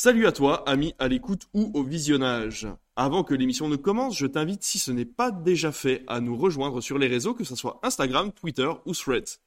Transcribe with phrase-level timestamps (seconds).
[0.00, 2.68] Salut à toi, ami à l'écoute ou au visionnage.
[2.94, 6.36] Avant que l'émission ne commence, je t'invite, si ce n'est pas déjà fait, à nous
[6.36, 9.40] rejoindre sur les réseaux, que ce soit Instagram, Twitter ou Threads.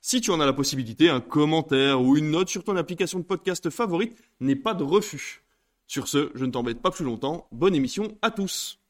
[0.00, 3.24] Si tu en as la possibilité, un commentaire ou une note sur ton application de
[3.24, 5.44] podcast favorite n'est pas de refus.
[5.86, 7.46] Sur ce, je ne t'embête pas plus longtemps.
[7.52, 8.80] Bonne émission à tous.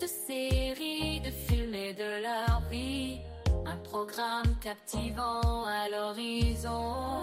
[0.00, 3.18] De séries, de films et de leur vie,
[3.66, 7.22] un programme captivant à l'horizon.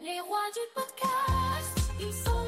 [0.00, 2.39] Les rois du podcast, ils sont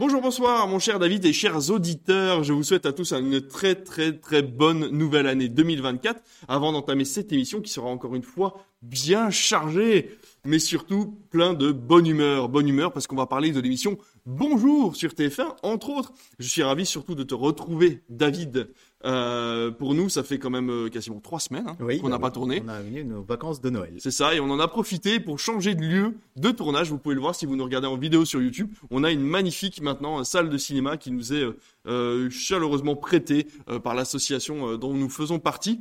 [0.00, 2.42] Bonjour, bonsoir, mon cher David et chers auditeurs.
[2.42, 7.04] Je vous souhaite à tous une très très très bonne nouvelle année 2024 avant d'entamer
[7.04, 12.48] cette émission qui sera encore une fois bien chargée, mais surtout plein de bonne humeur.
[12.48, 16.12] Bonne humeur parce qu'on va parler de l'émission Bonjour sur TF1, entre autres.
[16.38, 18.68] Je suis ravi surtout de te retrouver, David.
[19.06, 22.28] Euh, pour nous, ça fait quand même euh, quasiment trois semaines hein, qu'on n'a bah
[22.28, 22.62] pas tourné.
[22.64, 23.94] On a venu nos vacances de Noël.
[23.98, 26.90] C'est ça, et on en a profité pour changer de lieu de tournage.
[26.90, 28.70] Vous pouvez le voir si vous nous regardez en vidéo sur YouTube.
[28.90, 32.96] On a une magnifique maintenant euh, salle de cinéma qui nous est euh, euh, chaleureusement
[32.96, 35.80] prêtée euh, par l'association euh, dont nous faisons partie.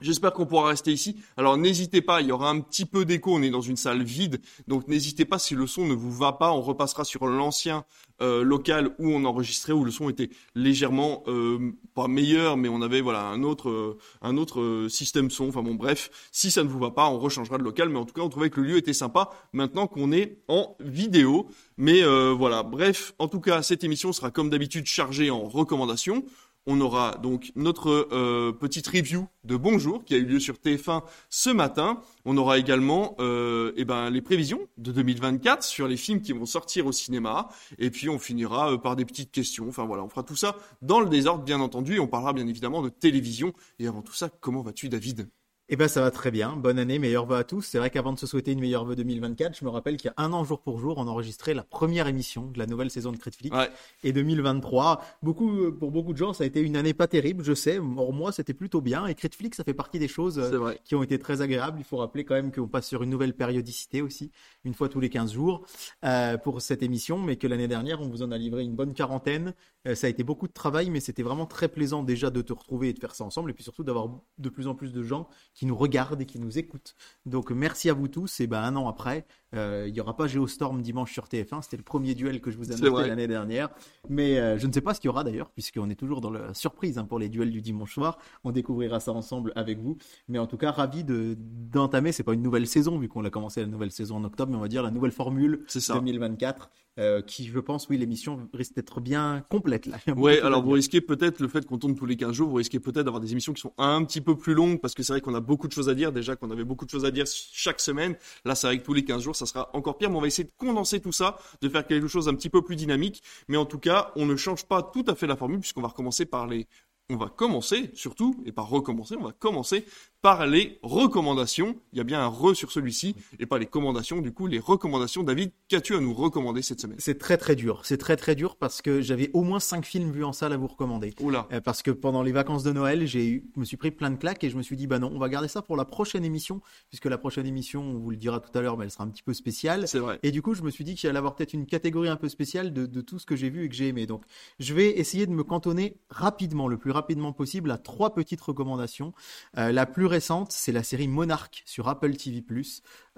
[0.00, 1.16] J'espère qu'on pourra rester ici.
[1.38, 4.02] Alors n'hésitez pas, il y aura un petit peu d'écho, on est dans une salle
[4.02, 7.84] vide, donc n'hésitez pas si le son ne vous va pas, on repassera sur l'ancien
[8.22, 12.80] euh, local où on enregistrait, où le son était légèrement euh, pas meilleur, mais on
[12.80, 15.48] avait voilà un autre euh, un autre système son.
[15.48, 18.06] Enfin bon bref, si ça ne vous va pas, on rechangera de local, mais en
[18.06, 21.48] tout cas on trouvait que le lieu était sympa maintenant qu'on est en vidéo.
[21.76, 22.02] Mais
[22.32, 26.24] voilà, bref, en tout cas cette émission sera comme d'habitude chargée en recommandations.
[26.68, 31.04] On aura donc notre euh, petite review de Bonjour qui a eu lieu sur TF1
[31.30, 32.00] ce matin.
[32.24, 36.44] On aura également euh, eh ben, les prévisions de 2024 sur les films qui vont
[36.44, 37.48] sortir au cinéma.
[37.78, 39.68] Et puis on finira euh, par des petites questions.
[39.68, 42.00] Enfin voilà, on fera tout ça dans le désordre bien entendu.
[42.00, 43.52] On parlera bien évidemment de télévision.
[43.78, 45.28] Et avant tout ça, comment vas-tu David?
[45.68, 46.54] Eh ben ça va très bien.
[46.54, 47.62] Bonne année, meilleurs vœux à tous.
[47.62, 50.14] C'est vrai qu'avant de se souhaiter une meilleure vœu 2024, je me rappelle qu'il y
[50.16, 53.10] a un an jour pour jour, on enregistrait la première émission de la nouvelle saison
[53.10, 53.68] de Crit Ouais,
[54.04, 57.52] Et 2023, beaucoup, pour beaucoup de gens, ça a été une année pas terrible, je
[57.52, 57.78] sais.
[57.78, 59.06] Pour moi, c'était plutôt bien.
[59.08, 61.80] Et Critflix, ça fait partie des choses euh, qui ont été très agréables.
[61.80, 64.30] Il faut rappeler quand même qu'on passe sur une nouvelle périodicité aussi,
[64.64, 65.66] une fois tous les 15 jours,
[66.04, 68.94] euh, pour cette émission, mais que l'année dernière, on vous en a livré une bonne
[68.94, 69.52] quarantaine.
[69.86, 72.52] Euh, ça a été beaucoup de travail, mais c'était vraiment très plaisant déjà de te
[72.52, 74.08] retrouver et de faire ça ensemble, et puis surtout d'avoir
[74.38, 76.96] de plus en plus de gens qui nous regardent et qui nous écoutent.
[77.24, 78.40] Donc merci à vous tous.
[78.40, 81.62] Et ben un an après, euh, il y aura pas Geostorm dimanche sur TF1.
[81.62, 83.70] C'était le premier duel que je vous annonçais l'année dernière,
[84.08, 86.30] mais euh, je ne sais pas ce qu'il y aura d'ailleurs, puisqu'on est toujours dans
[86.30, 88.18] la surprise hein, pour les duels du dimanche soir.
[88.44, 89.96] On découvrira ça ensemble avec vous.
[90.28, 92.12] Mais en tout cas, ravi de d'entamer.
[92.12, 94.58] C'est pas une nouvelle saison vu qu'on a commencé la nouvelle saison en octobre, mais
[94.58, 95.94] on va dire la nouvelle formule C'est ça.
[95.94, 99.98] 2024, euh, qui je pense, oui, l'émission risque d'être bien complète là.
[100.16, 102.80] Ouais, alors vous risquez peut-être le fait qu'on tourne tous les 15 jours, vous risquez
[102.80, 105.20] peut-être d'avoir des émissions qui sont un petit peu plus longues parce que c'est vrai
[105.20, 107.26] qu'on a beaucoup de choses à dire déjà qu'on avait beaucoup de choses à dire
[107.26, 108.16] chaque semaine.
[108.44, 110.26] Là, c'est vrai que tous les 15 jours, ça sera encore pire, mais on va
[110.26, 113.56] essayer de condenser tout ça, de faire quelque chose un petit peu plus dynamique, mais
[113.56, 116.24] en tout cas, on ne change pas tout à fait la formule puisqu'on va recommencer
[116.24, 116.66] par les
[117.08, 119.84] on va commencer surtout et par recommencer, on va commencer
[120.22, 121.76] par les recommandations.
[121.92, 124.20] Il y a bien un re sur celui-ci et pas les commandations.
[124.20, 125.22] Du coup, les recommandations.
[125.22, 126.98] David, qu'as-tu à nous recommander cette semaine?
[127.00, 127.80] C'est très très dur.
[127.84, 130.56] C'est très très dur parce que j'avais au moins cinq films vus en salle à
[130.56, 131.14] vous recommander.
[131.20, 131.46] Oula.
[131.52, 134.10] Euh, parce que pendant les vacances de Noël, j'ai eu, je me suis pris plein
[134.10, 135.84] de claques et je me suis dit bah non, on va garder ça pour la
[135.84, 138.90] prochaine émission puisque la prochaine émission, on vous le dira tout à l'heure, mais elle
[138.90, 139.86] sera un petit peu spéciale.
[139.86, 140.18] C'est vrai.
[140.22, 142.28] Et du coup, je me suis dit qu'il allait avoir peut-être une catégorie un peu
[142.28, 144.06] spéciale de, de tout ce que j'ai vu et que j'ai aimé.
[144.06, 144.24] Donc,
[144.58, 149.12] je vais essayer de me cantonner rapidement, le plus rapidement possible, à trois petites recommandations.
[149.58, 152.44] Euh, la plus récente, c'est la série Monarch sur Apple TV+,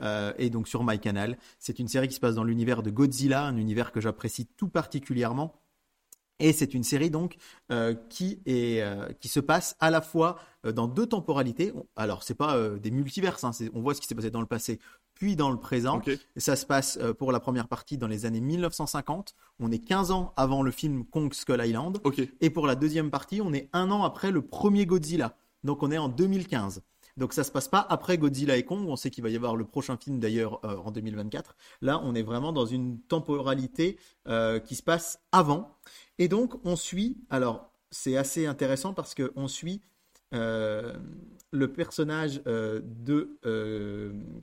[0.00, 1.38] euh, et donc sur MyCanal.
[1.58, 4.68] C'est une série qui se passe dans l'univers de Godzilla, un univers que j'apprécie tout
[4.68, 5.60] particulièrement.
[6.40, 7.36] Et c'est une série donc
[7.72, 11.72] euh, qui est euh, qui se passe à la fois euh, dans deux temporalités.
[11.96, 14.78] Alors c'est pas des multiverses, hein, on voit ce qui s'est passé dans le passé
[15.14, 16.00] puis dans le présent.
[16.36, 19.34] Ça se passe pour la première partie dans les années 1950.
[19.58, 21.98] On est 15 ans avant le film Kong Skull Island.
[22.40, 25.36] Et pour la deuxième partie, on est un an après le premier Godzilla.
[25.64, 26.82] Donc on est en 2015.
[27.16, 28.86] Donc ça se passe pas après Godzilla et Kong.
[28.88, 31.56] On sait qu'il va y avoir le prochain film d'ailleurs euh, en 2024.
[31.82, 35.76] Là, on est vraiment dans une temporalité euh, qui se passe avant.
[36.18, 37.18] Et donc on suit.
[37.28, 39.82] Alors c'est assez intéressant parce que on suit
[40.34, 40.94] euh,
[41.50, 43.38] le personnage de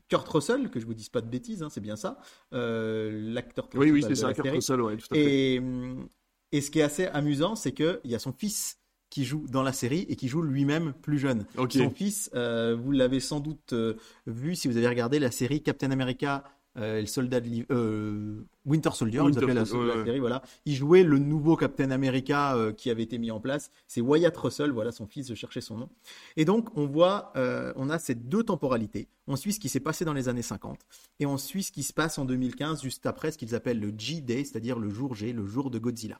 [0.10, 2.18] Kurt Russell, que je vous dise pas de bêtises, hein, c'est bien ça,
[2.52, 4.48] l'acteur Oui, oui, c'est ça, Kurt.
[4.48, 5.54] Russell, ouais, tout à fait.
[5.54, 6.10] Et, hum,
[6.52, 8.80] et ce qui est assez amusant, c'est qu'il y a son fils
[9.16, 11.46] qui joue dans la série et qui joue lui-même plus jeune.
[11.70, 13.94] Son fils, euh, vous l'avez sans doute euh,
[14.28, 16.44] vu si vous avez regardé la série Captain America.
[16.78, 20.04] euh, le soldat de Winter Soldier, Winter ils appelaient la, ouais.
[20.04, 20.42] série, voilà.
[20.66, 23.72] Il jouait le nouveau Captain America qui avait été mis en place.
[23.88, 25.90] C'est Wyatt Russell, voilà son fils, je cherchais son nom.
[26.36, 27.32] Et donc, on voit,
[27.78, 29.08] on a ces deux temporalités.
[29.28, 30.78] On suit ce qui s'est passé dans les années 50
[31.22, 33.94] et on suit ce qui se passe en 2015, juste après ce qu'ils appellent le
[33.98, 36.20] G-Day, c'est-à-dire le jour G, le jour de Godzilla.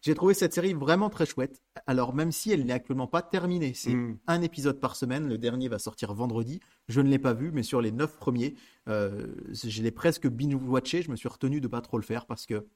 [0.00, 1.60] J'ai trouvé cette série vraiment très chouette.
[1.86, 4.18] Alors, même si elle n'est actuellement pas terminée, c'est Mm.
[4.26, 5.28] un épisode par semaine.
[5.28, 6.60] Le dernier va sortir vendredi.
[6.88, 8.54] Je ne l'ai pas vu, mais sur les neuf premiers,
[8.88, 11.02] euh, je l'ai presque binge-watché.
[11.02, 12.66] Je me suis retenu de pas trop le faire parce que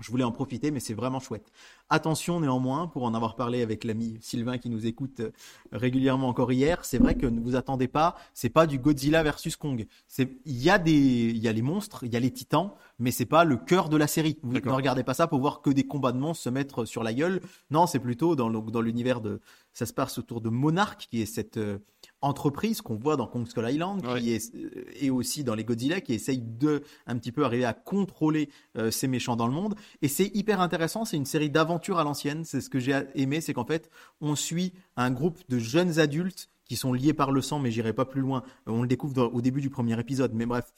[0.00, 1.50] je voulais en profiter, mais c'est vraiment chouette.
[1.90, 5.30] Attention néanmoins, pour en avoir parlé avec l'ami Sylvain qui nous écoute euh,
[5.72, 9.56] régulièrement encore hier, c'est vrai que ne vous attendez pas, c'est pas du Godzilla versus
[9.56, 9.86] Kong.
[10.06, 12.72] C'est, il y a des, il y a les monstres, il y a les titans,
[12.98, 14.38] mais c'est pas le cœur de la série.
[14.42, 17.02] Vous ne regardez pas ça pour voir que des combats de monstres se mettre sur
[17.02, 17.40] la gueule.
[17.70, 19.40] Non, c'est plutôt dans l'univers de,
[19.72, 21.78] ça se passe autour de Monarch, qui est cette euh,
[22.20, 24.20] entreprise qu'on voit dans Kong Skull Island, Ouais.
[24.20, 27.64] qui est, euh, et aussi dans les Godzilla, qui essaye de un petit peu arriver
[27.64, 29.74] à contrôler euh, ces méchants dans le monde.
[30.02, 32.44] Et c'est hyper intéressant, c'est une série d'aventures à l'ancienne.
[32.44, 36.50] C'est ce que j'ai aimé, c'est qu'en fait, on suit un groupe de jeunes adultes
[36.64, 38.42] qui sont liés par le sang, mais j'irai pas plus loin.
[38.68, 40.72] Euh, On le découvre dans- au début du premier épisode, mais bref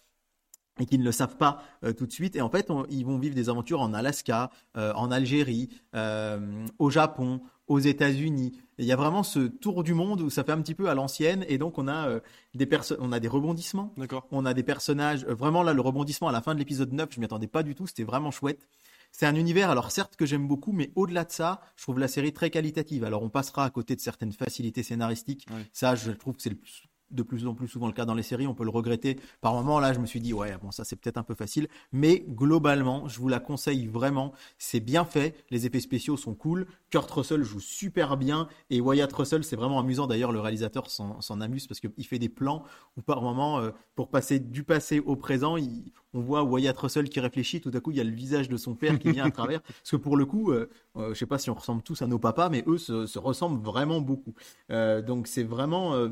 [0.79, 2.37] et qui ne le savent pas euh, tout de suite.
[2.37, 6.65] Et en fait, on- ils vont vivre des aventures en Alaska, euh, en Algérie, euh,
[6.79, 8.53] au Japon, aux États-Unis.
[8.79, 10.95] Il y a vraiment ce tour du monde où ça fait un petit peu à
[10.95, 11.45] l'ancienne.
[11.49, 12.21] Et donc, on a euh,
[12.55, 13.95] des perso- on a des rebondissements.
[13.97, 14.27] D'accord.
[14.33, 17.09] On a des personnages, euh, vraiment là, le rebondissement à la fin de l'épisode 9,
[17.13, 18.69] je m'y attendais pas du tout, c'était vraiment chouette.
[19.13, 22.09] C'est un univers, alors certes que j'aime beaucoup, mais au-delà de ça, je trouve la
[22.09, 23.05] série très qualitative.
[23.05, 25.47] Alors on passera à côté de certaines facilités scénaristiques.
[25.51, 25.67] Ouais.
[25.73, 28.15] Ça, je trouve que c'est le plus- de plus en plus souvent le cas dans
[28.15, 28.47] les séries.
[28.47, 29.19] On peut le regretter.
[29.41, 31.69] Par moments, là, je me suis dit, ouais, bon, ça c'est peut-être un peu facile.
[31.93, 34.33] Mais globalement, je vous la conseille vraiment.
[34.59, 35.35] C'est bien fait.
[35.51, 36.67] Les effets spéciaux sont cool.
[36.91, 38.49] Kurt Russell joue super bien.
[38.71, 40.07] Et Wyatt Russell, c'est vraiment amusant.
[40.07, 42.65] D'ailleurs, le réalisateur s'en amuse parce qu'il fait des plans
[42.97, 47.09] où par moment, euh, pour passer du passé au présent, il- on voit Wyatt Russell
[47.09, 47.61] qui réfléchit.
[47.61, 49.61] Tout à coup, il y a le visage de son père qui vient à travers.
[49.63, 52.07] Parce que pour le coup, euh, euh, je sais pas si on ressemble tous à
[52.09, 54.35] nos papas, mais eux se, se ressemblent vraiment beaucoup.
[54.71, 56.09] Euh, donc c'est vraiment euh,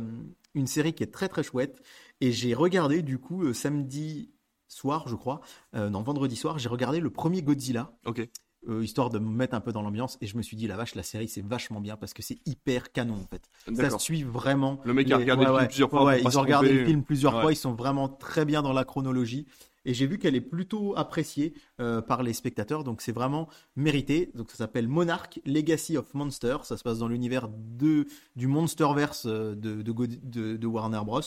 [0.58, 1.80] une série qui est très très chouette.
[2.20, 4.32] Et j'ai regardé du coup euh, samedi
[4.66, 5.40] soir, je crois,
[5.74, 7.92] euh, non vendredi soir, j'ai regardé le premier Godzilla.
[8.04, 8.20] Ok.
[8.68, 10.18] euh, histoire de me mettre un peu dans l'ambiance.
[10.20, 12.38] Et je me suis dit la vache la série c'est vachement bien parce que c'est
[12.44, 13.48] hyper canon en fait.
[13.90, 16.40] Ça suit vraiment Le mec a les- regardé le film plusieurs fois ouais, ils ont
[16.42, 17.52] regardé le film plusieurs fois.
[17.52, 19.46] Ils sont vraiment très bien dans la chronologie
[19.88, 24.30] et j'ai vu qu'elle est plutôt appréciée euh, par les spectateurs donc c'est vraiment mérité
[24.34, 28.06] donc ça s'appelle Monarch Legacy of Monster ça se passe dans l'univers de
[28.36, 31.22] du Monsterverse euh, de, de, God- de- de Warner Bros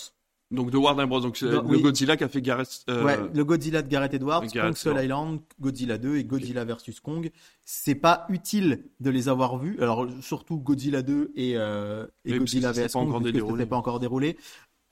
[0.52, 1.22] Donc de Warner Bros.
[1.22, 1.81] Donc c'est le oui.
[1.81, 2.84] Godzilla qui a fait Gareth.
[2.90, 5.04] euh, Ouais, le Godzilla de Gareth Edwards, Gareth Kong Skull.
[5.04, 7.31] Island, Godzilla 2 et Godzilla versus Kong.
[7.63, 9.78] C'est pas utile de les avoir vus.
[9.80, 13.63] Alors surtout Godzilla 2 et, euh, parce que Godzilla vs Kong, ça déroulé.
[13.63, 14.38] s'est pas encore déroulé.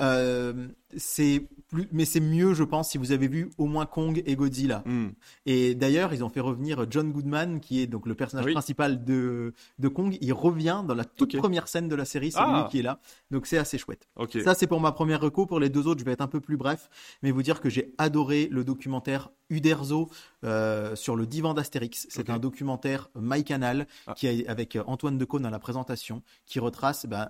[0.02, 0.68] Euh,
[0.98, 4.36] c'est plus, mais c'est mieux, je pense, si vous avez vu au moins Kong et
[4.36, 4.82] Godzilla.
[4.86, 5.10] hmm.
[5.46, 8.54] Et d'ailleurs, ils ont fait revenir John Goodman, qui est donc le personnage Oui.
[8.54, 10.18] principal de, de Kong.
[10.22, 12.32] Il revient dans la toute première scène de la série.
[12.32, 12.62] C'est Ah.
[12.64, 13.00] lui qui est là.
[13.30, 14.08] Donc c'est assez chouette.
[14.44, 15.46] Ça, c'est pour ma première reco.
[15.46, 16.90] Pour les deux autres, je vais être un peu plus bref,
[17.22, 20.10] mais vous dire que j'ai adoré le documentaire Uderzo
[20.44, 22.08] euh, sur le divan d'Astérix.
[22.10, 24.14] C'est un documentaire MyCanal Ah.
[24.16, 27.30] qui est avec Antoine Decaune à la présentation, qui retrace ben,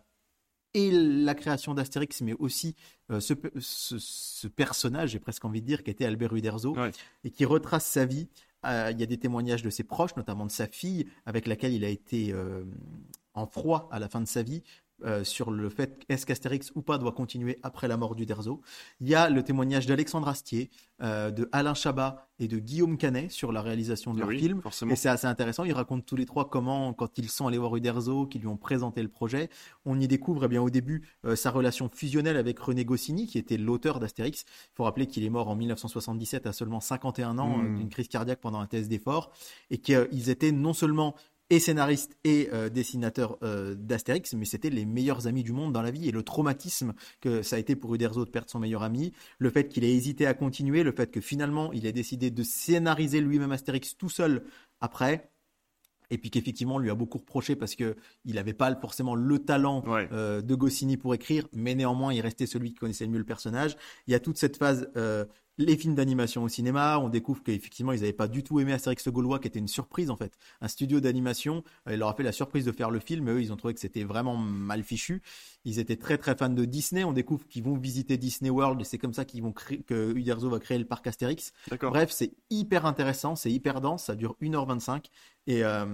[0.73, 2.75] et la création d'Astérix, mais aussi
[3.11, 6.91] euh, ce, ce- ce personnage, j'ai presque envie de dire, qui était Albert Uderzo, Ouais.
[7.23, 8.27] et qui retrace sa vie.
[8.65, 11.73] Euh, Il y a des témoignages de ses proches, notamment de sa fille, avec laquelle
[11.73, 12.63] il a été euh,
[13.33, 14.61] en froid à la fin de sa vie,
[15.06, 18.62] euh, sur le fait est-ce qu'Astérix ou pas doit continuer après la mort d'Uderzo.
[19.01, 20.70] Il y a le témoignage d'Alexandre Astier,
[21.01, 24.62] euh, de Alain Chabat et de Guillaume Canet sur la réalisation de leur oui, film.
[24.62, 24.91] forcément.
[24.91, 25.63] Et c'est assez intéressant.
[25.65, 28.58] Ils racontent tous les trois comment, quand ils sont allés voir Uderzo, qu'ils lui ont
[28.58, 29.50] présenté le projet,
[29.86, 33.38] on y découvre eh bien au début euh, sa relation fusionnelle avec René Goscinny, qui
[33.38, 34.46] était l'auteur d'Astérix.
[34.48, 37.65] Il faut rappeler qu'il est mort en 1977 à seulement 51 ans Mm.
[37.65, 39.32] euh, d'une crise cardiaque pendant un test d'effort,
[39.70, 41.15] et qu'ils étaient non seulement
[41.50, 45.82] et scénaristes et euh, dessinateurs euh, d'Astérix, mais c'était les meilleurs amis du monde dans
[45.82, 46.08] la vie.
[46.08, 49.50] Et le traumatisme que ça a été pour Uderzo de perdre son meilleur ami, le
[49.50, 53.20] fait qu'il ait hésité à continuer, le fait que finalement il ait décidé de scénariser
[53.22, 54.44] lui-même Astérix tout seul
[54.79, 55.32] après,
[56.12, 59.39] et puis qu'effectivement on lui a beaucoup reproché parce que il n'avait pas forcément le
[59.39, 60.08] talent Ouais.
[60.12, 63.25] euh, de Goscinny pour écrire, mais néanmoins il restait celui qui connaissait le mieux le
[63.25, 63.75] personnage.
[64.08, 65.25] Il y a toute cette phase euh,
[65.59, 66.97] les films d'animation au cinéma.
[66.99, 69.67] On découvre qu'effectivement, ils n'avaient pas du tout aimé Astérix le Gaulois, qui était une
[69.67, 70.33] surprise en fait.
[70.61, 73.31] Un studio d'animation, euh, il leur a fait la surprise de faire le film, mais
[73.31, 75.21] eux, ils ont trouvé que c'était vraiment mal fichu.
[75.65, 77.03] Ils étaient très très fans de Disney.
[77.03, 80.13] On découvre qu'ils vont visiter Disney World et c'est comme ça qu'ils vont créer, que
[80.15, 81.51] Uderzo va créer le parc Astérix.
[81.69, 81.91] D'accord.
[81.91, 85.05] Bref, c'est hyper intéressant, c'est hyper dense, ça dure 1h25
[85.50, 85.86] et euh,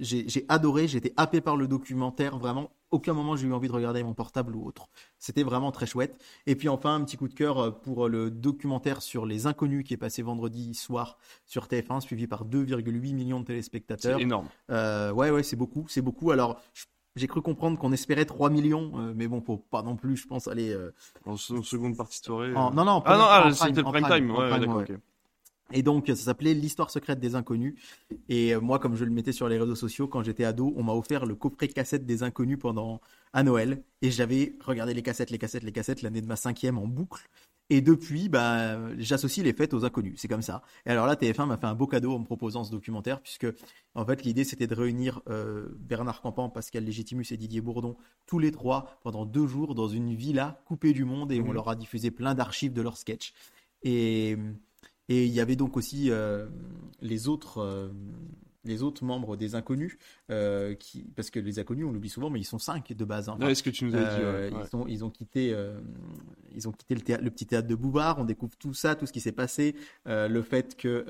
[0.00, 3.72] j'ai j'ai adoré, j'étais happé par le documentaire, vraiment aucun moment j'ai eu envie de
[3.72, 4.88] regarder mon portable ou autre.
[5.18, 6.20] C'était vraiment très chouette.
[6.46, 9.84] Et puis enfin un petit coup de cœur euh, pour le documentaire sur les inconnus
[9.84, 14.16] qui est passé vendredi soir sur TF1, suivi par 2,8 millions de téléspectateurs.
[14.16, 14.48] C'est énorme.
[14.70, 16.30] Euh, ouais, ouais, c'est beaucoup, c'est beaucoup.
[16.30, 19.96] Alors, je- j'ai cru comprendre qu'on espérait 3 millions, euh, mais bon, faut pas non
[19.96, 20.70] plus, je pense, aller.
[20.72, 20.92] euh,
[21.26, 22.54] En, se- en seconde partie de soirée.
[22.54, 22.74] en- euh.
[22.74, 24.30] non, non, en Ah non, ah, c'était le prime time.
[24.30, 24.82] Ouais, ouais.
[24.90, 24.92] ok.
[25.72, 27.74] Et donc, ça s'appelait L'histoire secrète des inconnus.
[28.28, 30.82] Et euh, moi, comme je le mettais sur les réseaux sociaux, quand j'étais ado, on
[30.82, 33.00] m'a offert le coffret cassette des inconnus pendant
[33.32, 33.82] à Noël.
[34.02, 37.28] Et j'avais regardé les cassettes, les cassettes, les cassettes l'année de ma cinquième en boucle.
[37.72, 40.14] Et depuis, bah, j'associe les fêtes aux inconnus.
[40.16, 40.62] C'est comme ça.
[40.86, 43.46] Et alors là, TF1 m'a fait un beau cadeau en me proposant ce documentaire, puisque
[43.94, 47.96] en fait, l'idée c'était de réunir euh, Bernard Campan, Pascal Légitimus et Didier Bourdon,
[48.26, 51.52] tous les trois, pendant deux jours dans une villa coupée du monde, et on Mhm.
[51.52, 53.34] leur a diffusé plein d'archives de leurs sketchs.
[53.84, 54.36] Et
[55.10, 56.46] et il y avait donc aussi euh,
[57.02, 57.88] les autres, euh,
[58.64, 59.98] les autres membres des inconnus,
[60.30, 63.28] euh, qui, parce que les inconnus, on l'oublie souvent, mais ils sont cinq de base.
[63.28, 63.34] hein.
[63.36, 64.04] Enfin, Ouais, ce que tu nous as dit.
[64.22, 64.64] euh, ouais, ouais.
[64.72, 65.78] ils, ont, ils ont quitté, euh,
[66.54, 68.18] ils ont quitté le, théâtre- le petit théâtre de Bouvard.
[68.18, 69.74] On découvre tout ça, tout ce qui s'est passé,
[70.06, 71.04] le fait que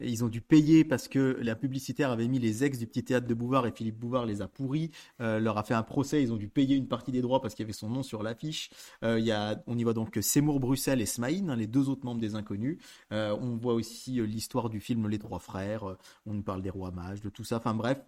[0.00, 3.26] ils ont dû payer parce que la publicitaire avait mis les ex du petit théâtre
[3.26, 6.22] de Bouvard et Philippe Bouvard les a pourris, euh, leur a fait un procès.
[6.22, 8.22] Ils ont dû payer une partie des droits parce qu'il y avait son nom sur
[8.22, 8.70] l'affiche.
[9.04, 12.34] Euh, on y voit donc Seymour Bruxelles et Smaïn, hein, les deux autres membres des
[12.34, 12.78] Inconnus.
[13.12, 15.96] Euh, on voit aussi l'histoire du film Les Trois Frères.
[16.26, 17.58] On nous parle des rois mages, de tout ça.
[17.58, 17.98] Enfin bref,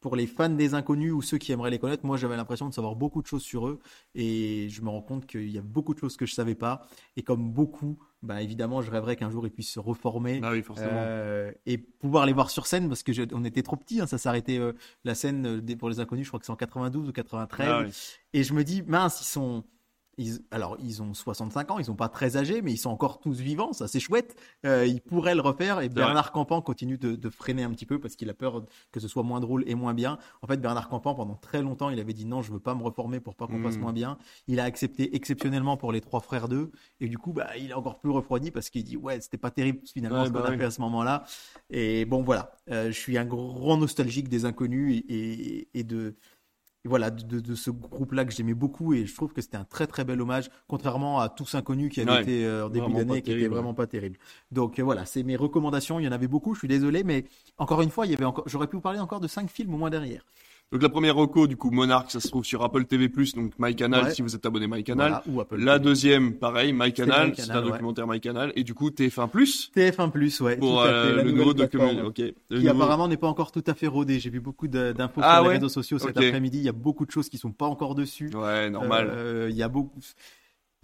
[0.00, 2.74] pour les fans des Inconnus ou ceux qui aimeraient les connaître, moi j'avais l'impression de
[2.74, 3.80] savoir beaucoup de choses sur eux
[4.14, 6.86] et je me rends compte qu'il y a beaucoup de choses que je savais pas.
[7.16, 10.40] Et comme beaucoup, bah évidemment, je rêverais qu'un jour ils puissent se reformer.
[10.42, 10.90] Ah oui, forcément.
[11.06, 14.06] Euh, et pouvoir les voir sur scène parce que je- on était trop petits, hein,
[14.06, 14.72] ça s'arrêtait euh,
[15.04, 17.68] la scène euh, pour les inconnus, je crois que c'est en 92 ou 93.
[17.70, 17.92] Ah oui.
[18.32, 19.64] Et je me dis, mince, ils sont.
[20.18, 23.18] Ils, alors, ils ont 65 ans, ils sont pas très âgés, mais ils sont encore
[23.20, 24.36] tous vivants, ça c'est chouette.
[24.64, 25.80] Euh, ils pourraient le refaire.
[25.80, 29.00] Et Bernard Campan continue de, de freiner un petit peu parce qu'il a peur que
[29.00, 30.18] ce soit moins drôle et moins bien.
[30.42, 32.82] En fait, Bernard Campan, pendant très longtemps, il avait dit non, je veux pas me
[32.82, 33.80] reformer pour pas qu'on fasse Mm.
[33.80, 34.18] moins bien.
[34.48, 36.70] Il a accepté exceptionnellement pour les trois frères d'eux.
[37.00, 39.50] Et du coup, bah, il est encore plus refroidi parce qu'il dit ouais, c'était pas
[39.50, 41.24] terrible finalement Ouais, ce qu'on bah a fait à ce moment-là.
[41.70, 46.14] Et bon, voilà, Euh, je suis un grand nostalgique des inconnus et, et- et de
[46.84, 49.64] et voilà, de, de ce groupe-là que j'aimais beaucoup et je trouve que c'était un
[49.64, 52.92] très très bel hommage, contrairement à Tous Inconnus qui avait Ouais, été euh, en début
[52.92, 54.18] d'année qui était vraiment pas terrible.
[54.52, 57.24] Donc euh, voilà, c'est mes recommandations, il y en avait beaucoup, je suis désolé, mais
[57.56, 59.72] encore une fois, il y avait encore, j'aurais pu vous parler encore de cinq films
[59.74, 60.24] au moins derrière.
[60.72, 64.04] Donc la première reco, du coup, Monarch, ça se trouve sur Apple TV+, donc MyCanal,
[64.06, 64.10] Ouais.
[64.14, 65.08] si vous êtes abonné MyCanal.
[65.10, 65.84] Voilà, ou Apple La TV.
[65.84, 67.70] deuxième, pareil, MyCanal, MyCanal, c'est un ouais.
[67.70, 68.52] documentaire MyCanal.
[68.56, 69.28] Et du coup, TF1+,
[69.72, 72.06] TF1 Plus, ouais, pour tout à fait, euh, le nouveau documentaire.
[72.06, 72.18] Ok.
[72.18, 74.18] Le Qui nouveau- apparemment n'est pas encore tout à fait rodé.
[74.18, 76.58] J'ai vu beaucoup d'infos Ah sur les réseaux sociaux cet après-midi.
[76.58, 78.30] Il y a beaucoup de choses qui sont pas encore dessus.
[78.34, 79.08] Ouais, normal.
[79.12, 80.00] Euh, il y a beaucoup.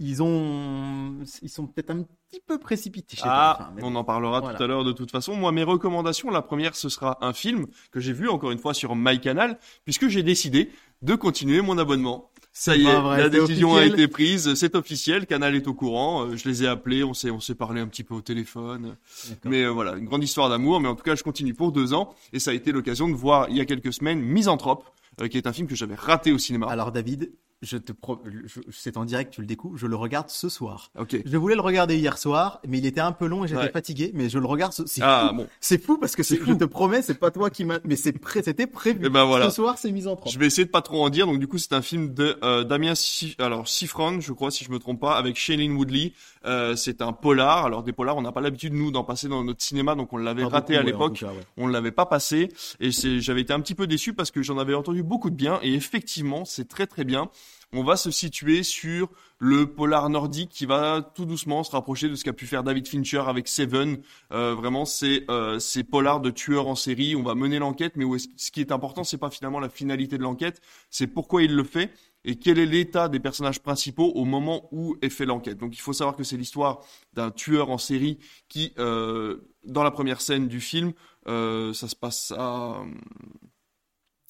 [0.03, 3.17] Ils ont, ils sont peut-être un petit peu précipités.
[3.17, 4.57] chez Ah, TF1, mais on en parlera Voilà.
[4.57, 5.37] tout à l'heure de toute façon.
[5.37, 8.73] Moi, mes recommandations, la première, ce sera un film que j'ai vu encore une fois
[8.73, 10.71] sur MyCanal, puisque j'ai décidé
[11.03, 12.31] de continuer mon abonnement.
[12.53, 16.25] Ça y est, vrai, la décision a été prise, c'est officiel, Canal est au courant,
[16.25, 18.97] euh, je les ai appelés, on s'est, on s'est parlé un petit peu au téléphone.
[19.45, 21.93] Mais euh, voilà, une grande histoire d'amour, mais en tout cas, je continue pour deux
[21.95, 24.85] ans, et ça a été l'occasion de voir, il y a quelques semaines, Misanthrope,
[25.21, 26.67] euh, qui est un film que j'avais raté au cinéma.
[26.69, 27.31] Alors David,
[27.63, 28.23] je te pro...
[28.47, 29.77] je- c'est en direct, tu le découvres.
[29.77, 30.91] Je le regarde ce soir.
[30.99, 31.17] Ok.
[31.25, 33.71] Je voulais le regarder hier soir, mais il était un peu long et j'étais Ouais.
[33.71, 34.11] fatigué.
[34.15, 34.73] Mais je le regarde.
[34.73, 35.37] ce- C'est Ah fou.
[35.37, 36.51] bon, C'est fou parce que C'est fou.
[36.53, 37.79] je te promets, c'est pas toi qui m'a.
[37.85, 38.43] Mais c'est pré...
[38.43, 39.05] c'était prévu.
[39.05, 39.51] et ben voilà.
[39.51, 41.27] Ce soir, c'est mise en Je vais essayer de pas trop en dire.
[41.27, 44.65] Donc du coup, c'est un film de euh, Damien Si- alors Sifron, je crois si
[44.65, 46.13] je me trompe pas, avec Shailene Woodley.
[46.47, 47.67] Euh, c'est un polar.
[47.67, 50.17] Alors des polars, on n'a pas l'habitude nous d'en passer dans notre cinéma, donc on
[50.17, 51.25] l'avait raté à l'époque.
[51.59, 52.49] On ne l'avait pas passé
[52.81, 55.35] et c'est j'avais été un petit peu déçu parce que j'en avais entendu beaucoup de
[55.37, 57.29] bien et effectivement, c'est très très bien.
[57.73, 62.17] On va se situer sur le polar nordique qui va tout doucement se rapprocher de
[62.17, 64.03] ce qu'a pu faire David Fincher avec Seven.
[64.33, 67.15] Euh, vraiment, c'est euh, ces polars de tueurs en série.
[67.15, 68.05] On va mener l'enquête, mais
[68.37, 70.61] ce qui est important, c'est pas finalement la finalité de l'enquête,
[70.91, 71.93] c'est pourquoi il le fait
[72.25, 75.59] et quel est l'état des personnages principaux au moment où est fait l'enquête.
[75.59, 76.81] Donc il faut savoir que c'est l'histoire
[77.15, 80.93] d'un tueur en série qui, euh, dans la première scène du film,
[81.29, 82.83] euh, ça se passe à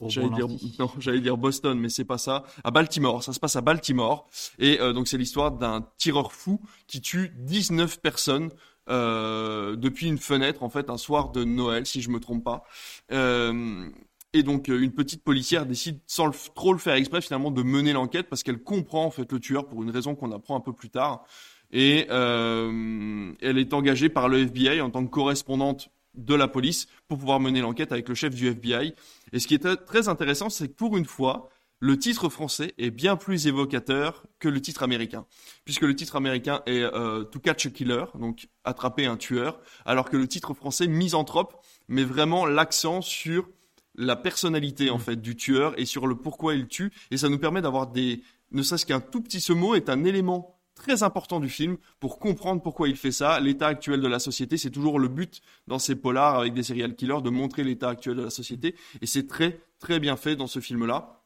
[0.08, 0.46] J'allais dire,
[0.78, 2.44] non, j'allais dire Boston, mais c'est pas ça.
[2.64, 4.28] À Baltimore, ça se passe à Baltimore.
[4.58, 8.50] Et euh, donc c'est l'histoire d'un tireur fou qui tue 19 personnes
[8.88, 12.64] euh, depuis une fenêtre, en fait, un soir de Noël, si je me trompe pas.
[13.12, 13.88] Euh,
[14.32, 17.92] et donc une petite policière décide, sans le trop le faire exprès, finalement, de mener
[17.92, 20.72] l'enquête parce qu'elle comprend en fait le tueur pour une raison qu'on apprend un peu
[20.72, 21.24] plus tard.
[21.72, 27.18] et elle est engagée par le FBI en tant que correspondante de la police pour
[27.18, 28.94] pouvoir mener l'enquête avec le chef du FBI.
[29.32, 31.48] Et ce qui est très intéressant, c'est que pour une fois,
[31.80, 35.24] le titre français est bien plus évocateur que le titre américain,
[35.64, 40.10] puisque le titre américain est euh, To Catch a Killer, donc attraper un tueur, alors
[40.10, 43.48] que le titre français Misanthrope met vraiment l'accent sur
[43.94, 45.00] la personnalité en mm.
[45.00, 48.22] fait du tueur et sur le pourquoi il tue, et ça nous permet d'avoir des,
[48.52, 52.18] ne serait-ce qu'un tout petit ce mot est un élément très important du film pour
[52.18, 54.56] comprendre pourquoi il fait ça, l'état actuel de la société.
[54.56, 58.16] C'est toujours le but dans ces polars avec des serial killers de montrer l'état actuel
[58.16, 58.74] de la société.
[59.02, 61.22] Et c'est très, très bien fait dans ce film-là.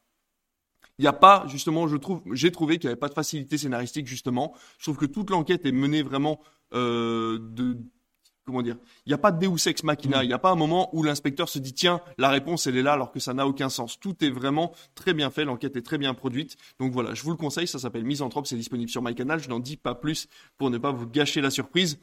[0.99, 3.57] Il n'y a pas, justement, je trouve, j'ai trouvé qu'il n'y avait pas de facilité
[3.57, 4.55] scénaristique, justement.
[4.79, 6.41] Je trouve que toute l'enquête est menée vraiment
[6.73, 7.79] euh, de,
[8.45, 10.25] comment dire, il n'y a pas de Deus ex machina, mm.
[10.25, 12.83] il n'y a pas un moment où l'inspecteur se dit tiens, la réponse elle est
[12.83, 13.99] là alors que ça n'a aucun sens.
[13.99, 16.57] Tout est vraiment très bien fait, l'enquête est très bien produite.
[16.79, 19.61] Donc voilà, je vous le conseille, ça s'appelle Misanthrope, c'est disponible sur MyCanal, je n'en
[19.61, 21.99] dis pas plus pour ne pas vous gâcher la surprise.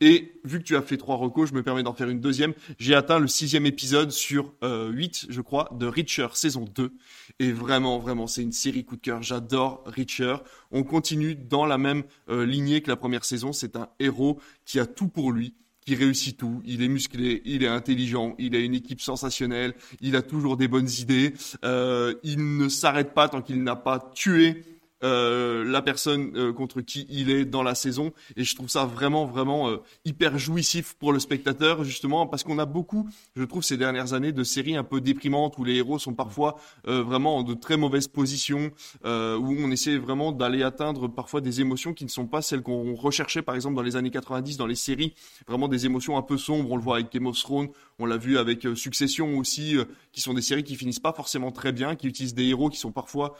[0.00, 2.54] Et vu que tu as fait trois recos, je me permets d'en faire une deuxième.
[2.78, 6.92] J'ai atteint le sixième épisode sur euh, 8, je crois, de Reacher saison 2.
[7.38, 9.22] Et vraiment, vraiment, c'est une série coup de cœur.
[9.22, 10.36] J'adore Reacher.
[10.70, 13.52] On continue dans la même euh, lignée que la première saison.
[13.52, 15.54] C'est un héros qui a tout pour lui
[15.86, 16.60] qui réussit tout.
[16.64, 20.66] Il est musclé, il est intelligent, il a une équipe sensationnelle, il a toujours des
[20.66, 21.32] bonnes idées.
[21.64, 24.64] Euh, il ne s'arrête pas tant qu'il n'a pas tué
[25.02, 28.12] euh, la personne euh, contre qui il est dans la saison.
[28.36, 29.76] Et je trouve ça vraiment vraiment euh,
[30.06, 34.32] hyper jouissif pour le spectateur justement parce qu'on a beaucoup je trouve ces dernières années
[34.32, 38.08] de séries un peu déprimantes où les héros sont parfois vraiment en de très mauvaises
[38.08, 38.70] positions
[39.04, 42.94] où on essaie vraiment d'aller atteindre parfois des émotions qui ne sont pas celles qu'on
[42.94, 45.14] recherchait par exemple dans les années 90 dans les séries
[45.46, 46.70] vraiment des émotions un peu sombres.
[46.72, 49.76] On le voit avec Game of Thrones on l'a vu avec Succession aussi
[50.12, 52.78] qui sont des séries qui finissent pas forcément très bien qui utilisent des héros qui
[52.78, 53.36] sont parfois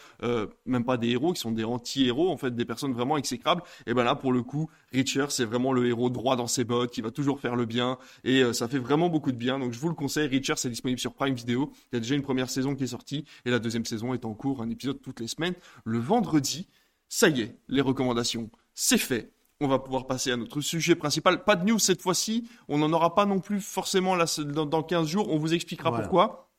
[0.64, 3.62] même pas des héros qui sont des anti-héros, en fait, des personnes vraiment exécrables.
[3.86, 6.90] Et ben là, pour le coup, Richard, c'est vraiment le héros droit dans ses bottes,
[6.90, 9.58] qui va toujours faire le bien, et euh, ça fait vraiment beaucoup de bien.
[9.58, 11.70] Donc je vous le conseille, Richard, c'est disponible sur Prime Video.
[11.92, 14.24] Il y a déjà une première saison qui est sortie, et la deuxième saison est
[14.24, 15.54] en cours, un épisode toutes les semaines.
[15.84, 16.68] Le vendredi,
[17.08, 19.32] ça y est, les recommandations, c'est fait.
[19.60, 21.42] On va pouvoir passer à notre sujet principal.
[21.42, 22.44] Pas de news cette fois-ci.
[22.68, 25.32] On n'en aura pas non plus forcément là, dans, 15 jours.
[25.32, 26.50] On vous expliquera pourquoi.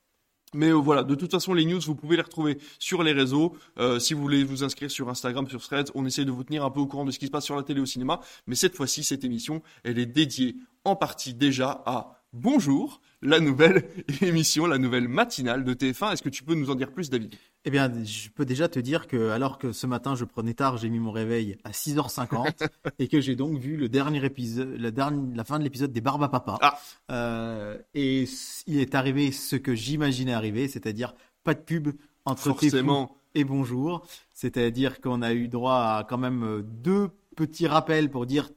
[0.55, 3.55] Mais euh, voilà, de toute façon, les news, vous pouvez les retrouver sur les réseaux.
[3.77, 6.63] Euh, si vous voulez vous inscrire sur Instagram, sur Threads, on essaie de vous tenir
[6.63, 8.21] un peu au courant de ce qui se passe sur la télé au cinéma.
[8.47, 13.89] Mais cette fois-ci, cette émission, elle est dédiée en partie déjà à Bonjour, la nouvelle
[14.21, 16.13] émission, la nouvelle matinale de TF1.
[16.13, 17.35] Est-ce que tu peux nous en dire plus, David?
[17.67, 20.77] Eh bien, je peux déjà te dire que, alors que ce matin je prenais tard,
[20.77, 22.65] j'ai mis mon réveil à 6h50
[22.99, 25.99] et que j'ai donc vu le dernier épisode, la, dernière, la fin de l'épisode des
[25.99, 26.57] Barba Papa.
[26.61, 26.79] Ah.
[27.11, 28.23] Euh, et
[28.67, 31.89] il est arrivé ce que j'imaginais arriver, c'est-à-dire pas de pub
[32.23, 33.17] entre Forcément.
[33.35, 34.07] et bonjour.
[34.33, 38.49] C'est-à-dire qu'on a eu droit à quand même deux petits rappels pour dire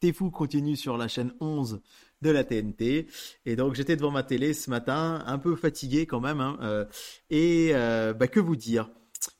[0.00, 1.82] T'es fou continue sur la chaîne 11
[2.24, 3.06] de la TNT.
[3.46, 6.40] Et donc j'étais devant ma télé ce matin, un peu fatigué quand même.
[6.40, 6.84] Hein, euh,
[7.30, 8.90] et euh, bah, que vous dire?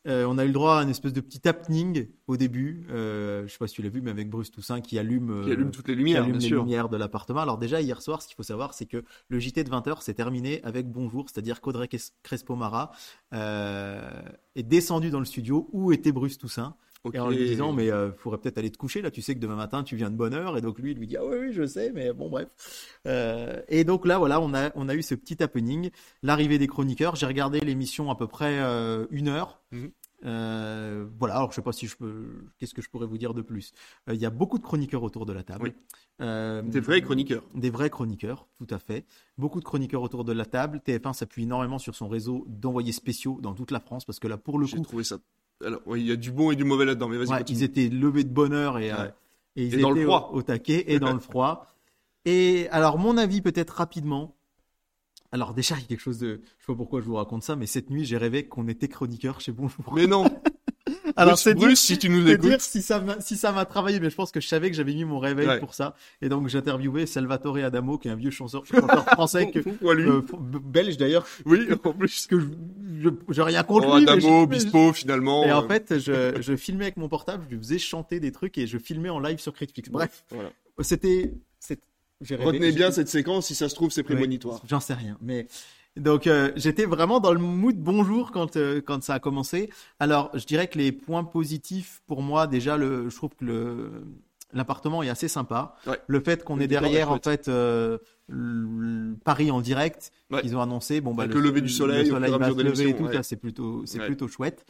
[0.07, 2.87] Euh, on a eu le droit à une espèce de petit happening au début.
[2.89, 5.71] je sais pas si tu l'as vu, mais avec Bruce Toussaint qui allume, qui allume
[5.71, 7.41] toutes les lumières, les lumières de l'appartement.
[7.41, 10.15] Alors déjà hier soir, ce qu'il faut savoir, c'est que le JT de 20h s'est
[10.15, 11.89] terminé avec bonjour, c'est-à-dire qu'Audrey
[12.23, 12.93] Crespo-Mara
[13.33, 16.77] est descendu dans le studio où était Bruce Toussaint.
[17.13, 19.35] Et en lui disant, mais il euh, faudrait peut-être aller te coucher, là, tu sais
[19.35, 20.57] que demain matin, tu viens de bonne heure.
[20.57, 22.49] Et donc lui, il lui dit, ah oui, oui, je sais, mais bon, bref.
[23.07, 25.91] Euh, et donc là, voilà, on a, on a eu ce petit happening,
[26.23, 27.17] l'arrivée des chroniqueurs.
[27.17, 29.61] J'ai regardé l'émission à peu près euh, une heure.
[29.73, 29.91] Mhm.
[30.27, 32.47] Euh, voilà, alors je sais pas si je peux.
[32.59, 33.75] Qu'est-ce que je pourrais vous dire de plus
[34.11, 35.75] Il y a beaucoup de chroniqueurs autour de la table.
[36.19, 37.43] des vrais chroniqueurs.
[37.55, 39.05] Des vrais chroniqueurs, tout à fait.
[39.37, 40.81] Beaucoup de chroniqueurs autour de la table.
[40.87, 44.39] TF1 s'appuie énormément sur son réseau d'envoyés spéciaux dans toute la France parce que là,
[44.39, 44.77] pour le coup.
[44.77, 45.19] J'ai trouvé ça
[45.65, 47.45] alors, il y a du bon et du mauvais là-dedans, mais vas-y.
[47.49, 49.09] ils étaient levés de bonheur et, euh,
[49.57, 50.31] et ils étaient dans le froid.
[50.33, 51.67] Au, taquet et dans le froid.
[52.25, 54.35] Et alors, mon avis, peut-être rapidement.
[55.33, 56.41] Alors, déjà, il y a quelque chose de.
[56.59, 58.89] Je sais pas pourquoi je vous raconte ça, mais cette nuit, j'ai rêvé qu'on était
[58.89, 59.93] chroniqueur chez Bonjour.
[59.95, 60.25] Mais non
[61.17, 62.49] Alors c'est Bruce, si tu nous écoutes.
[62.49, 64.77] dire si ça m'a si ça m'a travaillé, mais je pense que je savais que
[64.77, 65.95] j'avais mis mon réveil pour ça.
[66.23, 70.23] Et donc j'interviewais Salvatore Adamo, qui est un vieux chanteur, chanteur français, que, euh,
[70.65, 71.27] belge d'ailleurs.
[71.45, 72.27] Oui, en plus.
[72.27, 75.45] Que je, je, rien contre oh, Adamo, Bispo, finalement.
[75.45, 78.59] Et en fait, je, je filmais avec mon portable, je lui faisais chanter des trucs
[78.59, 79.91] et je filmais en live sur Criticflix.
[79.91, 80.51] Bref, voilà.
[80.81, 81.33] c'était,
[82.21, 84.63] Retenez bien cette séquence, si ça se trouve, c'est prémonitoire.
[84.69, 85.47] J'en sais rien, mais
[85.97, 89.71] donc euh, j'étais vraiment dans le mood bonjour quand euh, quand ça a commencé.
[90.01, 93.91] Alors je dirais que les points positifs pour moi déjà le je trouve que le
[94.53, 95.77] l'appartement est assez sympa.
[95.87, 95.99] Ouais.
[96.07, 97.99] Le fait qu'on est derrière en fait euh,
[99.25, 100.41] Paris en direct, Ouais.
[100.45, 102.89] ils ont annoncé bon bah Avec le lever du soleil, le soleil va se lever
[102.91, 103.23] et tout ouais.
[103.23, 104.65] c'est plutôt c'est plutôt chouette.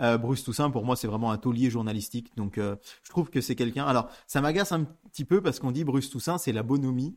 [0.00, 3.40] Euh, Bruce Toussaint pour moi c'est vraiment un taulier journalistique, donc euh, je trouve que
[3.40, 3.86] c'est quelqu'un.
[3.86, 7.16] Alors ça m'agace un petit peu parce qu'on dit Bruce Toussaint c'est la bonhomie.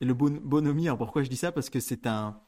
[0.00, 1.52] Et le bon, bonhomie, alors pourquoi je dis ça?
[1.52, 2.38] Parce que c'est un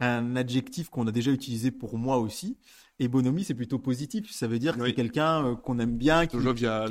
[0.00, 2.56] un adjectif qu'on a déjà utilisé pour moi aussi.
[3.00, 4.30] Et bonhomie, c'est plutôt positif.
[4.32, 4.88] Ça veut dire que Oui.
[4.88, 6.36] c'est quelqu'un euh, qu'on aime bien, qui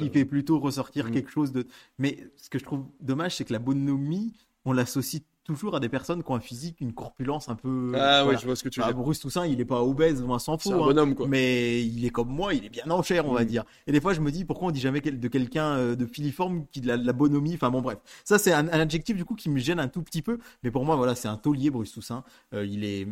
[0.10, 1.12] fait plutôt ressortir Mm.
[1.12, 1.68] quelque chose de.
[2.00, 4.34] Mais ce que je trouve dommage, c'est que la bonhomie,
[4.66, 7.92] on l'associe toujours à des personnes qui ont un physique, une corpulence un peu.
[7.96, 8.28] Ah voilà.
[8.28, 9.02] ouais, je vois ce que tu veux Bah, dire.
[9.02, 10.74] Bruce Toussaint, il est pas obèse, on s'en C'est fout.
[10.74, 10.86] un hein.
[10.86, 11.28] bonhomme, quoi.
[11.28, 13.48] Mais il est comme moi, il est bien en chair, on va Mm.
[13.48, 13.64] dire.
[13.88, 16.66] Et des fois, je me dis, pourquoi on dit jamais de quelqu'un euh, de filiforme
[16.72, 17.56] qui de la, de la bonhomie?
[17.56, 17.98] Enfin bon, bref.
[18.24, 20.38] Ça, c'est un, un adjectif du coup qui me gêne un tout petit peu.
[20.64, 22.24] Mais pour moi, voilà, c'est un taulier, Bruce Toussaint.
[22.54, 23.08] Euh, il est,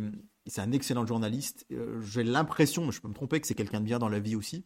[0.46, 1.66] c'est un excellent journaliste.
[1.72, 4.18] Euh, J'ai l'impression, mais je peux me tromper, que c'est quelqu'un de bien dans la
[4.20, 4.64] vie aussi.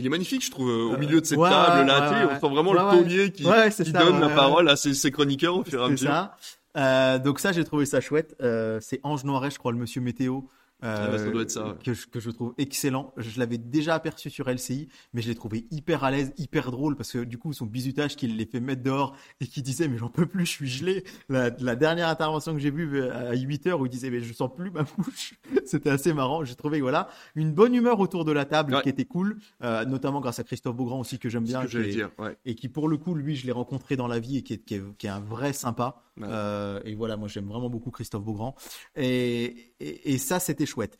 [0.00, 2.32] Il est magnifique, je trouve, euh, au milieu de cette ouais, table là, ouais, ouais.
[2.36, 5.10] on sent vraiment le taulier qui, c'est qui ça, donne la parole à ses, ses
[5.10, 6.08] chroniqueurs au fur et à C'est mesure.
[6.10, 6.36] ça.
[6.76, 8.36] Euh, donc ça, j'ai trouvé ça chouette.
[8.42, 10.42] Euh, c'est Ange Noiret, je crois, le monsieur météo.
[10.84, 11.74] euh, Ah bah, ça doit être ça, ouais.
[11.84, 13.12] que, je, que je trouve excellent.
[13.16, 16.94] Je l'avais déjà aperçu sur LCI, mais je l'ai trouvé hyper à l'aise, hyper drôle,
[16.94, 19.98] parce que du coup, son bisutage qu'il les fait mettre dehors et qui disait, mais
[19.98, 21.02] j'en peux plus, je suis gelé.
[21.28, 24.20] La, la dernière intervention que j'ai vue euh, à 8 heures où il disait, mais
[24.20, 25.34] je sens plus ma bouche.
[25.66, 26.44] C'était assez marrant.
[26.44, 28.82] J'ai trouvé, voilà, une bonne humeur autour de la table Ouais.
[28.82, 31.66] qui était cool, euh, notamment grâce à Christophe Beaugrand aussi, que j'aime bien.
[31.66, 32.36] que est- dire, ouais.
[32.44, 34.58] et qui pour le coup lui je l'ai rencontré dans la vie et qui est,
[34.58, 38.24] qui est, qui est un vrai sympa Euh, et voilà moi j'aime vraiment beaucoup Christophe
[38.24, 38.54] Beaugrand.
[38.96, 40.98] Et, et, et ça c'était chouette.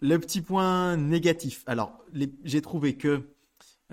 [0.00, 1.62] Le petit point négatif.
[1.66, 2.04] Alors
[2.44, 3.33] j'ai trouvé que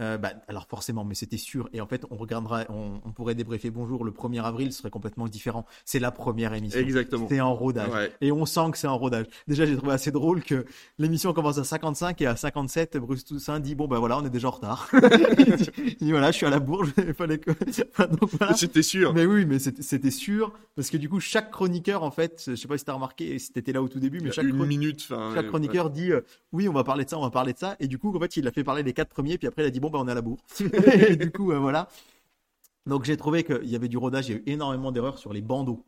[0.01, 1.69] euh, bah, alors forcément, mais c'était sûr.
[1.73, 4.89] Et en fait, on regardera, on, on pourrait débriefer bonjour le 1er avril, ce serait
[4.89, 5.65] complètement différent.
[5.85, 6.79] C'est la première émission.
[6.79, 7.27] Exactement.
[7.29, 7.89] C'est en rodage.
[7.89, 8.11] Ouais.
[8.21, 9.25] Et on sent que c'est en rodage.
[9.47, 10.65] Déjà, j'ai trouvé assez drôle que
[10.97, 14.29] l'émission commence à 55 et à 57, Bruce Toussaint dit bon ben voilà, on est
[14.29, 14.89] déjà en retard.
[15.37, 17.51] il, dit, il dit, voilà, je suis à la bourge, il fallait que.
[17.91, 18.53] Enfin, donc, voilà.
[18.55, 19.13] C'était sûr.
[19.13, 22.67] Mais oui, mais c'était sûr parce que du coup, chaque chroniqueur, en fait, je sais
[22.67, 25.47] pas si t'as remarqué, si t'étais là au tout début, mais chaque, une minute, chaque
[25.47, 26.21] chroniqueur dit euh,
[26.53, 28.19] oui, on va parler de ça, on va parler de ça, et du coup, en
[28.19, 29.99] fait, il a fait parler les quatre premiers, puis après, il a dit bon ben
[29.99, 30.39] on est à la bourre.
[31.09, 31.87] et du coup, euh, voilà.
[32.87, 35.33] Donc j'ai trouvé qu'il y avait du rodage, il y a eu énormément d'erreurs sur
[35.33, 35.85] les bandeaux.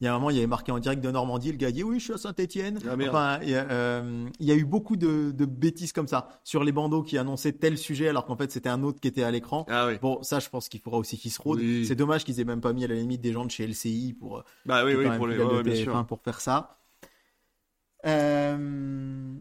[0.00, 1.70] Il y a un moment, il y avait marqué en direct de Normandie, le gars
[1.70, 2.80] dit oui, je suis à Saint-Etienne.
[2.88, 6.08] Ah, enfin, il y, a, euh, il y a eu beaucoup de, de bêtises comme
[6.08, 9.06] ça sur les bandeaux qui annonçaient tel sujet alors qu'en fait c'était un autre qui
[9.06, 9.64] était à l'écran.
[9.68, 9.98] Ah oui.
[10.02, 11.60] Bon, ça, je pense qu'il faudra aussi qu'ils se rôdent.
[11.60, 11.86] Oui.
[11.86, 14.14] C'est dommage qu'ils aient même pas mis à la limite des gens de chez LCI
[14.18, 15.38] pour, euh, Bah oui, pour les.
[15.38, 16.06] ouais, de ouais, bien TF1 sûr.
[16.06, 16.80] pour faire ça.
[18.04, 19.34] Euh,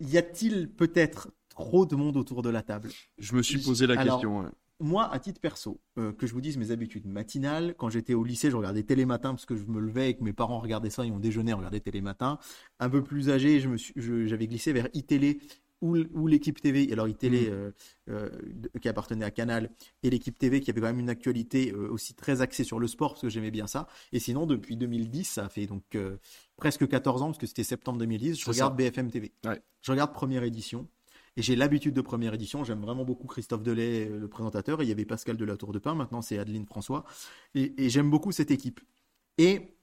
[0.00, 1.28] y a-t-il peut-être
[1.64, 4.40] trop de monde autour de la table Je me suis posé la Alors, question.
[4.40, 4.48] ouais.
[4.80, 8.22] Moi, à titre perso, euh, que je vous dise mes habitudes matinales, quand j'étais au
[8.22, 11.04] lycée, je regardais Télématin parce que je me levais et que mes parents regardaient ça,
[11.04, 12.38] ils ont déjeuné, on regardait Télématin.
[12.78, 15.40] Un peu plus âgé, je je- j'avais glissé vers iTélé
[15.80, 15.94] ou,
[16.28, 16.92] l'équipe TV.
[16.92, 17.52] Alors iTélé Mm.
[17.52, 17.70] euh,
[18.10, 18.28] euh,
[18.80, 19.70] qui appartenait à Canal
[20.04, 22.86] et l'équipe TV qui avait quand même une actualité euh, aussi très axée sur le
[22.86, 23.88] sport parce que j'aimais bien ça.
[24.12, 25.96] Et sinon, depuis 2010, ça fait donc
[26.56, 28.76] presque 14 ans parce que c'était septembre 2010, je regarde ça.
[28.76, 29.32] BFM TV.
[29.44, 29.60] Ouais.
[29.82, 30.86] Je regarde première édition.
[31.38, 32.64] Et j'ai l'habitude de première édition.
[32.64, 34.80] J'aime vraiment beaucoup Christophe Delay, le présentateur.
[34.80, 35.94] Et il y avait Pascal de la Tour de Pin.
[35.94, 37.04] Maintenant, c'est Adeline François.
[37.54, 38.80] Et, et j'aime beaucoup cette équipe.
[39.38, 39.76] Et,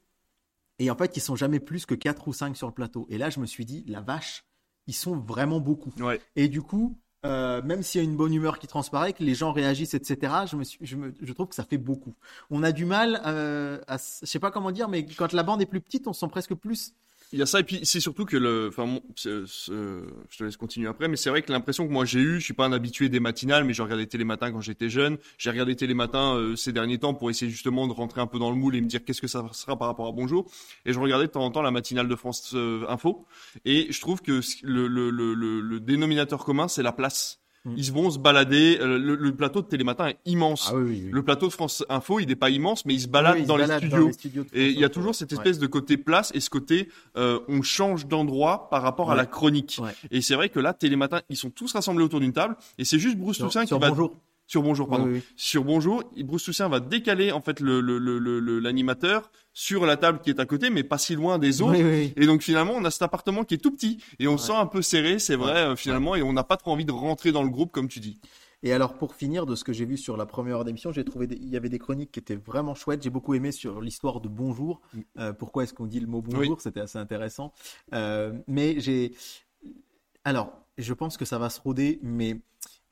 [0.79, 3.07] et en fait, ils sont jamais plus que 4 ou 5 sur le plateau.
[3.09, 4.43] Et là, je me suis dit, la vache,
[4.87, 5.93] ils sont vraiment beaucoup.
[5.97, 6.19] Ouais.
[6.35, 9.33] Et du coup, euh, même s'il y a une bonne humeur qui transparaît, que les
[9.33, 12.15] gens réagissent, etc., je, me suis, je, me, je trouve que ça fait beaucoup.
[12.49, 15.61] On a du mal euh, à, je sais pas comment dire, mais quand la bande
[15.61, 16.93] est plus petite, on se sent presque plus.
[17.31, 18.67] Il y a ça, et puis c'est surtout que le.
[18.69, 22.39] Enfin, je te laisse continuer après, mais c'est vrai que l'impression que moi j'ai eue,
[22.39, 25.17] je suis pas un habitué des matinales, mais j'ai regardé Télématin quand j'étais jeune.
[25.37, 28.51] J'ai regardé Télématin euh, ces derniers temps pour essayer justement de rentrer un peu dans
[28.51, 30.49] le moule et me dire qu'est-ce que ça sera par rapport à Bonjour.
[30.85, 33.25] Et je regardais de temps en temps la matinale de France euh, Info,
[33.65, 37.44] et je trouve que le, le, le, le dénominateur commun, c'est la place.
[37.65, 37.73] Mm.
[37.77, 38.77] Ils vont se balader.
[38.79, 40.71] euh, Le, le plateau de Télématin est immense.
[40.73, 41.01] oui, oui.
[41.05, 41.09] oui.
[41.11, 43.47] Le plateau de France Info, il n'est pas immense, mais il se balade Oui, ils
[43.47, 44.45] dans, se les baladent studios.
[44.53, 45.37] Et il y a toujours cette Ouais.
[45.39, 49.25] espèce de côté place et ce côté euh, on change d'endroit par rapport à la
[49.25, 49.79] chronique.
[49.81, 49.91] Ouais.
[50.11, 52.99] Et c'est vrai que là, Télématin, ils sont tous rassemblés autour d'une table et c'est
[52.99, 54.15] juste Bruce Sur, Toussaint sur qui va bonjour.
[54.47, 55.05] sur Bonjour, pardon.
[55.05, 55.21] Oui, oui.
[55.35, 59.85] Sur Bonjour, Bruce Toussaint va décaler en fait le le- le- le- le- l'animateur sur
[59.85, 61.71] la table qui est à côté, mais pas si loin des autres.
[61.77, 62.13] Oui, oui, oui.
[62.21, 64.37] Et donc finalement, on a cet appartement qui est tout petit et on Ouais.
[64.37, 66.83] se sent un peu serré, c'est vrai euh, finalement, et on n'a pas trop envie
[66.85, 68.19] de rentrer dans le groupe comme tu dis.
[68.63, 71.05] Et alors, pour finir, de ce que j'ai vu sur la première heure d'émission, j'ai
[71.05, 73.01] trouvé des- il y avait des chroniques qui étaient vraiment chouettes.
[73.03, 74.81] J'ai beaucoup aimé sur l'histoire de bonjour.
[74.93, 74.99] Mm.
[75.19, 76.59] Euh, pourquoi est-ce qu'on dit le mot bonjour?
[76.59, 77.53] C'était assez intéressant.
[77.93, 79.13] Euh, mais j'ai.
[80.23, 82.41] Alors, je pense que ça va se roder, mais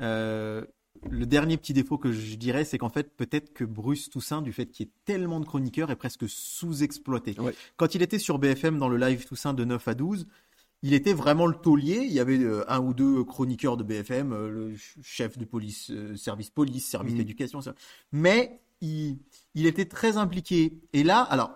[0.01, 0.63] euh,
[1.09, 4.51] le dernier petit défaut que je dirais, c'est qu'en fait, peut-être que Bruce Toussaint, du
[4.53, 7.39] fait qu'il y ait tellement de chroniqueurs, est presque sous-exploité.
[7.39, 7.53] Ouais.
[7.77, 10.27] Quand il était sur BFM dans le live Toussaint de 9 à 12,
[10.81, 11.99] il était vraiment le taulier.
[12.03, 15.45] Il y avait euh, un ou deux chroniqueurs de BFM, euh, le ch- chef de
[15.45, 17.17] police, euh, service police, service Mhm.
[17.19, 17.59] d'éducation.
[18.11, 19.17] Mais il,
[19.55, 20.81] il était très impliqué.
[20.93, 21.51] Et là, alors,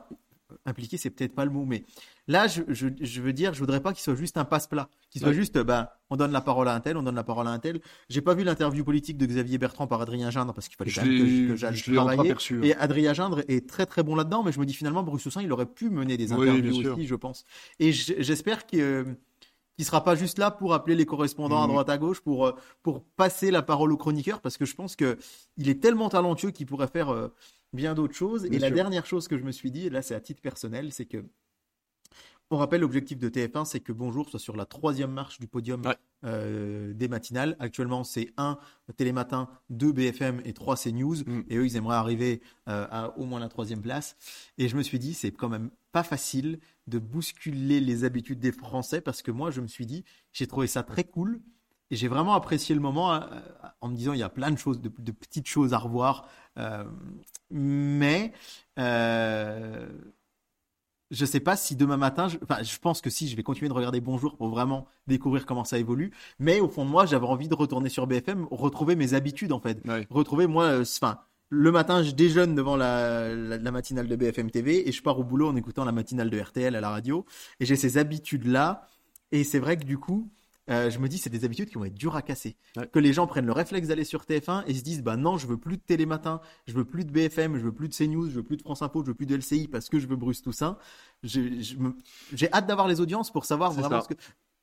[0.66, 1.84] impliqué, c'est peut-être pas le mot, mais
[2.28, 5.20] là, je, je, je veux dire, je voudrais pas qu'il soit juste un passe-plat, qu'il
[5.22, 5.36] soit Ouais.
[5.36, 7.60] juste, ben, on donne la parole à un tel, on donne la parole à un
[7.60, 7.82] tel.
[8.10, 11.06] J'ai pas vu l'interview politique de Xavier Bertrand par Adrien Gindre parce qu'il fallait quand
[11.06, 12.20] même que, j'aille travailler.
[12.20, 15.24] entreaperçu, Et Adrien Gindre est très très bon là-dedans, mais je me dis finalement, Bruce
[15.24, 17.44] Toussaint, il aurait pu mener des interviews aussi, je pense.
[17.80, 19.06] Et j'espère que
[19.78, 21.72] qu'il sera pas juste là pour appeler les correspondants à Mhm.
[21.74, 24.96] droite à gauche pour euh, pour passer la parole aux chroniqueurs parce que je pense
[24.96, 25.18] que
[25.56, 27.30] il est tellement talentueux qu'il pourrait faire euh,
[27.74, 28.46] bien d'autres choses.
[28.46, 30.92] et la dernière chose que je me suis dit, et là c'est à titre personnel,
[30.92, 31.24] c'est que
[32.50, 35.86] on rappelle l'objectif de TF1, c'est que Bonjour soit sur la troisième marche du podium
[35.86, 35.98] Ouais.
[36.24, 37.58] euh, des matinales.
[37.60, 38.58] Actuellement, c'est 1
[38.96, 41.18] Télématin, 2 BFM et 3 CNews.
[41.26, 41.44] Mm.
[41.50, 44.16] Et eux, ils aimeraient arriver euh, à au moins la troisième place.
[44.58, 48.52] Et je me suis dit, c'est quand même pas facile de bousculer les habitudes des
[48.52, 51.42] Français parce que moi, je me suis dit, j'ai trouvé ça très cool.
[51.90, 53.22] Et j'ai vraiment apprécié le moment euh,
[53.80, 56.28] en me disant, il y a plein de choses, de, de petites choses à revoir.
[56.58, 56.84] Euh,
[57.50, 58.34] mais
[58.78, 59.88] euh,
[61.12, 63.70] je sais pas si demain matin, je, enfin, je pense que si, je vais continuer
[63.70, 66.12] de regarder Bonjour pour vraiment découvrir comment ça évolue.
[66.40, 69.60] Mais au fond de moi, j'avais envie de retourner sur BFM, retrouver mes habitudes en
[69.60, 69.80] fait.
[69.86, 70.06] Ouais.
[70.10, 71.20] Retrouver moi, euh, enfin,
[71.50, 75.18] le matin, je déjeune devant la, la, la matinale de BFM TV et je pars
[75.20, 77.26] au boulot en écoutant la matinale de RTL à la radio.
[77.60, 78.88] Et j'ai ces habitudes là.
[79.32, 80.30] Et c'est vrai que du coup,
[80.70, 82.58] euh, je me dis c'est des habitudes qui vont être dures à casser.
[82.76, 82.88] Ouais.
[82.88, 85.48] Que les gens prennent le réflexe d'aller sur TF1 et se disent bah non, je
[85.48, 88.36] veux plus de Télématin, je veux plus de BFM, je veux plus de CNews, je
[88.36, 90.42] veux plus de France Info, je veux plus de LCI parce que je veux Bruce
[90.42, 90.78] Toussaint.
[91.24, 94.16] J'ai hâte d'avoir les audiences pour savoir vraiment ce que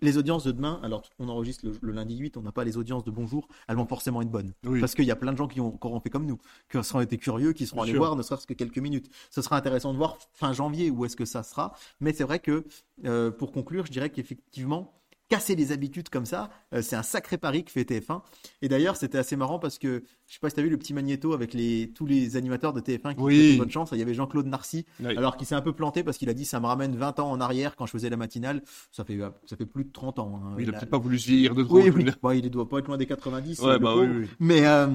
[0.04, 0.78] les audiences de demain.
[0.82, 3.76] Alors on enregistre le, le lundi 8, on n'a pas les audiences de Bonjour, elles
[3.76, 4.80] vont forcément être bonnes Oui.
[4.80, 6.38] parce qu'il y a plein de gens qui ont encore fait comme nous,
[6.70, 8.00] qui seront été curieux, qui seront Bien allés sûr.
[8.00, 9.08] voir ne serait-ce que quelques minutes.
[9.30, 11.74] Ce sera intéressant de voir fin janvier où est-ce que ça sera.
[12.00, 12.64] Mais c'est vrai que
[13.04, 14.92] euh, pour conclure, je dirais qu'effectivement
[15.34, 18.20] casser les habitudes comme ça, euh, c'est un sacré pari que fait TF1.
[18.62, 20.76] Et d'ailleurs, c'était assez marrant parce que je sais pas si tu as vu le
[20.78, 23.36] petit magnéto avec les tous les animateurs de TF1 qui Oui.
[23.36, 23.88] souhaitaient bonne chance.
[23.92, 25.16] Il y avait Jean-Claude Narcy, Oui.
[25.16, 27.30] alors qui s'est un peu planté parce qu'il a dit ça me ramène 20 ans
[27.30, 28.62] en arrière quand je faisais la matinale.
[28.92, 30.40] Ça fait ça fait plus de 30 ans.
[30.44, 30.56] hein.
[30.58, 31.80] Il a peut-être pas voulu se vieillir de trop.
[31.80, 32.06] oui, oui.
[32.22, 33.58] Bon, il doit pas être loin des 90.
[33.60, 33.94] Ouais, bah.
[34.38, 34.86] Mais, euh,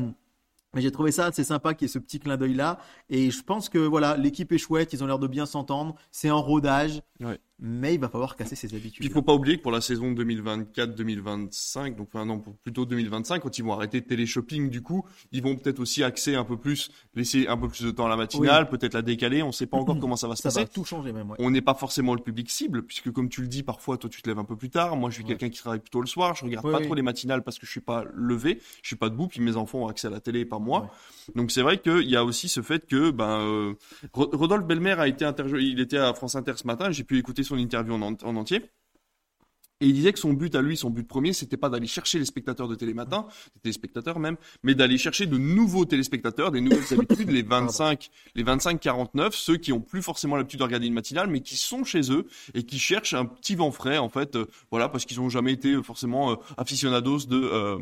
[0.73, 2.79] mais j'ai trouvé ça assez sympa qu'il y ait ce petit clin d'œil là.
[3.09, 5.95] Et je pense que voilà, l'équipe est chouette, ils ont l'air de bien s'entendre.
[6.11, 7.01] C'est en rodage.
[7.19, 7.39] Ouais.
[7.61, 9.03] Mais il va falloir casser ses habitudes.
[9.03, 13.41] Il faut pas oublier que pour la saison 2024-2025, donc enfin non, pour plutôt 2025,
[13.41, 16.57] quand ils vont arrêter de télé-shopping, du coup, ils vont peut-être aussi axer un peu
[16.57, 19.43] plus, laisser un peu plus de temps à la matinale, peut-être la décaler.
[19.43, 20.61] On sait pas encore comment ça va se ça passer.
[20.61, 21.29] va tout changer même.
[21.31, 21.35] Ouais.
[21.39, 24.21] On n'est pas forcément le public cible, puisque comme tu le dis, parfois, toi, tu
[24.21, 24.95] te lèves un peu plus tard.
[24.95, 25.29] Moi, je suis Ouais.
[25.29, 26.35] quelqu'un qui travaille plutôt le soir.
[26.35, 26.85] Je regarde Ouais, pas oui.
[26.85, 29.55] trop les matinales parce que je suis pas levé, je suis pas debout, puis mes
[29.57, 30.91] enfants ont accès à la télé et pas moi.
[31.35, 33.73] Donc c'est vrai qu'il y a aussi ce fait que ben euh,
[34.13, 37.17] Ro- Rodolphe Belmer a été interviewé, il était à France Inter ce matin, j'ai pu
[37.19, 38.61] écouter son interview en, en- en entier.
[39.81, 42.19] Et il disait que son but à lui, son but premier, c'était pas d'aller chercher
[42.19, 46.83] les spectateurs de Télématin, les téléspectateurs même, mais d'aller chercher de nouveaux téléspectateurs, des nouvelles
[46.99, 51.29] habitudes, les 25, les 25-49, ceux qui ont plus forcément l'habitude de regarder une matinale,
[51.29, 54.47] mais qui sont chez eux et qui cherchent un petit vent frais, en fait, euh,
[54.69, 57.77] voilà, parce qu'ils ont jamais été forcément euh, aficionados de, euh,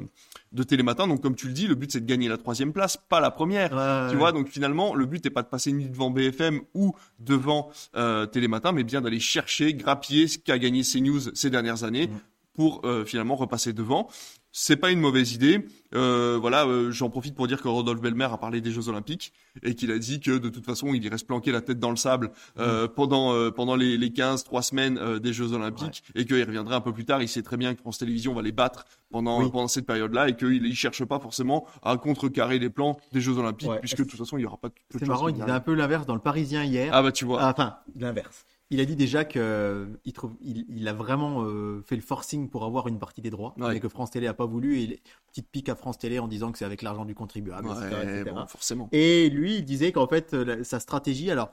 [0.51, 1.07] de Télématin.
[1.07, 3.31] Donc, comme tu le dis, le but c'est de gagner la troisième place, pas la
[3.31, 3.71] première.
[3.73, 4.19] Ouais, Tu ouais.
[4.19, 7.69] vois, donc finalement, le but n'est pas de passer une nuit devant BFM ou devant
[7.95, 12.19] euh, Télématin, mais bien d'aller chercher, grappiller ce qu'a gagné CNews ces dernières années Mm.
[12.57, 14.09] Pour euh, finalement repasser devant.
[14.51, 15.67] C'est pas une mauvaise idée.
[15.93, 19.31] Euh, voilà, euh, j'en profite pour dire que Rodolphe Belmer a parlé des Jeux Olympiques
[19.61, 21.91] et qu'il a dit que de toute façon, il irait se planquer la tête dans
[21.91, 26.43] le sable euh, pendant pendant les, les 15 3 semaines des Jeux Olympiques et qu'il
[26.43, 27.21] reviendrait un peu plus tard.
[27.21, 29.51] Il sait très bien que France Télévisions va les battre pendant Oui.
[29.51, 33.37] pendant cette période-là et qu'il il cherche pas forcément à contrecarrer les plans des Jeux
[33.37, 33.79] Olympiques Ouais.
[33.79, 36.07] puisque de toute façon, il y aura pas C'est marrant, il disait un peu l'inverse
[36.07, 36.89] dans le Parisien hier.
[36.93, 37.43] Ah bah tu vois.
[37.43, 38.45] Ah, Enfin, l'inverse.
[38.69, 42.01] Il a dit déjà que euh, il trouve, il, il a vraiment euh, fait le
[42.01, 43.73] forcing pour avoir une partie des droits, Ouais.
[43.75, 44.77] mais que France Télé a pas voulu.
[44.79, 44.99] Et il-
[45.29, 48.19] petite pique à France Télé en disant que c'est avec l'argent du contribuable, etc., Ouais,
[48.19, 48.31] etc.
[48.35, 48.89] bon, forcément.
[48.91, 51.49] Et lui, il disait qu'en fait, euh, la- sa stratégie, alors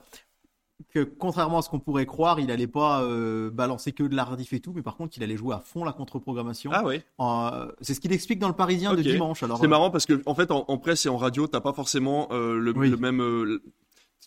[0.93, 4.25] que contrairement à ce qu'on pourrait croire, il allait pas euh, balancer que de la
[4.25, 6.69] rediff et tout, mais par contre, il allait jouer à fond la contre-programmation.
[6.73, 9.41] Ah euh, c'est ce qu'il explique dans le Parisien de dimanche.
[9.41, 11.61] Alors, C'est euh, marrant parce que en fait en, en presse et en radio t'as
[11.61, 12.89] pas forcément le, Oui.
[12.89, 13.23] le même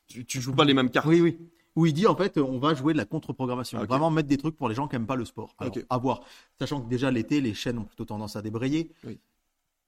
[0.06, 1.06] tu, tu joues pas les mêmes cartes.
[1.06, 1.36] Oui, oui.
[1.78, 4.36] Où il dit en fait, on va jouer de la contre-programmation, Ah, vraiment mettre des
[4.36, 5.54] trucs pour les gens qui aiment pas le sport.
[5.58, 6.22] Alors, à voir.
[6.58, 8.90] Sachant que déjà l'été, les chaînes ont plutôt tendance à débrayer.
[9.04, 9.20] Oui.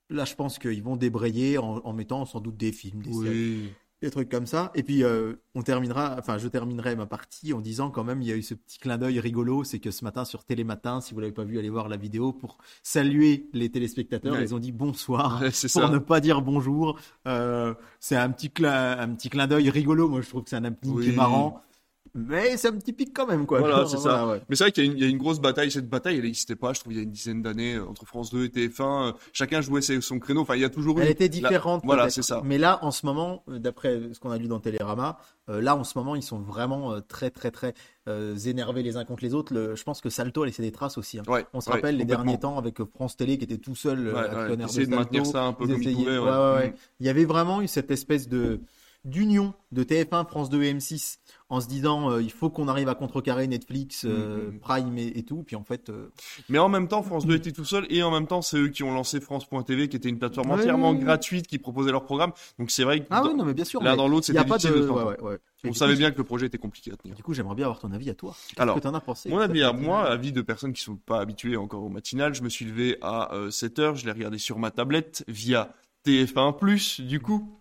[0.08, 3.60] Là, je pense qu'ils vont débrayer en, en mettant sans doute des films, des séries,
[3.62, 3.72] Oui.
[4.02, 4.70] des trucs comme ça.
[4.76, 8.28] Et puis, euh, on terminera, enfin, je terminerai ma partie en disant quand même, il
[8.28, 11.12] y a eu ce petit clin d'œil rigolo, c'est que ce matin sur Télématin, si
[11.14, 14.34] vous l'avez pas vu, allez voir la vidéo pour saluer les téléspectateurs.
[14.34, 14.42] Ouais.
[14.42, 15.40] Ils ont dit bonsoir.
[15.42, 15.88] Ouais, Pour ça.
[15.88, 20.08] ne pas dire bonjour, Euh, c'est un petit clin, un petit clin d'œil rigolo.
[20.08, 21.16] Moi, je trouve que c'est un happening qui est Oui.
[21.16, 21.62] marrant.
[22.14, 23.60] Mais c'est un petit pic quand même, quoi.
[23.60, 24.26] Voilà, c'est ça.
[24.28, 24.40] ouais.
[24.48, 25.70] Mais c'est vrai qu'il y, a une- il y a une grosse bataille.
[25.70, 28.04] Cette bataille, elle n'existait pas, je trouve, il y a une dizaine d'années euh, entre
[28.06, 29.08] France 2 et TF1.
[29.08, 30.40] euh, Chacun jouait son créneau.
[30.42, 31.02] Enfin, il y a toujours eu.
[31.02, 31.82] Elle était la- différente.
[31.84, 32.42] Voilà, c'est ça.
[32.44, 35.18] Mais là, en ce moment, euh, d'après ce qu'on a lu dans Télérama,
[35.48, 37.74] euh, là, en ce moment, ils sont vraiment euh, très, très, très
[38.08, 39.52] euh, énervés les uns contre les autres.
[39.54, 41.18] Le- je pense que Salto a laissé des traces aussi.
[41.18, 41.22] hein.
[41.28, 44.08] Ouais, On se ouais, rappelle les derniers temps avec France Télé qui était tout seul
[44.08, 44.96] essayer de Salto.
[44.96, 46.18] maintenir ça un peu Ils comme essayaient- pouvaient.
[46.18, 46.68] ouais, ouais, ouais.
[46.70, 46.74] Mm.
[47.00, 48.60] Il y avait vraiment eu cette espèce de
[49.04, 52.88] d'union de TF1, France 2 et M6 en se disant euh, il faut qu'on arrive
[52.88, 54.60] à contrecarrer Netflix, euh, Mm, mm.
[54.60, 55.42] Prime et, et tout.
[55.42, 56.10] Puis en fait, euh,
[56.48, 58.68] Mais en même temps, France 2 était tout seul et en même temps, c'est eux
[58.68, 62.04] qui ont lancé France.tv, qui était une plateforme Ouais, entièrement ouais, gratuite, qui proposait leur
[62.04, 62.32] programme.
[62.58, 63.82] Donc c'est vrai que ah dans- oui, non mais bien sûr.
[63.82, 64.86] l'un dans l'autre, c'était pas difficile de.
[64.86, 67.14] de ouais, on savait coup, bien que le projet était compliqué à tenir.
[67.16, 68.34] Du coup, j'aimerais bien avoir ton avis à toi.
[68.58, 71.20] Alors, que t'en as pensé Mon avis à moi, avis de personnes qui sont pas
[71.20, 74.58] habituées encore au matinal, je me suis levé à 7 heures, je l'ai regardé sur
[74.58, 75.72] ma tablette via
[76.06, 77.59] TF1+, du coup.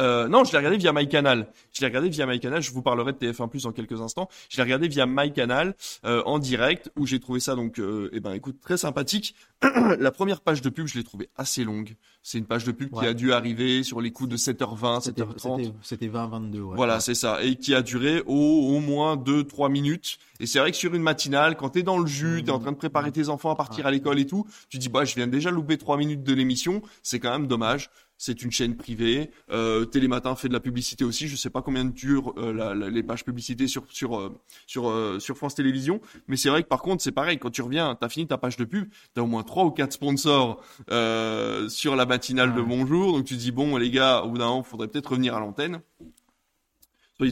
[0.00, 1.46] Euh, non, je l'ai regardé via MyCanal.
[1.72, 2.62] Je l'ai regardé via MyCanal.
[2.62, 4.28] Je vous parlerai de TF1+ dans quelques instants.
[4.48, 8.20] Je l'ai regardé via MyCanal euh, en direct, où j'ai trouvé ça donc, euh, eh
[8.20, 9.34] ben, écoute, très sympathique.
[9.98, 11.96] La première page de pub, je l'ai trouvée assez longue.
[12.22, 15.22] C'est une page de pub qui a dû arriver sur les coups de 7h20, C'était
[15.22, 15.56] 7h30.
[15.64, 16.60] c'était- c'était 20-22.
[16.60, 16.76] Ouais.
[16.76, 17.00] Voilà, Ouais.
[17.00, 17.42] c'est ça.
[17.42, 18.34] Et qui a duré au,
[18.76, 20.18] au moins 2-3 minutes.
[20.38, 22.72] Et c'est vrai que sur une matinale, quand t'es dans le jus, t'es en train
[22.72, 25.26] de préparer tes enfants à partir à l'école et tout, tu dis, bah, je viens
[25.26, 26.80] déjà louper 3 minutes de l'émission.
[27.02, 27.90] C'est quand même dommage.
[28.22, 29.30] C'est une chaîne privée.
[29.50, 31.26] Euh, Télématin fait de la publicité aussi.
[31.26, 34.90] Je sais pas combien durent euh, la- la- les pages publicité sur sur euh, sur
[34.90, 37.38] euh, sur France Télévisions, mais c'est vrai que par contre c'est pareil.
[37.38, 39.94] Quand tu reviens, t'as fini ta page de pub, t'as au moins trois ou quatre
[39.94, 42.60] sponsors euh, sur la matinale de.
[42.60, 43.14] Bonjour.
[43.16, 45.40] Donc tu te dis bon les gars, au bout d'un moment, faudrait peut-être revenir à
[45.40, 45.80] l'antenne.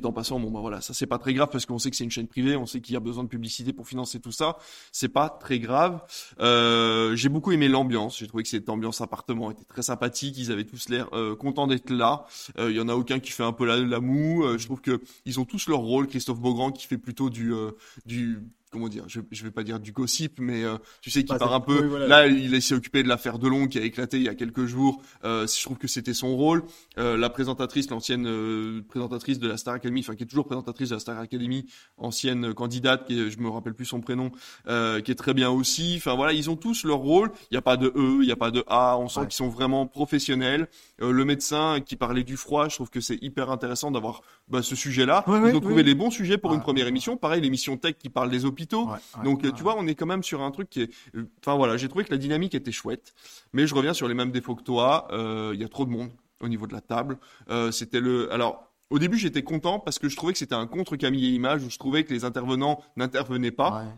[0.05, 2.05] En passant, bon bah voilà, ça c'est pas très grave parce qu'on sait que c'est
[2.05, 4.59] une chaîne privée, on sait qu'il y a besoin de publicité pour financer tout ça.
[4.93, 6.03] C'est pas très grave.
[6.41, 8.19] Euh, j'ai beaucoup aimé l'ambiance.
[8.19, 10.37] J'ai trouvé que cette ambiance appartement était très sympathique.
[10.37, 12.27] Ils avaient tous l'air euh, contents d'être là.
[12.59, 14.45] Euh, Il y en a aucun qui fait un peu la, moue.
[14.45, 16.07] Euh, je trouve que ils ont tous leur rôle.
[16.07, 19.93] Christophe Beaugrand qui fait plutôt euh, du comment dire, je, je vais pas dire du
[19.93, 21.81] gossip, mais euh, tu sais, qui Bah, part un peu.
[21.83, 22.07] oui, voilà.
[22.07, 25.03] Là, il s'est occupé de l'affaire Delon qui a éclaté il y a quelques jours.
[25.25, 26.65] Euh, je trouve que c'était son rôle.
[26.99, 30.91] Euh, la présentatrice, l'ancienne euh, présentatrice de la Star Academy, enfin qui est toujours présentatrice
[30.91, 34.31] de la Star Academy, ancienne candidate, qui est, je me rappelle plus son prénom,
[34.69, 35.95] euh, qui est très bien aussi.
[35.97, 37.31] Enfin voilà, ils ont tous leur rôle.
[37.51, 38.97] Il n'y a pas de E, il n'y a pas de A.
[38.99, 39.27] On sent Ouais.
[39.27, 40.69] qu'ils sont vraiment professionnels.
[41.03, 44.63] Euh, le médecin qui parlait du froid, je trouve que c'est hyper intéressant d'avoir bah,
[44.63, 45.25] ce sujet-là.
[45.27, 47.17] Ouais, ils ouais, ont trouvé les bons sujets pour une première ouais, émission.
[47.17, 48.58] Pareil, l'émission Tech qui parle des hôpitaux.
[48.87, 50.91] Ouais, Donc, euh, tu vois, on est quand même sur un truc qui est.
[51.15, 53.15] euh, Enfin voilà, j'ai trouvé que la dynamique était chouette,
[53.53, 55.09] mais je reviens sur les mêmes défauts que toi.
[55.13, 57.19] Euh, Il y a trop de monde au niveau de la table.
[57.73, 58.33] C'était le.
[58.33, 58.65] Alors.
[58.91, 61.63] Au début, j'étais content parce que je trouvais que c'était un contre Camille et Image
[61.63, 63.83] où je trouvais que les intervenants n'intervenaient pas.
[63.85, 63.91] Ouais.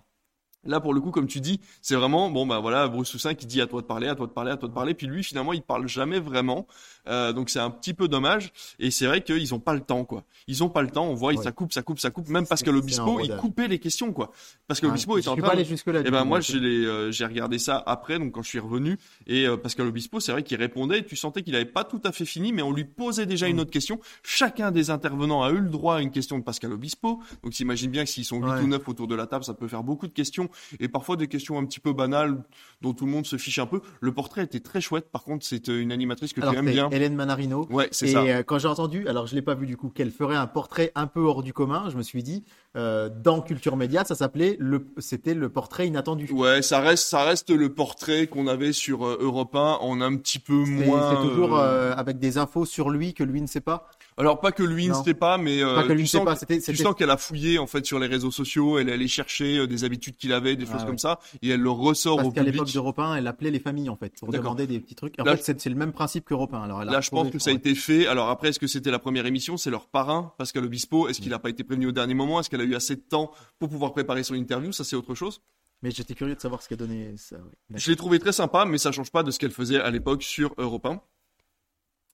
[0.64, 3.46] Là, pour le coup, comme tu dis, c'est vraiment bon, bah voilà, Bruce Toussaint qui
[3.46, 5.24] dit à toi de parler, à toi de parler, à toi de parler, puis lui,
[5.24, 6.66] finalement, il parle jamais vraiment.
[7.08, 8.52] Euh, donc c'est un petit peu dommage.
[8.78, 10.24] Et c'est vrai qu'ils ont pas le temps, quoi.
[10.48, 11.06] Ils ont pas le temps.
[11.06, 11.42] On voit, Ouais.
[11.42, 12.28] ça coupe, ça coupe, ça coupe.
[12.28, 14.32] Même C'est- Pascal c'est Obispo, un il coupait les questions, quoi.
[14.68, 14.94] Pascal Ouais.
[14.94, 16.00] Obispo était Je en suis train pas de- allé jusque-là.
[16.00, 19.46] eh du ben moi euh, j'ai regardé ça après donc quand je suis revenu et
[19.46, 22.12] euh, Pascal Obispo c'est vrai qu'il répondait et tu sentais qu'il avait pas tout à
[22.12, 23.60] fait fini mais on lui posait déjà une Mm.
[23.60, 23.98] autre question.
[24.22, 27.90] Chacun des intervenants a eu le droit à une question de Pascal Obispo donc t'imagines
[27.90, 28.60] bien que s'ils sont 8 Ouais.
[28.62, 31.28] ou 9 autour de la table ça peut faire beaucoup de questions et parfois des
[31.28, 32.42] questions un petit peu banales
[32.80, 33.80] dont tout le monde se fiche un peu.
[34.00, 36.70] Le portrait était très chouette par contre c'est euh, une animatrice que Alors, tu aimes
[36.70, 36.88] bien.
[36.90, 37.66] Hélène Manarino.
[37.70, 38.22] Ouais c'est Et ça.
[38.22, 40.92] euh, quand j'ai entendu, alors je l'ai pas vu du coup, qu'elle ferait un portrait
[40.94, 42.44] un peu hors du commun, je me suis dit,
[42.76, 46.28] euh, dans Culture Média, ça s'appelait le, c'était le portrait inattendu.
[46.32, 50.16] Ouais, ça reste, ça reste le portrait qu'on avait sur euh, Europe 1 en un
[50.16, 51.10] petit peu moins.
[51.22, 53.88] c'est toujours euh, avec des infos sur lui que lui ne sait pas.
[54.20, 56.34] Alors pas que lui ne sait pas, mais euh, Pas que lui tu sens pas.
[56.34, 58.88] que- C'était, Tu c'était- sens qu'elle a fouillé en fait sur les réseaux sociaux, elle
[58.88, 60.86] est allée chercher euh, des habitudes qu'il avait, des choses Ah ouais.
[60.86, 62.74] comme ça, et elle le ressort parce au qu'à l'époque public.
[62.74, 64.54] d'Europe 1, elle appelait les familles en fait pour D'accord.
[64.54, 65.18] demander des petits trucs.
[65.18, 66.62] En Là, fait, c'est, c'est le même principe qu'Europe 1.
[66.62, 68.06] Alors elle a Là, je pense que ça a été fait.
[68.06, 69.56] Alors après, est-ce que c'était la première émission?
[69.56, 71.08] C'est leur parrain, Pascal Obispo.
[71.08, 72.40] Est-ce qu'il n'a pas été prévenu au dernier moment?
[72.40, 74.72] Est-ce qu'elle a eu assez de temps pour pouvoir préparer son interview?
[74.72, 75.40] Ça, c'est autre chose.
[75.82, 77.36] Mais j'étais curieux de savoir ce qu'a donné ça.
[77.74, 80.22] Je l'ai trouvé très sympa, mais ça change pas de ce qu'elle faisait à l'époque
[80.22, 81.00] sur Europe 1.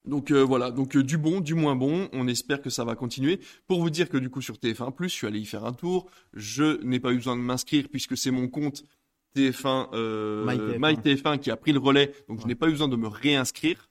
[0.07, 2.95] Donc euh, voilà, donc euh, du bon, du moins bon, on espère que ça va
[2.95, 3.39] continuer.
[3.67, 6.07] Pour vous dire que du coup sur TF1+, je suis allé y faire un tour.
[6.33, 8.83] Je n'ai pas eu besoin de m'inscrire puisque c'est mon compte
[9.35, 10.79] TF1, euh, MyTF1.
[10.79, 13.89] MyTF1 qui a pris le relais, donc je n'ai pas eu besoin de me réinscrire.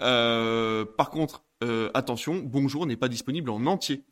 [0.00, 4.04] Euh, par contre, euh, attention, Bonjour n'est pas disponible en entier.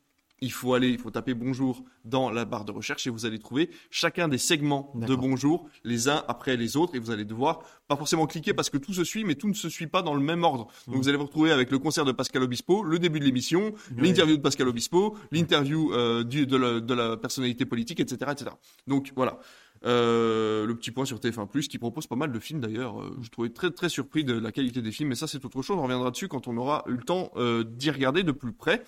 [0.42, 3.38] Il faut aller, il faut taper Bonjour dans la barre de recherche et vous allez
[3.38, 5.14] trouver chacun des segments de.
[5.14, 8.76] Bonjour, les uns après les autres, et vous allez devoir pas forcément cliquer parce que
[8.76, 10.66] tout se suit, mais tout ne se suit pas dans le même ordre.
[10.86, 11.00] Donc Mhm.
[11.00, 14.36] vous allez vous retrouver avec le concert de Pascal Obispo, le début de l'émission, l'interview
[14.36, 18.50] de Pascal Obispo, l'interview euh, de, la, de la personnalité politique, etc., etc.
[18.88, 19.38] Donc voilà.
[19.84, 23.00] Euh, le petit point sur TF1+, qui propose pas mal de films d'ailleurs.
[23.00, 25.60] Euh, je trouvais très très surpris de la qualité des films, mais ça c'est autre
[25.62, 25.76] chose.
[25.78, 28.84] On reviendra dessus quand on aura eu le temps euh, d'y regarder de plus près.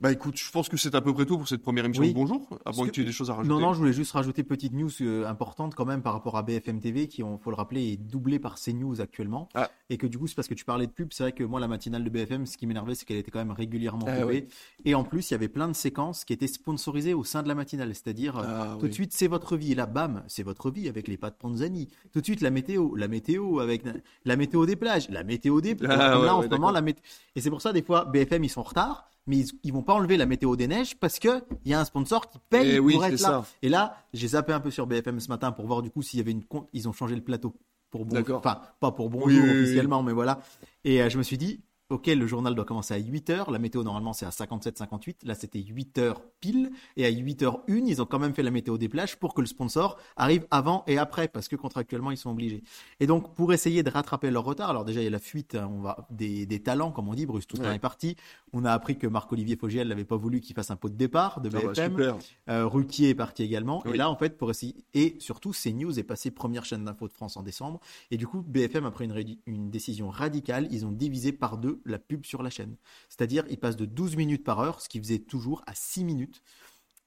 [0.00, 2.10] Bah écoute, je pense que c'est à peu près tout pour cette première émission Oui.
[2.10, 3.52] de Bonjour, moins que que- tu aies des choses à rajouter.
[3.52, 6.44] Non, non, je voulais juste rajouter petite news euh, importante quand même par rapport à
[6.44, 9.48] BFM TV qui, on faut le rappeler, est doublé par CNews actuellement.
[9.56, 9.68] Ah.
[9.90, 11.58] Et que du coup, c'est parce que tu parlais de pub, c'est vrai que moi,
[11.58, 14.46] la matinale de BFM, ce qui m'énervait, c'est qu'elle était quand même régulièrement Ah, coupée.
[14.84, 17.48] Et en plus, il y avait plein de séquences qui étaient sponsorisées au sein de
[17.48, 17.92] la matinale.
[17.92, 18.90] C'est-à-dire, euh, Ah, tout oui.
[18.90, 19.72] de suite, c'est votre vie.
[19.72, 21.88] Et là, bam, c'est votre vie avec les pâtes Panzani.
[22.12, 23.82] Tout de suite, la météo, la météo avec
[24.24, 25.98] la météo des plages, la météo des plages.
[26.00, 27.02] Ah, ouais, là, en ouais, ce moment, la météo.
[27.34, 29.10] Et c'est pour ça, des fois, BFM, ils sont en retard.
[29.28, 31.80] Mais ils, ils vont pas enlever la météo des neiges parce que il y a
[31.80, 33.28] un sponsor qui paye Eh oui, pour c'est être là.
[33.28, 33.44] ça.
[33.62, 36.18] Et là, j'ai zappé un peu sur BFM ce matin pour voir du coup s'il
[36.18, 36.66] y avait une compte.
[36.72, 37.54] Ils ont changé le plateau
[37.90, 40.40] pour bon, enfin pas pour bonjour Oui, oui, oui, officiellement, mais voilà.
[40.84, 41.60] Et euh, je me suis dit,
[41.90, 43.50] ok, le journal doit commencer à 8 heures.
[43.50, 45.16] La météo normalement c'est à 57-58.
[45.24, 46.70] Là c'était 8 heures pile.
[46.96, 49.34] Et à 8 h 1 ils ont quand même fait la météo des plages pour
[49.34, 52.62] que le sponsor arrive avant et après parce que contractuellement ils sont obligés.
[53.00, 55.54] Et donc pour essayer de rattraper leur retard, alors déjà il y a la fuite,
[55.54, 57.26] hein, on va des, des talents comme on dit.
[57.26, 57.76] Bruce Toussaint Ouais.
[57.76, 58.16] est parti.
[58.52, 61.40] On a appris que Marc-Olivier Fogiel n'avait pas voulu qu'il fasse un pot de départ
[61.40, 62.16] de Ah bah, BFM.
[62.48, 63.82] Euh, Ruquier est parti également.
[63.84, 63.92] Oui.
[63.92, 64.74] Et là, en fait, pour essayer.
[64.94, 67.80] Et surtout, CNews est passé première chaîne d'info de France en décembre.
[68.10, 70.66] Et du coup, BFM a pris une, une décision radicale.
[70.70, 72.76] Ils ont divisé par deux la pub sur la chaîne.
[73.08, 76.42] C'est-à-dire, ils passent de 12 minutes par heure, ce qui faisait toujours à 6 minutes.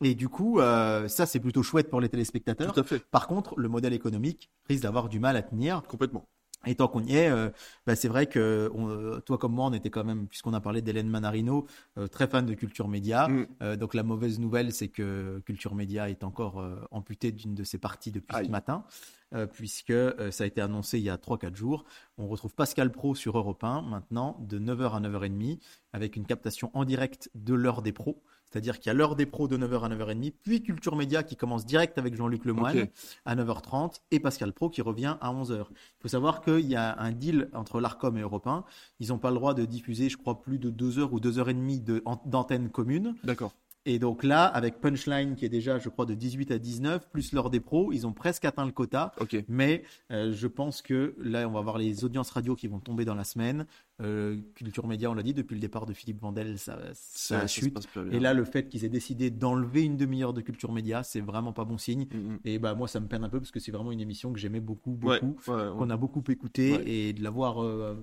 [0.03, 2.73] Et du coup, euh, ça, c'est plutôt chouette pour les téléspectateurs.
[2.73, 3.05] Tout à fait.
[3.11, 5.83] Par contre, le modèle économique risque d'avoir du mal à tenir.
[5.83, 6.27] Complètement.
[6.67, 7.49] Et tant qu'on y est, euh,
[7.87, 10.61] bah, c'est vrai que on, euh, toi comme moi, on était quand même, puisqu'on a
[10.61, 11.65] parlé d'Hélène Manarino,
[11.97, 13.27] euh, très fan de Culture Média.
[13.27, 13.47] Mm.
[13.63, 17.77] Euh, donc la mauvaise nouvelle, c'est que Culture Média est encore amputée d'une de ses
[17.77, 18.45] parties depuis Aïe.
[18.45, 18.83] ce matin,
[19.53, 19.93] puisque
[20.31, 21.85] ça a été annoncé il y a 3-4 jours.
[22.17, 25.59] On retrouve Pascal Pro sur Europe 1 maintenant, de 9h à 9h30,
[25.93, 28.21] avec une captation en direct de l'heure des pros.
[28.51, 31.37] C'est-à-dire qu'il y a l'heure des pros de 9h à 9h30, puis Culture Média qui
[31.37, 32.89] commence direct avec Jean-Luc Lemoyne Ok.
[33.25, 35.65] à 9h30 et Pascal Pro qui revient à 11h.
[35.69, 38.65] Il faut savoir qu'il y a un deal entre l'ARCOM et Europe 1.
[38.99, 41.39] Ils n'ont pas le droit de diffuser, je crois, plus de 2 heures ou 2
[41.39, 43.15] heures et demie de- en- d'antenne commune.
[43.23, 43.53] D'accord.
[43.85, 47.33] Et donc là, avec Punchline qui est déjà, je crois, de 18 à 19, plus
[47.33, 49.11] l'heure des pros, ils ont presque atteint le quota.
[49.19, 49.43] Ok.
[49.47, 53.05] Mais euh, je pense que là, on va avoir les audiences radio qui vont tomber
[53.05, 53.65] dans la semaine.
[54.01, 57.39] Euh, Culture Média, on l'a dit, depuis le départ de Philippe Vandel, ça, ça, Ça,
[57.41, 57.75] ça chute.
[57.95, 58.11] bien.
[58.11, 61.53] Et là, le fait qu'ils aient décidé d'enlever une demi-heure de Culture Média, c'est vraiment
[61.53, 62.05] pas bon signe.
[62.11, 62.39] Mm, mm.
[62.45, 64.39] Et bah moi, ça me peine un peu parce que c'est vraiment une émission que
[64.39, 65.77] j'aimais beaucoup, beaucoup, ouais, ouais.
[65.77, 67.95] qu'on a beaucoup écouté et de la voir euh,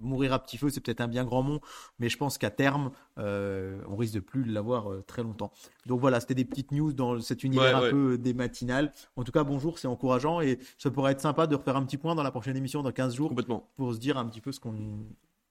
[0.00, 1.60] mourir à petit feu, c'est peut-être un bien grand mot,
[1.98, 5.52] mais je pense qu'à terme, euh, on risque de plus l'avoir euh, très longtemps.
[5.86, 8.92] Donc voilà, c'était des petites news dans cet univers Ouais, un peu des matinales.
[9.16, 11.96] En tout cas, bonjour, c'est encourageant et ça pourrait être sympa de refaire un petit
[11.98, 13.68] point dans la prochaine émission dans 15 jours Complètement.
[13.76, 14.74] pour se dire un petit peu ce qu'on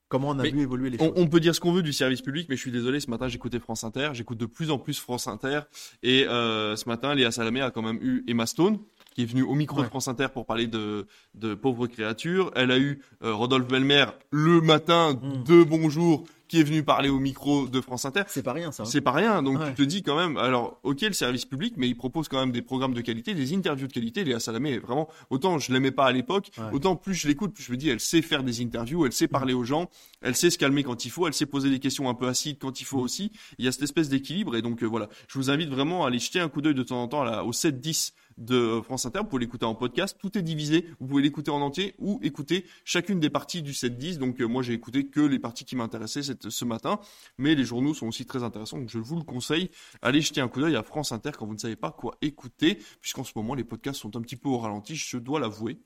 [0.08, 1.14] comment on a Mais vu évoluer les On, choses.
[1.18, 3.28] on peut dire ce qu'on veut du service public, mais je suis désolé, ce matin
[3.28, 5.62] j'écoutais France Inter, j'écoute de plus en plus France Inter,
[6.02, 8.80] et euh, ce matin Léa Salamé a quand même eu Emma Stone,
[9.20, 9.84] qui est venue au micro Ouais.
[9.84, 11.06] de France Inter pour parler de,
[11.36, 12.52] de pauvres créatures.
[12.56, 15.44] Elle a eu euh, Rodolphe Belmer le matin Mm.
[15.44, 18.24] de Bonjour, qui est venu parler au micro de France Inter.
[18.28, 18.84] C'est pas rien ça.
[18.84, 18.86] hein.
[18.86, 19.70] C'est pas rien, donc Ouais.
[19.72, 22.52] tu te dis quand même, alors ok le service public, mais il propose quand même
[22.54, 24.24] des programmes de qualité, des interviews de qualité.
[24.24, 26.64] Léa Salamé est vraiment, autant je l'aimais pas à l'époque, Ouais.
[26.72, 29.28] autant plus je l'écoute, plus je me dis, elle sait faire des interviews, elle sait
[29.28, 29.90] parler aux gens,
[30.22, 32.58] elle sait se calmer quand il faut, elle sait poser des questions un peu acides
[32.60, 33.32] quand il faut aussi.
[33.60, 36.08] Il y a cette espèce d'équilibre et donc euh, voilà, je vous invite vraiment à
[36.08, 39.06] aller jeter un coup d'œil de temps en temps à la- au 7-10 de France
[39.06, 39.20] Inter.
[39.20, 42.66] Vous pouvez l'écouter en podcast, tout est divisé, vous pouvez l'écouter en entier ou écouter
[42.86, 44.18] chacune des parties du 7-10.
[44.18, 47.00] Donc euh, moi j'ai écouté que les parties qui m'intéressaient ce matin,
[47.38, 49.70] mais les journaux sont aussi très intéressants, donc je vous le conseille.
[50.02, 52.80] Allez jeter un coup d'œil à France Inter quand vous ne savez pas quoi écouter,
[53.02, 55.80] puisqu'en ce moment les podcasts sont un petit peu au ralenti, je dois l'avouer.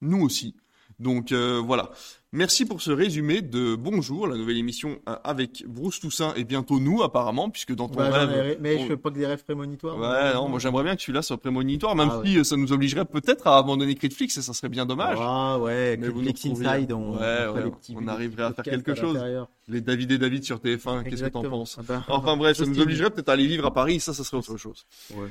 [0.00, 0.56] Nous aussi.
[1.00, 1.90] Donc euh, voilà.
[2.32, 6.78] Merci pour ce résumé de Bonjour, la nouvelle émission euh, avec Bruce Toussaint et bientôt
[6.78, 8.58] nous apparemment, puisque dans ton Ouais, rêve...
[8.60, 9.98] mais on- je fais pas que des rêves prémonitoires.
[9.98, 12.72] Ouais, non, moi j'aimerais bien que celui-là soit prémonitoire, même Ah si euh, ça nous
[12.72, 15.18] obligerait peut-être à abandonner Netflix et ça serait bien dommage.
[15.20, 16.60] Ah ouais, Mais vous Netflix.
[16.60, 19.18] Inside, on, Ouais, petits on arriverait à faire quelque chose.
[19.66, 22.66] Les David et David sur TF1, qu'est-ce que t'en penses Ah ben, Enfin bref, ça
[22.66, 24.86] nous obligerait peut-être à aller vivre à Paris, ça, ça serait autre chose.
[25.14, 25.28] Ouais.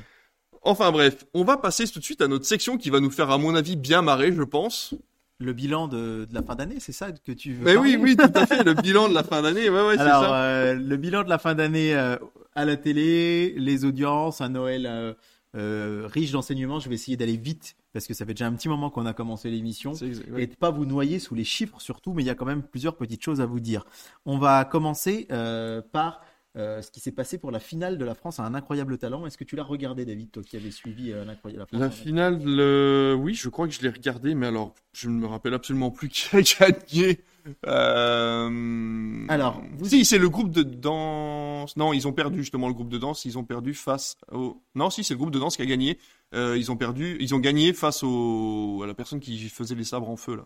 [0.62, 3.30] Enfin bref, on va passer tout de suite à notre section qui va nous faire,
[3.30, 4.94] à mon avis, bien marrer, je pense.
[5.40, 8.14] Le bilan de, de la fin d'année, c'est ça que tu veux Mais oui, oui,
[8.14, 10.34] tout à fait, le bilan de la fin d'année, ouais, ouais, c'est ça.
[10.44, 12.16] euh, le bilan de la fin d'année euh,
[12.54, 15.14] à la télé, les audiences, un Noël euh,
[15.56, 16.78] euh, riche d'enseignements.
[16.78, 19.14] Je vais essayer d'aller vite parce que ça fait déjà un petit moment qu'on a
[19.14, 19.94] commencé l'émission.
[20.36, 22.62] Et de pas vous noyer sous les chiffres surtout, mais il y a quand même
[22.62, 23.86] plusieurs petites choses à vous dire.
[24.26, 26.20] On va commencer euh, par
[26.60, 29.26] euh, ce qui s'est passé pour la finale de la France à un incroyable talent.
[29.26, 32.40] Est-ce que tu l'as regardé, David, toi qui avais suivi euh, la France La finale,
[32.44, 33.16] le...
[33.18, 36.08] oui, je crois que je l'ai regardé, mais alors, je ne me rappelle absolument plus
[36.10, 37.20] qui a gagné.
[37.66, 39.24] Euh...
[39.28, 41.76] Alors, vous- si, c'est le groupe de danse.
[41.76, 43.24] Non, ils ont perdu justement le groupe de danse.
[43.24, 44.60] Ils ont perdu face au.
[44.74, 45.98] Non, si, c'est le groupe de danse qui a gagné.
[46.32, 47.16] Ils ont perdu.
[47.20, 50.44] Ils ont gagné face au à la personne qui faisait les sabres en feu là.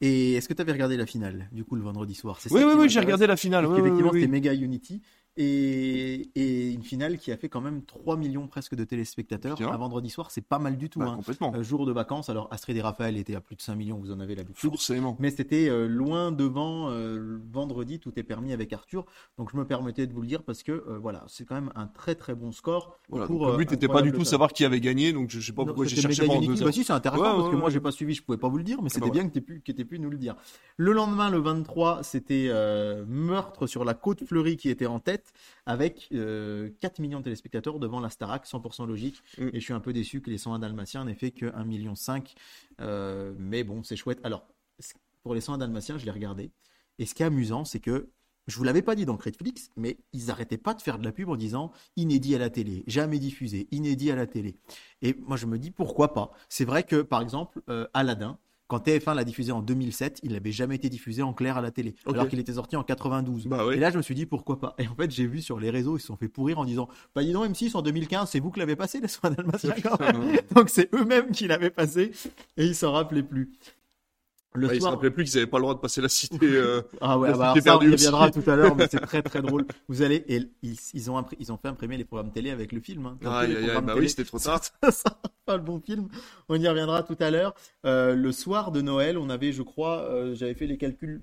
[0.00, 2.40] Et est-ce que tu avais regardé la finale, du coup, le vendredi soir?
[2.40, 3.66] Ça Oui, oui, oui, j'ai regardé la finale.
[3.66, 5.02] Oui, oui, c'était méga Unity.
[5.40, 9.56] Et, et une finale qui a fait quand même 3 millions presque de téléspectateurs.
[9.62, 10.98] Un vendredi soir, c'est pas mal du tout.
[10.98, 11.16] Bah, hein.
[11.16, 11.54] complètement.
[11.54, 14.10] Euh, jour de vacances, alors Astrid et Raphaël étaient à plus de 5 millions, vous
[14.10, 14.68] en avez l'habitude.
[14.68, 15.16] Forcément.
[15.20, 19.06] Mais c'était euh, loin devant euh, vendredi, tout est permis avec Arthur.
[19.38, 21.86] Donc je me permettais de vous le dire parce que voilà, c'est quand même un
[21.86, 22.98] très très bon score.
[23.08, 25.30] Voilà, pour, donc le but n'était pas du tout de savoir qui avait gagné, donc
[25.30, 27.44] je sais pas Non, pourquoi j'ai cherché pendant deux Bah si, c'est intéressant Ouais, parce
[27.44, 27.70] ouais, que moi ouais.
[27.70, 29.40] j'ai pas suivi, je pouvais pas vous le dire, mais c'était bah bien que tu
[29.40, 30.34] pu, que pu nous le dire.
[30.76, 32.50] Le lendemain, le 23, c'était
[33.06, 35.27] Meurtre sur la côte fleurie qui était en tête
[35.66, 39.22] avec euh, 4 millions de téléspectateurs devant la Starac, 100% logique.
[39.38, 39.48] Mm.
[39.52, 41.94] Et je suis un peu déçu que les 101 Dalmatiens n'aient fait que 1,5 million.
[42.80, 44.20] Euh, mais bon, c'est chouette.
[44.24, 44.46] Alors,
[45.22, 46.50] pour les 101 Dalmatiens, je l'ai regardé.
[46.98, 48.10] Et ce qui est amusant, c'est que
[48.48, 51.12] je vous l'avais pas dit dans Netflix, mais ils arrêtaient pas de faire de la
[51.12, 54.56] pub en disant inédit à la télé, jamais diffusé, inédit à la télé.
[55.02, 56.32] Et moi, je me dis pourquoi pas?
[56.48, 58.38] C'est vrai que, par exemple, euh, Aladdin,
[58.68, 61.70] quand TF1 l'a diffusé en 2007, il n'avait jamais été diffusé en clair à la
[61.70, 63.46] télé, alors qu'il était sorti en 92.
[63.46, 63.74] Bah oui.
[63.74, 64.74] Et là, je me suis dit pourquoi pas?
[64.78, 66.88] Et en fait, j'ai vu sur les réseaux, ils se sont fait pourrir en disant
[67.14, 69.50] Bah, dis donc, M6 en 2015, c'est vous qui l'avez passé, les soins même.
[70.54, 72.12] Donc, c'est eux-mêmes qui l'avaient passé
[72.56, 73.50] et ils s'en rappelaient plus.
[74.58, 76.38] Le Bah, il se rappelait plus qu'ils avaient pas le droit de passer la cité.
[76.42, 78.88] euh, Ah ouais, La bah, cité alors ça, on y reviendra tout à l'heure, mais
[78.90, 79.64] c'est très très drôle.
[79.88, 82.72] Vous allez, et ils, ils, ont, impr- ils ont fait imprimer les programmes télé avec
[82.72, 83.06] le film.
[83.06, 83.18] Hein.
[83.22, 83.56] Bah télé.
[83.96, 84.60] oui, c'était trop tard.
[84.90, 86.08] ça pas le bon film.
[86.48, 87.54] On y reviendra tout à l'heure.
[87.86, 91.22] Euh, le soir de Noël, on avait, je crois, euh, j'avais fait les calculs.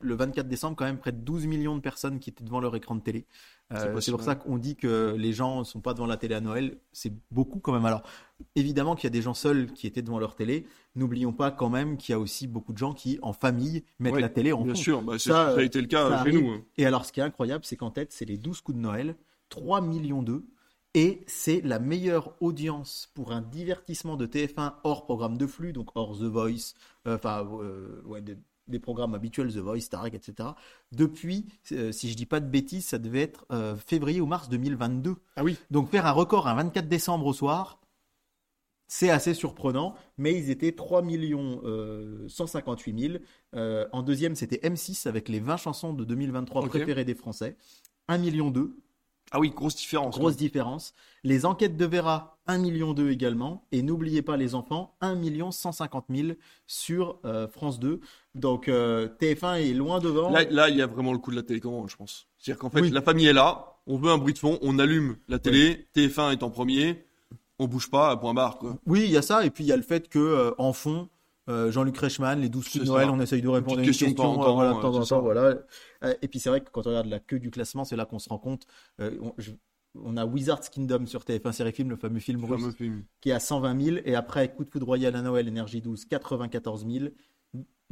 [0.00, 2.76] Le 24 décembre, quand même près de 12 millions de personnes qui étaient devant leur
[2.76, 3.26] écran de télé.
[3.72, 6.16] Euh, C'est si pour ça qu'on dit que les gens ne sont pas devant la
[6.16, 6.78] télé à Noël.
[6.92, 7.84] C'est beaucoup quand même.
[7.86, 8.02] Alors,
[8.54, 10.66] évidemment qu'il y a des gens seuls qui étaient devant leur télé.
[10.94, 14.14] N'oublions pas quand même qu'il y a aussi beaucoup de gens qui, en famille, mettent
[14.14, 16.50] Ouais, la télé en Bien sûr, bah, Ça, ça, a été le cas chez nous.
[16.50, 16.62] hein.
[16.76, 19.16] Et alors, ce qui est incroyable, c'est qu'en tête, c'est les 12 coups de Noël,
[19.48, 20.44] 3 millions d'eux.
[20.94, 25.90] Et c'est la meilleure audience pour un divertissement de TF1 hors programme de flux, donc
[25.94, 26.72] hors The Voice,
[27.06, 28.22] euh, enfin, euh, ouais,
[28.68, 30.50] des programmes habituels, The Voice, Starek, etc.
[30.92, 34.48] Depuis, euh, si je dis pas de bêtises, ça devait être euh, février ou mars
[34.48, 35.16] 2022.
[35.36, 35.56] Ah oui.
[35.70, 37.80] Donc faire un record un 24 décembre au soir,
[38.88, 43.14] c'est assez surprenant, mais ils étaient 3 millions euh, 158 000.
[43.54, 46.68] Euh, en deuxième, c'était M6 avec les 20 chansons de 2023 Ok.
[46.68, 47.56] préférées des Français.
[48.06, 48.76] 1 million 2,
[49.32, 50.16] Ah oui, grosse différence.
[50.16, 50.94] grosse différence.
[51.24, 53.66] Les enquêtes de Vera, 1 million 2 également.
[53.72, 56.28] Et n'oubliez pas les enfants, 1 million 150 000
[56.68, 57.98] sur euh, France 2.
[58.36, 60.30] Donc euh, TF1 est loin devant.
[60.30, 62.28] Là, là, il y a vraiment le coup de la télécommande, je pense.
[62.38, 62.90] C'est-à-dire qu'en fait, Oui.
[62.90, 66.32] la famille est là, on veut un bruit de fond, on allume la télé, TF1
[66.32, 67.04] est en premier,
[67.58, 68.78] on bouge pas, point barre, quoi.
[68.86, 70.72] Oui, il y a ça, et puis il y a le fait que euh, en
[70.72, 71.08] fond,
[71.48, 73.12] euh, Jean-Luc Reichmann, les 12 coups de Noël, ça.
[73.12, 74.72] on essaye de répondre à une question, question de temps en voilà,
[75.06, 75.54] temps, voilà.
[76.20, 78.18] Et puis c'est vrai que quand on regarde la queue du classement, c'est là qu'on
[78.18, 78.66] se rend compte.
[78.98, 79.52] on, je-
[80.04, 83.04] on a Wizard's Kingdom sur TF1 Série Film, le fameux film Le russe, fameux film.
[83.22, 86.04] qui est à 120 000, et après Coup de foudre royal à Noël, Énergie 12,
[86.04, 87.06] 94 000.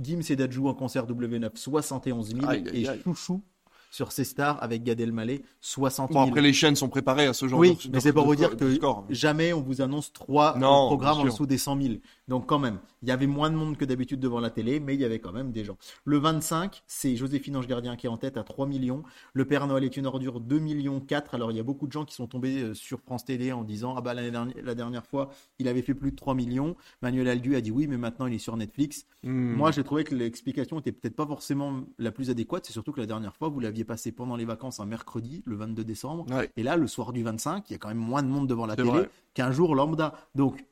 [0.01, 2.47] Gims et Dadju en concert W9, 71 000.
[2.47, 3.01] Aïe, aïe, et aïe.
[3.05, 3.43] Chouchou
[3.91, 6.21] sur C Stars avec Gad Elmaleh, 60 000.
[6.21, 8.27] Bon, après, les chaînes sont préparées à ce genre Oui, de mais de- c'est pour
[8.27, 9.05] vous dire que score.
[9.09, 11.95] jamais on vous annonce trois Non, programmes en dessous des 100 000.
[12.29, 14.95] Donc quand même, il y avait moins de monde que d'habitude devant la télé, mais
[14.95, 15.77] il y avait quand même des gens.
[16.05, 19.03] Le 25, c'est Joséphine Ange Gardien qui est en tête à 3 millions.
[19.35, 21.35] Le Père Noël est une ordure, 2 millions 4.
[21.35, 23.63] Alors il y a beaucoup de gens qui sont tombés euh, sur France Télé en
[23.63, 26.77] disant ah bah dernière, la dernière fois il avait fait plus de 3 millions.
[27.03, 29.07] Manuel Aldu a dit oui, mais maintenant il est sur Netflix.
[29.23, 29.55] Hmm.
[29.55, 32.67] Moi, j'ai trouvé que l'explication était peut-être pas forcément la plus adéquate.
[32.67, 35.57] C'est surtout que la dernière fois, vous l'aviez passé pendant les vacances un mercredi, le
[35.57, 36.27] 22 décembre.
[36.31, 36.51] Ouais.
[36.57, 38.67] Et là, le soir du 25, il y a quand même moins de monde devant
[38.67, 40.15] la télé qu'un jour lambda.
[40.35, 40.65] Donc,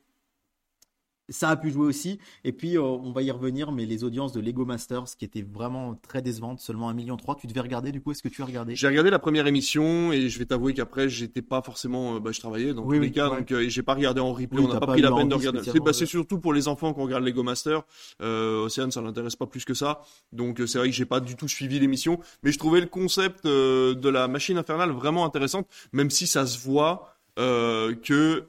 [1.29, 2.19] ça a pu jouer aussi.
[2.43, 5.41] Et puis, euh, on va y revenir, mais les audiences de Lego Masters, qui étaient
[5.41, 7.17] vraiment très décevantes, seulement 1,3 million.
[7.39, 8.75] Tu devais regarder, du coup, est-ce que tu as regardé?
[8.75, 12.31] J'ai regardé la première émission et je vais t'avouer qu'après j'étais pas forcément, euh, bah,
[12.31, 13.39] je travaillais dans Oui, tous oui, les cas, ouais.
[13.39, 14.59] donc euh, j'ai pas regardé en replay.
[14.59, 15.59] Oui, on n'a pas pas pris la peine de regarder.
[15.63, 17.83] C'est bah, surtout pour les enfants qu'on regarde Lego Master.
[18.21, 20.01] Euh, Océane, ça l'intéresse pas plus que ça.
[20.31, 23.45] Donc c'est vrai que j'ai pas du tout suivi l'émission, mais je trouvais le concept
[23.45, 28.45] euh, de la machine infernale vraiment intéressante, même si ça se voit euh, que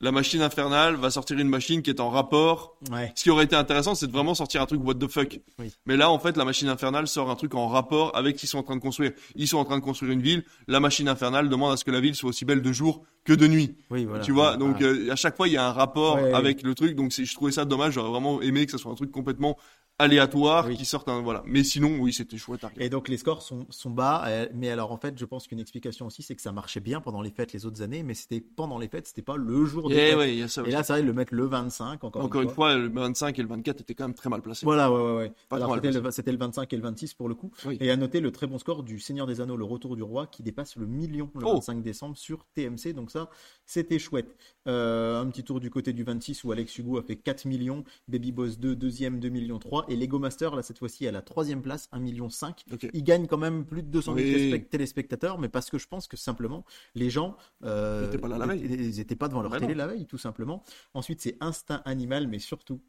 [0.00, 3.12] la machine infernale va sortir une machine qui est en rapport Ouais.
[3.14, 5.40] ce qui aurait été intéressant, c'est de vraiment sortir un truc what the fuck.
[5.58, 5.72] Oui.
[5.86, 8.48] Mais là, en fait, la machine infernale sort un truc en rapport avec ce qu'ils
[8.48, 9.12] sont en train de construire.
[9.34, 10.44] Ils sont en train de construire une ville.
[10.66, 13.32] La machine infernale demande à ce que la ville soit aussi belle de jour que
[13.32, 13.76] de nuit.
[13.90, 14.22] Oui, voilà.
[14.22, 16.94] tu vois, donc euh, à chaque fois, il y a un rapport avec le truc.
[16.96, 17.94] Donc je trouvais ça dommage.
[17.94, 19.56] J'aurais vraiment aimé que ce soit un truc complètement
[19.98, 20.76] aléatoire Oui.
[20.76, 21.42] qui sorte un voilà.
[21.46, 22.70] Mais sinon, oui, c'était chouette à.
[22.78, 25.60] Et donc les scores sont, sont bas, euh, mais alors en fait je pense qu'une
[25.60, 28.40] explication aussi c'est que ça marchait bien pendant les fêtes les autres années, mais c'était
[28.40, 30.10] pendant les fêtes, c'était pas le jour des Et fêtes.
[30.12, 32.24] Eh ouais, il y a ça Et là ça va le mettre le 25 encore,
[32.24, 34.66] Encore une fois, le 25 et le 24 étaient quand même très mal placés.
[34.66, 35.32] Voilà, ouais, ouais, ouais.
[35.74, 37.50] C'était le, c'était le 25 et le 26 pour le coup.
[37.66, 37.78] Oui.
[37.80, 40.26] Et à noter le très bon score du Seigneur des Anneaux, le Retour du Roi,
[40.26, 41.54] qui dépasse le million le Oh.
[41.54, 42.94] 25 décembre sur TMC.
[42.94, 43.28] Donc ça,
[43.64, 44.36] c'était chouette.
[44.66, 47.84] Euh, un petit tour du côté du 26 où Alex Hugo a fait 4 millions,
[48.08, 51.12] Baby Boss 2 deuxième 2 millions 3 3 et Lego Master là cette fois-ci à
[51.12, 52.28] la troisième place, 1,5 million.
[52.72, 52.88] Ok.
[52.92, 54.32] Il gagne quand même plus de 200 000 Oui.
[54.34, 56.64] téléspect- téléspectateurs, mais parce que je pense que simplement
[56.94, 59.78] les gens euh, Ils étaient pas la Ils étaient devant leur Bah télé non.
[59.78, 60.62] la veille, tout simplement.
[60.94, 62.80] Ensuite, c'est Instinct Animal, mais surtout,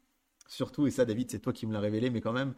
[0.48, 2.54] surtout, et ça, David, c'est toi qui me l'as révélé, mais quand même,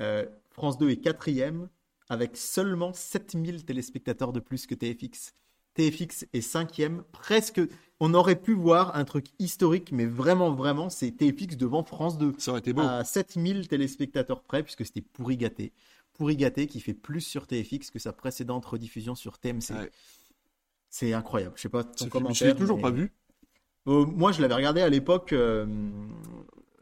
[0.00, 1.68] euh, France 2 est quatrième
[2.08, 5.34] avec seulement 7000 téléspectateurs de plus que TFX.
[5.76, 7.60] TFX est cinquième, presque.
[8.00, 12.34] On aurait pu voir un truc historique, mais vraiment, vraiment, c'est TFX devant France 2
[12.38, 12.82] Ça aurait été beau.
[12.82, 15.72] à 7000 téléspectateurs près, puisque c'était Pourri Gâté.
[16.12, 19.70] Pourri Gâté qui fait plus sur TFX que sa précédente rediffusion sur TMC.
[19.72, 19.90] Ouais.
[20.90, 21.54] C'est incroyable.
[21.56, 22.34] Je sais pas ton film, commentaire.
[22.36, 23.12] je l'ai toujours mais- pas vu.
[23.86, 25.32] Euh, moi, je l'avais regardé à l'époque.
[25.32, 25.66] euh,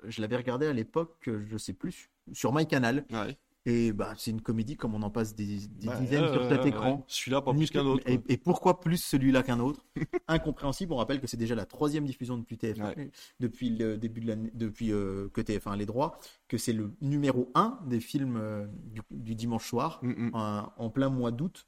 [0.07, 3.05] je l'avais regardé à l'époque, je sais plus, sur MyCanal.
[3.11, 3.37] Ouais.
[3.67, 6.97] Et bah, c'est une comédie comme on en passe des, dizaines sur cet écran.
[6.97, 7.05] ouais.
[7.07, 8.03] Celui-là, pas plus qu'un autre.
[8.07, 8.25] Et, quoi.
[8.29, 9.87] et pourquoi plus celui-là qu'un autre?
[10.29, 10.93] Incompréhensible.
[10.93, 13.11] On rappelle que c'est déjà la troisième diffusion depuis TF1, Ouais.
[13.41, 16.93] depuis le début de l'année, depuis euh, que TF1 a les droits, que c'est le
[17.01, 20.31] numéro un des films euh, du, du dimanche soir Mm, mm.
[20.35, 21.67] en, en plein mois d'août.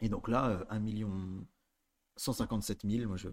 [0.00, 1.10] Et donc là, euh, 1 million
[2.16, 3.28] 157 000, moi je,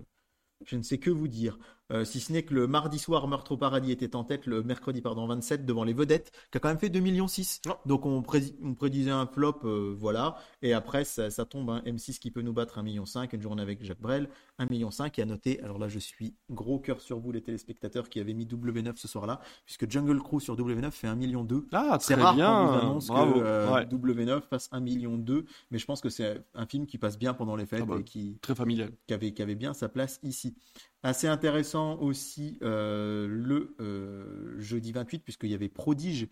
[0.66, 1.58] je ne sais que vous dire.
[1.92, 4.62] Euh, si ce n'est que le mardi soir, Meurtre au paradis était en tête, le
[4.62, 7.62] mercredi, pardon, 27, devant les vedettes, qui a quand même fait 2 millions 6.
[7.66, 7.78] Non.
[7.86, 10.36] Donc on, prédi- on prédisait un flop, euh, voilà.
[10.62, 13.42] Et après, ça, ça tombe, un M6 qui peut nous battre 1 million 5, une
[13.42, 14.28] journée avec Jacques Brel,
[14.60, 15.18] 1 million 5.
[15.18, 18.34] Et à noter, alors là je suis gros cœur sur vous les téléspectateurs qui avaient
[18.34, 21.68] mis W9 ce soir-là, puisque Jungle Cruise sur W9 fait 1 million 2.
[21.72, 22.48] Ah, C'est très rare bien.
[22.48, 23.34] qu'on annonce Bravo.
[23.36, 23.86] que euh, Ouais.
[23.86, 27.34] W9 fasse 1 million 2, mais je pense que c'est un film qui passe bien
[27.34, 27.96] pendant les fêtes Ah bah.
[28.00, 28.92] et qui, Très familial.
[29.08, 30.56] qui, avait, qui avait bien sa place ici.
[31.04, 36.28] Assez intéressant aussi euh, le euh, jeudi 28, puisqu'il y avait Prodige,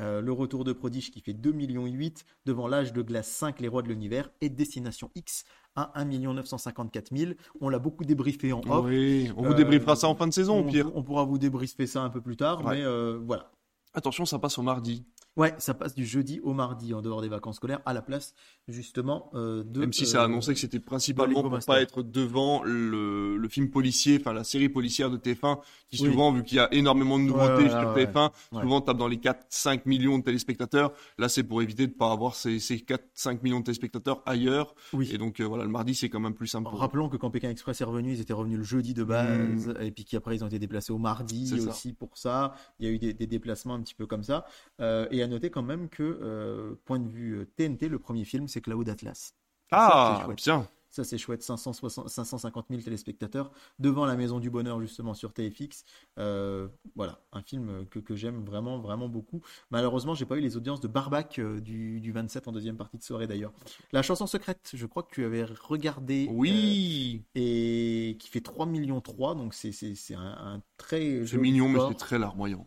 [0.00, 3.60] euh, le retour de Prodige qui fait 2 millions 8 devant l'âge de glace 5,
[3.60, 5.44] les rois de l'univers, et Destination X
[5.76, 7.32] à 1 954 000.
[7.60, 8.86] On l'a beaucoup débriefé en off.
[8.86, 10.90] Oui, on vous Euh, débriefera ça en fin de saison, au on, pire.
[10.96, 12.78] on pourra vous débriefer ça un peu plus tard, Ouais.
[12.78, 13.52] mais euh, voilà.
[13.94, 15.06] Attention, ça passe au mardi.
[15.38, 18.34] Ouais, ça passe du jeudi au mardi en dehors des vacances scolaires à la place
[18.66, 19.80] justement euh, de.
[19.80, 23.48] Même si ça euh, a annoncé que c'était principalement pour pas être devant le, le
[23.48, 25.58] film policier, enfin la série policière de TF1,
[25.90, 26.10] qui Oui.
[26.10, 28.62] souvent, vu qu'il y a énormément de nouveautés Ouais, sur ouais, TF1, ouais.
[28.62, 30.92] souvent tape dans les 4-5 millions de téléspectateurs.
[31.18, 34.74] Là, c'est pour éviter de pas avoir ces, ces 4-5 millions de téléspectateurs ailleurs.
[34.92, 35.08] Oui.
[35.12, 36.68] Et donc, euh, voilà, le mardi, c'est quand même plus simple.
[36.72, 39.92] Rappelons que quand Pékin Express est revenu, ils étaient revenus le jeudi de base, et
[39.92, 41.70] puis qu'après ils ont été déplacés au mardi ça.
[41.70, 42.54] aussi pour ça.
[42.80, 44.44] Il y a eu des, des déplacements un petit peu comme ça.
[44.80, 48.24] Euh, et à noter quand même que, euh, point de vue euh, TNT, le premier
[48.24, 49.34] film, c'est Cloud Atlas.
[49.76, 50.38] Ça, Ah, chouette.
[50.44, 50.68] bien.
[50.90, 55.84] Ça, c'est chouette, 560 550 000 téléspectateurs devant la Maison du Bonheur, justement, sur TFX.
[56.18, 59.42] Euh, voilà, un film que, que j'aime vraiment, vraiment beaucoup.
[59.70, 62.96] Malheureusement, j'ai pas eu les audiences de Barbac euh, du, du 27 en deuxième partie
[62.96, 63.52] de soirée, d'ailleurs.
[63.92, 66.26] La chanson secrète, je crois que tu avais regardé.
[66.28, 69.74] euh, Oui, et qui fait 3 millions 3, donc c'est
[70.14, 72.66] un, un très c'est mignon, mais c'est très larmoyant.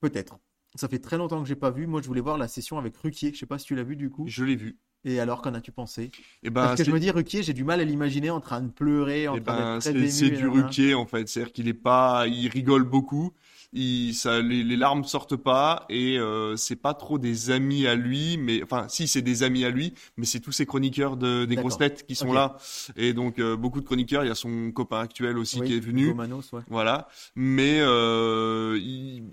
[0.00, 0.38] Peut-être.
[0.76, 1.86] Ça fait très longtemps que j'ai pas vu.
[1.86, 3.32] Moi, je voulais voir la session avec Ruquier.
[3.32, 4.24] Je sais pas si tu l'as vu du coup.
[4.26, 4.78] Je l'ai vu.
[5.04, 6.10] Et alors, qu'en as-tu pensé?
[6.42, 8.60] Et ben, Parce que je me dis, Ruquier, j'ai du mal à l'imaginer en train
[8.60, 10.48] de pleurer, en Eh train ben, d'être c'est du.
[10.48, 13.32] Ruquier en fait, c'est-à-dire qu'il est pas, il rigole beaucoup,
[13.72, 17.94] il, ça, les, les larmes sortent pas et euh, c'est pas trop des amis à
[17.94, 21.44] lui, mais enfin si c'est des amis à lui, mais c'est tous ces chroniqueurs de,
[21.44, 22.56] des grosses têtes qui sont là
[22.96, 25.76] et donc euh, beaucoup de chroniqueurs, il y a son copain actuel aussi Oui, qui
[25.76, 26.62] est venu, Manos, ouais.
[26.68, 27.06] voilà,
[27.36, 29.24] mais euh, il,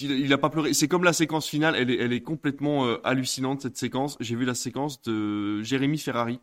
[0.00, 0.72] il, il a pas pleuré.
[0.74, 4.16] C'est comme la séquence finale, elle est, elle est complètement euh, hallucinante cette séquence.
[4.20, 6.40] J'ai vu la séquence de Jérémy Ferrari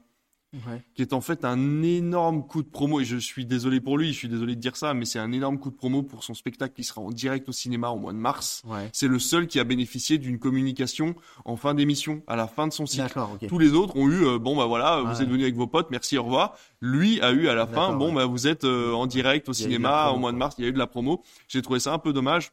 [0.67, 0.83] Ouais.
[0.93, 4.13] qui est en fait un énorme coup de promo, et je suis désolé pour lui,
[4.13, 6.35] je suis désolé de dire ça, mais c'est un énorme coup de promo pour son
[6.35, 8.61] spectacle qui sera en direct au cinéma au mois de mars.
[8.67, 8.87] Ouais.
[8.93, 12.71] C'est le seul qui a bénéficié d'une communication en fin d'émission, à la fin de
[12.71, 13.01] son cycle.
[13.01, 13.47] D'accord, ok.
[13.49, 15.23] Tous les autres ont eu, euh, bon bah voilà, vous Ouais.
[15.23, 16.55] êtes venus avec vos potes, merci, au revoir.
[16.81, 20.03] Lui a eu à la fin, bon bah vous êtes euh, en direct au cinéma
[20.03, 21.23] promo, au mois de mars, il y a eu de la promo.
[21.47, 22.51] J'ai trouvé ça un peu dommage.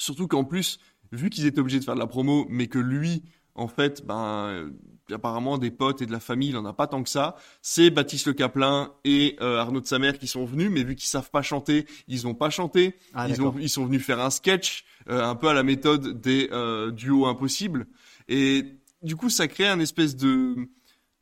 [0.00, 0.78] Surtout qu'en plus,
[1.12, 3.22] vu qu'ils étaient obligés de faire de la promo, mais que lui,
[3.54, 4.70] en fait, ben, euh,
[5.12, 7.36] apparemment des potes et de la famille, il en a pas tant que ça.
[7.60, 10.94] C'est Baptiste Le Caplin et euh, Arnaud de sa mère qui sont venus, mais vu
[10.94, 12.96] qu'ils savent pas chanter, ils ont pas chanté.
[13.12, 16.18] Ah, ils, ont, ils sont venus faire un sketch, euh, un peu à la méthode
[16.18, 17.86] des euh, duos impossibles.
[18.28, 18.64] Et
[19.02, 20.56] du coup, ça crée un espèce de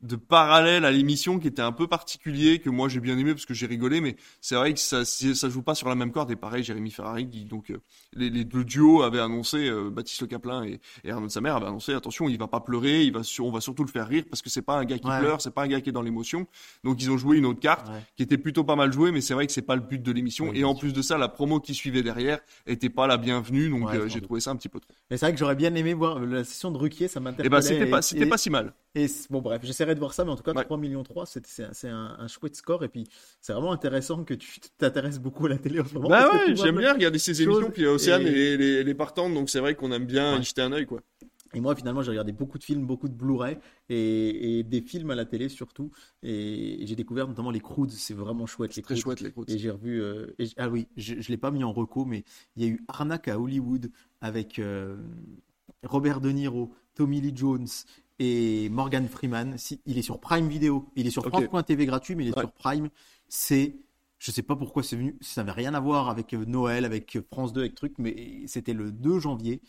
[0.01, 3.45] de parallèle à l'émission qui était un peu particulier que moi j'ai bien aimé parce
[3.45, 6.31] que j'ai rigolé mais c'est vrai que ça ça joue pas sur la même corde
[6.31, 7.81] et pareil Jérémy Ferrari qui donc euh,
[8.15, 11.41] les, les deux duos avaient annoncé euh, Baptiste Le Caplin et, et Arnaud de sa
[11.41, 13.89] mère avaient annoncé attention il va pas pleurer il va sur, on va surtout le
[13.89, 15.19] faire rire parce que c'est pas un gars qui Ouais.
[15.19, 16.47] pleure c'est pas un gars qui est dans l'émotion
[16.83, 18.03] donc ils ont joué une autre carte Ouais.
[18.15, 20.11] qui était plutôt pas mal jouée mais c'est vrai que c'est pas le but de
[20.11, 23.17] l'émission Oui, et en plus de ça la promo qui suivait derrière était pas la
[23.17, 25.39] bienvenue donc Ouais, euh, j'ai trouvé ça un petit peu trop Mais c'est vrai que
[25.39, 27.49] j'aurais bien aimé voir la session de Ruquier, ça m'intéressait.
[27.49, 30.31] ben c'était pas c'était pas si mal Et bon, bref, j'essaierai de voir ça, mais
[30.31, 30.63] en tout cas, Ouais.
[30.63, 32.83] 3 millions 3, c'est c'est un, un- chouette score.
[32.83, 33.05] Et puis,
[33.39, 36.09] c'est vraiment intéressant que tu t'intéresses beaucoup à la télé en ce moment.
[36.09, 39.49] Bah ouais, j'aime bien regarder ces émissions, puis Océane et- et les, les partantes, donc
[39.49, 40.39] c'est vrai qu'on aime bien Ouais.
[40.41, 41.01] y jeter un œil, quoi.
[41.55, 43.57] Et moi, finalement, j'ai regardé beaucoup de films, beaucoup de Blu-ray
[43.89, 45.89] et, et des films à la télé surtout.
[46.21, 48.75] Et, et j'ai découvert notamment les Croods, c'est vraiment chouette.
[48.75, 49.01] Les Très Croods.
[49.01, 49.49] chouette, les croûtes.
[49.49, 49.99] Et j'ai revu.
[49.99, 52.23] euh, et ah oui, je ne l'ai pas mis en reco, mais
[52.55, 53.89] il y a eu Arnaque à Hollywood
[54.21, 54.97] avec euh,
[55.83, 57.65] Robert De Niro, Tommy Lee Jones
[58.19, 59.57] et Morgan Freeman.
[59.57, 60.87] Si, il est sur Prime Video.
[60.95, 61.31] Il est sur Ok.
[61.45, 62.43] France.tv gratuit, mais il est Ouais.
[62.43, 62.89] sur Prime.
[63.27, 63.75] C'est.
[64.19, 65.17] Je sais pas pourquoi c'est venu.
[65.21, 68.43] Ça n'avait rien à voir avec euh, Noël, avec euh, France 2, avec truc, mais
[68.47, 69.61] c'était le 2 janvier.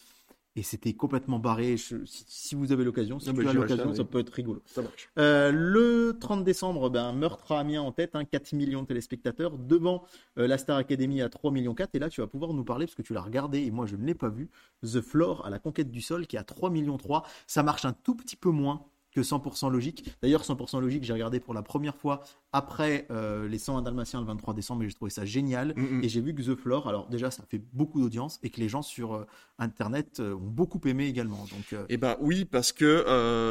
[0.56, 1.76] Et c'était complètement barré.
[1.76, 4.18] Je- si, si vous avez l'occasion, si Ah bah, tu as j'irai l'occasion, ça peut
[4.18, 4.60] être rigolo.
[4.66, 5.08] Ça marche.
[5.16, 9.56] Euh, le 30 décembre, ben, Meurtre à Amiens en tête, hein, 4 millions de téléspectateurs,
[9.56, 10.02] devant
[10.38, 11.94] euh, la Star Academy à 3 millions 4.
[11.94, 13.94] Et là, tu vas pouvoir nous parler, parce que tu l'as regardé et moi je
[13.94, 14.50] ne l'ai pas vu,
[14.82, 17.22] The Floor à la conquête du sol qui est à 3 millions 3.
[17.46, 20.12] Ça marche un tout petit peu moins que 100% logique.
[20.22, 24.26] D'ailleurs, 100% logique, j'ai regardé pour la première fois après euh, les 101 Dalmatiens le
[24.26, 25.74] 23 décembre et j'ai trouvé ça génial.
[25.76, 26.04] Mm, mm.
[26.04, 28.68] Et j'ai vu que The Floor, alors déjà, ça fait beaucoup d'audience et que les
[28.68, 29.26] gens sur euh,
[29.58, 31.46] Internet euh, ont beaucoup aimé également.
[31.50, 33.06] Donc, Eh ben oui, parce que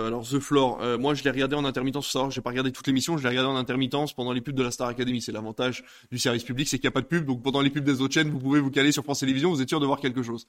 [0.08, 2.08] alors The Floor, moi je l'ai regardé en intermittence.
[2.08, 4.56] Faut savoir, j'ai pas regardé toute l'émission, je l'ai regardé en intermittence pendant les pubs
[4.56, 5.22] de la Star Academy.
[5.22, 7.26] C'est l'avantage du service public, c'est qu'il n'y a pas de pub.
[7.26, 9.62] Donc pendant les pubs des autres chaînes, vous pouvez vous caler sur France Télévisions, vous
[9.62, 10.48] êtes sûr de voir quelque chose.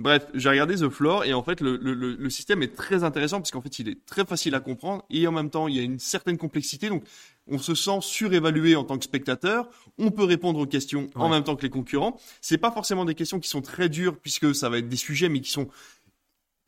[0.00, 3.36] Bref, j'ai regardé The Floor et en fait le, le, le, système est très intéressant
[3.36, 5.78] parce qu'en fait il est très facile à comprendre et en même temps il y
[5.78, 6.88] a une certaine complexité.
[6.88, 7.04] Donc
[7.48, 9.68] on se sent surévalué en tant que spectateur.
[9.98, 12.18] On peut répondre aux questions en même temps que les concurrents.
[12.40, 15.28] C'est pas forcément des questions qui sont très dures puisque ça va être des sujets
[15.28, 15.68] mais qui sont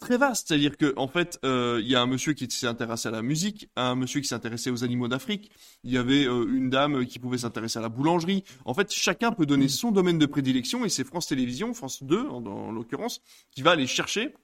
[0.02, 0.48] très vaste.
[0.48, 3.22] C'est-à-dire que en fait, euh, il y a un monsieur qui s'est intéressé à la
[3.22, 5.50] musique, un monsieur qui s'est intéressé aux animaux d'Afrique.
[5.84, 8.44] Il y avait euh, une dame qui pouvait s'intéresser à la boulangerie.
[8.64, 12.28] En fait, chacun peut donner son domaine de prédilection et c'est France Télévisions, France 2
[12.28, 13.22] en, en l'occurrence,
[13.52, 14.34] qui va aller chercher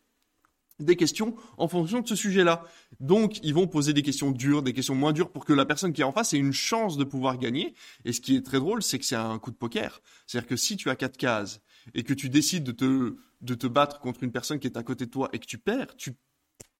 [0.78, 2.62] des questions en fonction de ce sujet-là.
[3.00, 5.92] Donc, ils vont poser des questions dures, des questions moins dures pour que la personne
[5.92, 7.74] qui est en face ait une chance de pouvoir gagner.
[8.04, 10.00] Et ce qui est très drôle, c'est que c'est un coup de poker.
[10.26, 11.60] C'est-à-dire que si tu as quatre cases
[11.94, 14.82] et que tu décides de te, de te battre contre une personne qui est à
[14.82, 16.14] côté de toi et que tu perds, tu,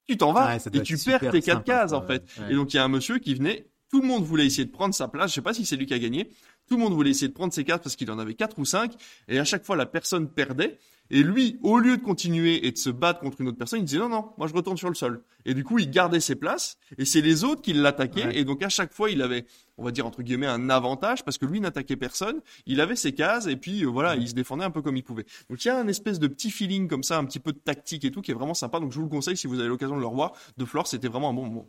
[0.08, 2.24] tu t'en vas Ouais, et tu perds tes quatre sympa, cases, en fait.
[2.40, 2.52] ouais.
[2.52, 4.70] Et donc, il y a un monsieur qui venait, tout le monde voulait essayer de
[4.70, 5.30] prendre sa place.
[5.30, 6.30] Je sais pas si c'est lui qui a gagné.
[6.68, 8.64] Tout le monde voulait essayer de prendre ses cartes parce qu'il en avait quatre ou
[8.64, 8.92] cinq.
[9.28, 10.78] Et à chaque fois, la personne perdait.
[11.10, 13.84] Et lui, au lieu de continuer et de se battre contre une autre personne, il
[13.86, 15.22] disait non, non, moi je retourne sur le sol.
[15.46, 16.76] Et du coup, il gardait ses places.
[16.98, 18.26] Et c'est les autres qui l'attaquaient.
[18.26, 18.38] Ouais.
[18.38, 19.46] Et donc, à chaque fois, il avait,
[19.78, 22.40] on va dire entre guillemets, un avantage parce que lui n'attaquait personne.
[22.66, 25.02] Il avait ses cases et puis euh, voilà, il se défendait un peu comme il
[25.02, 25.24] pouvait.
[25.48, 27.58] Donc, il y a un espèce de petit feeling comme ça, un petit peu de
[27.58, 28.78] tactique et tout qui est vraiment sympa.
[28.78, 30.34] Donc, je vous le conseille si vous avez l'occasion de le revoir.
[30.58, 31.68] De Flore, c'était vraiment un bon moment.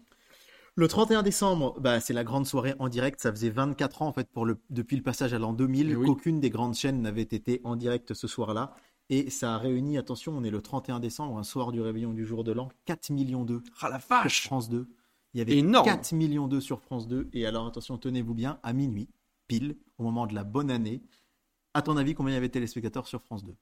[0.79, 3.19] Le 31 décembre, bah, c'est la grande soirée en direct.
[3.19, 5.95] Ça faisait 24 ans en fait pour le, depuis le passage à l'an 2000 Eh
[5.97, 6.07] oui.
[6.07, 8.73] qu'aucune des grandes chaînes n'avait été en direct ce soir-là.
[9.09, 12.25] Et ça a réuni, attention, on est le 31 décembre, un soir du réveillon du
[12.25, 14.87] jour de l'an, 4 millions d'eux Ah la sur vache France 2.
[15.33, 15.85] Il y avait Énorme.
[15.85, 17.27] 4 millions d'eux sur France 2.
[17.33, 19.09] Et alors attention, tenez-vous bien, à minuit,
[19.49, 21.01] pile, au moment de la bonne année,
[21.73, 23.53] à ton avis, combien il y avait de téléspectateurs sur France 2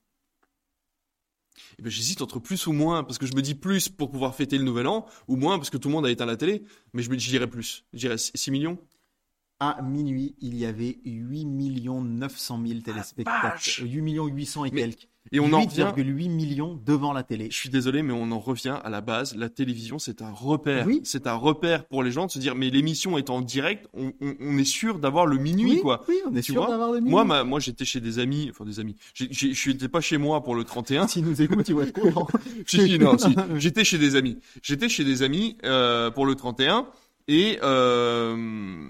[1.80, 4.36] Eh ben, j'hésite entre plus ou moins, parce que je me dis plus pour pouvoir
[4.36, 6.64] fêter le nouvel an, ou moins parce que tout le monde a éteint la télé,
[6.94, 7.86] mais je me dirais plus.
[7.94, 8.78] Je dirais 6 millions.
[9.60, 13.42] À minuit, il y avait 8 900 000 téléspectateurs.
[13.44, 15.08] Ah, vache 8 millions 800 et Mais- quelques.
[15.32, 17.48] Et on en revient, 8,8 millions devant la télé.
[17.52, 19.36] je suis désolé, mais on en revient à la base.
[19.36, 20.86] La télévision, c'est un repère.
[20.88, 21.02] Oui.
[21.04, 24.14] C'est un repère pour les gens de se dire, mais l'émission est en direct, on,
[24.22, 26.04] on- on est sûr d'avoir le minuit, oui, quoi.
[26.08, 27.12] oui, on est Tu sûr d'avoir le minuit.
[27.12, 28.96] Moi, ma- moi, j'étais chez des amis, enfin des amis.
[29.14, 31.08] Je n'étais pas chez moi pour le 31.
[31.08, 32.28] S'ils nous écoutent, ils vont être contents.
[32.68, 33.36] Si, si, non, si.
[33.58, 34.38] J'étais chez des amis.
[34.62, 36.86] J'étais chez des amis euh, pour le 31
[37.28, 38.90] et euh,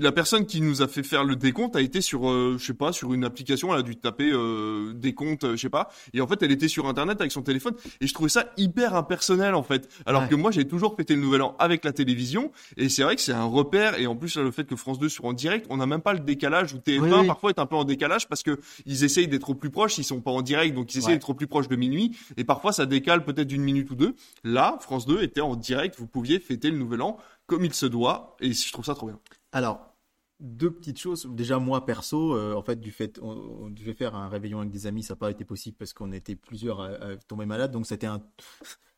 [0.00, 2.74] la personne qui nous a fait faire le décompte a été sur, euh, je sais
[2.74, 3.72] pas, sur une application.
[3.72, 5.88] Elle a dû taper euh, décompte, euh, je sais pas.
[6.12, 7.74] Et en fait, elle était sur Internet avec son téléphone.
[8.00, 9.88] Et je trouvais ça hyper impersonnel en fait.
[10.06, 10.28] Alors Ouais.
[10.28, 12.52] que moi, j'ai toujours fêté le Nouvel An avec la télévision.
[12.76, 13.98] Et c'est vrai que c'est un repère.
[13.98, 16.02] Et en plus, là, le fait que France 2 soit en direct, on n'a même
[16.02, 16.74] pas le décalage.
[16.74, 17.26] Ou TF1 Oui, oui.
[17.26, 19.98] parfois est un peu en décalage parce que ils essayent d'être au plus proche.
[19.98, 21.14] Ils sont pas en direct, donc ils essayent Ouais.
[21.16, 22.16] d'être au plus proche de minuit.
[22.36, 24.14] Et parfois, ça décale peut-être d'une minute ou deux.
[24.44, 25.96] Là, France 2 était en direct.
[25.98, 27.16] Vous pouviez fêter le Nouvel An
[27.46, 28.36] comme il se doit.
[28.40, 29.18] Et je trouve ça trop bien.
[29.52, 29.94] Alors,
[30.40, 31.26] deux petites choses.
[31.30, 33.30] Déjà, moi, perso, euh, en fait, du fait, on,
[33.60, 36.12] on devait faire un réveillon avec des amis, ça n'a pas été possible parce qu'on
[36.12, 37.70] était plusieurs à, à tomber malades.
[37.70, 38.22] Donc, c'était un.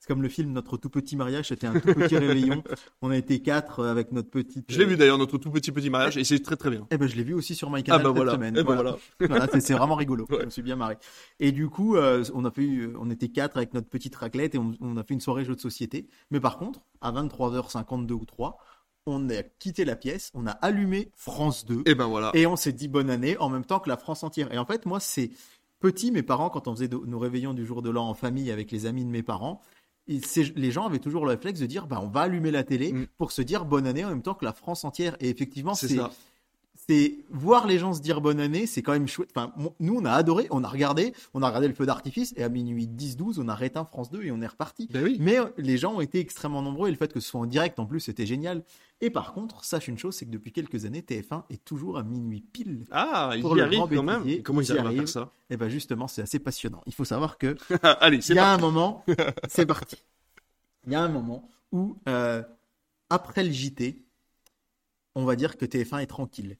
[0.04, 2.62] C'est comme le film Notre tout petit mariage, c'était un tout petit réveillon.
[3.00, 4.70] On a été quatre euh, avec notre petite.
[4.70, 6.18] Je l'ai vu d'ailleurs, notre tout petit petit mariage.
[6.18, 6.86] Et c'est très très bien.
[6.90, 8.32] Eh ben, je l'ai vu aussi sur Ah MyCanal bah cette voilà.
[8.32, 8.54] semaine.
[8.54, 8.98] Eh ben voilà.
[9.18, 10.26] Voilà, c'est vraiment rigolo.
[10.28, 10.40] Ouais.
[10.40, 10.98] Je me suis bien marré.
[11.40, 14.54] Et du coup, euh, on a fait, euh, on était quatre avec notre petite raclette
[14.54, 16.06] et on, on a fait une soirée jeu de société.
[16.30, 18.58] Mais par contre, à 23h52 ou 3,
[19.06, 22.30] on a quitté la pièce, on a allumé France 2 Et ben voilà.
[22.34, 24.52] et on s'est dit bonne année en même temps que la France entière.
[24.52, 25.30] Et en fait, moi, c'est
[25.80, 28.70] petit, mes parents, quand on faisait nos réveillons du jour de l'an en famille avec
[28.70, 29.60] les amis de mes parents,
[30.06, 33.06] les gens avaient toujours le réflexe de dire bah, on va allumer la télé Mm.
[33.18, 35.16] pour se dire bonne année en même temps que la France entière.
[35.20, 35.98] Et effectivement, C'est
[36.86, 39.30] c'est voir les gens se dire bonne année, c'est quand même chouette.
[39.34, 42.42] Enfin, nous, on a adoré, on a regardé, on a regardé le feu d'artifice et
[42.42, 44.88] à minuit 10-12, on a réteint France 2 et on est reparti.
[44.92, 45.16] Ben oui.
[45.20, 47.46] Mais euh, les gens ont été extrêmement nombreux et le fait que ce soit en
[47.46, 48.62] direct en plus, c'était génial.
[49.00, 52.02] Et par contre, sache une chose, c'est que depuis quelques années, TF1 est toujours à
[52.02, 52.84] minuit pile.
[52.90, 54.42] Ah, il Pour y le arrive grand quand même.
[54.42, 56.82] Comment ils arrivent à faire ça Et ben justement, c'est assez passionnant.
[56.86, 57.56] Il faut savoir que
[58.00, 58.58] Allez, il y a parti.
[58.58, 59.04] un moment,
[59.48, 59.96] c'est parti.
[60.86, 62.42] Il y a un moment où, euh,
[63.08, 64.04] après le JT,
[65.14, 66.56] on va dire que TF1 est tranquille.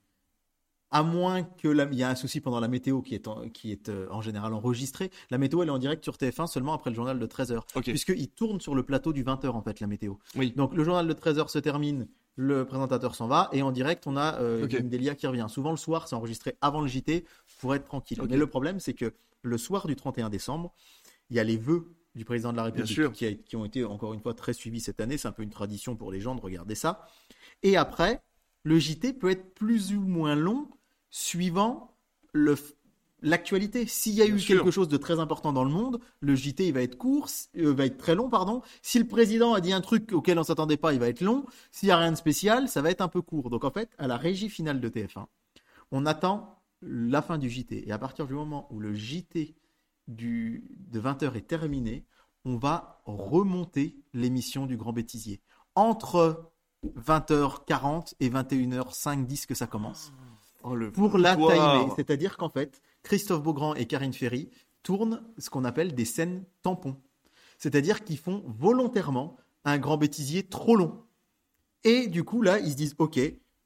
[0.94, 3.48] À moins que la- il y a un souci pendant la météo qui est, en,
[3.48, 5.10] qui est euh, en général enregistrée.
[5.30, 7.60] La météo, elle est en direct sur TF1 seulement après le journal de 13h.
[7.74, 7.84] Ok.
[7.84, 10.14] Puisqu'il tourne sur le plateau du 20h, en fait, la météo.
[10.36, 10.52] Oui.
[10.56, 14.16] Donc, le journal de 13h se termine, le présentateur s'en va, et en direct, on
[14.16, 14.70] a euh, Ok.
[14.70, 15.46] Guillaume Delia qui revient.
[15.48, 17.24] Souvent, le soir, c'est enregistré avant le JT
[17.60, 18.20] pour être tranquille.
[18.20, 18.28] Ok.
[18.30, 20.72] Mais le problème, c'est que le soir du 31 décembre,
[21.30, 23.10] il y a les vœux du président de la République sûr.
[23.12, 25.18] qui, a- qui ont été encore une fois très suivis cette année.
[25.18, 27.08] C'est un peu une tradition pour les gens de regarder ça.
[27.64, 28.22] Et après,
[28.62, 30.68] le JT peut être plus ou moins long
[31.14, 31.96] suivant
[32.32, 32.56] le
[33.22, 33.86] l'actualité.
[33.86, 34.56] S'il y a Bien eu sûr.
[34.56, 37.72] quelque chose de très important dans le monde, le JT il va être court, euh,
[37.72, 38.62] va être très long, pardon.
[38.82, 41.46] Si le président a dit un truc auquel on s'attendait pas, il va être long.
[41.70, 43.48] S'il y a rien de spécial, ça va être un peu court.
[43.48, 45.26] Donc en fait, à la régie finale de TF1,
[45.92, 47.88] on attend la fin du JT.
[47.88, 49.54] Et à partir du moment où le JT
[50.08, 52.04] du, de 20h est terminé,
[52.44, 55.40] on va remonter l'émission du Grand Bêtisier.
[55.76, 56.50] Entre
[56.84, 60.12] 20h40 et 21h5, 10 que ça commence.
[60.64, 61.92] Oh, Pour la timer.
[61.94, 64.48] C'est-à-dire qu'en fait, Christophe Beaugrand et Karine Ferry
[64.82, 66.96] tournent ce qu'on appelle des scènes tampons.
[67.58, 71.04] C'est-à-dire qu'ils font volontairement un grand bêtisier trop long.
[71.84, 73.18] Et du coup, là, ils se disent, OK,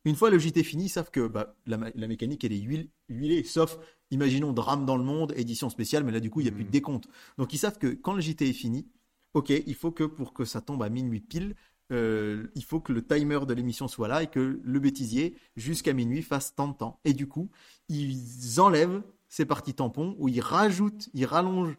[0.05, 3.45] une fois le JT fini, ils savent que bah, la, mécanique, elle est huile- huilée,
[3.45, 3.79] sauf,
[4.11, 6.65] imaginons, drame dans le monde, édition spéciale, mais là, du coup, il n'y a plus
[6.65, 7.09] de décompte.
[7.37, 8.89] Donc, ils savent que quand le JT est fini,
[9.35, 11.55] OK, il faut que pour que ça tombe à minuit pile,
[11.91, 15.93] euh, il faut que le timer de l'émission soit là et que le bêtisier, jusqu'à
[15.93, 17.01] minuit, fasse tant de temps.
[17.05, 17.49] Et du coup,
[17.89, 21.77] ils enlèvent ces parties tampons ou ils rajoutent, ils rallongent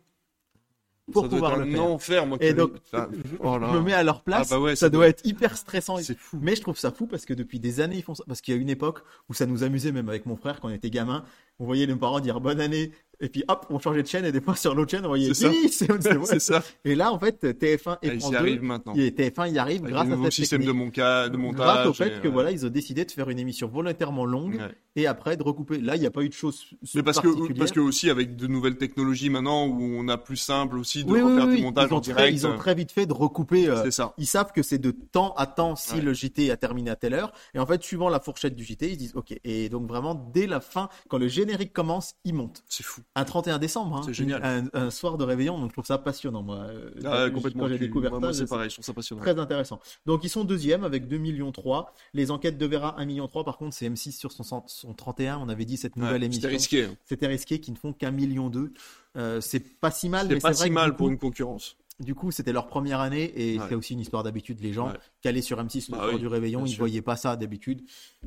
[1.11, 1.83] pour Ça doit pouvoir être le faire.
[1.83, 2.37] enfer, moi.
[2.39, 4.51] Et donc, Enfin, je, oh je me mets à leur place.
[4.51, 5.97] Ah bah ouais, ça, ça doit doit- être hyper stressant.
[5.97, 6.37] C'est fou.
[6.39, 8.23] mais je trouve ça fou parce que depuis des années, ils font ça.
[8.27, 10.67] Parce qu'il y a une époque où ça nous amusait, même avec mon frère, quand
[10.67, 11.25] on était gamin.
[11.59, 12.91] On voyait nos parents dire bonne année,
[13.21, 15.33] et puis hop, on changeait de chaîne, et des fois sur l'autre chaîne, on voyait
[15.33, 15.49] C'est ça.
[15.49, 15.87] 10, et.
[16.23, 16.63] C'est ça.
[16.85, 18.93] Là, en fait, TF1 et Ah, France y 2, arrivent maintenant.
[18.95, 21.57] et TF1 y arrive Avec grâce à cette système de, monca- de montage.
[21.65, 24.23] Grâce au fait et, que euh, voilà, ils ont décidé de faire une émission volontairement
[24.25, 24.71] longue ouais.
[24.95, 25.79] et après de recouper.
[25.79, 26.63] Là, il n'y a pas eu de choses
[26.95, 27.57] Mais parce que, particulières.
[27.59, 31.11] parce que aussi avec de nouvelles technologies maintenant où on a plus simple aussi de
[31.11, 32.33] oui, oui, refaire oui, du montage ils ont, en très, direct.
[32.37, 33.67] ils ont très vite fait de recouper.
[33.67, 34.13] euh, C'est ça.
[34.17, 36.01] Ils savent que c'est de temps à temps si Ouais.
[36.01, 37.33] le JT a terminé à telle heure.
[37.53, 39.37] Et en fait, suivant la fourchette du JT, ils se disent OK.
[39.43, 42.63] Et donc vraiment, dès la fin, quand le générique commence, ils montent.
[42.67, 43.01] C'est fou.
[43.15, 44.41] Un 31 décembre, hein, C'est génial.
[44.43, 46.57] Un, un soir de réveillon, donc je trouve ça passionnant, moi.
[46.57, 47.67] euh, Ah, quand complètement.
[47.67, 49.21] j'ai tu- découvert moi, c'est pareil, je trouve ça passionnant.
[49.21, 49.79] très intéressant.
[50.05, 51.93] Donc ils sont deuxième avec 2 millions 3.
[52.13, 53.43] Les enquêtes de Vera 1 million 3.
[53.43, 55.37] Par contre, c'est M6 sur son, son 31.
[55.39, 56.41] On avait dit cette nouvelle Ouais, émission.
[56.41, 56.87] C'était risqué.
[57.05, 58.73] C'était risqué, qui ne font qu'un million 2.
[59.17, 61.75] Euh, c'est pas si mal, C'est mais pas c'est vrai si mal pour une concurrence.
[61.99, 63.63] Du coup, c'était leur première année et Ouais.
[63.63, 64.59] c'était aussi une histoire d'habitude.
[64.61, 64.97] Les gens Ouais.
[65.21, 66.79] calés sur M6 le Bah soir oui, du réveillon, ils sûr.
[66.79, 67.81] voyaient pas ça d'habitude.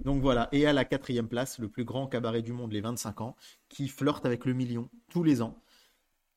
[0.04, 0.48] Donc voilà.
[0.52, 3.36] Et à la quatrième place, le plus grand cabaret du monde, les 25 ans,
[3.68, 5.58] qui flirte avec le million tous les ans.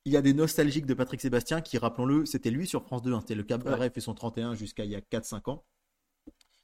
[0.05, 3.13] Il y a des nostalgiques de Patrick Sébastien qui, rappelons-le, c'était lui sur France 2.
[3.13, 3.21] hein.
[3.21, 5.63] C'était le cabaret fait son 31 jusqu'à il y a 4-5 ans.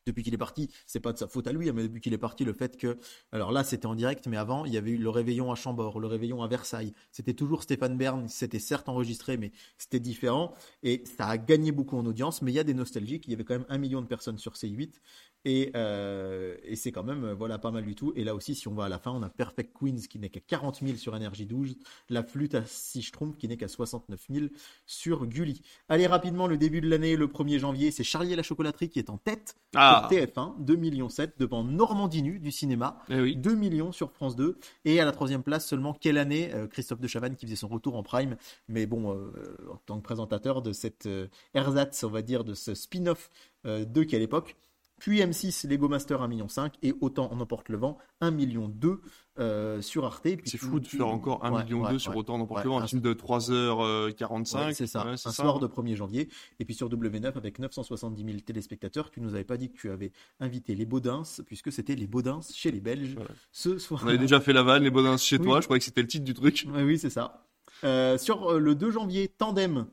[0.05, 2.13] Depuis qu'il est parti, c'est pas de sa faute à lui, hein, mais depuis qu'il
[2.13, 2.97] est parti, le fait que,
[3.31, 5.99] alors là, c'était en direct, mais avant, il y avait eu le réveillon à Chambord,
[5.99, 6.93] le réveillon à Versailles.
[7.11, 10.55] C'était toujours Stéphane Bern, c'était certes enregistré, mais c'était différent.
[10.83, 13.27] Et ça a gagné beaucoup en audience, mais il y a des nostalgiques.
[13.27, 14.99] Il y avait quand même un million de personnes sur C8.
[15.43, 18.13] Et, euh, et c'est quand même, euh, voilà, pas mal du tout.
[18.15, 20.29] Et là aussi, si on va à la fin, on a Perfect Queens qui n'est
[20.29, 21.77] qu'à 40 000 sur Energy 12,
[22.09, 24.45] la flûte à 6 schtroumpfs qui n'est qu'à 69 000
[24.85, 25.61] sur Gulli.
[25.89, 28.99] Allez, rapidement, le début de l'année, le 1er janvier, c'est Charlie et la chocolaterie qui
[28.99, 32.99] est en tête Ah, sur TF1, 2 millions 7 devant Normandie Nu du cinéma.
[33.09, 33.35] eh oui.
[33.35, 36.99] 2 millions sur France 2 et à la troisième place seulement quelle année euh, Christophe
[36.99, 38.35] de Chavannes qui faisait son retour en prime
[38.67, 39.31] mais bon euh,
[39.71, 41.09] en tant que présentateur de cette
[41.53, 43.29] ersatz on va dire de ce spin-off
[43.65, 44.55] de quelle époque
[45.01, 48.67] puis M6 Lego Master 1 million 5 et autant on emporte le vent 1 million
[48.67, 49.01] 2
[49.39, 52.17] euh, sur Arte C'est fou de faire encore 1 Ouais, million ouais, 2 sur ouais.
[52.19, 52.79] autant n'importe Ouais, comment.
[52.79, 54.65] un- Un film de 3h45.
[54.67, 55.31] Ouais, c'est ça, un ça.
[55.31, 56.29] soir de 1er janvier.
[56.59, 59.89] Et puis sur W9 avec 970 000 téléspectateurs, tu nous avais pas dit que tu
[59.89, 63.15] avais invité les Baudins, puisque c'était les Baudins chez les Belges
[63.51, 64.01] ce soir.
[64.05, 65.45] On avait déjà fait la vanne, les bonins chez Oui.
[65.45, 65.61] toi.
[65.61, 66.67] Je croyais que c'était le titre du truc.
[66.73, 67.47] Oui, c'est ça.
[67.83, 69.87] Euh, sur euh, le 2 janvier, Tandem,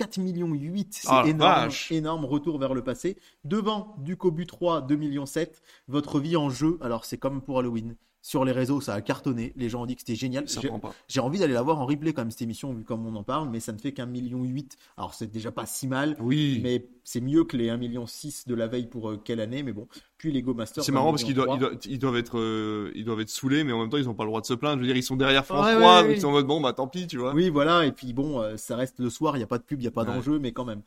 [0.00, 3.18] 4 millions 8, c'est la énorme, énorme retour vers le passé.
[3.44, 7.58] Devant, du Cobu 3, 2 millions 7, votre vie en jeu, alors c'est comme pour
[7.58, 7.96] Halloween.
[8.22, 9.52] Sur les réseaux, ça a cartonné.
[9.56, 10.48] Les gens ont dit que c'était génial.
[10.48, 10.60] Ça
[11.08, 13.22] J'ai- envie d'aller la voir en replay quand même cette émission vu comme on en
[13.22, 14.76] parle, mais ça ne fait qu'un million huit.
[14.98, 16.60] Alors c'est déjà pas si mal, Oui.
[16.62, 19.62] mais c'est mieux que les 1 million 6 de la veille pour euh, quelle année,
[19.62, 19.88] mais bon.
[20.18, 20.84] Puis les Go Masters.
[20.84, 21.98] C'est 1 marrant parce qu'ils million doivent, ils, 3.
[21.98, 24.28] doivent, être, euh, ils doivent être saoulés, mais en même temps, ils ont pas le
[24.28, 24.76] droit de se plaindre.
[24.76, 26.46] Je veux dire, ils sont derrière France Ouais, 3, ouais, donc ils sont en mode
[26.46, 27.32] bon, bah tant pis, tu vois.
[27.32, 29.62] Oui, voilà, et puis bon, euh, ça reste le soir, il n'y a pas de
[29.64, 30.08] pub, il n'y a pas Ouais.
[30.08, 30.82] d'enjeu, mais quand même.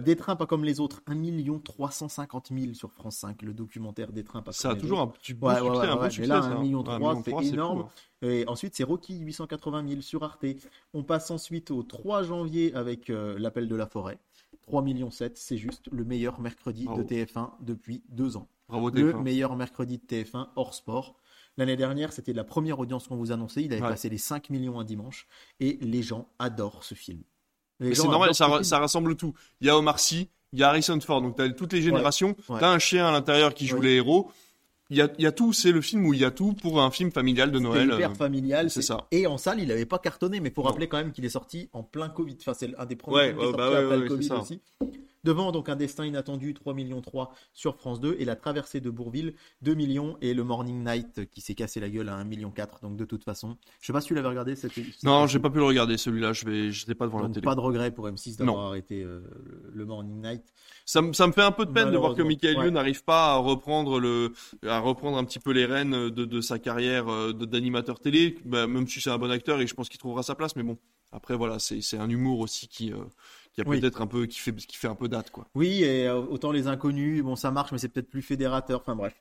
[0.00, 4.22] Des trains pas comme les autres, 1 350 000 sur France 5, le documentaire des
[4.24, 5.08] trains pas Ça comme a les toujours autres.
[5.08, 6.26] un petit ouais, succès, ouais, un beau ouais, succès.
[6.28, 6.48] là, ça.
[6.48, 7.80] 1 million Ouais, un trois, million c'est trois, énorme.
[8.22, 8.28] hein.
[8.28, 10.44] Et ensuite, c'est Rocky 880 000 sur Arte.
[10.94, 14.18] On passe ensuite au 3 janvier avec euh, L'appel de la forêt.
[14.62, 17.02] 3 millions 7, c'est juste le meilleur mercredi Bravo.
[17.02, 18.48] de TF1 depuis deux ans.
[18.68, 19.22] Bravo Le TF1.
[19.22, 21.14] meilleur mercredi de TF1 hors sport.
[21.56, 23.62] L'année dernière, c'était la première audience qu'on vous annonçait.
[23.62, 23.88] Il avait Ouais.
[23.90, 25.26] passé les 5 millions un dimanche.
[25.60, 27.22] Et les gens adorent ce film.
[27.80, 29.34] C'est normal, ça, ra- rassemble tout.
[29.60, 32.34] Il y a Omar Sy, il y a Harrison Ford, donc t'as toutes les générations.
[32.48, 32.58] ouais.
[32.58, 34.30] T'as un chien à l'intérieur qui joue les héros.
[34.88, 36.52] Il y a, il y a tout, c'est le film où il y a tout
[36.52, 37.90] pour un film familial de Noël.
[37.92, 38.70] hyper euh, familial.
[38.70, 39.08] c'est ça.
[39.10, 40.68] Et en salle, il n'avait pas cartonné, mais faut Non.
[40.68, 42.36] rappeler quand même qu'il est sorti en plein Covid.
[42.40, 43.96] Enfin, c'est un des premiers Ouais, films qui est ouais, sorti bah ouais, après ouais,
[43.96, 44.60] le ouais, Covid aussi.
[45.26, 48.90] Devant, donc, un destin inattendu, 3 millions 3 sur France 2, et la traversée de
[48.90, 52.52] Bourville, 2 millions, et le Morning Night qui s'est cassé la gueule à 1 million
[52.52, 52.80] 4.
[52.82, 54.54] Donc, de toute façon, je sais pas si tu l'avais regardé.
[54.54, 54.72] Cette...
[55.02, 56.32] Non, j'ai pas pu le regarder celui-là.
[56.32, 57.40] Je vais, j'étais pas devant la télé.
[57.42, 59.20] pas de regret pour M6 d'avoir arrêté euh,
[59.74, 60.44] le Morning Night.
[60.84, 62.70] Ça, me- ça me fait un peu de peine de voir que Michael ouais.
[62.70, 64.32] N'arrive pas à reprendre le,
[64.66, 68.38] à reprendre un petit peu les rênes de, de sa carrière euh, d'animateur télé.
[68.44, 70.62] Bah, même si c'est un bon acteur et je pense qu'il trouvera sa place, mais
[70.62, 70.78] bon.
[71.12, 72.96] Après voilà, c'est c'est un humour aussi qui, euh,
[73.56, 73.80] qui a Oui.
[73.80, 75.48] peut-être un peu, qui fait, qui fait un peu date quoi.
[75.54, 78.80] Oui, et euh, autant les inconnus, bon, ça marche, mais c'est peut-être plus fédérateur.
[78.80, 79.14] Enfin, bref.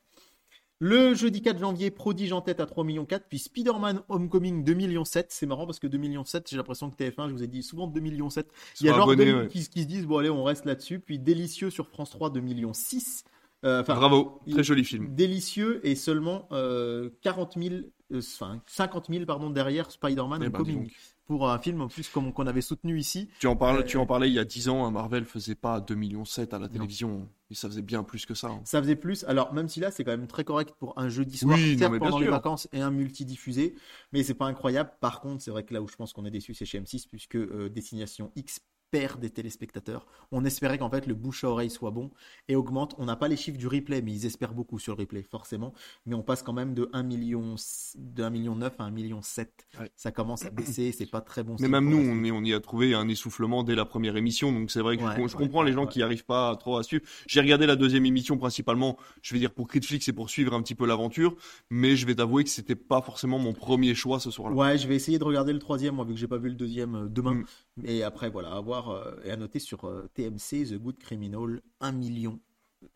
[0.80, 4.74] Le jeudi 4 janvier, Prodige en tête à 3 millions 4, puis Spider-Man Homecoming 2
[4.74, 5.28] millions 7.
[5.30, 7.64] C'est marrant parce que 2 millions 7, j'ai l'impression que TF1, je vous ai dit
[7.64, 8.52] souvent 2 millions 7.
[8.82, 9.48] Il y a genre abonné, deux ouais.
[9.48, 11.00] qui, qui se disent, bon allez, on reste là-dessus.
[11.00, 13.24] Puis Délicieux sur France 3, 2 millions 6.
[13.64, 15.16] Euh, Bravo, très joli film.
[15.16, 17.76] Délicieux et seulement euh, 40 000,
[18.12, 20.92] euh, enfin 50 000 pardon, derrière Spider-Man Eh ben, Homecoming.
[21.26, 23.30] Pour un film en plus comme qu'on avait soutenu ici.
[23.40, 25.56] Tu en parles, Euh, tu en parlais il y a 10 ans, hein, Marvel faisait
[25.56, 28.48] pas 2 millions 7 à la télévision, mais ça faisait bien plus que ça.
[28.48, 28.62] hein.
[28.64, 29.24] Ça faisait plus.
[29.26, 31.98] Alors, même si là, c'est quand même très correct pour un jeudi soir, Oui, non,
[32.00, 33.76] pendant les vacances et un multidiffusé,
[34.12, 34.92] mais c'est pas incroyable.
[35.02, 37.08] Par contre, c'est vrai que là où je pense qu'on est déçu, c'est chez M6,
[37.10, 38.60] puisque euh, Destination X
[38.96, 40.06] perd des téléspectateurs.
[40.32, 42.12] On espérait qu'en fait le bouche à oreille soit bon
[42.48, 42.96] et augmente.
[42.98, 45.74] On n'a pas les chiffres du replay, mais ils espèrent beaucoup sur le replay, forcément.
[46.06, 47.56] Mais on passe quand même de 1 million,
[47.98, 49.68] de 1 million 9 à 1 million 7.
[49.80, 49.92] Ouais.
[49.96, 51.58] Ça commence à baisser, c'est pas très bon.
[51.60, 54.54] Mais même nous, on, est- on y a trouvé un essoufflement dès la première émission,
[54.54, 56.78] donc c'est vrai que je- Ouais, je, ouais, comprends les gens qui arrivent pas trop
[56.78, 57.04] à suivre.
[57.28, 60.62] J'ai regardé la deuxième émission principalement, je vais dire pour Critflix et pour suivre un
[60.62, 61.36] petit peu l'aventure,
[61.70, 64.56] mais je vais t'avouer que c'était pas forcément mon premier choix ce soir-là.
[64.56, 66.56] Ouais, je vais essayer de regarder le troisième, moi, vu que j'ai pas vu le
[66.56, 67.34] deuxième euh, demain.
[67.34, 67.46] Mm.
[67.84, 71.62] Et après, voilà, à voir euh, et à noter sur euh, TMC, The Good Criminal,
[71.82, 72.40] 1 million.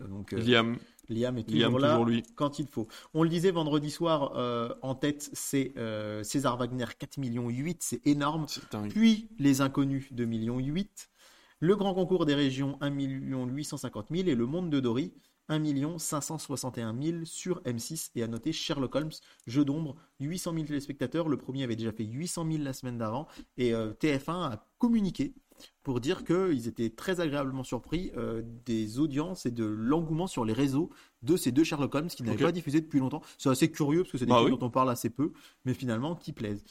[0.02, 0.78] Euh, Donc, euh, Liam,
[1.10, 2.24] Liam est toujours Liam, là toujours lui.
[2.36, 2.88] quand il faut.
[3.14, 7.82] On le disait vendredi soir, euh, en tête, c'est euh, César Wagner, 4 millions 8,
[7.82, 8.46] c'est énorme.
[8.90, 11.10] Puis Les Inconnus, 2 millions 8.
[11.62, 14.28] Le Grand Concours des Régions, 1 million 850 000.
[14.30, 15.14] Et Le Monde de Dory,
[15.50, 18.12] 1 million 561 000 sur M6.
[18.16, 19.12] Et à noter Sherlock Holmes,
[19.48, 21.28] Jeu d'ombre, 800 000 téléspectateurs.
[21.28, 23.28] Le premier avait déjà fait 800 000 la semaine d'avant.
[23.58, 25.34] Et euh, TF1 a communiqué
[25.84, 30.54] pour dire qu'ils étaient très agréablement surpris euh, des audiences et de l'engouement sur les
[30.54, 30.90] réseaux
[31.22, 33.22] de ces deux Sherlock Holmes qui n'avaient pas diffusé depuis longtemps.
[33.38, 34.52] C'est assez curieux parce que c'est des Bah oui.
[34.52, 35.32] dont on parle assez peu,
[35.66, 36.64] mais finalement qui plaisent.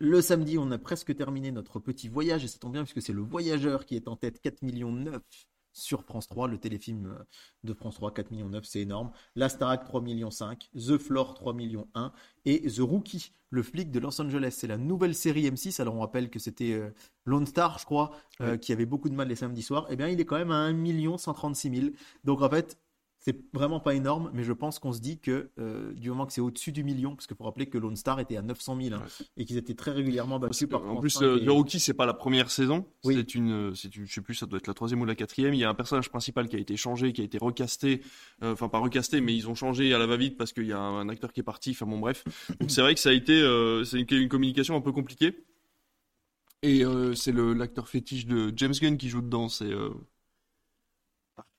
[0.00, 3.12] Le samedi, on a presque terminé notre petit voyage et ça tombe bien puisque c'est
[3.12, 5.20] le voyageur qui est en tête 4 millions 9
[5.72, 7.24] sur France 3, le téléfilm euh,
[7.64, 9.10] de France 3 4 millions 9, c'est énorme.
[9.36, 12.12] La Starac 3 millions 5, The Floor 3 millions 1
[12.44, 15.80] et The Rookie, le flic de Los Angeles, c'est la nouvelle série M6.
[15.80, 16.90] Alors on rappelle que c'était euh,
[17.24, 19.86] Lone Star, je crois, euh, qui avait beaucoup de mal les samedis soirs.
[19.90, 21.86] Eh bien, il est quand même à 1 million 136 000.
[22.24, 22.78] Donc en fait,
[23.28, 26.32] c'est vraiment pas énorme, mais je pense qu'on se dit que euh, du moment que
[26.32, 28.94] c'est au-dessus du million, parce qu'il faut rappeler que Lone Star était à 900 000
[28.94, 29.26] hein, Ouais.
[29.36, 31.92] et qu'ils étaient très régulièrement battus par En plus, 5 euh, et- The Rookie, c'est
[31.92, 32.86] pas la première saison.
[33.04, 33.16] Oui.
[33.16, 35.14] C'est une, euh, c'est une, je sais plus, ça doit être la troisième ou la
[35.14, 35.52] quatrième.
[35.52, 38.00] Il y a un personnage principal qui a été changé, qui a été recasté,
[38.42, 40.78] euh, enfin pas recasté, mais ils ont changé à la va-vite parce qu'il y a
[40.80, 41.70] un, un acteur qui est parti.
[41.72, 42.24] Enfin bon, bref.
[42.60, 45.44] Donc c'est vrai que ça a été, euh, c'est une, une communication un peu compliquée.
[46.62, 49.48] Et euh, c'est le l'acteur fétiche de James Gunn qui joue dedans.
[49.48, 49.90] C'est, euh...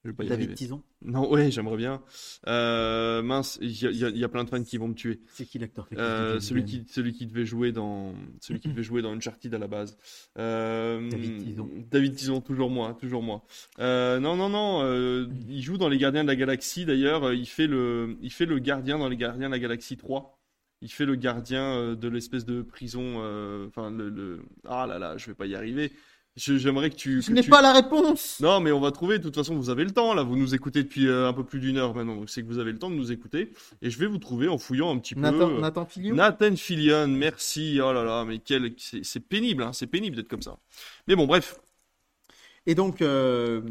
[0.05, 0.53] je pas David.
[0.55, 2.01] Tison, Non, ouais, j'aimerais bien.
[2.47, 5.19] Euh, mince, il y, a- y y plein de fans qui vont me tuer.
[5.33, 9.01] c'est qui l'acteur Euh, celui qui celui qui devait jouer dans celui qui devait jouer
[9.01, 9.97] dans Uncharted à la base.
[10.37, 11.69] Euh, David Tison.
[11.91, 13.43] David Tison, toujours moi, toujours moi.
[13.79, 17.33] Euh, non non non, il joue dans les Gardiens de la Galaxie d'ailleurs.
[17.33, 20.35] Il fait le il fait le gardien dans les Gardiens de la Galaxie 3.
[20.81, 23.17] Il fait le gardien de l'espèce de prison.
[23.67, 25.91] Enfin le, le- ah là là, je vais pas y arriver.
[26.39, 27.21] Je- J'aimerais que tu.
[27.29, 28.39] N'est tu- pas la réponse.
[28.39, 29.17] Non, mais on va trouver.
[29.19, 30.23] De toute façon, vous avez le temps là.
[30.23, 32.59] Vous nous écoutez depuis euh, un peu plus d'une heure maintenant, donc c'est que vous
[32.59, 33.51] avez le temps de nous écouter.
[33.81, 35.21] Et je vais vous trouver en fouillant un petit peu.
[35.21, 36.15] Nathan, euh, Nathan Fillion.
[36.15, 37.79] Nathan Fillion, merci.
[37.83, 40.57] Oh là là, mais quel, c'est pénible, hein, c'est pénible d'être comme ça.
[41.07, 41.59] Mais bon, bref.
[42.65, 43.61] Et donc, euh,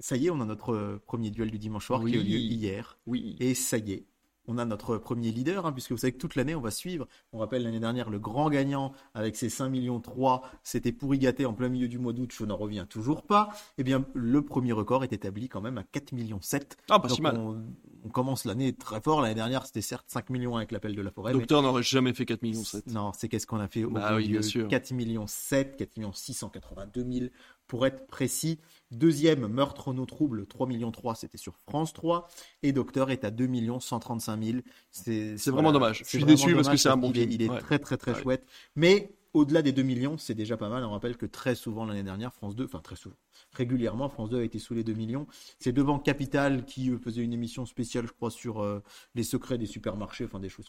[0.00, 2.12] ça y est, on a notre euh, premier duel du dimanche soir Oui.
[2.12, 2.98] qui a eu lieu hier.
[3.06, 3.36] Oui.
[3.40, 4.04] Et ça y est,
[4.48, 7.06] on a notre premier leader, hein, puisque vous savez que toute l'année, on va suivre.
[7.32, 11.46] On rappelle l'année dernière, le grand gagnant avec ses 5 millions 3, c'était pourri gâté
[11.46, 13.48] en plein milieu du mois d'août, je n'en reviens toujours pas.
[13.78, 16.76] Eh bien, le premier record est établi quand même à 4 millions 7.
[16.90, 17.36] Ah, pas Donc si mal.
[17.38, 17.62] on,
[18.04, 19.20] on commence l'année très fort.
[19.20, 21.32] L'année dernière, c'était certes 5 millions avec l'appel de la forêt.
[21.32, 22.86] mais- Docteur n'aurait jamais fait 4 millions 7.
[22.92, 24.68] non, c'est qu'est-ce qu'on a fait au Bah oui, bien sûr.
[24.68, 27.26] 4 millions 7, 4 millions 682 000
[27.66, 28.58] pour être précis.
[28.92, 32.28] Deuxième, Meurtre nos troubles, 3 millions 3, c'était sur France 3.
[32.62, 34.58] Et Docteur est à 2 millions 135 000.
[34.90, 36.00] C'est vraiment dommage.
[36.04, 37.30] Je suis déçu parce que c'est un bon est- film.
[37.32, 37.58] Il est Ouais.
[37.60, 38.22] très très très Ouais.
[38.22, 38.46] chouette.
[38.76, 40.84] Mais au-delà des 2 millions, c'est déjà pas mal.
[40.84, 43.16] On rappelle que très souvent l'année dernière, France 2, enfin très souvent,
[43.52, 45.26] régulièrement, France 2 a été sous les 2 millions.
[45.58, 48.80] C'est devant Capital qui euh, faisait une émission spéciale, je crois, sur euh,
[49.14, 50.66] les secrets des supermarchés, enfin des choses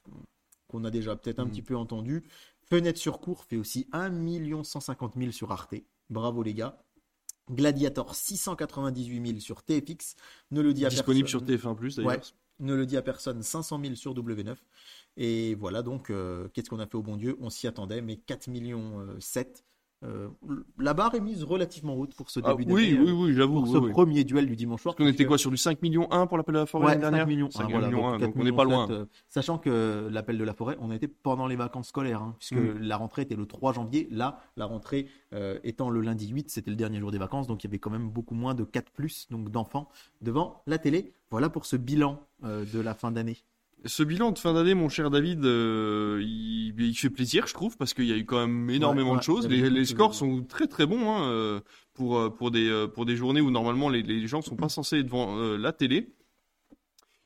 [0.68, 1.52] qu'on a déjà peut-être un Mhm.
[1.52, 2.24] petit peu entendu.
[2.70, 5.76] Fenêtre sur cours fait aussi 1 150 000 sur Arte.
[6.10, 6.78] Bravo les gars.
[7.52, 10.16] Gladiator 698 000 sur TFX.
[10.52, 11.74] Ne le dit à Disponible sur personne.
[11.74, 12.12] TF1 d'ailleurs.
[12.12, 12.22] Ouais.
[12.60, 14.56] Ne le dit à personne, 500 000 sur W9.
[15.18, 17.38] Et voilà donc, euh, qu'est-ce qu'on a fait au bon Dieu?
[17.40, 19.64] On s'y attendait, mais 4 millions euh, 7.
[20.04, 20.28] Euh,
[20.78, 23.34] la barre est mise relativement haute pour ce Ah, début oui, d'année, oui, euh, oui,
[23.34, 23.54] j'avoue.
[23.56, 23.92] pour oui, ce oui.
[23.92, 24.94] premier duel du dimanche soir.
[24.96, 26.92] Parce qu'on était quoi sur du 5 millions 1 pour l'appel de la forêt Ouais,
[26.92, 27.50] l'année dernière 5 millions.
[27.50, 28.88] 5 Ah, voilà, millions donc 1, 4 donc on n'est pas loin.
[28.92, 32.54] euh, sachant que l'appel de la forêt, on était pendant les vacances scolaires, hein, puisque
[32.62, 32.78] Mm.
[32.80, 34.08] la rentrée était le 3 janvier.
[34.12, 37.64] Là, la rentrée euh, étant le lundi 8, c'était le dernier jour des vacances, donc
[37.64, 39.90] il y avait quand même beaucoup moins de 4 plus, donc d'enfants
[40.22, 41.12] devant la télé.
[41.32, 43.38] Voilà pour ce bilan euh, de la fin d'année.
[43.86, 47.78] Ce bilan de fin d'année, mon cher David, euh, il, il fait plaisir, je trouve,
[47.78, 49.48] parce qu'il y a eu quand même énormément Ouais, de choses.
[49.48, 51.60] Les, les scores sont très très bons hein, euh,
[51.94, 54.98] pour, euh, pour, des, pour des journées où normalement les, les gens sont pas censés
[55.00, 56.10] être devant euh, la télé.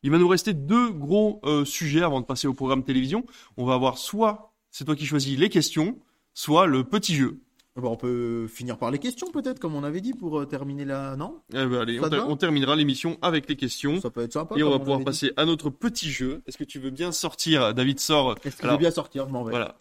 [0.03, 3.25] Il va nous rester deux gros euh, sujets avant de passer au programme télévision.
[3.55, 5.99] On va avoir soit, c'est toi qui choisis les questions,
[6.33, 7.39] soit le petit jeu.
[7.77, 10.83] Bon, on peut finir par les questions peut-être, comme on avait dit, pour euh, terminer
[10.83, 11.15] la...
[11.15, 11.39] Non?
[11.53, 14.01] Eh ben, allez, on, ter- terminera l'émission avec les questions.
[14.01, 14.55] Ça peut être sympa.
[14.57, 15.05] Et on va pouvoir dit.
[15.05, 16.41] passer à notre petit jeu.
[16.47, 18.35] Est-ce que tu veux bien sortir David sort.
[18.43, 19.51] Est-ce qu'il Alors, veut bien sortir Je m'en vais.
[19.51, 19.79] Voilà.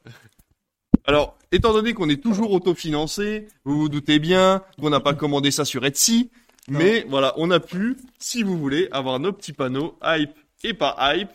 [1.05, 5.51] Alors, étant donné qu'on est toujours autofinancé, vous vous doutez bien qu'on n'a pas commandé
[5.51, 6.30] ça sur Etsy,
[6.68, 6.78] Non.
[6.78, 10.30] mais voilà, on a pu, si vous voulez, avoir nos petits panneaux hype
[10.62, 11.30] et pas hype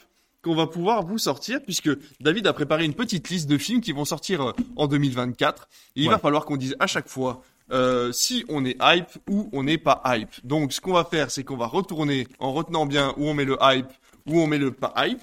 [0.46, 1.90] qu'on va pouvoir vous sortir puisque
[2.22, 6.02] David a préparé une petite liste de films qui vont sortir euh, en 2024 et
[6.02, 6.14] il Ouais.
[6.14, 7.42] va falloir qu'on dise à chaque fois
[7.72, 10.30] euh, si on est hype ou on n'est pas hype.
[10.44, 13.44] Donc ce qu'on va faire c'est qu'on va retourner en retenant bien où on met
[13.46, 13.88] le hype,
[14.28, 15.20] où on met le pas hype.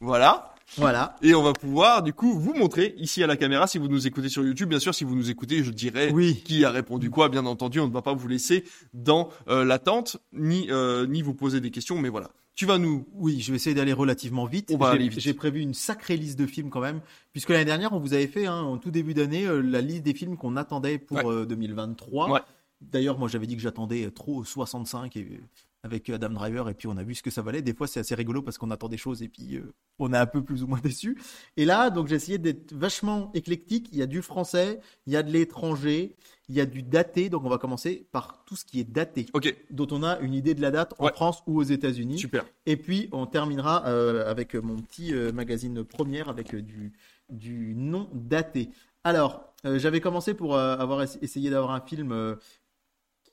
[0.00, 0.52] Voilà.
[0.76, 1.16] Voilà.
[1.22, 4.08] Et on va pouvoir, du coup, vous montrer ici à la caméra, si vous nous
[4.08, 4.68] écoutez sur YouTube.
[4.68, 6.42] Bien sûr, si vous nous écoutez, je dirais Oui.
[6.44, 7.28] qui a répondu quoi.
[7.28, 11.34] Bien entendu, on ne va pas vous laisser dans euh, l'attente, ni, euh, ni vous
[11.34, 11.96] poser des questions.
[12.00, 13.06] Mais voilà, tu vas nous...
[13.12, 14.70] Oui, je vais essayer d'aller relativement vite.
[14.74, 15.20] On va J'ai- aller vite.
[15.20, 17.00] J'ai prévu une sacrée liste de films quand même,
[17.32, 20.02] puisque l'année dernière, on vous avait fait, hein, en tout début d'année, euh, la liste
[20.02, 21.26] des films qu'on attendait pour Ouais.
[21.26, 22.30] euh, 2023.
[22.30, 22.40] Ouais.
[22.80, 25.40] D'ailleurs, moi, j'avais dit que j'attendais trop 65 et,
[25.86, 27.62] avec Adam Driver, et puis on a vu ce que ça valait.
[27.62, 30.16] Des fois, c'est assez rigolo parce qu'on attend des choses et puis euh, on est
[30.18, 31.16] un peu plus ou moins déçu.
[31.56, 33.88] Et là, donc, j'ai essayé d'être vachement éclectique.
[33.92, 36.14] Il y a du français, il y a de l'étranger,
[36.48, 37.28] il y a du daté.
[37.30, 40.34] Donc, on va commencer par tout ce qui est daté, Ok, dont on a une
[40.34, 41.12] idée de la date en Ouais.
[41.12, 42.18] France ou aux États-Unis.
[42.18, 42.44] super.
[42.66, 46.92] Et puis on terminera euh, avec mon petit euh, magazine première avec euh, du,
[47.30, 48.70] du non daté.
[49.04, 52.34] Alors, euh, j'avais commencé pour euh, avoir ess- essayé d'avoir un film euh,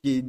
[0.03, 0.25] qui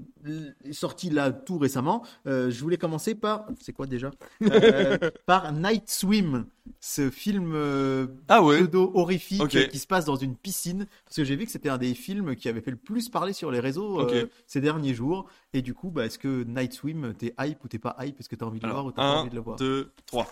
[0.64, 2.04] est sorti là tout récemment.
[2.26, 4.10] Euh, je voulais commencer par, c'est quoi déjà?
[4.42, 6.46] Euh, Par Night Swim,
[6.80, 10.86] ce film euh, Ah ouais pseudo horrifique qui se passe dans une piscine.
[11.04, 13.32] Parce que j'ai vu que c'était un des films qui avait fait le plus parler
[13.32, 14.06] sur les réseaux
[14.46, 15.28] ces derniers jours.
[15.52, 18.18] Et du coup, bah, est-ce que Night Swim, t'es hype ou t'es pas hype?
[18.20, 19.56] Est-ce que t'as envie de le voir ou t'as pas 1, envie de le voir?
[19.56, 20.26] 2, 3.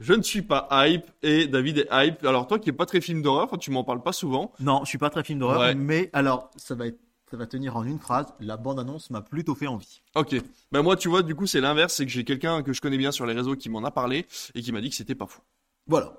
[0.00, 2.24] Je ne suis pas hype et David est hype.
[2.24, 4.52] Alors toi qui es pas très film d'horreur, tu m'en parles pas souvent.
[4.60, 5.74] Non, je suis pas très film d'horreur, Ouais.
[5.74, 6.98] mais alors ça va être,
[7.30, 8.26] ça va tenir en une phrase.
[8.40, 10.00] La bande-annonce m'a plutôt fait envie.
[10.14, 10.36] Ok.
[10.72, 12.98] Ben moi, tu vois, du coup, c'est l'inverse, c'est que j'ai quelqu'un que je connais
[12.98, 15.26] bien sur les réseaux qui m'en a parlé et qui m'a dit que c'était pas
[15.26, 15.40] fou.
[15.86, 16.14] Voilà.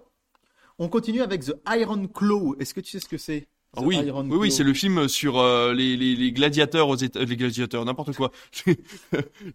[0.78, 2.56] On continue avec The Iron Claw.
[2.60, 5.08] Est-ce que tu sais ce que c'est Ah oui, Iron oui, oui, c'est le film
[5.10, 8.32] sur euh, les, les, les gladiateurs aux Éta- les gladiateurs, n'importe quoi.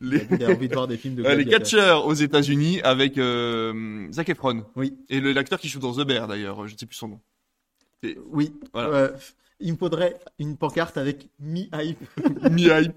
[0.01, 1.59] les, envie de voir des films de euh, les gladiateurs.
[1.61, 6.29] catcheurs aux États-Unis avec euh, Zac Efron Oui, et l'acteur qui joue dans The Bear
[6.29, 7.21] d'ailleurs, je ne sais plus son nom.
[8.31, 8.53] oui.
[8.73, 8.89] Voilà.
[8.89, 9.13] Euh,
[9.65, 11.99] il me faudrait une pancarte avec mi-hype.
[12.51, 12.95] Mi hype.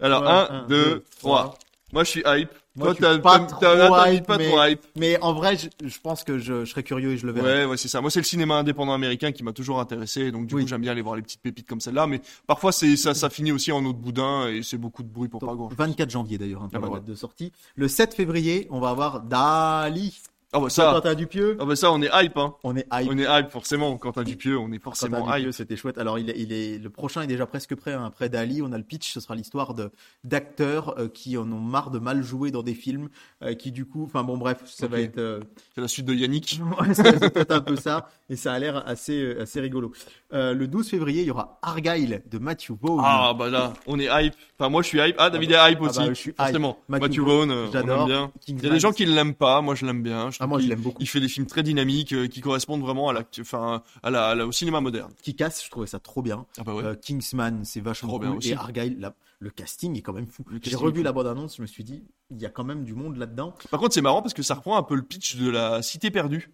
[0.00, 1.42] Alors Ouais, 1, un, 2, deux, 3.
[1.42, 1.58] trois.
[1.92, 2.50] Moi, je suis hype.
[2.76, 4.80] Moi, Toi, t'as pas trop hype, pas mais, trop hype.
[4.96, 7.60] mais en vrai, je, je pense que je, je serais curieux et je le verrai.
[7.60, 8.00] Ouais, ouais, c'est ça.
[8.00, 10.32] Moi, c'est le cinéma indépendant américain qui m'a toujours intéressé.
[10.32, 10.62] Donc, du Oui.
[10.62, 12.08] coup, j'aime bien aller voir les petites pépites comme celle-là.
[12.08, 15.28] Mais parfois, c'est ça, ça finit aussi en autre boudin et c'est beaucoup de bruit
[15.28, 15.68] pour Donc, pas grand.
[15.68, 17.52] 24 janvier d'ailleurs, hein, pour Ah bah la date de sortie.
[17.76, 20.20] Le 7 février, on va avoir Dali.
[20.54, 22.54] Ah bah ça, Quentin Dupieux, ah bah ça, on est hype, hein.
[22.64, 23.10] on est hype.
[23.10, 23.96] On est hype forcément.
[23.98, 25.50] Quentin Dupieux, on est forcément hype.
[25.52, 25.98] c'était chouette.
[25.98, 27.92] Alors, il est, il est, le prochain est déjà presque prêt.
[27.92, 28.04] hein.
[28.06, 29.12] Après Dali, on a le pitch.
[29.12, 29.90] Ce sera l'histoire de
[30.22, 33.08] d'acteurs euh, qui en ont marre de mal jouer dans des films,
[33.42, 35.18] euh, qui du coup, enfin bon, bref, ça va être.
[35.18, 35.40] euh,
[35.74, 36.60] C'est la suite de Yannick.
[36.80, 39.92] Ouais, c'est c'est peut-être un peu ça, et ça a l'air assez, euh, assez rigolo.
[40.32, 43.00] Euh, le 12 février, il y aura Argyle de Matthew Vaughn.
[43.04, 44.34] Ah bah là, on est hype.
[44.58, 45.16] Enfin, moi, je suis hype.
[45.18, 45.98] Ah, David est hype Ah aussi.
[45.98, 46.36] bah, je suis hype.
[46.38, 46.78] forcément.
[46.88, 48.08] Matthew Matthew Vaughn, euh, j'adore.
[48.48, 49.60] Il y a des gens qui l'aiment pas.
[49.60, 50.30] Moi, je l'aime bien.
[50.30, 51.02] Je Ah, moi, je l'aime beaucoup.
[51.02, 54.26] Il fait des films très dynamiques euh, qui correspondent vraiment à la, enfin, à la,
[54.28, 55.10] à la- au cinéma moderne.
[55.22, 56.44] qui casse, je trouvais ça trop bien.
[56.58, 56.84] Ah bah ouais.
[56.84, 58.28] Euh, Kingsman, c'est vachement Trop cool.
[58.28, 58.50] bien aussi.
[58.50, 60.44] Et Argyle, le casting est quand même fou.
[60.62, 63.16] J'ai revu la bande-annonce, je me suis dit, il y a quand même du monde
[63.16, 63.54] là-dedans.
[63.70, 66.10] Par contre, c'est marrant parce que ça reprend un peu le pitch de la Cité
[66.10, 66.52] perdue.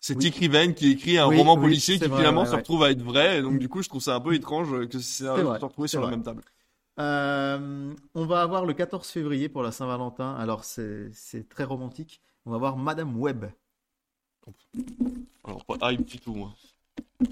[0.00, 0.26] Cette Oui.
[0.28, 2.82] écrivaine qui écrit un Oui, roman oui, policier c'est qui vrai, finalement ouais, se retrouve
[2.84, 3.38] à être vrai.
[3.38, 5.86] Et donc, du coup, je trouve ça un peu étrange que ça C'est se retrouve
[5.86, 6.16] c'est sur la vrai.
[6.16, 6.42] même table.
[7.00, 10.34] Euh, on va avoir le 14 février pour la Saint-Valentin.
[10.34, 11.10] Alors, c'est
[11.48, 12.20] très romantique.
[12.46, 13.46] On va voir Madame Webb.
[15.44, 16.52] Alors, pas hype du tout, moi.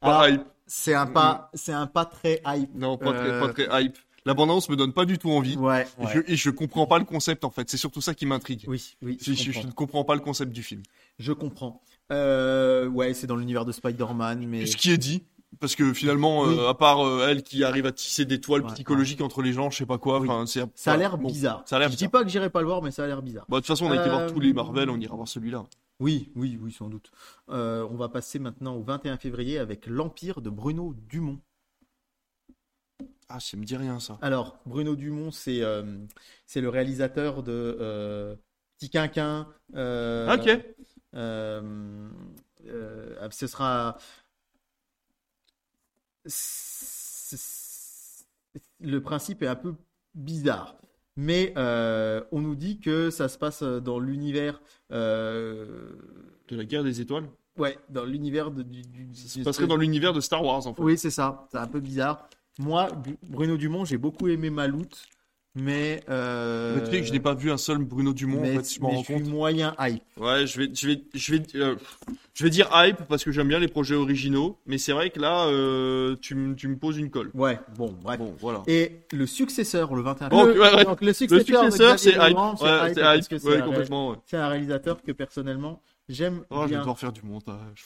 [0.00, 0.42] Alors, Pas hype.
[0.66, 2.74] C'est un pas, c'est un pas très hype.
[2.74, 3.96] Non, pas, très, Euh, pas très hype.
[4.24, 5.56] L'abondance me donne pas du tout envie.
[5.56, 6.12] Ouais, Et, ouais.
[6.14, 7.68] je, et je comprends pas le concept, en fait.
[7.70, 8.64] C'est surtout ça qui m'intrigue.
[8.68, 10.82] Oui, oui, Je, je ne comprends pas le concept du film.
[11.18, 11.80] Je comprends.
[12.12, 15.24] Euh, ouais, c'est dans l'univers de Spider-Man, mais Ce qui est dit,
[15.58, 16.56] parce que finalement, Oui.
[16.58, 19.52] euh, à part euh, elle qui arrive à tisser des toiles Ouais, psychologiques entre les
[19.52, 20.20] gens, je sais pas quoi.
[20.20, 20.28] Oui.
[20.46, 21.62] C'est ça a l'air bon, bizarre.
[21.66, 23.20] Ça a l'air Je dis pas que j'irai pas le voir, mais ça a l'air
[23.22, 23.44] bizarre.
[23.48, 25.28] Bon, de toute façon, on a été voir Euh, tous les Marvel, on ira voir
[25.28, 25.64] celui-là.
[25.98, 27.10] Oui, oui, oui, sans doute.
[27.50, 31.38] Euh, on va passer maintenant au 21 février avec L'Empire de Bruno Dumont.
[33.28, 34.18] Ah, ça me dit rien, ça.
[34.22, 35.98] Alors, Bruno Dumont, c'est euh,
[36.46, 38.34] c'est le réalisateur de euh,
[38.78, 39.46] Petit Quinquin.
[39.76, 40.64] euh, ok.
[41.14, 42.08] euh,
[42.66, 43.96] euh, ce sera.
[48.80, 49.74] Le principe est un peu
[50.14, 50.76] bizarre.
[51.16, 54.60] Mais euh, on nous dit que ça se passe dans l'univers.
[54.92, 55.90] euh,
[56.48, 57.28] De la guerre des étoiles?
[57.58, 60.66] ouais, dans l'univers de, du, du- Ça se du- passerait dans l'univers de Star Wars,
[60.66, 60.82] en fait.
[60.82, 61.46] Oui, c'est ça.
[61.52, 62.26] C'est un peu bizarre.
[62.58, 62.88] Moi,
[63.22, 65.06] Bruno Dumont, j'ai beaucoup aimé Maloute,
[65.54, 66.02] mais.
[66.08, 66.76] Euh...
[66.76, 68.88] Le truc, je n'ai pas vu un seul Bruno Dumont, mais, en fait, je m'en
[68.90, 69.24] mais rends je suis compte.
[69.28, 70.02] moyen hype.
[70.16, 71.76] Ouais, je vais, je vais, je vais, euh,
[72.34, 75.18] je vais dire hype parce que j'aime bien les projets originaux, mais c'est vrai que
[75.20, 77.30] là, euh, tu, me- tu me poses une colle.
[77.34, 78.18] Ouais, bon, bref.
[78.18, 78.62] Bon, voilà.
[78.66, 80.84] Et le successeur, le 21 Bon, le, ouais, ouais.
[80.84, 82.36] donc le successeur, c'est hype.
[82.36, 83.28] Ouais, c'est parce hype.
[83.28, 84.10] que c'est Ouais, un, complètement.
[84.10, 84.16] ouais.
[84.26, 87.84] c'est un réalisateur que personnellement j'aime Oh, je vais devoir faire du montage.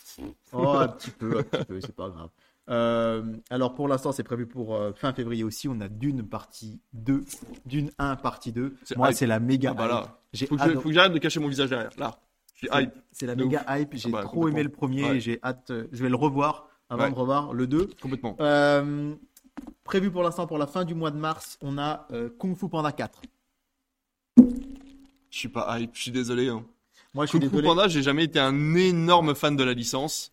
[0.53, 2.29] Oh, un petit peu, un petit peu, c'est pas grave.
[2.71, 5.69] Euh, alors pour l'instant, c'est prévu pour euh, fin février aussi.
[5.69, 7.25] On a Dune partie 2,
[7.67, 8.75] Dune 1 partie 2.
[8.85, 9.17] C'est Moi, hype.
[9.17, 9.91] c'est la méga Ah bah hype.
[9.93, 11.91] là, J'ai faut que, je- faut que j'arrête de cacher mon visage derrière.
[11.99, 12.19] Là,
[12.55, 12.93] je suis hype.
[13.13, 13.91] C'est la De méga hype.
[13.95, 15.05] J'ai Ah bah, trop aimé le premier.
[15.11, 15.21] Ouais.
[15.21, 15.71] J'ai hâte.
[15.71, 17.11] euh, Je vais le revoir avant Ouais.
[17.11, 17.91] de revoir le 2.
[18.01, 18.37] Complètement.
[18.41, 19.15] Euh,
[19.85, 22.09] prévu pour l'instant pour la fin du mois de mars, on a
[22.39, 23.21] Kung Fu Panda 4.
[24.39, 26.49] Je suis pas hype, je suis désolé.
[26.49, 26.65] Hein.
[27.13, 27.69] Moi, je suis Kung Fu désolé.
[27.69, 30.33] Panda, j'ai jamais été un énorme fan de la licence.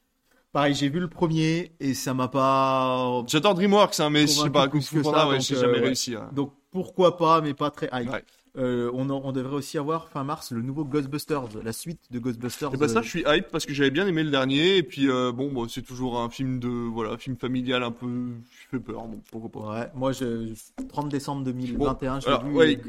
[0.53, 3.23] Pareil, j'ai vu le premier et ça m'a pas.
[3.28, 5.86] J'adore DreamWorks, hein, mais je sais pas, Kung Fu Panda, ouais, j'ai euh, jamais ouais.
[5.86, 6.15] réussi.
[6.15, 6.30] hein.
[6.34, 8.11] Donc pourquoi pas, mais pas très hype.
[8.11, 8.23] Ouais.
[8.57, 12.19] Euh, on, en- on devrait aussi avoir fin mars le nouveau Ghostbusters, la suite de
[12.19, 12.73] Ghostbusters.
[12.73, 14.78] Et bah ça, euh, je suis hype parce que j'avais bien aimé le dernier.
[14.78, 18.07] Et puis euh, bon, bon, c'est toujours un film de voilà, film familial un peu.
[18.07, 19.80] Je fais peur, bon, pourquoi pas.
[19.80, 20.53] Ouais, moi, je...
[20.90, 22.53] 30 décembre 2021, je l'ai Alors, vu.
[22.53, 22.82] ouais,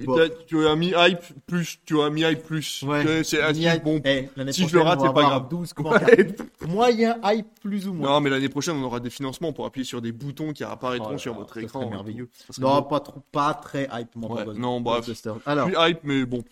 [0.47, 2.83] tu as mis hype plus, tu as mis hype plus.
[2.83, 3.23] Ouais.
[3.23, 3.39] C'est
[3.85, 4.01] bon.
[4.05, 5.49] Eh, l'année Si je le rate, c'est pas grave.
[5.49, 6.27] 12 commentaires.
[6.69, 8.09] Moyen hype plus ou moins.
[8.15, 11.13] Non, mais l'année prochaine, on aura des financements pour appuyer sur des boutons qui apparaîtront
[11.15, 11.89] Oh sur votre écran.
[11.89, 12.29] merveilleux.
[12.59, 14.99] Non, pas trop, pas très hype, moi, non, bref.
[14.99, 15.37] Ghostbusters.
[15.67, 16.43] Je suis hype, mais bon.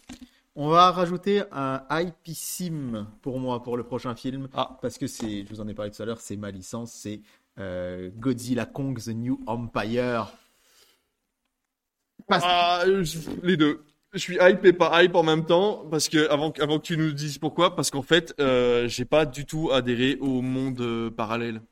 [0.57, 4.49] on va rajouter un hypissime pour moi pour le prochain film.
[4.55, 4.79] Ah.
[4.83, 7.21] Parce que c'est, je vous en ai parlé tout à l'heure, c'est ma licence, c'est
[7.59, 10.33] euh, Godzilla Kong The New Empire.
[12.29, 12.85] Parce- Ah,
[13.43, 13.85] les deux.
[14.13, 16.97] Je suis hype et pas hype en même temps parce que avant, avant que tu
[16.97, 21.11] nous dises pourquoi, parce qu'en fait, euh, j'ai pas du tout adhéré au monde euh,
[21.11, 21.63] parallèle.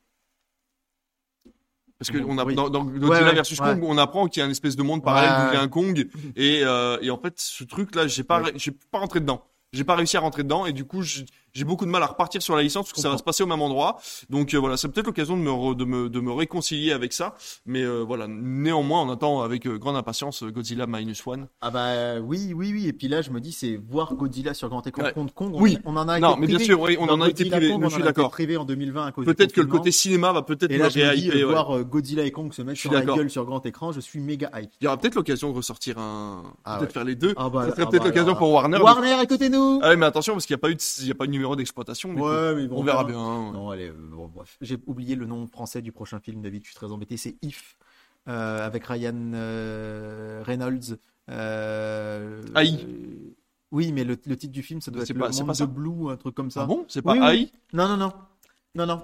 [1.98, 2.54] Parce que Bon, on a, oui.
[2.54, 3.58] dans, dans Godzilla Ouais, ouais, versus.
[3.58, 5.44] Kong, on apprend qu'il y a une espèce de monde parallèle Ouais.
[5.46, 9.18] d'où vient Kong et, euh, et en fait, ce truc-là, j'ai pas, j'ai pas rentré
[9.20, 9.42] dedans.
[9.72, 12.06] j'ai pas réussi à rentrer dedans et du coup j'ai j'ai beaucoup de mal à
[12.06, 13.98] repartir sur la licence parce que ça va se passer au même endroit.
[14.30, 17.12] Donc euh, voilà, c'est peut-être l'occasion de me, re- de me de me réconcilier avec
[17.12, 17.34] ça.
[17.66, 21.48] Mais euh, voilà, néanmoins, on attend avec euh, grande impatience euh, Godzilla Minus One.
[21.60, 22.86] Ah bah oui, oui, oui.
[22.88, 25.12] Et puis là, je me dis, c'est voir Godzilla sur grand écran Ouais.
[25.12, 25.52] contre Kong.
[25.54, 25.78] On, Oui.
[25.84, 27.68] on en a Non, été mais bien sûr, oui, on Dans en a été privé.
[27.70, 28.30] Kong, Je on suis d'accord.
[28.30, 30.88] privé en 2020 à cause du Peut-être que le côté cinéma va peut-être Et là,
[30.88, 31.44] je me dis, réhyper.
[31.44, 31.50] ouais.
[31.52, 34.50] voir Godzilla et Kong se mettre sur la gueule sur grand écran, je suis méga
[34.54, 34.70] hype.
[34.80, 36.92] Il y aura peut-être l'occasion de ressortir un, Ah peut-être ouais.
[36.94, 37.34] faire les deux.
[37.36, 38.78] Ah bah, Ça serait ah peut-être bah, l'occasion pour Warner.
[38.78, 41.24] Warner, écoutez-nous Ah mais attention parce qu'il n'y a pas eu il y a pas
[41.24, 42.10] eu numéro d'exploitation.
[42.14, 43.16] Ouais, mais bon, on verra bien.
[43.52, 44.56] Non, allez, bon, bref.
[44.60, 47.16] J'ai oublié le nom français du prochain film, David, je suis très embêté.
[47.16, 47.76] C'est If,
[48.28, 50.98] euh, avec Ryan euh, Reynolds.
[51.30, 52.78] Euh, Aïe.
[52.86, 53.34] euh,
[53.70, 55.66] oui, mais le, le titre du film, ça doit être pas- Le Monde pas ça
[55.66, 56.62] de Blue, un truc comme ça.
[56.62, 56.84] Ah bon?
[56.88, 57.26] C'est pas Oui, oui.
[57.26, 58.12] AI Non, non, non.
[58.74, 59.02] Non, non.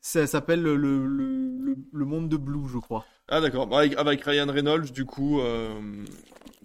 [0.00, 3.04] Ça s'appelle le, le, le, le Monde de Blue, je crois.
[3.28, 3.66] Ah d'accord.
[3.66, 5.78] Bah, Avec, avec Ryan Reynolds du coup, euh,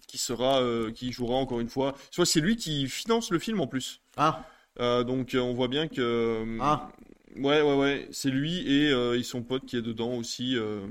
[0.08, 1.96] qui sera, euh, qui jouera encore une fois.
[2.12, 4.02] Soit c'est lui qui finance le film en plus.
[4.16, 4.46] Ah,
[4.80, 6.02] Euh, donc euh, on voit bien que.
[6.02, 6.90] euh, Ah.
[7.36, 10.56] Ouais ouais ouais, c'est lui et, euh, et son pote qui est dedans aussi.
[10.56, 10.82] euh,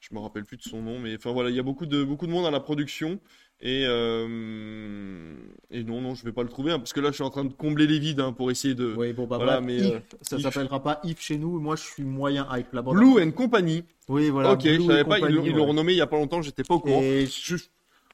[0.00, 2.02] je me rappelle plus de son nom, mais enfin voilà, il y a beaucoup de
[2.02, 3.20] beaucoup de monde à la production.
[3.62, 5.34] Et, euh,
[5.70, 7.28] et non, non, je vais pas le trouver, hein, parce que là, je suis en
[7.28, 8.94] train de combler les vides hein, pour essayer de...
[8.96, 9.66] oui, bon, bah Voilà, voilà.
[9.66, 11.60] mais, If, euh, ça s'appellera pas If chez nous.
[11.60, 12.92] Moi, je suis moyen hype là-bas.
[12.92, 13.84] Blue and Company.
[14.08, 14.52] Oui, voilà.
[14.54, 15.60] ok, je Blue savais et pas, ils l'ont ouais.
[15.66, 17.02] renommé il y a pas longtemps, j'étais pas au courant.
[17.02, 17.64] Et Je- je-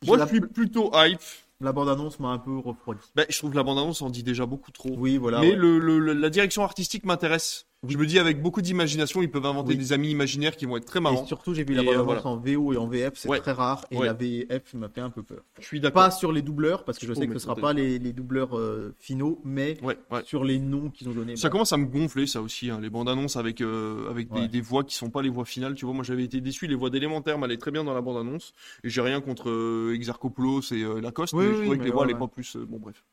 [0.05, 1.21] moi, je suis plutôt hype.
[1.61, 3.01] La bande-annonce m'a un peu refroidi.
[3.15, 4.95] Ben, je trouve que la bande-annonce en dit déjà beaucoup trop.
[4.97, 5.41] Oui, voilà.
[5.41, 5.57] Mais ouais.
[5.57, 7.67] le- le- la direction artistique m'intéresse.
[7.89, 9.77] Je me dis, avec beaucoup d'imagination, ils peuvent inventer Oui.
[9.79, 11.27] des amis imaginaires qui vont être très Et marrants.
[11.27, 13.41] surtout, j'ai vu la Et, bande-annonce euh, en VO et en VF, c'est Ouais.
[13.41, 13.85] très rare.
[13.91, 14.07] Et Ouais.
[14.07, 15.41] la VF m'a fait un peu peur.
[15.61, 16.03] Je suis d'accord.
[16.05, 17.63] Pas sur les doubleurs, parce que je Oh, sais que ce sera peut-être.
[17.63, 21.37] pas les, les doubleurs euh, finaux, mais Ouais, sur les noms qu'ils ont donnés.
[21.37, 21.53] Ça Bon.
[21.53, 24.85] commence à me gonfler, ça aussi, hein, les bandes annonces avec, euh, avec des, voix
[24.85, 25.75] qui sont pas les voix finales.
[25.75, 28.17] Tu vois, moi j'avais été déçu, les voix d'élémentaire m'allaient très bien dans la bande
[28.19, 28.53] annonce.
[28.85, 31.91] Et j'ai rien contre euh, Exarchopoulos et Lacoste, Oui, mais oui, je trouvais que les
[31.91, 32.19] voix ouais, allaient ouais.
[32.21, 32.57] pas plus.
[32.57, 33.05] bon, bref.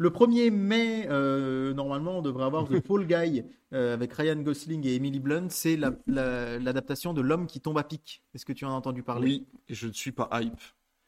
[0.00, 3.42] Le 1er mai, euh, normalement, on devrait avoir The Fall Guy
[3.74, 5.48] euh, avec Ryan Gosling et Emily Blunt.
[5.50, 8.22] C'est la- la- l'adaptation de L'homme qui tombe à pic.
[8.34, 9.26] Est-ce que tu en as entendu parler?
[9.26, 10.54] Oui, je ne suis pas hype.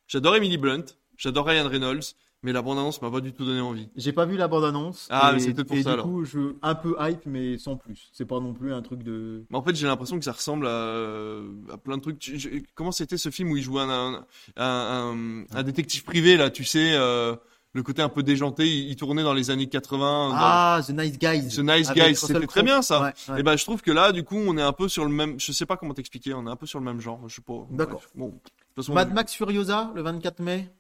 [0.09, 0.85] J'adore Emily Blunt,
[1.17, 2.03] j'adore Ryan Reynolds,
[2.43, 3.89] mais la bande annonce m'a pas du tout donné envie.
[3.97, 5.09] J'ai pas vu la bande-annonce.
[5.11, 6.05] Ah, et, mais c'est peut-être pour et ça, du alors.
[6.07, 8.11] coup, je un peu hype, mais sans plus.
[8.13, 9.47] C'est pas non plus un truc de.
[9.49, 11.39] Mais en fait, j'ai l'impression que ça ressemble à,
[11.73, 12.19] à plein de trucs.
[12.19, 16.05] Tu- je- comment c'était ce film où il jouait un, un, un, un- un détective
[16.05, 17.35] privé, là, tu sais, euh,
[17.75, 20.29] le côté un peu déjanté, il, il tournait dans les années 80.
[20.29, 21.49] dans- Ah, The Nice Guys.
[21.57, 23.01] The Nice avec Guys, c'était très bien, ça.
[23.03, 23.41] Ouais, ouais.
[23.41, 25.41] Et ben, je trouve que là, du coup, on est un peu sur le même.
[25.41, 26.35] Je sais pas comment t'expliquer.
[26.35, 27.21] On est un peu sur le même genre.
[27.29, 27.67] Je sais pas.
[27.71, 28.03] D'accord.
[28.15, 28.27] Bon.
[28.29, 30.71] De toute façon, Mad Max Furiosa, le 24 mai.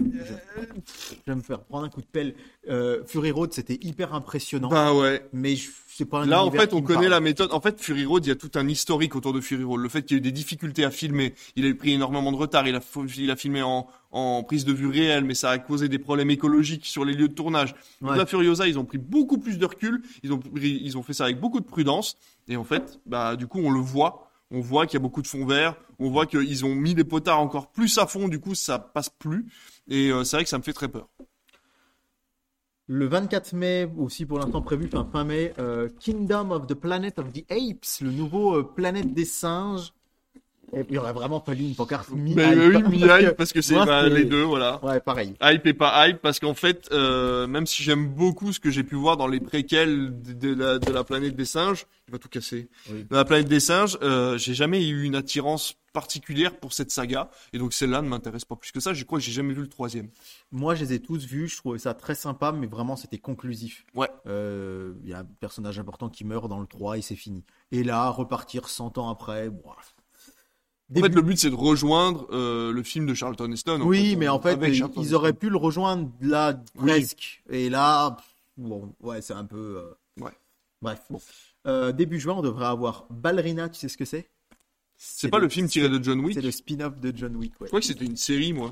[0.00, 0.34] Je...
[1.10, 2.34] je vais me faire prendre un coup de pelle.
[2.68, 4.68] Euh, Fury Road, c'était hyper impressionnant.
[4.68, 5.26] bah ouais.
[5.32, 5.70] mais je...
[5.88, 7.10] c'est pas un Là, en fait, on connaît parle.
[7.10, 7.52] la méthode.
[7.52, 9.80] En fait, Fury Road, il y a tout un historique autour de Fury Road.
[9.80, 12.36] Le fait qu'il y a eu des difficultés à filmer, il a pris énormément de
[12.36, 12.66] retard.
[12.66, 12.80] Il a,
[13.16, 16.30] il a filmé en, en prise de vue réelle, mais ça a causé des problèmes
[16.30, 17.74] écologiques sur les lieux de tournage.
[18.00, 18.16] Ouais.
[18.16, 20.02] là, Furiosa, ils ont pris beaucoup plus de recul.
[20.22, 22.16] Ils ont, ils ont fait ça avec beaucoup de prudence.
[22.48, 24.29] Et en fait, bah, du coup, on le voit.
[24.50, 25.76] On voit qu'il y a beaucoup de fond vert.
[25.98, 28.28] On voit qu'ils ont mis des potards encore plus à fond.
[28.28, 29.46] Du coup, ça passe plus.
[29.88, 31.08] Et euh, c'est vrai que ça me fait très peur.
[32.86, 37.20] Le 24 mai, aussi pour l'instant prévu, fin, fin mai, euh, Kingdom of the Planet
[37.20, 39.92] of the Apes, le nouveau euh, planète des singes.
[40.72, 43.74] Et il aurait vraiment fallu une pancarte mi Mais euh, oui, mi-hype, parce que c'est
[43.74, 44.82] bah, les deux, voilà.
[44.84, 45.34] Ouais, pareil.
[45.42, 48.84] Hype et pas hype parce qu'en fait, euh, même si j'aime beaucoup ce que j'ai
[48.84, 52.18] pu voir dans les préquels de, de la, de la planète des singes, il va
[52.18, 52.68] tout casser.
[52.90, 53.06] Oui.
[53.10, 57.30] Dans la planète des singes, euh, j'ai jamais eu une attirance particulière pour cette saga
[57.52, 58.94] et donc celle-là ne m'intéresse pas plus que ça.
[58.94, 60.08] Je crois que j'ai jamais vu le troisième.
[60.52, 63.84] Moi, je les ai tous vus, je trouvais ça très sympa, mais vraiment, c'était conclusif.
[63.94, 64.08] Ouais.
[64.26, 67.44] Euh, Il y a un personnage important qui meurt dans le 3 et c'est fini.
[67.72, 69.48] Et là, repartir 100 ans après,
[70.96, 73.80] En fait, le but c'est de rejoindre euh, le film de Charlton Heston.
[73.82, 76.90] Oui, fait, mais euh, en fait, avec ils, auraient pu le rejoindre là, Oui.
[76.90, 77.42] presque.
[77.48, 78.16] Et là,
[78.56, 79.56] bon, ouais, c'est un peu.
[80.18, 80.32] euh, Ouais.
[80.82, 81.00] Bref.
[81.66, 84.28] Euh, début juin, on devrait avoir Ballerina, tu sais ce que c'est?
[84.96, 86.34] C'est pas le film tiré de John Wick?
[86.34, 87.66] C'est le spin-off de John Wick, ouais.
[87.66, 88.70] Je crois que c'était une série, moi.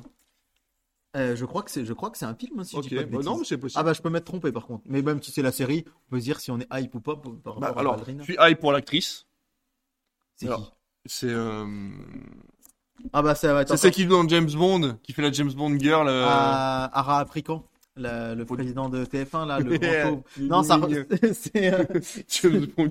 [1.17, 2.89] Euh, je crois que c'est, je crois que c'est un film, hein, si je ok,
[2.89, 3.81] dis pas de bah non, c'est possible.
[3.81, 4.83] Ah bah je peux m'être trompé par contre.
[4.87, 7.01] Mais même si c'est la série, on peut se dire si on est hype ou
[7.01, 8.25] pas par Bah, rapport à alors, Ballerina.
[8.25, 9.27] je suis hype pour l'actrice.
[10.37, 10.63] C'est qui?
[11.11, 11.65] C'est euh...
[13.13, 15.33] Ah bah ça va être c'est celle qui joue dans James Bond, qui fait la
[15.33, 16.07] James Bond girl.
[16.09, 17.65] euh, Ah, Ara African,
[17.97, 20.79] la- le président de TF1 là, le grand Non, ça,
[21.33, 21.85] c'est, euh,
[22.29, 22.91] James Bond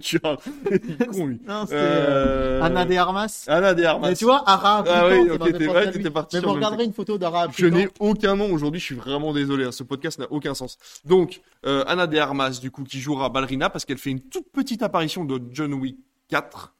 [1.11, 1.39] con, lui.
[1.45, 2.63] non, c'est euh, Euh...
[2.63, 3.43] Anna de Armas.
[3.47, 4.07] Anna de Armas.
[4.09, 6.93] Mais tu vois, Ara Ah oui, ok, t'es- ouais, t'étais parti Mais vous regarderez une
[6.93, 9.65] photo d'Ara Je n'ai aucun nom aujourd'hui, je suis vraiment désolé.
[9.65, 10.77] hein, Ce podcast n'a aucun sens.
[11.05, 14.49] Donc, euh, Anna de Armas, du coup, qui jouera Ballerina parce qu'elle fait une toute
[14.53, 15.97] petite apparition de John Wick
[16.29, 16.73] 4.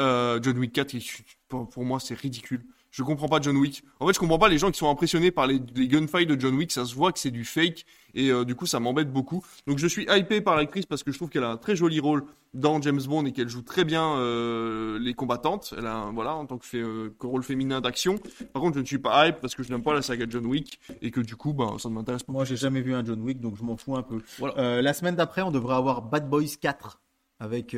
[0.00, 1.02] Euh, John Wick 4, il-
[1.48, 2.64] pour, pour moi, c'est ridicule.
[2.92, 3.84] Je comprends pas John Wick.
[4.00, 6.40] En fait, je comprends pas les gens qui sont impressionnés par les, les gunfights de
[6.40, 6.72] John Wick.
[6.72, 9.44] Ça se voit que c'est du fake et euh, du coup, ça m'embête beaucoup.
[9.68, 12.00] Donc, je suis hypé par l'actrice parce que je trouve qu'elle a un très joli
[12.00, 15.72] rôle dans James Bond et qu'elle joue très bien euh, les combattantes.
[15.78, 18.18] Elle a, un- voilà, en tant que, fait, euh, que rôle féminin d'action.
[18.52, 20.46] Par contre, je ne suis pas hype parce que je n'aime pas la saga John
[20.46, 22.32] Wick et que du coup, ben, ça ne m'intéresse pas.
[22.32, 24.20] Moi, j'ai jamais vu un John Wick, donc je m'en fous un peu.
[24.40, 24.82] Voilà.
[24.82, 27.00] La semaine d'après, on devrait avoir Bad Boys 4
[27.38, 27.76] avec.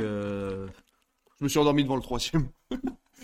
[1.43, 2.47] Je me suis endormi devant le troisième.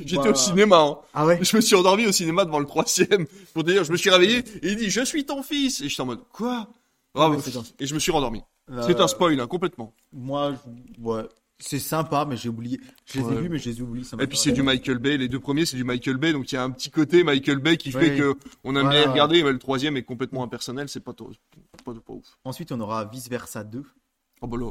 [0.05, 0.31] J'étais Bah.
[0.31, 0.81] au cinéma.
[0.81, 0.97] Hein.
[1.15, 1.39] Ah ouais.
[1.41, 3.27] Je me suis endormi au cinéma devant le troisième.
[3.55, 5.81] Pour te dire, je me suis réveillé et il dit Je suis ton fils.
[5.83, 6.67] Et j'étais en mode Quoi?
[7.15, 8.43] Ah, Ouais, bah, Et je me suis rendormi.
[8.73, 9.95] Euh, C'est un spoil, hein, complètement.
[10.13, 10.53] Moi,
[10.99, 11.23] je- ouais,
[11.61, 12.81] c'est sympa, mais j'ai oublié.
[13.07, 14.05] Je les ai vus, mais je les ai oubliés.
[14.05, 14.63] ça Et puis c'est du.
[14.65, 15.17] Michael Bay.
[15.17, 16.33] Les deux premiers, c'est du Michael Bay.
[16.33, 18.35] Donc il y a un petit côté Michael Bay qui fait que
[18.65, 19.45] on aime bien regarder.
[19.45, 20.89] Mais le troisième est complètement impersonnel.
[20.89, 21.25] C'est pas, pas
[22.09, 22.25] ouf.
[22.45, 23.85] Ensuite, on aura Vice Versa 2.
[24.41, 24.71] Oh, bah là,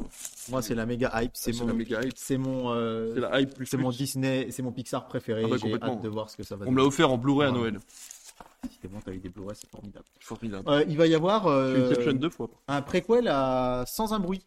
[0.49, 1.31] Moi, c'est la méga hype.
[1.34, 2.14] C'est c'est mon, la méga hype.
[2.15, 3.65] c'est mon, euh, C'est la hype plus.
[3.65, 3.84] c'est plus.
[3.84, 5.44] mon Disney, c'est mon Pixar préféré.
[5.45, 5.94] Ah bah, j'ai complètement.
[5.95, 6.88] hâte de voir ce que ça va On me l'a donner.
[6.88, 7.72] offert en Blu-ray à Voilà.
[7.72, 7.80] Noël.
[8.72, 10.06] Si t'es bon, t'as eu des Blu-ray, c'est formidable.
[10.19, 10.69] Formidable.
[10.69, 12.49] Euh, il va y avoir euh, J'ai eu Inception deux fois.
[12.68, 14.41] un préquel à Sans un bruit.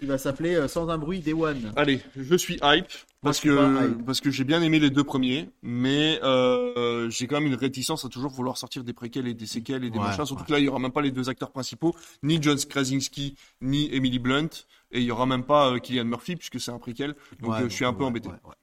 [0.00, 1.72] Il va s'appeler euh, Sans un bruit Day One.
[1.74, 2.86] Allez, je suis hype
[3.22, 4.04] parce que hype.
[4.04, 8.04] parce que j'ai bien aimé les deux premiers, mais euh, j'ai quand même une réticence
[8.04, 10.26] à toujours vouloir sortir des préquels et des séquelles et des Ouais, machins.
[10.26, 10.46] Surtout ouais.
[10.48, 13.92] que là, il y aura même pas les deux acteurs principaux, ni John Krasinski, ni
[13.94, 14.48] Emily Blunt,
[14.92, 17.14] et il y aura même pas euh, Killian Murphy puisque c'est un préquel.
[17.40, 18.28] Donc Ouais, euh, je suis un peu embêté.
[18.28, 18.54] ouais, ouais.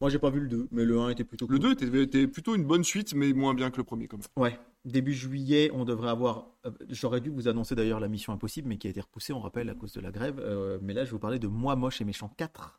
[0.00, 1.74] Moi, j'ai pas vu le 2, mais le 1 était plutôt Le cool.
[1.74, 4.26] 2 était, était plutôt une bonne suite, mais moins bien que le premier quand même.
[4.36, 4.58] Ouais.
[4.86, 6.46] Début juillet, on devrait avoir.
[6.64, 9.40] euh, J'aurais dû vous annoncer d'ailleurs la mission impossible, mais qui a été repoussée, on
[9.40, 10.38] rappelle, à cause de la grève.
[10.38, 12.78] Euh, mais là, je vous parler de Moi Moche et Méchant 4,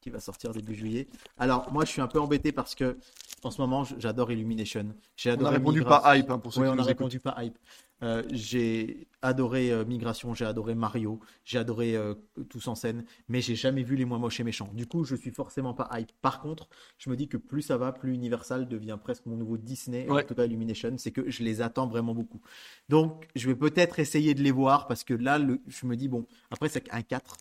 [0.00, 1.08] qui va sortir début juillet.
[1.38, 2.96] Alors, moi, je suis un peu embêté parce que,
[3.46, 4.94] en ce moment, j'adore Illumination.
[5.26, 6.02] On a répondu Migration.
[6.02, 6.88] pas hype hein, pour ceux Oui, qui on a nous écoutent.
[6.88, 7.58] répondu pas hype.
[8.02, 12.14] Euh, j'ai adoré euh, Migration, j'ai adoré Mario, j'ai adoré euh,
[12.48, 14.70] Tous en scène, mais j'ai jamais vu les moins moches et méchants.
[14.72, 16.10] Du coup, je suis forcément pas hype.
[16.22, 19.58] Par contre, je me dis que plus ça va, plus Universal devient presque mon nouveau
[19.58, 20.24] Disney, Ouais.
[20.24, 22.40] en tout cas Illumination, c'est que je les attends vraiment beaucoup.
[22.88, 26.08] Donc, je vais peut-être essayer de les voir parce que là, le, je me dis,
[26.08, 27.36] bon, après, c'est un 4.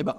[0.00, 0.16] Eh ben,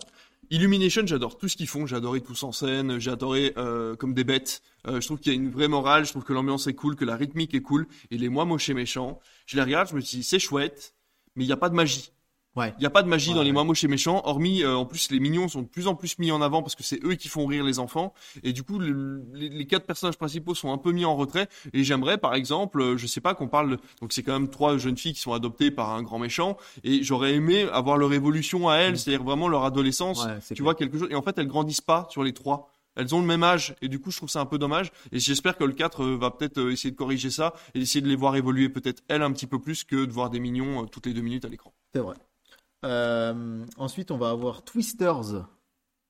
[0.51, 1.85] Illumination, j'adore tout ce qu'ils font.
[1.93, 2.97] Adoré tous en scène.
[2.97, 4.63] J'ai adoré euh, comme des bêtes.
[4.87, 6.05] Euh, je trouve qu'il y a une vraie morale.
[6.05, 7.87] Je trouve que l'ambiance est cool, que la rythmique est cool.
[8.09, 10.95] Et les moi moches et méchants, je les regarde, je me dis c'est chouette,
[11.35, 12.11] mais il n'y a pas de magie.
[12.55, 12.73] Ouais.
[12.77, 13.53] Il n'y a pas de magie Ouais, dans les ouais.
[13.53, 16.17] moi moches et méchants, hormis euh, en plus les mignons sont de plus en plus
[16.17, 18.13] mis en avant parce que c'est eux qui font rire les enfants.
[18.43, 21.47] Et du coup, le- les, les quatre personnages principaux sont un peu mis en retrait.
[21.73, 23.71] Et j'aimerais, par exemple, euh, je sais pas qu'on parle.
[23.71, 26.57] de- Donc c'est quand même trois jeunes filles qui sont adoptées par un grand méchant.
[26.83, 28.97] Et j'aurais aimé avoir leur évolution à elles, Mm.
[28.97, 30.63] c'est-à-dire vraiment leur adolescence Ouais, tu clair.
[30.63, 33.27] vois quelque chose et en fait elles grandissent pas sur les trois elles ont le
[33.27, 35.71] même âge et du coup je trouve ça un peu dommage et j'espère que le
[35.73, 38.67] 4 euh, va peut-être euh, essayer de corriger ça et essayer de les voir évoluer
[38.67, 41.21] peut-être elles un petit peu plus que de voir des mignons euh, toutes les deux
[41.21, 42.15] minutes à l'écran C'est vrai.
[42.85, 45.45] Euh, ensuite, on va avoir Twisters.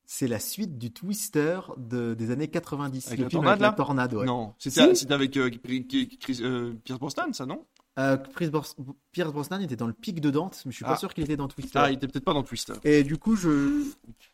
[0.05, 3.07] C'est la suite du Twister de, des années 90.
[3.07, 4.25] Avec le la film tornade, avec la tornade, ouais.
[4.25, 5.11] non c'était Si.
[5.13, 7.63] avec euh, Chris- euh, Pierce Brosnan ça non?
[7.99, 10.93] Euh, Pierce, Bros- Pierce Brosnan était dans le pic de Dante, mais je suis pas
[10.93, 10.97] Ah.
[10.97, 11.77] sûr qu'il était dans Twister.
[11.77, 13.83] ah il était peut-être pas dans Twister Et du coup, je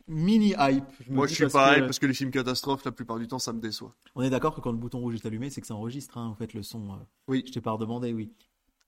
[0.08, 0.84] mini hype.
[1.10, 3.38] moi je suis pas que- hype parce que les films catastrophes la plupart du temps
[3.38, 5.66] ça me déçoit On est d'accord que quand le bouton rouge est allumé, c'est que
[5.66, 6.16] ça enregistre.
[6.16, 6.82] Hein, en fait, le son.
[7.28, 7.44] Oui.
[7.46, 8.30] Je t'ai pas redemandé, oui.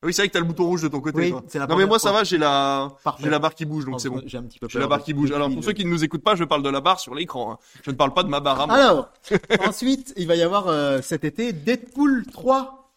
[0.00, 1.42] Ah oui c'est vrai que t'as le bouton rouge de ton côté Oui, toi.
[1.48, 4.00] c'est la non mais moi ça va j'ai la j'ai la barre qui bouge donc
[4.00, 5.84] c'est bon J'ai un petit peu j'ai la barre qui bouge alors pour ceux qui
[5.84, 7.58] ne nous écoutent pas je parle de la barre sur l'écran hein.
[7.82, 9.12] je ne parle pas de ma barre à moi Alors,
[9.66, 12.92] ensuite, il va y avoir euh, cet été Deadpool 3.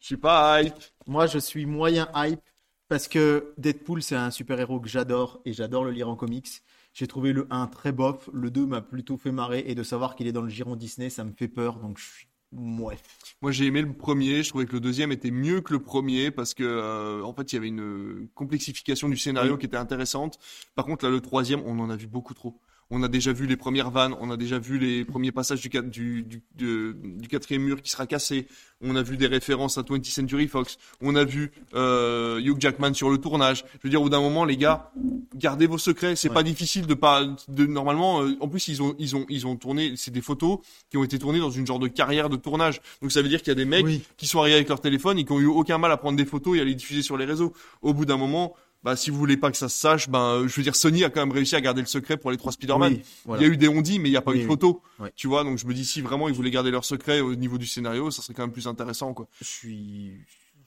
[0.00, 0.74] je suis pas hype
[1.06, 2.40] Moi, je suis moyen hype
[2.88, 6.62] parce que Deadpool, c'est un super-héros que j'adore et j'adore le lire en comics.
[6.92, 10.14] J'ai trouvé le 1 très bof, le 2 m'a plutôt fait marrer et de savoir
[10.14, 12.28] qu'il est dans le giron Disney, ça me fait peur, donc je suis...
[12.56, 12.96] Ouais.
[13.42, 14.42] Moi, j'ai aimé le premier.
[14.42, 17.52] Je trouvais que le deuxième était mieux que le premier parce que, euh, en fait,
[17.52, 19.58] il y avait une euh, complexification du scénario Oui.
[19.58, 20.38] qui était intéressante.
[20.74, 22.60] Par contre, là, le troisième, on en a vu beaucoup trop.
[22.90, 25.68] On a déjà vu les premières vannes, on a déjà vu les premiers passages du,
[25.68, 28.46] du, du, de- du quatrième mur qui sera cassé.
[28.82, 30.76] On a vu des références à 20th Century Fox.
[31.00, 33.64] On a vu euh, Hugh Jackman sur le tournage.
[33.74, 34.92] Je veux dire, au bout d'un moment, les gars,
[35.34, 36.14] gardez vos secrets.
[36.16, 36.34] C'est Ouais.
[36.34, 38.22] pas difficile de pas, de normalement.
[38.22, 39.94] euh, en plus, ils ont, ils ont, ils ont tourné.
[39.96, 40.58] C'est des photos
[40.90, 42.80] qui ont été tournées dans une genre de carrière de tournage.
[43.00, 44.02] Donc ça veut dire qu'il y a des mecs Oui.
[44.18, 46.26] qui sont arrivés avec leur téléphone et qui ont eu aucun mal à prendre des
[46.26, 47.54] photos et à les diffuser sur les réseaux.
[47.80, 48.54] Au bout d'un moment,
[48.84, 51.02] bah si vous voulez pas que ça se sache, ben euh, je veux dire Sony
[51.04, 52.92] a quand même réussi à garder le secret pour les trois Spider-Man.
[52.92, 53.42] Oui, voilà.
[53.42, 54.76] Il y a eu des ondits, mais il n'y a pas Oui, eu de photos.
[55.16, 57.58] Tu vois, donc je me dis si vraiment ils voulaient garder leur secret au niveau
[57.58, 59.26] du scénario, ça serait quand même plus intéressant quoi.
[59.40, 60.12] Je suis,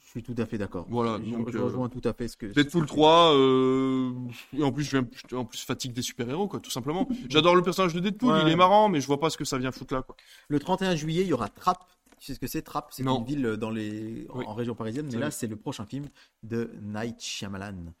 [0.04, 0.86] je suis tout à fait d'accord.
[0.90, 2.46] Voilà, Je, donc, je euh, rejoins tout à fait ce que.
[2.46, 4.10] Deadpool 3, euh,
[4.56, 4.98] et en plus je
[5.30, 7.08] je- en plus fatigue des super-héros quoi, tout simplement.
[7.28, 8.42] J'adore le personnage de Deadpool, Ouais.
[8.42, 10.16] il est marrant, mais je vois pas ce que ça vient foutre là quoi.
[10.48, 11.78] Le 31 juillet, il y aura Trapp.
[12.20, 12.88] Tu sais ce que c'est Trapp?
[12.90, 14.26] C'est une ville dans les...
[14.30, 14.44] en- Oui.
[14.48, 15.20] en région parisienne, mais Oui.
[15.20, 16.06] là, c'est le prochain film
[16.42, 17.92] de Night Shyamalan.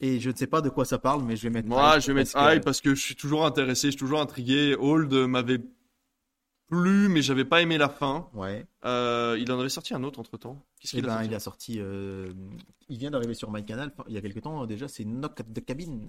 [0.00, 1.68] Et je ne sais pas de quoi ça parle, mais je vais mettre.
[1.68, 4.20] Moi, je vais mettre que- hype parce que je suis toujours intéressé, je suis toujours
[4.20, 4.76] intrigué.
[4.78, 5.60] Old m'avait
[6.68, 8.28] plu, mais j'avais pas aimé la fin.
[8.34, 8.66] Ouais.
[8.84, 10.60] Euh, il en avait sorti un autre entre temps.
[10.80, 11.76] Qu'est-ce Eh qu'il a ben, sorti il a sorti.
[11.78, 12.32] euh,
[12.88, 14.88] il vient d'arriver sur MyCanal il y a quelques temps déjà.
[14.88, 16.00] C'est Knock at the Cabin.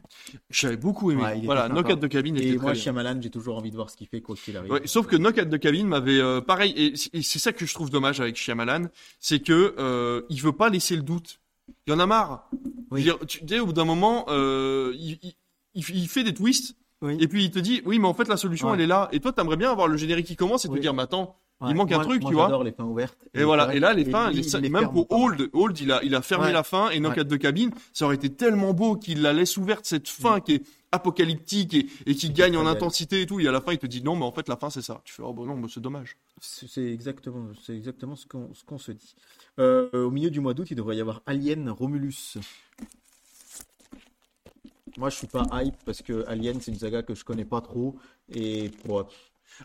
[0.50, 1.22] J'avais beaucoup aimé.
[1.24, 1.70] Ouais, voilà.
[1.70, 2.74] Knock at the Cabin Et moi.
[2.74, 4.72] Shyamalan, j'ai toujours envie de voir ce qu'il fait quoi qu'il arrive.
[4.72, 7.74] Ouais, sauf que Knock at the Cabin m'avait euh, pareil et c'est ça que je
[7.74, 8.88] trouve dommage avec Shyamalan,
[9.20, 11.40] c'est que il veut pas laisser le doute.
[11.86, 12.50] Il y en a marre.
[12.92, 13.04] Oui.
[13.04, 15.36] Dire, tu sais, au bout d'un moment, euh, il, il-
[15.76, 17.18] il fait des twists Oui.
[17.20, 18.74] et puis il te dit oui mais en fait la solution Ouais.
[18.74, 20.94] elle est là et toi t'aimerais bien avoir le générique qui commence et te dire
[20.96, 22.46] mais attends Ouais, il manque un truc, moi, tu vois.
[22.46, 23.18] J'adore les fins ouvertes.
[23.34, 25.06] et voilà et là les fins lui, les- même pour.
[25.12, 26.52] Hold Hold il a il a fermé Ouais.
[26.54, 27.20] la fin et Knock Ouais.
[27.22, 30.54] at the Cabin ça aurait été tellement beau qu'il la laisse ouverte cette fin qui
[30.56, 30.64] est
[30.98, 33.88] apocalyptique et, et qui gagne en intensité et tout et à la fin il te
[33.88, 35.68] dit non mais en fait la fin c'est ça tu fais oh bon non mais
[35.70, 39.16] c'est dommage C'est exactement, c'est exactement ce qu'on se dit.
[39.60, 42.38] Euh, au milieu du mois d'août, il devrait y avoir Alien Romulus.
[44.98, 47.62] Moi, je suis pas hype parce que Alien, c'est une saga que je connais pas
[47.62, 47.96] trop
[48.30, 49.06] et bon,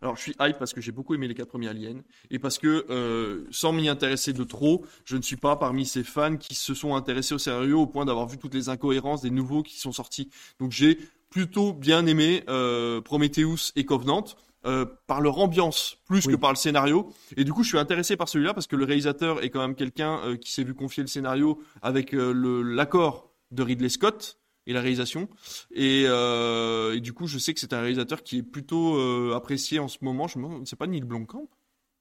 [0.01, 2.59] Alors, je suis hype parce que j'ai beaucoup aimé les quatre premiers Aliens et parce
[2.59, 6.55] que, euh, sans m'y intéresser de trop, je ne suis pas parmi ces fans qui
[6.55, 9.79] se sont intéressés au sérieux au point d'avoir vu toutes les incohérences des nouveaux qui
[9.79, 10.31] sont sortis.
[10.59, 10.99] Donc, j'ai
[11.33, 14.25] plutôt bien aimé euh, Prometheus et Covenant.
[14.65, 16.35] euh, par leur ambiance plus Oui.
[16.35, 18.85] que par le scénario et du coup je suis intéressé par celui-là parce que le
[18.85, 22.33] réalisateur est quand même quelqu'un euh, qui s'est vu confier le scénario avec euh,
[22.63, 24.39] l'accord de Ridley Scott
[24.69, 25.29] et la réalisation
[25.75, 28.97] et, et du coup, je sais que c'est un réalisateur qui est plutôt
[29.33, 30.29] apprécié en ce moment.
[30.29, 31.49] Je me demande, c'est pas Neil Blomkamp?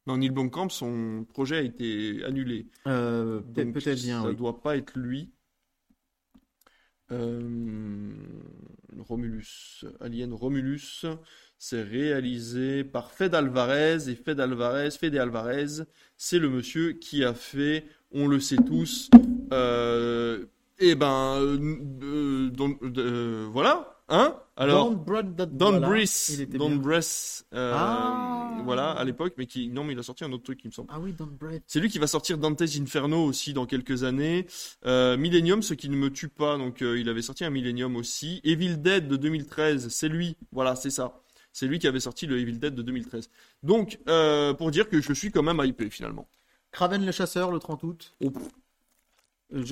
[0.06, 2.68] Non, Neil Blomkamp, son projet a été annulé.
[2.86, 4.22] peut-être bien.
[4.22, 4.36] Ça oui.
[4.36, 5.32] doit pas être lui.
[7.12, 7.40] Euh,
[9.00, 11.06] Romulus, Alien Romulus,
[11.58, 15.84] c'est réalisé par Fed Alvarez et Fed Alvarez, Fede Alvarez,
[16.18, 19.10] c'est le monsieur qui a fait, on le sait tous,
[19.52, 20.46] euh,
[20.80, 21.38] eh ben,
[22.02, 25.88] euh, voilà, hein Alors, Don't Brad- that- Don voilà,
[26.58, 26.82] Don
[27.54, 28.62] euh, Ah.
[28.64, 30.72] voilà, à l'époque, mais qui, non, mais il a sorti un autre truc, il me
[30.72, 30.90] semble.
[30.92, 31.30] Ah oui, Don.
[31.66, 34.46] C'est lui qui va sortir Dante's Inferno aussi dans quelques années.
[34.86, 37.96] Euh, Millennium, ce qui ne me tue pas, donc euh, il avait sorti un Millennium
[37.96, 38.42] aussi.
[38.44, 41.22] Evil Dead de 2013, c'est lui, voilà, c'est ça.
[41.54, 43.30] C'est lui qui avait sorti le Evil Dead de 2013.
[43.64, 44.00] Donc,
[44.58, 46.28] pour dire que je suis quand même hypé finalement.
[46.72, 48.14] Kraven le chasseur le 30 août.
[48.24, 48.32] Oh,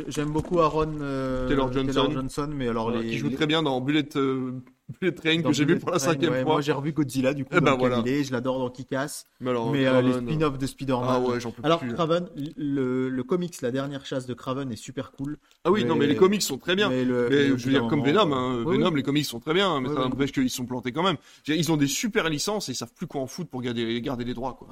[0.10, 2.49] J'aime beaucoup Aaron euh, Taylor Johnson.
[2.53, 4.51] mais alors les, qui joue les- très bien dans Bullet, euh,
[4.99, 6.53] Bullet Train dans que j'ai vu pour la cinquième ouais, fois.
[6.53, 7.97] Moi j'ai revu Godzilla du coup Eh ben dans voilà.
[7.99, 9.26] lequel il est, je l'adore dans Kick-Ass.
[9.39, 11.06] Mais alors, mais euh, les Craven, spin-offs de Spider-Man.
[11.07, 11.93] Ah ouais, j'en peux Alors plus.
[11.93, 12.27] Craven,
[12.57, 15.38] le, le comics, la dernière chasse de Craven est super cool.
[15.64, 16.89] Ah oui, non, mais les comics sont très bien.
[16.89, 18.95] Mais, le- je veux dire, comme Venom, hein, oui, Venom, oui.
[18.97, 20.10] les comics sont très bien, mais ça oui.
[20.10, 21.18] n'empêche qu'ils sont plantés quand même.
[21.47, 24.26] Ils ont des super licences et ils savent plus quoi en foutre pour garder, garder
[24.26, 24.69] les droits, quoi.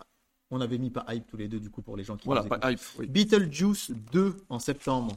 [0.50, 2.44] On avait mis pas hype tous les deux du coup pour les gens qui Voilà,
[2.44, 2.80] pas hype.
[3.00, 3.08] oui.
[3.08, 5.16] Beetlejuice 2 en septembre.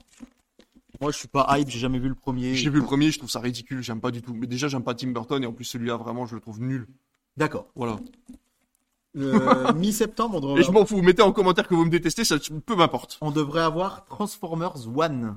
[1.00, 2.54] Moi je suis pas hype, j'ai jamais vu le premier.
[2.54, 4.34] J'ai vu le premier, je trouve ça ridicule, j'aime pas du tout.
[4.34, 6.86] Mais déjà, j'aime pas Tim Burton et en plus celui-là, vraiment, je le trouve nul.
[7.36, 7.68] D'accord.
[7.76, 8.00] Voilà.
[9.74, 12.36] Mi-septembre, on devrait, Et je m'en fous, mettez en commentaire que vous me détestez, ça
[12.66, 13.18] peu m'importe.
[13.20, 15.36] on devrait avoir Transformers One.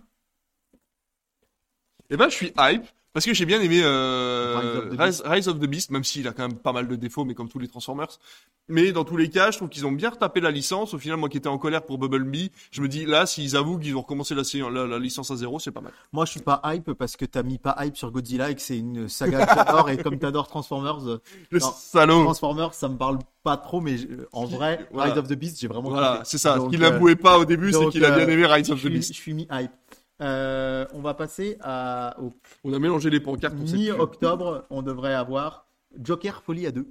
[2.10, 5.24] Et ben, je suis hype parce que j'ai bien aimé euh, Rise of the Rise,
[5.26, 7.48] Rise of the Beast, même s'il a quand même pas mal de défauts, mais comme
[7.50, 8.20] tous les Transformers.
[8.70, 10.94] Mais dans tous les cas, je trouve qu'ils ont bien retapé la licence.
[10.94, 13.78] Au final, moi qui étais en colère pour Bumblebee, je me dis là, s'ils avouent
[13.78, 15.92] qu'ils ont recommencé la, sé- la, la licence à zéro, c'est pas mal.
[16.12, 18.62] Moi je suis pas hype parce que t'as mis pas hype sur Godzilla et que
[18.62, 21.22] c'est une saga que j'adore et comme t'adores Transformers, euh,
[21.52, 21.74] Le Non.
[21.78, 22.24] salaud.
[22.24, 25.12] Transformers ça me parle pas trop mais je- en vrai Voilà.
[25.14, 26.58] Rise of the Beast j'ai vraiment Voilà, c'est ça.
[26.60, 28.82] Ce qu'il euh, n'avouait pas au début, c'est qu'il a bien euh, aimé Rise of
[28.82, 29.10] the Beast.
[29.14, 29.72] je suis mi-hype.
[30.24, 32.34] Euh, on va passer à, au
[32.64, 33.56] On a mélangé les pancartes.
[33.56, 35.68] mi-octobre, on devrait avoir
[36.02, 36.88] Joker Folie à deux.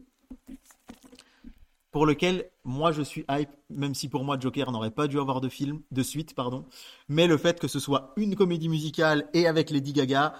[1.90, 5.40] Pour lequel moi je suis hype, même si pour moi Joker n'aurait pas dû avoir
[5.40, 6.64] de film, de suite, pardon.
[7.08, 10.34] Mais le fait que ce soit une comédie musicale et avec Lady Gaga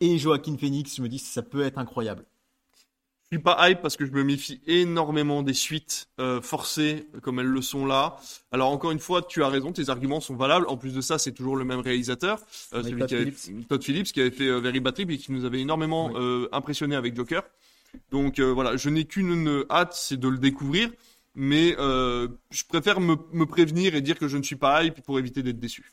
[0.00, 2.24] et Joaquin Phoenix, je me dis ça peut être incroyable.
[3.30, 7.38] Je suis pas hype parce que je me méfie énormément des suites euh, forcées comme
[7.40, 8.16] elles le sont là.
[8.52, 10.64] Alors encore une fois, tu as raison, tes arguments sont valables.
[10.66, 12.40] En plus de ça, c'est toujours le même réalisateur,
[12.72, 13.68] euh, celui Todd qui avait- Phillips.
[13.68, 16.14] Todd Phillips, qui avait fait euh, Very Bad Trip et qui nous avait énormément Oui.
[16.16, 17.42] euh, impressionné avec Joker.
[18.10, 20.90] Donc euh, voilà, je n'ai qu'une hâte, c'est de le découvrir.
[21.40, 25.02] Mais euh, je préfère me, me prévenir et dire que je ne suis pas hype
[25.02, 25.92] pour éviter d'être déçu.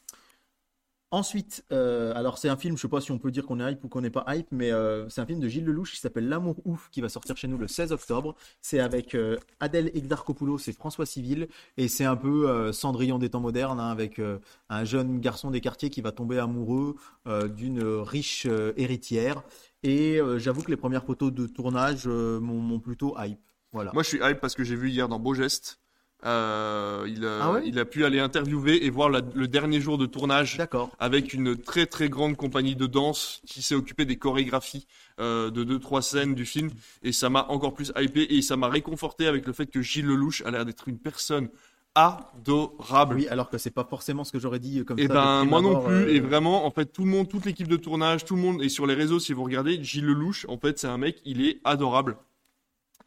[1.15, 3.71] Ensuite, euh, alors c'est un film, je sais pas si on peut dire qu'on est
[3.71, 6.01] hype ou qu'on n'est pas hype, mais euh, c'est un film de Gilles Lelouch qui
[6.01, 8.35] s'appelle L'amour ouf, qui va sortir chez nous le 16 octobre.
[8.59, 11.47] C'est avec euh, Adèle Exarchopoulos et François Civil,
[11.77, 14.19] et c'est un peu euh, Cendrillon des temps modernes, hein, avec
[14.67, 19.41] un jeune garçon des quartiers qui va tomber amoureux d'une riche héritière.
[19.83, 23.39] Et j'avoue que les premières photos de tournage m'ont plutôt hype.
[23.71, 23.91] Voilà.
[23.93, 25.79] Moi, je suis hype parce que j'ai vu hier dans Beau Geste
[26.25, 29.79] Euh, il, a, Ah ouais il a pu aller interviewer et voir la- le dernier
[29.79, 30.57] jour de tournage
[30.97, 34.87] avec une très très grande compagnie de danse qui s'est occupée des chorégraphies
[35.19, 36.71] euh, de deux trois scènes du film
[37.03, 40.05] et ça m'a encore plus hypé et ça m'a réconforté avec le fait que Gilles
[40.07, 41.49] Lelouch a l'air d'être une personne
[41.93, 43.15] adorable.
[43.15, 45.09] Oui, alors que c'est pas forcément ce que j'aurais dit euh, comme Et ça.
[45.09, 47.67] de ben moi non plus euh, et vraiment en fait tout le monde toute l'équipe
[47.67, 50.57] de tournage tout le monde et sur les réseaux si vous regardez Gilles Lelouch en
[50.57, 52.17] fait c'est un mec il est adorable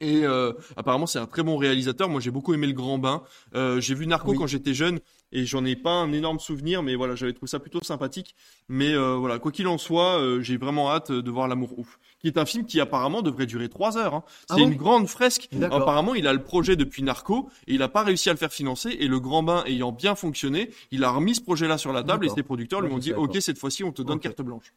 [0.01, 2.09] et euh, apparemment c'est un très bon réalisateur.
[2.09, 3.23] Moi j'ai beaucoup aimé le Grand Bain.
[3.55, 4.39] Euh, j'ai vu Narco Oui.
[4.39, 5.01] quand j'étais jeune
[5.33, 8.35] et j'en ai pas un énorme souvenir mais voilà j'avais trouvé ça plutôt sympathique.
[8.69, 11.99] Mais euh, voilà quoi qu'il en soit euh, j'ai vraiment hâte de voir l'amour ouf
[12.20, 14.25] qui est un film qui apparemment devrait durer trois heures hein.
[14.49, 15.49] Ah c'est une grande fresque.
[15.62, 18.53] Apparemment il a le projet depuis Narco et il a pas réussi à le faire
[18.53, 18.91] financer.
[19.01, 22.03] Et le Grand Bain ayant bien fonctionné il a remis ce projet là sur la
[22.03, 24.41] table et ses producteurs lui Ouais, ont dit ok cette fois-ci on te donne carte
[24.43, 24.73] blanche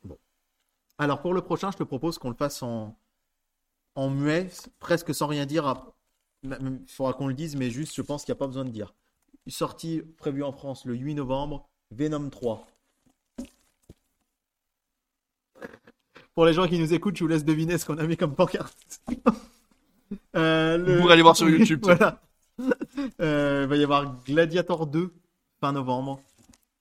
[0.98, 2.96] Alors pour le prochain, je te propose qu'on le fasse en,
[3.96, 4.50] en muet,
[4.80, 5.86] presque sans rien dire.
[6.44, 8.70] Il faudra qu'on le dise, mais juste, je pense qu'il n'y a pas besoin de
[8.72, 8.94] dire.
[9.48, 12.68] Sortie prévue en France le 8 novembre, Venom 3.
[16.34, 18.36] Pour les gens qui nous écoutent, je vous laisse deviner ce qu'on a mis comme
[18.36, 19.02] pancarte.
[20.36, 22.22] Euh, le- Vous pourrez aller voir sur YouTube, voilà.
[23.22, 25.14] Euh, il va y avoir Gladiator 2
[25.62, 26.20] fin novembre.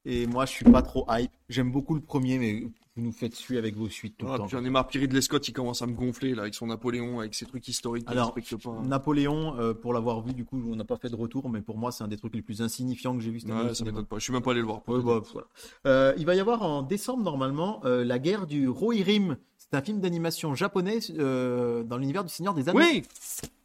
[0.04, 1.30] Et moi, je suis pas trop hype.
[1.48, 2.64] J'aime beaucoup le premier, mais
[3.00, 4.48] vous nous faites suer avec vos suites tout Ah, le temps.
[4.48, 7.20] J'en ai marre, Pierre Ridley Scott, il commence à me gonfler là avec son Napoléon,
[7.20, 8.40] avec ses trucs historiques Alors, pas.
[8.84, 11.78] Napoléon, euh, pour l'avoir vu, du coup, on n'a pas fait de retour, mais pour
[11.78, 13.84] moi, c'est un des trucs les plus insignifiants que j'ai vu cette année Ouais, ça
[13.84, 14.18] m'étonne pas.
[14.18, 14.82] Je suis même pas allé le voir.
[14.88, 15.46] Ouais, bah, voilà.
[15.86, 19.36] Euh, il va y avoir en décembre, normalement, euh, La guerre du Rohirrim.
[19.56, 22.80] C'est un film d'animation japonais dans l'univers du Seigneur des Anneaux.
[22.80, 23.02] Oui,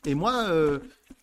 [0.06, 0.46] Et moi,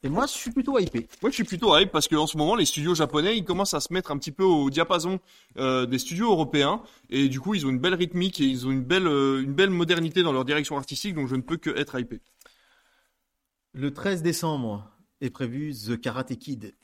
[0.04, 1.06] et moi, je suis plutôt hypé.
[1.22, 3.80] moi je suis plutôt hype parce qu'en ce moment les studios japonais ils commencent à
[3.80, 5.20] se mettre un petit peu au diapason
[5.58, 8.72] euh, des studios européens et du coup ils ont une belle rythmique et ils ont
[8.72, 11.70] une belle euh, une belle modernité dans leur direction artistique donc je ne peux que
[11.70, 12.20] être hypé.
[13.74, 16.74] Le 13 décembre est prévu The Karate Kid.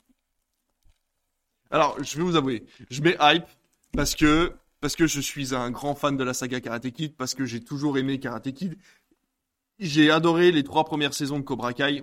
[1.71, 3.45] Alors je vais vous avouer, je mets hype
[3.91, 7.35] parce que parce que je suis un grand fan de la saga Karate Kid parce
[7.35, 8.77] que j'ai toujours aimé Karate Kid.
[9.79, 12.01] J'ai adoré les trois premières saisons de Cobra Kai.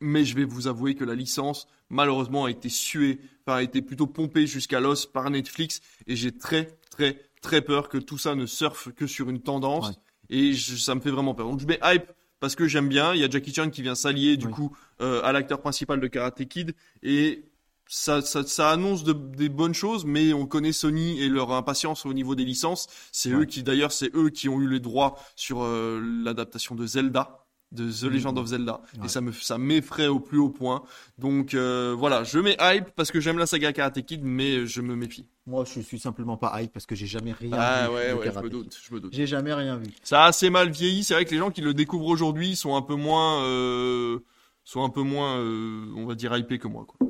[0.00, 4.06] Mais je vais vous avouer que la licence, malheureusement, a été suée, a été plutôt
[4.06, 5.80] pompée jusqu'à l'os par Netflix.
[6.06, 9.88] Et j'ai très, très, très peur que tout ça ne surfe que sur une tendance.
[9.88, 9.94] Ouais.
[10.28, 11.48] Et je- ça me fait vraiment peur.
[11.48, 12.10] Donc je mets hype
[12.40, 13.14] parce que j'aime bien.
[13.14, 14.52] Il y a Jackie Chan qui vient s'allier, du Oui.
[14.52, 16.74] coup, euh, à l'acteur principal de Karate Kid.
[17.02, 17.44] Et
[17.88, 22.04] ça, ça, ça annonce de- des bonnes choses, mais on connaît Sony et leur impatience
[22.04, 22.88] au niveau des licences.
[23.12, 23.42] C'est Ouais.
[23.42, 27.45] eux qui, d'ailleurs, c'est eux qui ont eu les droits sur euh, l'adaptation de Zelda,
[27.72, 29.06] de The Legend of Zelda, Ouais.
[29.06, 30.82] et ça me, ça m'effraie au plus haut point.
[31.18, 34.80] Donc euh, voilà, je mets hype parce que j'aime la saga Karate Kid, mais je
[34.80, 35.26] me méfie.
[35.46, 38.14] Moi, je suis simplement pas hype parce que j'ai jamais rien Ah vu ouais, de
[38.14, 39.12] ouais, je me doute, je me doute.
[39.14, 39.86] J'ai jamais rien vu.
[40.02, 41.04] Ça a assez mal vieilli.
[41.04, 44.18] C'est vrai que les gens qui le découvrent aujourd'hui sont un peu moins, euh,
[44.64, 46.84] sont un peu moins, euh, on va dire hypés que moi.
[46.86, 47.08] Quoi.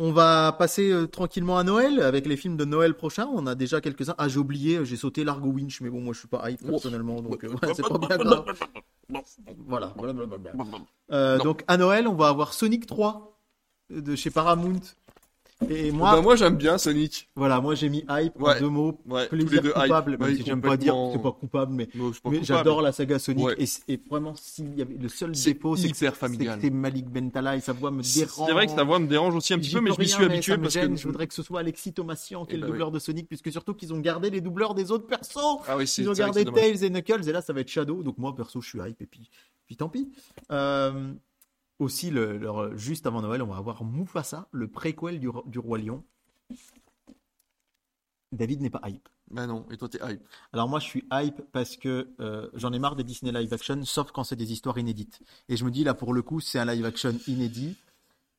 [0.00, 3.28] On va passer euh, tranquillement à Noël avec les films de Noël prochain.
[3.34, 4.14] On a déjà quelques-uns.
[4.16, 7.20] Ah, j'ai oublié, j'ai sauté Largo Winch, mais bon, moi je suis pas hype personnellement,
[7.20, 8.44] donc euh, ouais, c'est pas bien grave.
[9.66, 9.94] Voilà.
[11.10, 13.40] Euh, donc à Noël, on va avoir Sonic 3
[13.88, 14.80] de chez Paramount.
[15.68, 17.28] Et moi, Bah, moi j'aime bien Sonic.
[17.34, 18.60] voilà, moi j'ai mis hype Ouais.
[18.60, 18.96] deux mots.
[19.08, 19.82] Ouais, tous les Plaisir deux hype.
[19.82, 22.92] coupable, même Ouais, si j'aime pas dire c'est pas coupable, mais, c'est mais j'adore la
[22.92, 23.44] saga Sonic.
[23.44, 23.56] Ouais.
[23.58, 26.08] Et, et vraiment, s'il y avait le seul C'est défaut, c'est que c'est
[26.60, 28.52] c'est Malik Bentala et sa voix me C'est dérange.
[28.52, 30.56] vrai que ta voix me dérange aussi un petit peu, mais je m'y suis habitué
[30.58, 30.94] parce gêne.
[30.94, 31.00] que.
[31.00, 33.26] Je voudrais que ce soit Alexis Thomasian qui est Eh le ben doubleur de Sonic,
[33.26, 35.38] puisque surtout qu'ils ont gardé les doubleurs des autres persos.
[35.66, 36.52] Ah oui, c'est Ils ont c'est gardé c'est.
[36.52, 38.04] Tails et Knuckles, et là ça va être Shadow.
[38.04, 39.28] Donc moi perso, je suis hype, et puis,
[39.66, 40.08] puis tant pis.
[40.52, 41.12] Euh,
[41.78, 45.58] aussi, le, leur- juste avant Noël, on va avoir Mufasa, le préquel du, ro- du
[45.58, 46.04] Roi Lion.
[48.32, 49.08] David n'est pas hype.
[49.30, 50.22] Bah non, et toi t'es hype.
[50.52, 53.82] Alors moi je suis hype parce que euh, j'en ai marre des Disney live action,
[53.84, 55.20] sauf quand c'est des histoires inédites.
[55.48, 57.76] Et je me dis là pour le coup c'est un live action inédit.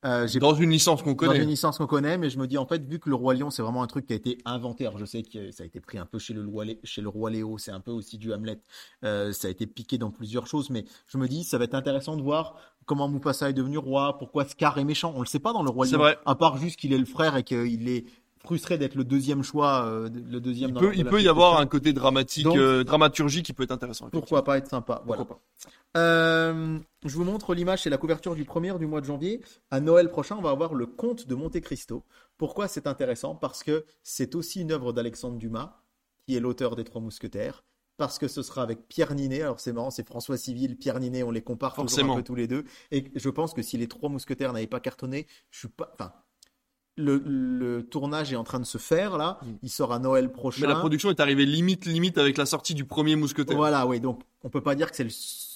[0.06, 1.42] Euh, Dans une licence qu'on dans connaît.
[1.42, 3.50] une licence qu'on connaît, mais je me dis en fait, vu que le roi lion,
[3.50, 4.86] c'est vraiment un truc qui a été inventé.
[4.86, 7.08] Alors je sais que ça a été pris un peu chez le roi, chez le
[7.10, 8.62] roi Léo, c'est un peu aussi du Hamlet.
[9.04, 11.74] Euh, ça a été piqué dans plusieurs choses, mais je me dis ça va être
[11.74, 12.56] intéressant de voir
[12.90, 15.12] comment Mufasa est devenu roi, pourquoi Scar est méchant.
[15.14, 16.18] On le sait pas dans le roi C'est vrai.
[16.26, 18.04] à part juste qu'il est le frère et qu'il est
[18.40, 20.70] frustré d'être le deuxième choix, euh, le deuxième.
[20.70, 23.70] Il peut, il peut y avoir un côté dramatique, Donc- euh, dramaturgie qui peut être
[23.70, 24.10] intéressant.
[24.10, 25.02] Pourquoi pas être sympa.
[25.06, 25.24] Voilà.
[25.24, 26.00] Pourquoi pas.
[26.00, 29.40] Euh, je vous montre l'image, c'est la couverture du premier du mois de janvier.
[29.70, 32.02] À Noël prochain, on va avoir le Comte de Monte Cristo.
[32.38, 33.36] Pourquoi c'est intéressant?
[33.36, 35.76] Parce que c'est aussi une œuvre d'Alexandre Dumas,
[36.26, 37.62] qui est l'auteur des Trois Mousquetaires.
[38.00, 39.42] Parce que ce sera avec Pierre Ninet.
[39.42, 42.14] Alors c'est marrant, c'est François Civil, Pierre Ninet, on les compare toujours Forcément.
[42.14, 42.64] un peu tous les deux.
[42.90, 45.90] Et je pense que si les Trois Mousquetaires n'avaient pas cartonné, je suis pas.
[45.92, 46.14] Enfin,
[46.96, 49.38] le, le tournage est en train de se faire là.
[49.42, 49.46] Mm.
[49.64, 50.62] Il sort à Noël prochain.
[50.62, 53.54] Mais la production est arrivée limite, limite avec la sortie du premier mousquetaire.
[53.54, 54.00] Voilà, oui.
[54.00, 55.10] Donc, on peut pas dire que c'est le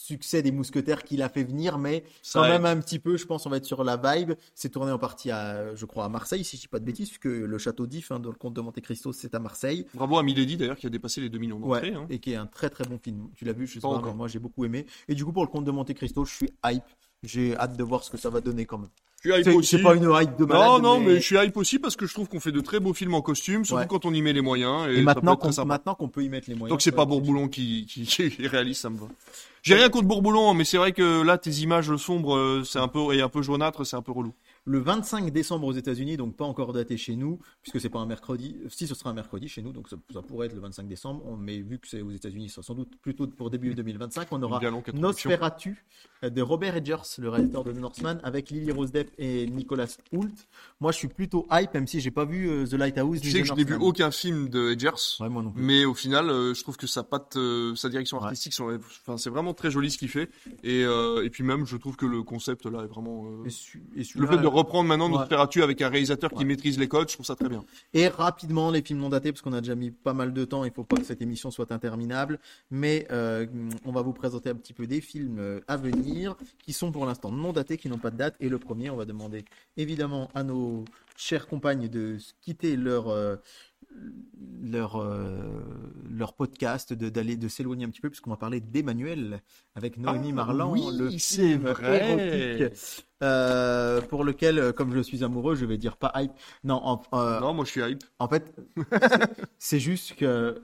[0.04, 3.24] succès des mousquetaires qui l'a fait venir, mais Ça quand même un petit peu, je
[3.26, 4.32] pense, on va être sur la vibe.
[4.54, 7.08] C'est tourné en partie à, je crois, à Marseille, si je dis pas de bêtises,
[7.08, 9.86] puisque le château d'If, hein, dans le conte de Monte Cristo, c'est à Marseille.
[9.94, 11.90] Bravo à Milady d'ailleurs qui a dépassé les 2 millions d'entrées.
[11.90, 12.06] Ouais, hein.
[12.10, 13.28] et qui est un très très bon film.
[13.34, 14.12] Tu l'as vu, je sais Pas pas, encore.
[14.12, 14.86] mais moi j'ai beaucoup aimé.
[15.08, 16.82] Et du coup, pour le conte de Monte Cristo, je suis hype.
[17.22, 18.90] J'ai hâte de voir ce que ça va donner quand même.
[19.24, 19.76] Je suis hype aussi.
[19.76, 20.66] c'est pas une hype de malade.
[20.66, 21.16] Non, non, mais...
[21.16, 23.22] je suis hype aussi parce que je trouve qu'on fait de très beaux films en
[23.22, 23.86] costume, surtout Ouais.
[23.88, 24.86] quand on y met les moyens.
[24.90, 25.66] Et, Et maintenant qu'on sympa.
[25.68, 26.70] maintenant qu'on peut y mettre les moyens.
[26.70, 29.06] Donc c'est pas Bourboulon qui, qui, qui réalise, ça me va.
[29.62, 32.88] J'ai rien contre Bourboulon, mais c'est vrai que là, tes images sombres, euh, c'est un
[32.88, 34.34] peu, et un peu jaunâtre, c'est un peu relou.
[34.66, 38.06] Le 25 décembre aux États-Unis, donc pas encore daté chez nous, puisque c'est pas un
[38.06, 38.56] mercredi.
[38.68, 41.22] Si ce sera un mercredi chez nous, donc ça, ça pourrait être le 25 décembre.
[41.26, 44.28] On- Mais vu que c'est aux États-Unis, ça sera sans doute plutôt pour début 2025.
[44.30, 44.58] On aura.
[45.00, 45.84] Nosferatu
[46.22, 49.86] euh, de Robert Edgers, le réalisateur de The Northman, avec Lily Rose Depp et Nicolas
[50.12, 50.32] Hoult.
[50.80, 53.22] Moi, je suis plutôt hype, même si j'ai pas vu euh, The Lighthouse.
[53.22, 54.90] Ni sais que je n'ai vu aucun film de Edgers.
[55.20, 55.62] Ouais, moi non plus.
[55.62, 57.36] Mais au final, euh, je trouve que sa patte,
[57.76, 60.30] sa direction artistique, enfin, c'est vraiment très joli ce qu'il fait.
[60.62, 63.26] Et, euh, et puis même, je trouve que le concept là est vraiment.
[63.26, 65.18] euh, Et su- et Le fait de reprendre maintenant Ouais.
[65.18, 66.44] Nosferatu avec un réalisateur qui Ouais.
[66.44, 67.64] maîtrise les codes, je trouve ça très bien.
[67.92, 70.64] Et rapidement, les films non datés, parce qu'on a déjà mis pas mal de temps,
[70.64, 72.38] il faut pas que cette émission soit interminable.
[72.70, 73.46] Mais euh,
[73.84, 77.04] on va vous présenter un petit peu des films euh, à venir qui sont pour
[77.06, 78.36] l'instant non datés, qui n'ont pas de date.
[78.40, 79.44] Et le premier, on va demander
[79.76, 80.84] évidemment à nos
[81.16, 83.08] chères compagnes de quitter leur.
[83.08, 83.36] euh,
[84.62, 85.62] leur, euh,
[86.10, 89.42] leur podcast, de, d'aller, de s'éloigner un petit peu, puisqu'on va parler d'Emmanuel
[89.74, 92.10] avec Noémie Ah, Marlan, oui, le c'est film vrai.
[92.58, 92.78] érotique,
[93.22, 96.32] euh, pour lequel, euh, comme je suis amoureux, je vais dire pas hype.
[96.64, 98.04] Non, en, euh, Non, moi je suis hype.
[98.18, 98.54] en fait,
[99.58, 100.60] c'est juste que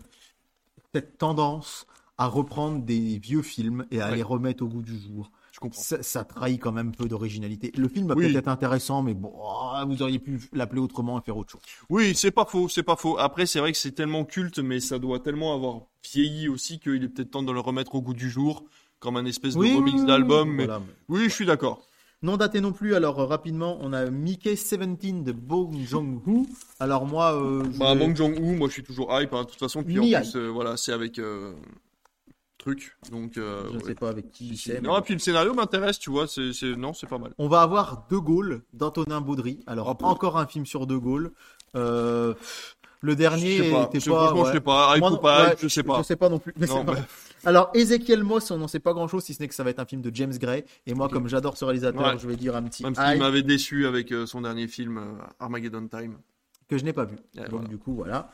[0.94, 1.86] cette tendance
[2.18, 4.16] à reprendre des vieux films et à Ouais.
[4.16, 5.30] les remettre au goût du jour,
[5.60, 5.80] comprends.
[5.80, 7.70] ça, ça trahit quand même peu d'originalité.
[7.76, 8.24] Le film va Oui.
[8.24, 11.60] peut-être être intéressant, mais bon, oh, vous auriez pu l'appeler autrement et faire autre chose.
[11.88, 13.18] Oui, c'est pas faux, c'est pas faux.
[13.18, 15.82] Après, c'est vrai que c'est tellement culte, mais ça doit tellement avoir
[16.12, 18.64] vieilli aussi qu'il est peut-être temps de le remettre au goût du jour,
[18.98, 20.50] comme un espèce de remix d'album.
[20.50, 20.82] Mais voilà.
[21.08, 21.86] oui, je suis d'accord.
[22.22, 26.46] Non daté non plus, alors euh, rapidement, on a Mickey 17 de Bong Joon-ho.
[26.78, 29.32] Alors moi, euh, Bah, Bong Joon-ho, moi je suis toujours hype.
[29.32, 29.44] hein.
[29.44, 31.54] De toute façon, puis en plus, euh, voilà, c'est avec euh,
[32.60, 32.96] truc.
[33.10, 33.84] Donc, euh, je ne ouais.
[33.84, 36.26] sais pas avec qui mais Non, et puis le scénario m'intéresse, tu vois.
[36.28, 36.76] C'est, c'est...
[36.76, 37.32] non, c'est pas mal.
[37.38, 39.60] On va avoir De Gaulle d'Antonin Baudry.
[39.66, 41.32] Alors, Oh, encore un film sur De Gaulle.
[41.76, 42.34] Euh,
[43.02, 43.82] le dernier je sais pas.
[43.84, 44.16] était Je- pas.
[44.26, 44.48] franchement, ouais.
[44.48, 44.98] je sais pas.
[44.98, 45.98] Moi ou non- pas ouais, je sais pas.
[45.98, 46.52] Je sais pas non plus.
[46.58, 46.96] mais Non, pas-.
[47.44, 49.70] Alors, Ezekiel Moss, on n'en sait pas grand chose, si ce n'est que ça va
[49.70, 50.64] être un film de James Gray.
[50.86, 53.86] Et moi, comme j'adore ce réalisateur, je vais dire un petit Même s'il m'avait déçu
[53.86, 55.02] avec euh, son dernier film, euh,
[55.38, 56.18] Armageddon Time.
[56.68, 57.16] que je n'ai pas vu.
[57.34, 57.68] Donc, voilà.
[57.68, 58.30] du coup, voilà.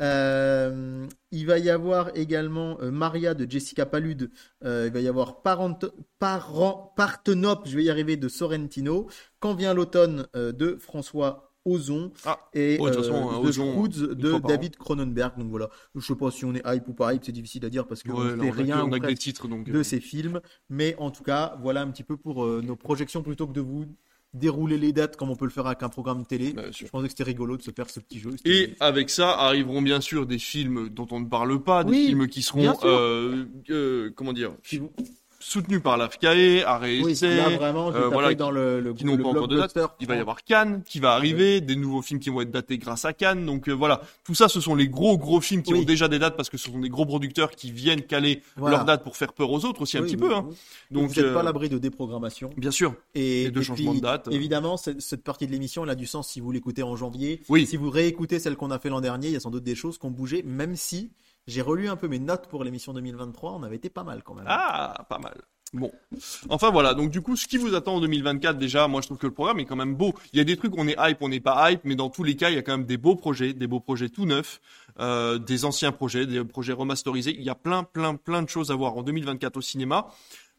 [0.00, 4.30] Euh, il va y avoir également euh, Maria de Jessica Palude.
[4.64, 5.78] Euh, il va y avoir Parent...
[6.18, 6.92] Parent...
[6.96, 9.08] Partenope, je vais y arriver, de Sorrentino.
[9.40, 12.12] Quand vient l'automne de François Ozon.
[12.26, 14.38] Ah, et ouais, de façon, The Ozon, de.
[14.46, 15.38] David Cronenberg.
[15.38, 17.70] Donc voilà, je sais pas si on est hype ou pas hype, c'est difficile à
[17.70, 19.70] dire parce Ouais, là, on que- rien on que des presque titres, donc.
[19.70, 20.40] de ces films.
[20.68, 23.86] Mais en tout cas, voilà un petit peu pour nos projections plutôt que de vous
[24.34, 26.52] dérouler les dates comme on peut le faire avec un programme télé.
[26.52, 26.86] Bien sûr.
[26.86, 28.30] Je pensais que c'était rigolo de se faire ce petit jeu.
[28.44, 32.06] Et avec ça arriveront bien sûr des films dont on ne parle pas, des Oui,
[32.08, 34.82] films qui seront, euh, euh, comment dire, Qui
[35.44, 39.18] soutenus par la Oui, là vraiment, vais euh, taper voilà, dans le, le, qui n'ont
[39.18, 39.76] pas encore de date.
[40.00, 42.78] Il va y avoir Cannes qui va arriver, des nouveaux films qui vont être datés
[42.78, 43.44] grâce à Cannes.
[43.44, 45.80] Donc euh, voilà, tout ça, ce sont les gros gros films qui Oui.
[45.80, 48.76] ont déjà des dates parce que ce sont des gros producteurs qui viennent caler Voilà.
[48.78, 50.34] leurs dates pour faire peur aux autres aussi un petit peu.
[50.34, 50.46] Hein.
[50.90, 52.50] Donc vous n'êtes euh, pas l'abri de déprogrammation.
[52.56, 52.94] bien sûr.
[53.14, 54.28] Et, Et de et changement puis, de date.
[54.30, 57.42] Évidemment, cette, cette partie de l'émission, elle a du sens si vous l'écoutez en janvier.
[57.48, 57.66] Oui.
[57.66, 59.74] Si vous réécoutez celle qu'on a fait l'an dernier, il y a sans doute des
[59.74, 61.10] choses qui ont bougé, même si
[61.46, 64.34] j'ai relu un peu mes notes pour l'émission 2023, on avait été pas mal quand
[64.34, 64.46] même.
[64.48, 65.42] Ah, pas mal.
[65.74, 65.90] Bon.
[66.50, 69.18] Enfin voilà, donc du coup, ce qui vous attend en 2024 déjà, moi je trouve
[69.18, 70.14] que le programme est quand même beau.
[70.32, 72.22] Il y a des trucs, on est hype, on n'est pas hype, mais dans tous
[72.22, 74.60] les cas, il y a quand même des beaux projets, des beaux projets tout neufs,
[75.00, 77.34] euh, des anciens projets, des projets remasterisés.
[77.36, 80.06] Il y a plein, plein, plein de choses à voir en 2024 au cinéma.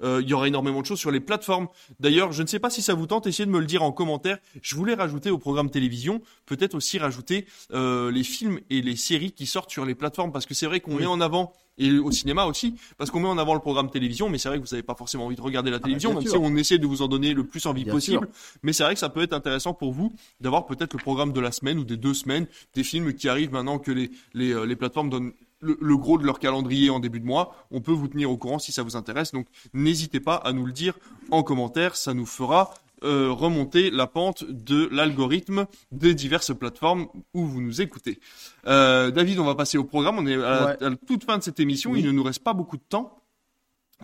[0.04, 1.68] Euh, il y aura énormément de choses sur les plateformes.
[2.00, 3.92] D'ailleurs, je ne sais pas si ça vous tente, essayez de me le dire en
[3.92, 4.40] commentaire.
[4.62, 9.32] Je voulais rajouter au programme télévision, peut-être aussi rajouter euh, les films et les séries
[9.32, 11.02] qui sortent sur les plateformes, parce que c'est vrai qu'on Oui.
[11.02, 14.30] met en avant et au cinéma aussi, parce qu'on met en avant le programme télévision,
[14.30, 16.22] mais c'est vrai que vous n'avez pas forcément envie de regarder la bah, télévision, même
[16.22, 16.32] sûr.
[16.32, 18.30] si on essaie de vous en donner le plus envie Bien possible.
[18.64, 21.40] Mais c'est vrai que ça peut être intéressant pour vous d'avoir peut-être le programme de
[21.42, 24.64] la semaine ou des deux semaines, des films qui arrivent maintenant que les, les, euh,
[24.66, 27.56] les plateformes donnent le, le gros de leur calendrier en début de mois.
[27.72, 29.32] On peut vous tenir au courant si ça vous intéresse.
[29.32, 30.94] Donc n'hésitez pas à nous le dire
[31.32, 32.74] en commentaire, ça nous fera
[33.04, 38.20] euh, remonter la pente de l'algorithme des diverses plateformes où vous nous écoutez.
[38.68, 40.18] Euh, David, on va passer au programme.
[40.18, 40.84] On est à, la- Ouais.
[40.84, 41.92] à la toute fin de cette émission.
[41.92, 42.00] Oui.
[42.00, 43.18] Il ne nous reste pas beaucoup de temps.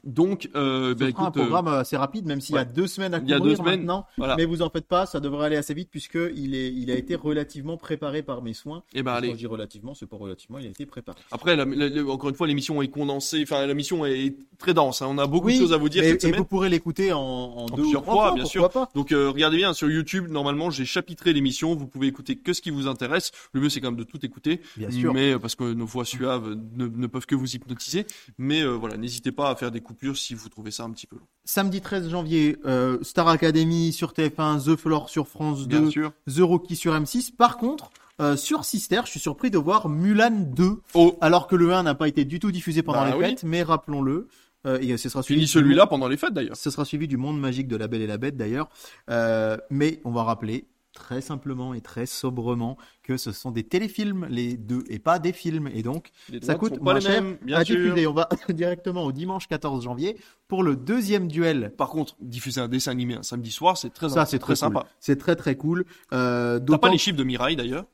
[0.03, 2.87] Donc, euh, bah, sera un écoute, euh, programme assez rapide, même s'il y a deux
[2.87, 4.05] semaines à Il y a deux semaines, maintenant.
[4.17, 4.35] voilà.
[4.35, 6.95] Mais vous en faites pas, ça devrait aller assez vite puisque il est, il a
[6.95, 8.83] été relativement préparé par mes soins.
[8.93, 9.31] eh ben Quand allez.
[9.31, 11.17] je dis relativement, c'est pas relativement, il a été préparé.
[11.31, 13.41] Après, la- la- la- encore une fois, l'émission est condensée.
[13.43, 15.01] Enfin, la mission est très dense.
[15.01, 15.07] hein.
[15.09, 16.39] On a beaucoup Oui, de choses à vous dire et, cette et semaine.
[16.39, 18.89] vous pourrez l'écouter en, en deux ou plusieurs trois fois, fois, bien pas.
[18.95, 22.61] Donc euh, regardez bien sur YouTube, normalement j'ai chapitré l'émission, vous pouvez écouter que ce
[22.61, 23.31] qui vous intéresse.
[23.53, 25.13] Le mieux c'est quand même de tout écouter, Bien sûr.
[25.13, 28.05] mais euh, parce que nos voix suaves ne, ne peuvent que vous hypnotiser.
[28.37, 31.07] Mais euh, voilà, n'hésitez pas à faire des coupures si vous trouvez ça un petit
[31.07, 31.25] peu long.
[31.45, 36.11] Samedi 13 janvier, euh, Star Academy sur TF1, The Floor sur France 2, Bien sûr.
[36.27, 37.35] The Rocky sur M6.
[37.35, 37.89] Par contre,
[38.21, 41.83] euh, sur Sister, je suis surpris de voir Mulan 2, Oh, alors que le 1
[41.83, 43.25] n'a pas été du tout diffusé pendant Bah les oui.
[43.25, 44.27] fêtes, mais rappelons-le,
[44.67, 46.55] euh, et ce sera suivi celui-là pendant les fêtes d'ailleurs.
[46.55, 48.69] Ce sera suivi du monde magique de la Belle et la Bête d'ailleurs.
[49.09, 50.65] Euh, mais on va rappeler
[51.01, 55.33] très simplement et très sobrement que ce sont des téléfilms, les deux, et pas des
[55.33, 55.67] films.
[55.73, 57.75] Et donc, Les ça coûte moins cher à sûr.
[57.75, 58.05] diffuser.
[58.05, 60.17] On va directement au dimanche 14 janvier
[60.47, 61.73] pour le deuxième duel.
[61.75, 64.55] Par contre, diffuser un dessin animé un samedi soir, c'est très Ça, c'est très très,
[64.55, 64.85] sympa.
[64.99, 65.85] C'est très très cool.
[66.13, 67.85] Euh, T'as pas les chiffres de Mirai d'ailleurs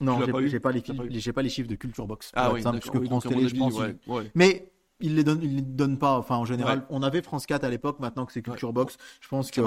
[0.00, 2.32] Non, j'ai pas pas les pas chiffres de Culture Box.
[2.34, 3.78] Ah oui, simple, puisque oui, Télé, je pense.
[3.78, 4.30] ouais, ouais.
[4.34, 6.18] Mais il les donne, il les donne pas.
[6.18, 6.84] Enfin, en général, Ouais.
[6.90, 7.98] on avait France 4 à l'époque.
[8.00, 9.62] Maintenant que c'est Culture Box, je pense qu'il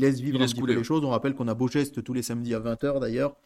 [0.00, 0.84] laisse vivre Il un laisse petit couler, peu les ouais.
[0.84, 1.04] choses.
[1.04, 3.36] On rappelle qu'on a Beau Geste tous les samedis à 20h d'ailleurs.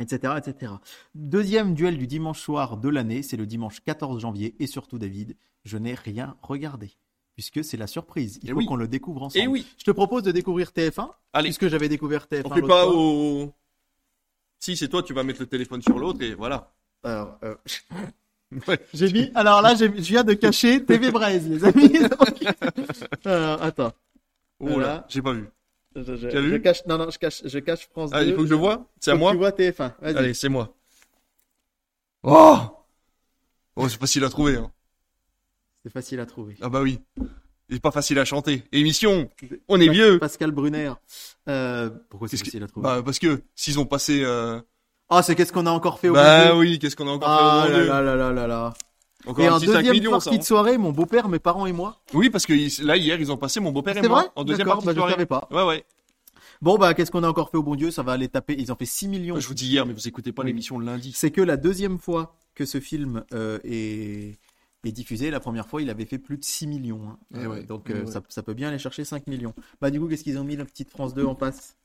[0.00, 0.72] Etc, etc.
[1.16, 4.54] Deuxième duel du dimanche soir de l'année, c'est le dimanche 14 janvier.
[4.60, 6.92] Et surtout, David, je n'ai rien regardé.
[7.34, 8.38] Puisque c'est la surprise.
[8.42, 8.66] Il Eh faut oui.
[8.66, 9.44] qu'on le découvre ensemble.
[9.44, 11.10] Et oui, Je te propose de découvrir TF1.
[11.32, 11.48] Allez.
[11.48, 12.42] Puisque j'avais découvert TF1.
[12.46, 12.94] on fait pas fois.
[12.94, 13.52] au.
[14.60, 16.72] Si c'est toi, tu vas mettre le téléphone sur l'autre et voilà.
[17.04, 17.54] Alors, euh,
[18.66, 18.78] Ouais.
[18.94, 19.30] J'ai mis.
[19.34, 21.98] Alors là, je viens de cacher TV Braise, les amis.
[21.98, 23.92] Donc, alors, attends.
[24.60, 24.86] Oh Voilà.
[24.86, 25.48] là, j'ai pas vu.
[25.94, 26.84] Je, je- Tu as vu je cache.
[26.86, 27.42] Non, non, je cache.
[27.44, 28.16] Je cache France 2.
[28.16, 29.92] Ah, il faut que je le voie C'est à moi Tu vois TF1.
[30.00, 30.16] Vas-y.
[30.16, 30.74] Allez, c'est moi.
[32.22, 32.58] Oh
[33.76, 34.56] Oh, c'est facile à trouver.
[34.56, 34.72] Hein.
[35.84, 36.56] C'est facile à trouver.
[36.60, 36.98] Ah bah oui.
[37.70, 38.64] C'est pas facile à chanter.
[38.72, 39.30] Émission
[39.68, 40.92] On est vieux Pascal Brunner.
[41.48, 44.22] Euh, pourquoi c'est que- facile à trouver Bah parce que s'ils ont passé...
[44.24, 44.60] Euh...
[45.10, 47.12] Ah, c'est qu'est-ce qu'on a encore fait au Bah bon Dieu oui, qu'est-ce qu'on a
[47.12, 48.74] encore Ah fait au là là là là là
[49.26, 50.34] Encore Et un petit 5 deuxième millions, partie ça.
[50.34, 50.38] hein.
[50.38, 52.00] de soirée, mon beau-père, mes parents et moi.
[52.12, 52.52] Oui, parce que
[52.84, 54.92] là, hier, ils ont passé mon beau-père et C'est moi vrai en deuxième partie bah,
[54.92, 55.12] de je soirée.
[55.14, 55.48] savais pas.
[55.50, 55.84] Ouais, ouais.
[56.60, 57.90] Bon, bah, qu'est-ce qu'on a encore fait au bon Dieu?
[57.90, 58.54] Ça va aller taper.
[58.58, 59.38] Ils ont fait 6 millions.
[59.40, 60.48] Je vous dis hier, mais vous écoutez pas Oui.
[60.48, 61.12] l'émission le lundi.
[61.14, 64.38] C'est que la deuxième fois que ce film euh, est,
[64.84, 67.00] est diffusé, la première fois, il avait fait plus de 6 millions.
[67.08, 67.18] hein.
[67.34, 69.54] Eh Euh, ouais, donc eh euh, ça, ça peut bien aller chercher 5 millions.
[69.80, 71.76] Bah du coup, qu'est-ce qu'ils ont mis la petite France 2 en passe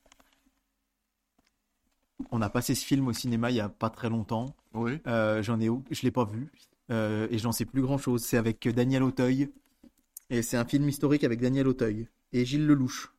[2.30, 4.54] On a passé ce film au cinéma il y a pas très longtemps.
[4.72, 5.00] Oui.
[5.06, 6.50] Euh, J'en ai, je l'ai pas vu
[6.90, 8.22] Euh, et j'en sais plus grand-chose.
[8.22, 9.50] C'est avec Daniel Auteuil
[10.30, 13.10] et c'est un film historique avec Daniel Auteuil et Gilles Lelouch.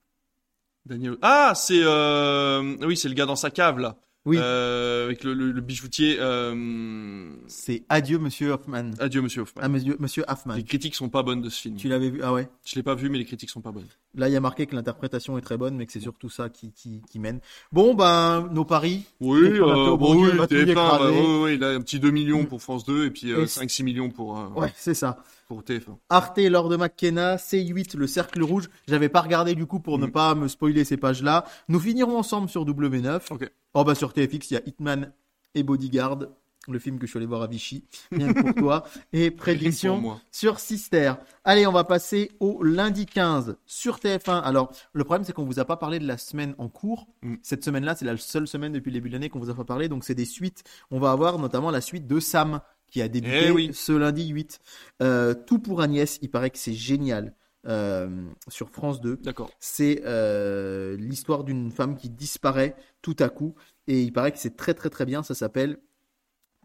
[0.86, 1.18] Daniel.
[1.24, 1.82] Ah, c'est...
[1.84, 2.78] Euh...
[2.82, 3.98] Oui, c'est le gars dans sa cave, là.
[4.26, 6.18] Oui, Euh, avec le, le- le bijoutier.
[6.20, 7.30] Euh...
[7.48, 8.92] c'est Adieu Monsieur Hoffman.
[9.00, 9.62] Adieu, monsieur Hoffman.
[9.64, 10.56] Ah Monsieur, Monsieur Hoffman.
[10.56, 11.76] Les critiques sont pas bonnes de ce film.
[11.78, 12.50] Tu l'avais vu Ah ouais.
[12.66, 13.86] Je l'ai pas vu, mais les critiques sont pas bonnes.
[14.16, 16.50] Là, il y a marqué que l'interprétation est très bonne, mais que c'est surtout ça
[16.50, 17.40] qui, qui, qui mène.
[17.72, 19.04] Bon, ben, nos paris.
[19.22, 21.20] Oui, euh, bon, bon Dieu, oui, on va tout TF1, bah, écraser.
[21.22, 23.46] ouais, ouais, il a un petit 2 millions pour France 2 et puis euh, Et
[23.46, 25.24] 5-6 millions pour, euh, Ouais, c'est ça.
[25.46, 25.98] Pour TF1.
[26.10, 28.70] Arte, Lord McKenna, C8, Le Cercle Rouge.
[28.88, 30.12] J'avais pas regardé du coup pour ne Mhm.
[30.12, 31.46] pas me spoiler ces pages-là.
[31.68, 33.22] Nous finirons ensemble sur W9.
[33.32, 33.50] Ok.
[33.74, 35.12] Oh bah sur TFX, il y a Hitman
[35.54, 36.20] et Bodyguard,
[36.68, 38.84] le film que je suis allé voir à Vichy, rien que pour toi.
[39.14, 41.14] Et prédiction sur Sister.
[41.44, 44.42] Allez, on va passer au lundi 15 sur TF1.
[44.42, 47.08] Alors, le problème, c'est qu'on vous a pas parlé de la semaine en cours.
[47.22, 47.36] Mm.
[47.44, 49.64] Cette semaine-là, c'est la seule semaine depuis le début de l'année qu'on vous a pas
[49.64, 49.88] parlé.
[49.90, 50.64] Donc, c'est des suites.
[50.90, 52.62] On va avoir notamment la suite de Sam,
[52.96, 53.72] qui a débuté Eh oui.
[53.74, 54.60] ce lundi 8.
[55.02, 57.34] Euh, Tout pour Agnès, il paraît que c'est génial.
[57.68, 58.08] euh,
[58.48, 59.18] sur France 2.
[59.18, 59.50] D'accord.
[59.60, 63.54] C'est euh, l'histoire d'une femme qui disparaît tout à coup.
[63.88, 65.24] Et il paraît que c'est très très très bien.
[65.24, 65.78] Ça s'appelle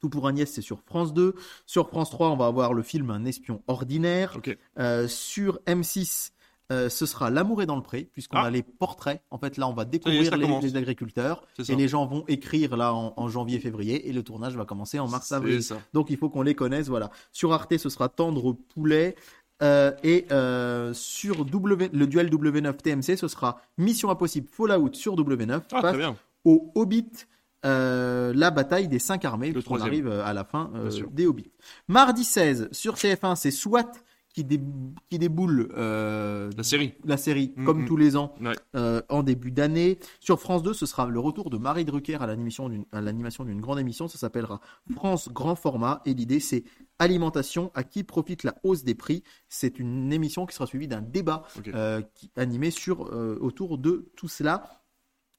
[0.00, 1.34] Tout pour Agnès, c'est sur France 2.
[1.66, 4.36] Sur France 3, on va avoir le film Un espion ordinaire.
[4.78, 6.30] Euh, sur M6,
[6.70, 8.44] euh, ce sera L'amour est dans le pré, puisqu'on Ah.
[8.44, 9.22] a les portraits.
[9.30, 11.42] En fait, là, on va découvrir les, agriculteurs.
[11.68, 14.08] Et les gens vont écrire là en, en janvier-février.
[14.08, 15.60] Et le tournage va commencer en mars-avril.
[15.92, 17.10] Donc il faut qu'on les connaisse, voilà.
[17.32, 19.16] Sur Arte, ce sera Tendre Poulet.
[19.62, 25.14] Euh, et euh, sur w, le duel W9 TMC, ce sera Mission Impossible Fallout sur
[25.16, 26.16] W9 Ah, face très bien.
[26.46, 27.10] au Hobbit,
[27.66, 31.52] euh, la bataille des cinq armées, puisqu'on arrive à la fin euh, des Hobbits.
[31.88, 33.92] Mardi 16, sur TF1, c'est SWAT
[34.32, 34.60] qui, dé-
[35.08, 36.94] qui déboule euh, La série.
[37.04, 37.86] la série, Mm, comme mm.
[37.86, 38.54] tous les ans, Ouais.
[38.76, 39.98] euh, en début d'année.
[40.20, 44.06] Sur France 2, ce sera le retour de Marie Drucker à l'animation d'une, grande émission.
[44.08, 44.60] Ça s'appellera
[44.94, 46.00] France Grand Format.
[46.06, 46.64] Et l'idée, c'est
[46.98, 49.22] alimentation, à qui profite la hausse des prix.
[49.48, 51.42] C'est une émission qui sera suivie d'un débat
[51.74, 53.00] euh, qui, animé sur,
[53.40, 54.82] autour de tout cela.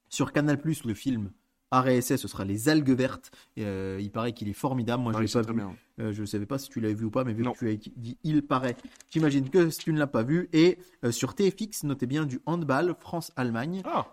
[0.10, 1.32] Sur Canal+, le film
[1.74, 3.32] Essai, ce sera Les Algues Vertes.
[3.60, 5.02] Euh, il paraît qu'il est formidable.
[5.04, 5.54] Moi, je Ouais, l'ai pas vu.
[5.58, 5.76] bien.
[6.00, 7.54] Euh, je ne savais pas si tu l'avais vu ou pas, mais vu Non.
[7.54, 8.76] que tu as dit il paraît,
[9.10, 10.50] j'imagine que si tu ne l'as pas vu.
[10.54, 13.84] Et euh, sur TFX, notez bien du handball France-Allemagne.
[13.86, 14.06] Ah,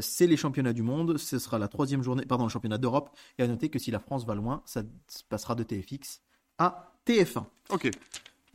[0.00, 1.16] c'est les championnats du monde.
[1.18, 3.10] Ce sera la troisième journée, pardon, le championnat d'Europe.
[3.38, 6.20] Et à noter que si la France va loin, ça se passera de TFX
[6.58, 7.44] à TF1.
[7.70, 7.90] ok.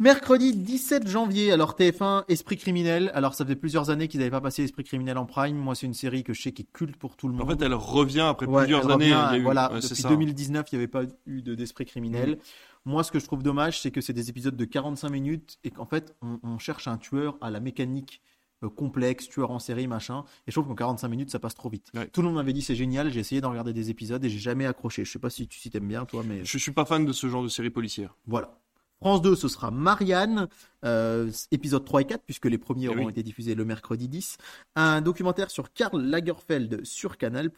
[0.02, 3.12] Mercredi 17 janvier, alors TF1, Esprit criminel.
[3.14, 5.58] Alors ça fait plusieurs années qu'ils n'avaient pas passé Esprit criminel en prime.
[5.58, 7.60] Moi, c'est une série que je sais qui est culte pour tout le En monde.
[7.60, 9.14] fait, elle revient après Ouais, plusieurs années.
[9.14, 10.08] revient, il y a eu- voilà, ouais, depuis ça.
[10.08, 12.40] 2019, il n'y avait pas eu de- d'esprit criminel.
[12.86, 15.70] Moi, ce que je trouve dommage, c'est que c'est des épisodes de 45 minutes et
[15.70, 18.22] qu'en fait, on, on cherche un tueur à la mécanique
[18.64, 20.24] euh, complexe, tueur en série, machin.
[20.48, 21.88] Et je trouve qu'en 45 minutes, ça passe trop vite.
[21.94, 22.08] Ouais.
[22.08, 23.12] Tout le monde m'avait dit c'est génial.
[23.12, 25.04] J'ai essayé d'en regarder des épisodes et j'ai jamais accroché.
[25.04, 27.12] Je sais pas si tu si t'aimes bien, toi, mais Je suis pas fan de
[27.12, 28.16] ce genre de série policière.
[28.28, 28.58] voilà.
[29.02, 30.50] France 2, ce sera Marianne,
[30.84, 33.12] euh, épisode 3 et 4, puisque les premiers Eh auront oui.
[33.12, 34.38] été diffusés le mercredi 10.
[34.76, 37.50] Un documentaire sur Karl Lagerfeld sur Canal+.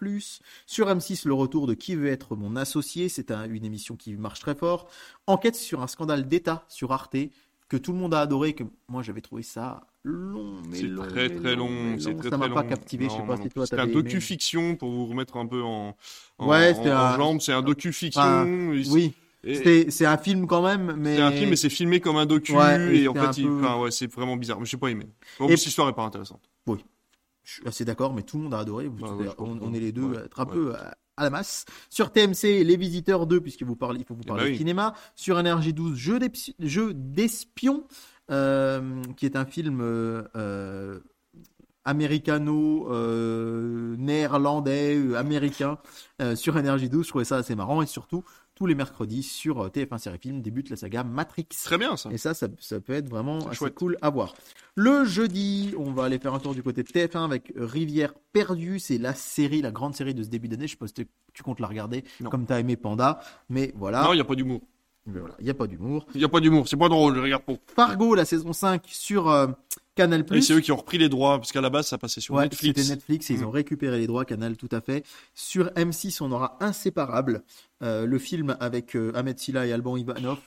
[0.67, 3.09] Sur M6, le retour de Qui veut être mon associé.
[3.09, 4.87] C'est un- une émission qui marche très fort.
[5.25, 7.15] Enquête sur un scandale d'État sur Arte,
[7.69, 11.07] que tout le monde a adoré, que moi j'avais trouvé ça long, mais C'est long.
[11.07, 11.95] très très long.
[11.97, 12.17] C'est long.
[12.19, 13.93] très Ça m'a pas captivé, je sais Non, pas non, si toi C'est t'avais un
[13.95, 15.95] docu-fiction pour vous remettre un peu en,
[16.37, 17.41] en, Ouais, en- c'était en un- jambes.
[17.41, 18.21] C'est un docu-fiction.
[18.21, 18.45] Enfin,
[18.91, 19.13] Oui,
[19.43, 21.15] c'est un film quand même, mais...
[21.17, 22.53] C'est un film, mais c'est filmé comme un docu.
[22.55, 24.59] Ouais, et et en fait, un il- peu- enfin, ouais, c'est vraiment bizarre.
[24.59, 25.07] Mais j'ai pas aimé.
[25.39, 26.49] En Et- l'histoire est pas intéressante.
[27.43, 28.87] Je suis assez d'accord, mais tout le monde a adoré.
[28.87, 31.65] Bah ouais, on, est les deux un peu à, à la masse.
[31.89, 34.51] Sur TMC, Les Visiteurs 2, puisque vous parlez, il faut vous Eh parler bah de
[34.53, 34.57] oui.
[34.59, 34.93] cinéma.
[35.15, 35.95] Sur NRJ12,
[36.59, 37.83] Jeu d'espion,
[38.29, 40.99] euh, qui est un film euh, euh,
[41.83, 45.79] américano, euh, néerlandais, euh, américain,
[46.21, 47.03] euh, sur NRJ12.
[47.03, 47.81] Je trouvais ça assez marrant.
[47.81, 48.23] Et surtout,
[48.61, 51.47] tous les mercredis, sur euh, TF1 Série Film, débute la saga Matrix.
[51.63, 52.11] Très bien ça.
[52.11, 53.73] Et ça, ça, ça peut être vraiment assez chouette.
[53.73, 54.35] cool à voir.
[54.75, 58.77] Le jeudi, on va aller faire un tour du côté de TF1 avec Rivière perdue.
[58.77, 60.67] C'est la série, la grande série de ce début d'année.
[60.67, 62.29] Je pas si tu comptes la regarder Non.
[62.29, 63.19] comme tu as aimé Panda.
[63.49, 64.61] Mais voilà, Non, il y a pas d'humour.
[65.07, 66.05] Mais voilà, il n'y a pas d'humour.
[66.13, 66.67] Il y a pas d'humour.
[66.67, 67.15] C'est pas drôle.
[67.15, 67.53] Je regarde pas.
[67.75, 69.47] Fargo, la saison 5 sur euh,
[69.95, 70.23] Canal+.
[70.33, 72.35] Et c'est eux qui ont repris les droits, parce qu'à la base, ça passait sur
[72.35, 72.79] Ouais, Netflix.
[72.79, 73.45] c'était Netflix et ils Mm.
[73.45, 75.03] ont récupéré les droits Canal tout à fait.
[75.35, 77.43] Sur M6, on aura Inséparable,
[77.83, 80.39] euh, le film avec euh, Ahmed Silla et Alban Ivanov.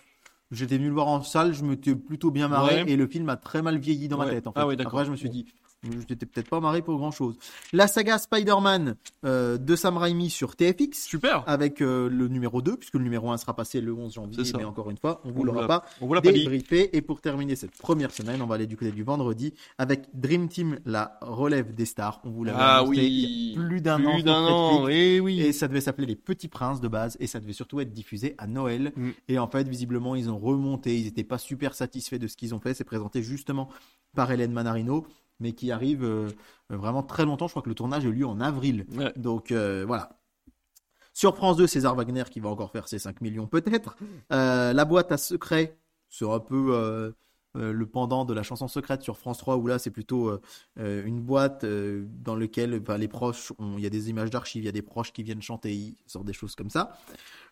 [0.50, 2.90] J'étais venu le voir en salle, je m'étais plutôt bien marré Ouais.
[2.92, 4.46] et le film a très mal vieilli dans ma tête.
[4.46, 4.60] En fait.
[4.60, 4.92] Ah ouais, d'accord.
[5.00, 5.46] Après, je me suis dit,
[5.84, 7.36] je n'étais peut-être pas marré pour grand chose.
[7.72, 11.04] La saga Spider-Man euh, de Sam Raimi sur TFX.
[11.04, 11.44] Super.
[11.46, 14.64] Avec euh, le numéro 2, puisque le numéro 1 sera passé le 11 janvier, mais
[14.64, 16.96] encore une fois, on vous On l'aura l'a- pas On vous pas débriefé.
[16.96, 20.48] Et pour terminer cette première semaine, on va aller du côté du vendredi avec Dream
[20.48, 22.20] Team, la relève des stars.
[22.24, 23.52] On vous l'avait Ah annoncé oui.
[23.54, 24.10] il y a plus d'un an.
[24.12, 24.72] Plus sur d'un an.
[24.86, 24.98] Netflix.
[24.98, 25.40] Eh oui.
[25.40, 28.34] Et ça devait s'appeler Les Petits Princes de base, et ça devait surtout être diffusé
[28.38, 28.92] à Noël.
[28.96, 29.10] Mm.
[29.28, 32.54] Et en fait, visiblement, ils ont remonté, ils n'étaient pas super satisfaits de ce qu'ils
[32.54, 32.74] ont fait.
[32.74, 33.68] C'est présenté justement
[34.14, 35.06] par Hélène Manarino,
[35.40, 36.28] mais qui arrive euh,
[36.70, 37.46] vraiment très longtemps.
[37.46, 38.86] Je crois que le tournage a eu lieu en avril.
[38.96, 39.12] Ouais.
[39.16, 40.20] Donc euh, voilà.
[41.12, 43.96] Sur France 2, César Wagner qui va encore faire ses 5 millions peut-être.
[44.32, 45.78] Euh, la boîte à secret,
[46.08, 47.14] c'est un peu
[47.54, 50.40] le pendant de la chanson secrète sur France 3 où là c'est plutôt
[50.76, 54.72] une boîte dans laquelle les proches, il y a des images d'archives, il y a
[54.72, 56.98] des proches qui viennent chanter, sortent des choses comme ça.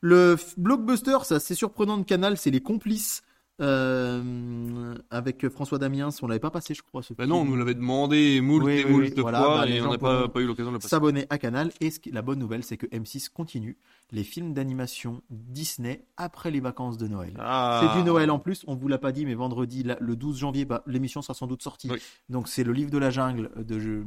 [0.01, 3.23] Le blockbuster, c'est assez surprenant de Canal, c'est Les Complices.
[3.63, 7.03] Euh, avec François Damiens, on l'avait pas passé, je crois.
[7.03, 9.69] Ce Bah non, on nous l'avait demandé moult Oui, et moult oui, voilà, fois bah,
[9.69, 10.89] et on n'a pas, eu l'occasion de le passer.
[10.89, 11.71] s'abonner à Canal.
[11.81, 13.77] Et ce qui- la bonne nouvelle, c'est que M6 continue
[14.11, 17.35] les films d'animation Disney après les vacances de Noël.
[17.39, 17.81] Ah.
[17.95, 20.39] C'est du Noël en plus, on vous l'a pas dit, mais vendredi, là, le 12
[20.39, 21.89] janvier, bah, l'émission sera sans doute sortie.
[21.91, 21.99] Oui.
[22.29, 24.05] Donc c'est le livre de la jungle de,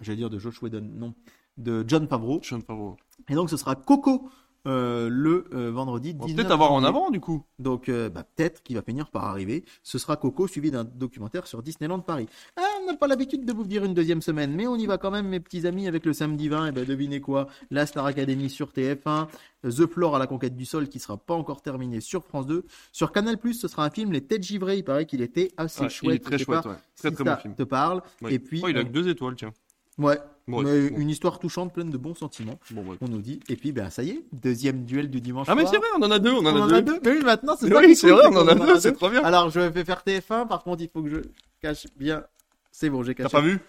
[0.00, 1.14] j'allais dire de Josh Whedon, non,
[1.56, 2.40] de John Favreau.
[2.42, 2.96] Sean Favreau.
[3.28, 4.28] Et donc ce sera Coco
[4.68, 7.42] euh, le euh, vendredi On va 19 peut-être avoir en avant du coup.
[7.58, 9.64] Donc euh, bah, peut-être qu'il va finir par arriver.
[9.82, 12.26] Ce sera Coco suivi d'un documentaire sur Disneyland Paris.
[12.56, 14.98] Ah, on n'a pas l'habitude de vous dire une deuxième semaine, mais on y va
[14.98, 16.66] quand même, mes petits amis, avec le samedi 20.
[16.66, 17.48] Et ben devinez quoi?
[17.70, 19.26] La Star Academy sur TF1,
[19.64, 22.64] The Floor à la conquête du sol qui sera pas encore terminé sur France 2.
[22.92, 24.76] Sur Canal+, ce sera un film Les Têtes givrées.
[24.78, 26.12] Il paraît qu'il était assez Ouais, chouette.
[26.12, 26.74] il est très chouette, ouais.
[26.96, 27.54] Très si très bon film.
[27.54, 28.02] te parle.
[28.22, 28.34] Ouais.
[28.34, 29.52] Et puis, Oh, il a que deux étoiles, tiens.
[29.98, 30.96] Ouais, Bon, mais bon.
[30.96, 32.58] une histoire touchante, pleine de bons sentiments.
[32.70, 32.96] Bon, ouais.
[33.02, 33.40] On nous dit.
[33.50, 36.02] Et puis, ben ça y est, deuxième duel du dimanche Ah mais c'est vrai, on
[36.02, 36.74] en a deux, on en On a en deux.
[36.76, 37.00] a deux.
[37.04, 39.22] Mais oui, maintenant, c'est oui, c'est vrai, on en a deux, c'est trop bien.
[39.22, 40.48] Alors, je vais faire TF1.
[40.48, 41.18] Par contre, il faut que je
[41.60, 42.24] cache bien.
[42.72, 43.32] C'est bon, j'ai T'as caché.
[43.36, 43.60] pas vu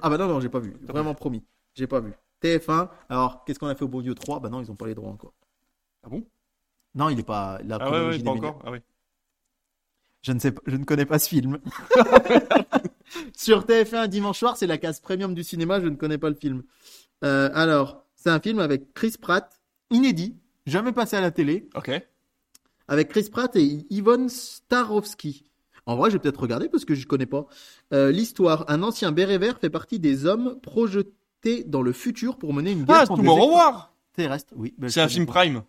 [0.00, 0.74] Ah bah non, non, j'ai pas vu.
[0.86, 1.42] T'as Vraiment promis.
[1.74, 2.12] J'ai pas vu.
[2.42, 2.88] TF1.
[3.08, 4.94] Alors, qu'est-ce qu'on a fait au Bon Dieu 3 Bah non, ils ont pas les
[4.94, 5.32] droits encore.
[6.04, 6.22] Ah bon?
[6.94, 7.58] Non, il est pas.
[7.64, 8.60] La Ah ouais, ouais, pas encore.
[8.64, 8.82] Ah ouais.
[10.28, 11.58] Je ne sais pas, je ne connais pas ce film.
[13.36, 15.80] Sur TF1 dimanche soir, c'est la case premium du cinéma.
[15.80, 16.62] Je ne connais pas le film.
[17.24, 19.50] Euh, alors, c'est un film avec Chris Pratt,
[19.90, 20.36] inédit,
[20.66, 21.90] jamais passé à la télé, Ok.
[22.88, 25.44] avec Chris Pratt et Yvonne Starowski.
[25.86, 27.46] En vrai, je vais peut-être regarder parce que je ne connais pas.
[27.94, 32.52] Euh, L'histoire un ancien béret vert fait partie des hommes projetés dans le futur pour
[32.52, 34.74] mener une guerre Ah, c'est contre au revoir Terrestre, oui.
[34.76, 35.32] Ben, C'est un film pas.
[35.32, 35.62] Prime.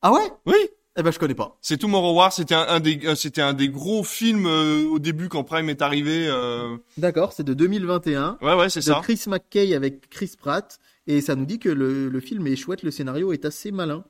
[0.00, 0.32] Ah ouais?
[0.46, 0.54] Oui.
[0.96, 1.56] Eh ben, je connais pas.
[1.60, 2.32] C'est Tomorrow War.
[2.32, 5.68] C'était un, un des, euh, c'était un des gros films euh, au début quand Prime
[5.68, 6.26] est arrivé.
[6.28, 8.38] euh, D'accord, c'est de 2021.
[8.40, 9.00] Ouais, ouais, c'est ça.
[9.02, 10.78] Chris McKay avec Chris Pratt.
[11.06, 14.04] Et ça nous dit que le, le film est chouette, le scénario est assez malin.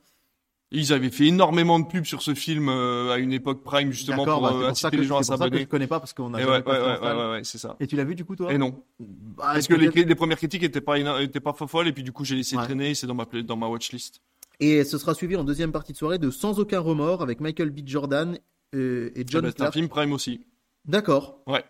[0.71, 4.25] Ils avaient fait énormément de pubs sur ce film euh, à une époque Prime justement
[4.25, 5.51] pour bah, c'est pour ça inciter que, les gens à c'est pour ça que je
[5.53, 5.65] s'abonner.
[5.67, 7.75] connais pas parce qu'on a Et ouais, ouais, ouais, ouais, ouais, ouais, c'est ça.
[7.79, 8.51] Et tu l'as vu du coup toi?
[8.51, 12.03] Et non, Bah, parce que les, premières critiques étaient pas, étaient pas folles et puis
[12.03, 12.63] du coup j'ai laissé Ouais.
[12.63, 12.95] traîner.
[12.95, 14.21] C'est dans ma play- dans ma watchlist.
[14.59, 17.69] Et ce sera suivi en deuxième partie de soirée de Sans aucun remords avec Michael
[17.71, 17.79] B.
[17.85, 18.37] Jordan
[18.73, 20.41] euh, et Ah John bah, c'est un film Prime aussi.
[20.85, 21.41] D'accord.
[21.47, 21.63] Ouais.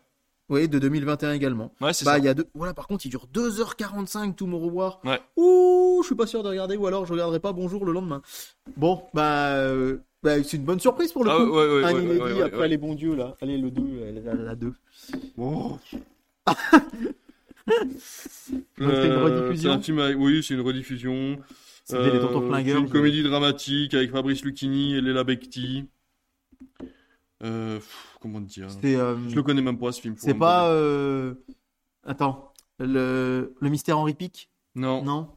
[0.49, 1.73] Oui, de 2021 également.
[1.81, 2.19] Ouais, c'est Bah, ça.
[2.19, 2.45] y a deux...
[2.53, 4.99] Voilà, par contre, il dure 2h45 Tomorrow War.
[5.03, 5.19] Ouais.
[5.37, 8.21] Ouh, je suis pas sûr de regarder ou alors je regarderai pas Bonjour le lendemain.
[8.77, 11.43] Bon, bah, euh, bah, c'est une bonne surprise pour le Ah, coup.
[11.49, 13.35] ouais, ouais, Un ouais, inédit après les bons dieux là.
[13.41, 14.71] Allez, le 2, la, la 2.
[15.37, 15.79] Oh.
[17.67, 21.37] Donc, c'est une Euh, rediffusion un film avec- oui, c'est une rediffusion.
[21.85, 22.79] C'était les tontons Euh, flingueurs.
[22.81, 25.87] Une je- comédie dramatique avec Fabrice Lucchini et Léla Becti.
[27.43, 28.67] Euh, pff, comment te dire?
[28.83, 30.15] Euh, Je le connais même pas ce film.
[30.17, 30.67] c'est pas.
[30.69, 31.35] euh,
[32.03, 32.51] Attends.
[32.79, 33.55] Le...
[33.61, 34.49] le mystère Henri Pic?
[34.75, 35.29] Non, Non?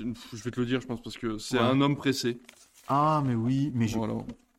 [0.00, 1.62] Une- je vais te le dire, je pense, parce que c'est Ouais.
[1.64, 2.38] un homme pressé.
[2.88, 4.14] Ah, mais oui, mais j'ai Voilà.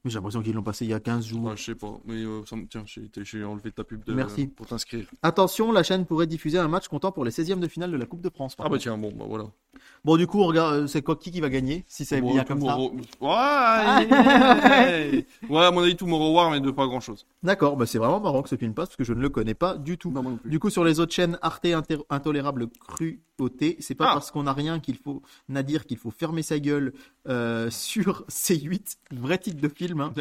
[0.10, 1.44] J'ai l'impression qu'ils l'ont passé il y a 15 jours.
[1.44, 2.66] Ouais, je sais pas, mais euh, ça me...
[2.68, 4.14] tiens, j'ai enlevé ta pub de...
[4.14, 4.48] Merci.
[4.48, 5.08] pour t'inscrire.
[5.24, 8.06] Attention, la chaîne pourrait diffuser un match comptant pour les 16e de finale de la
[8.06, 8.56] Coupe de France.
[8.60, 9.46] Ah bah tiens, bon, bah voilà.
[10.06, 12.34] Bon, du coup, on regarde, euh, c'est quoi qui qui va gagner si c'est Bon,
[12.34, 12.90] bien comme ça Ouais,
[13.22, 17.26] ouais, ouais, à mon avis, Tomorrow War, mais de pas grand chose.
[17.44, 19.54] D'accord, bah c'est vraiment marrant que ce film passe parce que je ne le connais
[19.54, 20.14] pas du tout.
[20.46, 21.68] Du coup, sur les autres chaînes, Arte
[22.10, 24.14] Intolérable Cruauté, c'est pas Ah.
[24.14, 26.94] parce qu'on n'a rien qu'il faut n'a dire qu'il faut fermer sa gueule
[27.28, 29.95] euh, sur C8, vrai titre de film.
[30.02, 30.14] Hein.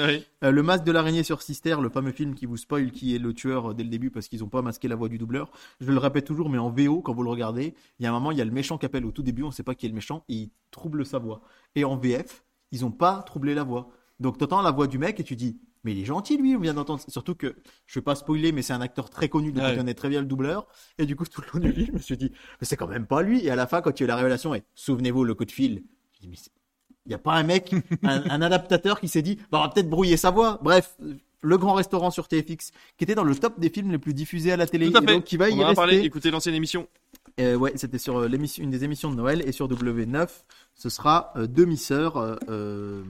[0.42, 3.18] Euh, le masque de l'araignée sur Sister, le fameux film qui vous spoil qui est
[3.18, 5.50] le tueur dès le début parce qu'ils n'ont pas masqué la voix du doubleur.
[5.80, 8.12] Je le répète toujours, mais en VO, quand vous le regardez, il y a un
[8.12, 9.74] moment, il y a le méchant qui appelle au tout début, on ne sait pas
[9.74, 11.42] qui est le méchant, et il trouble sa voix.
[11.74, 13.90] Et en VF, ils n'ont pas troublé la voix.
[14.20, 16.60] Donc t'entends la voix du mec et tu dis, mais il est gentil lui, on
[16.60, 17.02] vient d'entendre.
[17.08, 17.56] Surtout que,
[17.86, 19.72] je vais pas spoiler, mais c'est un acteur très connu, donc Ouais.
[19.74, 20.66] on connaît très bien le doubleur.
[20.98, 22.30] Et du coup, tout le long du film, je me suis dit,
[22.60, 23.44] mais c'est quand même pas lui.
[23.44, 25.44] Et à la fin, quand il y a eu la révélation, et souvenez-vous le coup
[25.44, 25.82] de fil,
[26.14, 26.50] je dis, mais c'est-
[27.06, 29.68] il n'y a pas un mec, un, un adaptateur qui s'est dit, bah, on va
[29.68, 30.58] peut-être brouiller sa voix.
[30.62, 30.96] Bref,
[31.42, 34.52] le grand restaurant sur TFX, qui était dans le top des films les plus diffusés
[34.52, 36.30] à la télé, Tout à et donc qui va On y en a parlé, écoutez
[36.30, 36.88] l'ancienne émission.
[37.40, 40.28] Euh, ouais, c'était sur euh, l'émission, une des émissions de Noël et sur W9,
[40.74, 42.16] ce sera euh, demi-sœur.
[42.16, 43.02] euh, euh,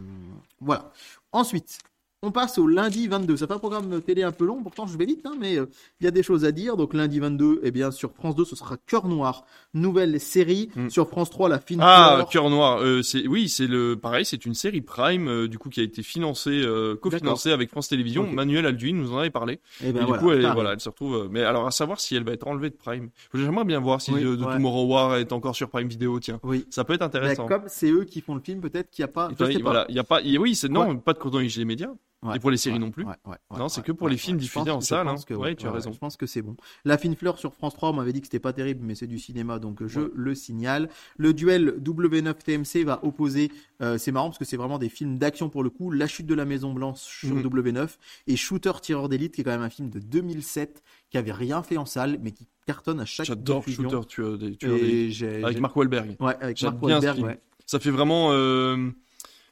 [0.60, 0.90] voilà.
[1.30, 1.78] Ensuite,
[2.24, 3.36] on passe au lundi 22.
[3.36, 5.66] Ça fait un programme télé un peu long, pourtant je vais vite, hein, mais euh,
[6.00, 6.76] il y a des choses à dire.
[6.76, 9.44] Donc lundi 22, eh bien sur France 2, ce sera Cœur Noir,
[9.74, 10.70] nouvelle série.
[10.76, 10.88] Mm.
[10.90, 12.26] Sur France 3, La Fine Ah.
[12.30, 12.80] Cœur Noir.
[12.82, 15.82] Euh, c'est oui, c'est le pareil, c'est une série Prime euh, du coup qui a
[15.84, 18.26] été financée, euh, cofinancée avec France Télévisions.
[18.30, 19.60] Manuel Alduin nous en avait parlé.
[19.82, 21.14] Eh ben et du voilà, coup, elle, voilà, elle se retrouve.
[21.16, 23.10] euh, mais alors à savoir si elle va être enlevée de Prime.
[23.34, 24.36] J'aimerais bien voir si Oui, ouais.
[24.36, 26.18] Tomorrow War est encore sur Prime Video.
[26.20, 26.64] Tiens, Oui.
[26.70, 27.46] ça peut être Ben, intéressant.
[27.46, 29.28] comme c'est eux qui font le film, peut-être qu'il n'y a pas.
[29.30, 29.70] Et je puis, sais pas.
[29.70, 30.20] voilà, il y a pas.
[30.22, 31.90] y oui, c'est non, pas de chronologie des médias.
[32.24, 33.04] Ouais, Et pour les séries ouais, non plus.
[33.04, 33.14] ouais,
[33.56, 34.38] Non, c'est que pour les films.
[34.38, 35.16] Je diffusés en je salle, hein.
[35.26, 35.92] que- tu as raison.
[35.92, 36.56] Je pense que c'est bon.
[36.86, 39.06] La fine fleur sur France 3, on m'avait dit que c'était pas terrible, mais c'est
[39.06, 40.08] du cinéma, donc je Ouais.
[40.14, 40.88] le signale.
[41.18, 43.52] Le duel W9 TMC va opposer,
[43.82, 46.26] euh, c'est marrant parce que c'est vraiment des films d'action pour le coup, La chute
[46.26, 47.42] de la Maison Blanche sur Mhm.
[47.42, 51.32] W9 et Shooter Tireur d'élite, qui est quand même un film de 2007, qui avait
[51.32, 53.62] rien fait en salle, mais qui cartonne à chaque J'adore.
[53.68, 56.16] Shooter, Et j'ai- avec Mark Wahlberg.
[56.20, 57.38] Ouais, avec Mark Wahlberg, ouais.
[57.66, 58.30] Ça fait vraiment.
[58.32, 58.90] euh,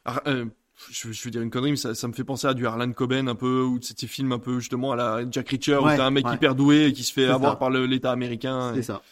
[0.05, 0.47] ah, euh,
[0.91, 2.91] je, je vais dire une connerie, mais ça, ça me fait penser à du Harlan
[2.93, 5.83] Coben un peu, ou de ces films un peu justement à la Jack Reacher, où
[5.85, 6.35] t'as un mec ouais.
[6.35, 7.57] hyper doué et qui se fait avoir ça.
[7.57, 8.73] par l'État américain.
[8.75, 9.03] C'est et- ça.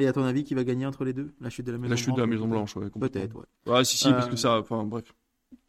[0.00, 1.32] Et à ton avis, qui va gagner entre les deux?
[1.40, 2.88] La chute de la Maison La Blanche chute de la Maison Blanche, ouais.
[3.00, 3.72] Peut-être, ouais.
[3.72, 4.58] Ouais, si, si, parce Euh, que ça.
[4.60, 5.12] Enfin, bref.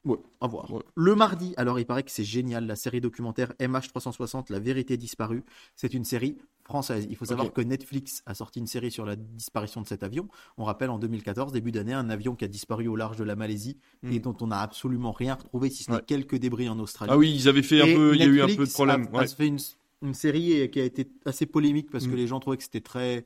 [0.06, 0.72] Ouais, à voir.
[0.72, 0.82] Ouais.
[0.96, 5.44] Le mardi, alors il paraît que c'est génial, la série documentaire MH360, La vérité disparue.
[5.76, 6.38] C'est une série
[6.70, 7.08] française.
[7.10, 10.28] Il faut savoir que Netflix a sorti une série sur la disparition de cet avion.
[10.58, 13.36] On rappelle en 2014, début d'année, un avion qui a disparu au large de la
[13.36, 14.12] Malaisie Hmm.
[14.14, 16.04] et dont on n'a absolument rien retrouvé, si ce n'est Ouais.
[16.06, 17.12] quelques débris en Australie.
[17.14, 18.14] Ah oui, ils avaient fait un Et peu.
[18.16, 19.08] Il y a eu un peu de problème.
[19.14, 19.28] A, a Ouais.
[19.28, 19.58] fait une,
[20.04, 22.18] une série qui a été assez polémique parce que Hmm.
[22.18, 23.26] les gens trouvaient que c'était très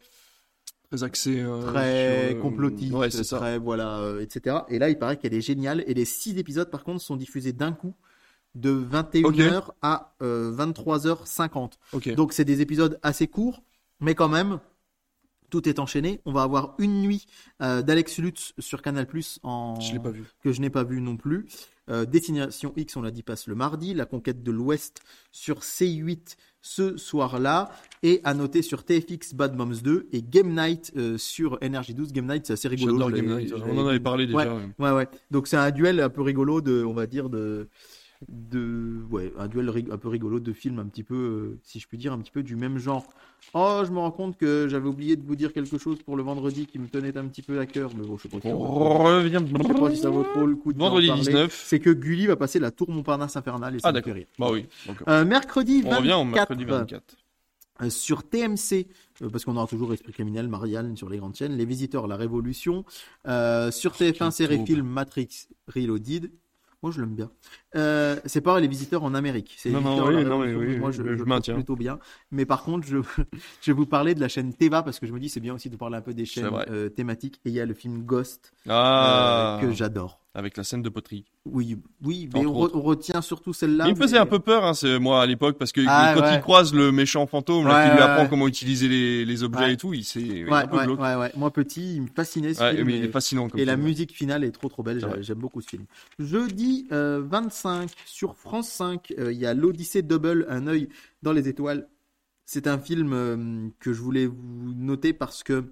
[0.90, 1.40] Très axé.
[1.42, 3.38] euh, très sur, euh, complotiste, Ouais, c'est ça.
[3.40, 4.58] très voilà, euh, etc.
[4.70, 5.84] Et là, il paraît qu'elle est géniale.
[5.88, 7.94] Et les six épisodes, par contre, sont diffusés d'un coup,
[8.56, 11.74] de 21h à euh, 23h50.
[11.94, 12.14] Ok.
[12.16, 13.64] Donc, c'est des épisodes assez courts,
[14.00, 14.60] mais quand même,
[15.54, 16.20] tout est enchaîné.
[16.26, 17.28] On va avoir une nuit
[17.62, 20.24] euh, d'Alex Lutz sur Canal Plus en Je l'ai pas vu.
[20.44, 21.46] que je n'ai pas vu non plus.
[21.92, 23.94] Euh, Destination X, on l'a dit, passe le mardi.
[23.94, 25.02] La conquête de l'Ouest
[25.32, 27.70] sur C8 ce soir-là.
[28.02, 32.14] Et à noter sur TFX Bad Moms 2 et Game Night euh, sur Energy 12.
[32.14, 32.94] Game Night, c'est assez rigolo.
[32.94, 33.54] J'adore Game Night.
[33.54, 34.56] On en avait parlé déjà.
[34.56, 34.70] Ouais.
[34.80, 35.08] Ouais, ouais.
[35.30, 37.70] Donc c'est un duel un peu rigolo de, on va dire, de,
[38.30, 41.88] de ouais un duel un peu rigolo de films un petit peu euh, si je
[41.88, 43.06] puis dire un petit peu du même genre
[43.54, 46.24] oh je me rends compte que j'avais oublié de vous dire quelque chose pour le
[46.24, 48.48] vendredi qui me tenait un petit peu à cœur mais bon je sais pas si
[48.48, 48.58] On
[49.04, 49.42] revient.
[49.46, 51.22] je sais pas si ça vaut trop le coup de Vendredi parler.
[51.24, 51.64] 19.
[51.66, 54.14] c'est que Gulli va passer la tour Montparnasse infernale et ça Ah d'accord.
[54.40, 54.66] Bah oui.
[54.88, 55.08] d'accord.
[55.10, 57.16] Euh, mercredi On 24, revient au mercredi 24.
[57.82, 58.88] euh, sur TMC,
[59.22, 62.16] euh, parce qu'on aura toujours Esprit criminel, Marianne sur les grandes chaînes, Les Visiteurs, La
[62.16, 62.86] Révolution.
[63.28, 66.32] Euh, sur TF1, quel série film Matrix Reloaded.
[66.84, 67.32] Moi, je l'aime bien.
[67.76, 69.58] Euh, c'est pas Les Visiteurs en Amérique.
[69.68, 71.56] Non, non, oui, non, mais oui, Moi, je- maintiens.
[71.56, 71.98] plutôt bien.
[72.30, 72.98] Mais par contre, je,
[73.62, 75.54] je vais vous parler de la chaîne Teva, parce que je me dis c'est bien
[75.54, 77.40] aussi de parler un peu des chaînes euh, thématiques.
[77.46, 79.60] Et il y a le film Ghost, euh, Ah.
[79.62, 80.20] que j'adore.
[80.36, 81.26] Avec la scène de poterie.
[81.46, 82.76] Oui, oui, mais on, re- autres.
[82.76, 83.86] on retient surtout celle-là.
[83.88, 86.14] il me faisait mais- un peu peur, hein, c'est moi à l'époque, parce que Ah,
[86.16, 86.34] quand ouais.
[86.36, 88.30] il croise le méchant fantôme, là, Ouais, qui lui apprend ouais.
[88.30, 91.00] comment utiliser les, les objets et tout, il s'est il un peu ouais, glauque.
[91.38, 92.84] Moi, petit, il me fascinait ce film.
[92.88, 95.62] mais il est fascinant comme Et la musique finale est trop trop belle, j'aime beaucoup
[95.62, 95.86] ce film.
[96.18, 100.90] Jeudi euh, 25 sur France 5, euh, il y a l'Odyssée Double, un œil
[101.22, 101.88] dans les étoiles.
[102.46, 105.64] C'est un film euh, que je voulais vous noter parce que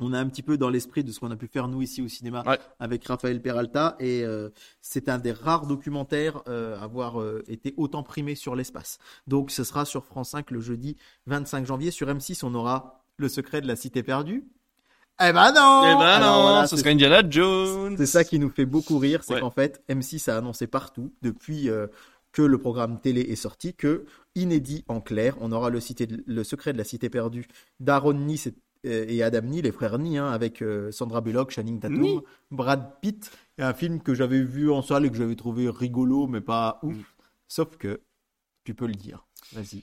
[0.00, 2.02] on a un petit peu dans l'esprit de ce qu'on a pu faire nous ici
[2.02, 2.58] au cinéma Ouais.
[2.80, 4.50] avec Raphaël Peralta et euh,
[4.80, 8.98] c'est un des rares documentaires euh, à avoir euh, été autant primé sur l'espace.
[9.26, 10.96] Donc ce sera sur France 5 le jeudi
[11.26, 11.90] 25 janvier.
[11.90, 14.44] Sur M6 on aura Le secret de la cité perdue.
[15.20, 17.94] Eh ben non Eh ben Alors non, voilà, ce serait Indiana Jones.
[17.96, 19.40] c'est ça qui nous fait beaucoup rire, c'est Ouais.
[19.40, 21.86] qu'en fait, M6 a annoncé partout, depuis euh,
[22.32, 26.24] que le programme télé est sorti, que, inédit en clair, on aura le, cité de-
[26.26, 27.46] le secret de la cité perdue
[27.78, 28.54] d'Aaron Nice et,
[28.84, 32.22] et Adam Nee, les frères Nee, hein, avec euh, Sandra Bullock, Channing Tatum.
[32.50, 33.30] Brad Pitt.
[33.58, 36.80] Et un film que j'avais vu en salle et que j'avais trouvé rigolo, mais pas
[36.82, 36.96] ouf.
[36.96, 37.02] Mm.
[37.48, 38.00] Sauf que,
[38.64, 39.26] tu peux le dire.
[39.52, 39.82] Vas-y.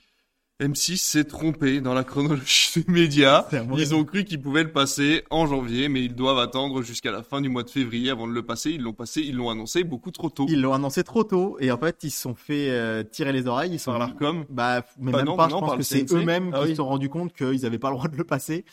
[0.61, 3.47] M6 s'est trompé dans la chronologie des médias.
[3.77, 7.23] Ils ont cru qu'ils pouvaient le passer en janvier, mais ils doivent attendre jusqu'à la
[7.23, 8.69] fin du mois de février avant de le passer.
[8.71, 10.45] Ils l'ont passé, ils l'ont annoncé beaucoup trop tôt.
[10.47, 13.47] Ils l'ont annoncé trop tôt et en fait, ils se sont fait euh, tirer les
[13.47, 13.73] oreilles.
[13.73, 14.45] Ils sont Par l'Arcom.
[14.49, 16.69] Bah, mais Bah même non, pas, non, je pense que c'est eux-mêmes Ah qui oui.
[16.69, 18.63] se sont rendus compte qu'ils n'avaient pas le droit de le passer.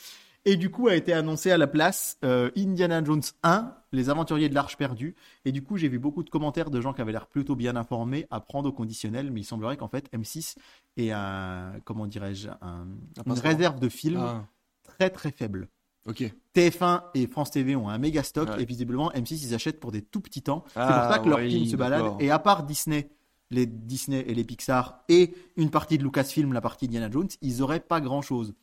[0.45, 4.49] Et du coup, a été annoncé à la place euh, Indiana Jones 1, Les Aventuriers
[4.49, 5.15] de l'Arche perdue.
[5.45, 7.75] Et du coup, j'ai vu beaucoup de commentaires de gens qui avaient l'air plutôt bien
[7.75, 9.31] informés à prendre au conditionnel.
[9.31, 10.55] Mais il semblerait qu'en fait, M6
[10.97, 12.87] est un, comment dirais-je, un-
[13.25, 14.45] une réserve de films Ah,
[14.83, 15.67] très très faible.
[16.07, 16.23] ok.
[16.53, 18.61] TF1 et France TV ont un méga stock Ouais.
[18.61, 20.63] et visiblement M6 ils achètent pour des tout petits temps.
[20.67, 22.15] c'est Ah, pour ça que leurs oui, films se baladent.
[22.19, 23.09] Et à part Disney,
[23.51, 27.61] les Disney et les Pixar et une partie de Lucasfilm, la partie Indiana Jones, ils
[27.63, 28.53] auraient pas grand chose.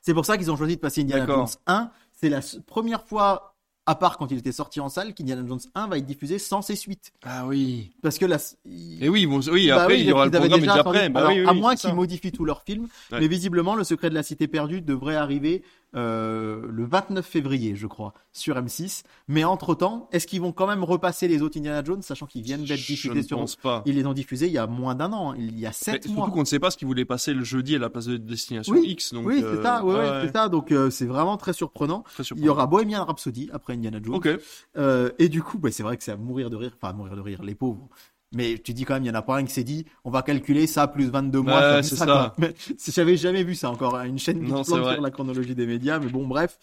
[0.00, 1.26] C'est pour ça qu'ils ont choisi de passer Indiana.
[1.26, 1.90] Jones 1.
[2.12, 3.53] C'est la première fois,
[3.86, 6.62] à part quand il était sorti en salle, qu'Indiana Jones 1 va être diffusé sans
[6.62, 7.12] ses suites.
[7.22, 7.90] Ah oui.
[8.02, 8.38] Parce que la,
[9.00, 11.08] Et oui, vont- oui, bah après, oui, il y aura le programme déjà après.
[11.10, 12.88] Bah Alors, oui, oui, à moins qu'ils modifient tous leurs films.
[13.12, 13.20] Ouais.
[13.20, 15.62] Mais visiblement, Le Secret de la Cité perdue devrait arriver
[15.94, 19.02] euh, le 29 février, je crois, sur M6.
[19.28, 22.64] Mais entre-temps, est-ce qu'ils vont quand même repasser les autres Indiana Jones, sachant qu'ils viennent
[22.64, 23.38] d'être Je diffusés ne sur...
[23.38, 23.82] pense pas.
[23.86, 25.36] Ils les ont diffusés il y a moins d'un an, hein.
[25.38, 26.16] il y a sept mois.
[26.16, 28.16] surtout qu'on ne sait pas ce qu'ils voulaient passer le jeudi à la place de
[28.16, 29.14] Destination Oui, X.
[29.14, 30.48] Donc, oui, euh, c'est ça, ouais, ouais, c'est ça.
[30.48, 32.02] Donc euh, c'est vraiment très surprenant.
[32.02, 32.52] très Il y surprenant.
[32.52, 34.14] aura Bohemian Rhapsody après Indiana Jones.
[34.16, 34.28] Ok.
[34.76, 36.72] Euh, et du coup, bah, c'est vrai que c'est à mourir de rire.
[36.76, 37.88] Enfin, à mourir de rire, les pauvres.
[38.34, 40.10] Mais tu dis quand même, il y en a pas un qui s'est dit, on
[40.10, 41.76] va calculer ça plus 22 mois.
[41.76, 42.34] Ouais, c'est ça.
[42.38, 42.54] Mais
[42.88, 45.98] j'avais jamais vu ça encore, hein, une chaîne qui Non, sur la chronologie des médias.
[45.98, 46.58] Mais bon, bref.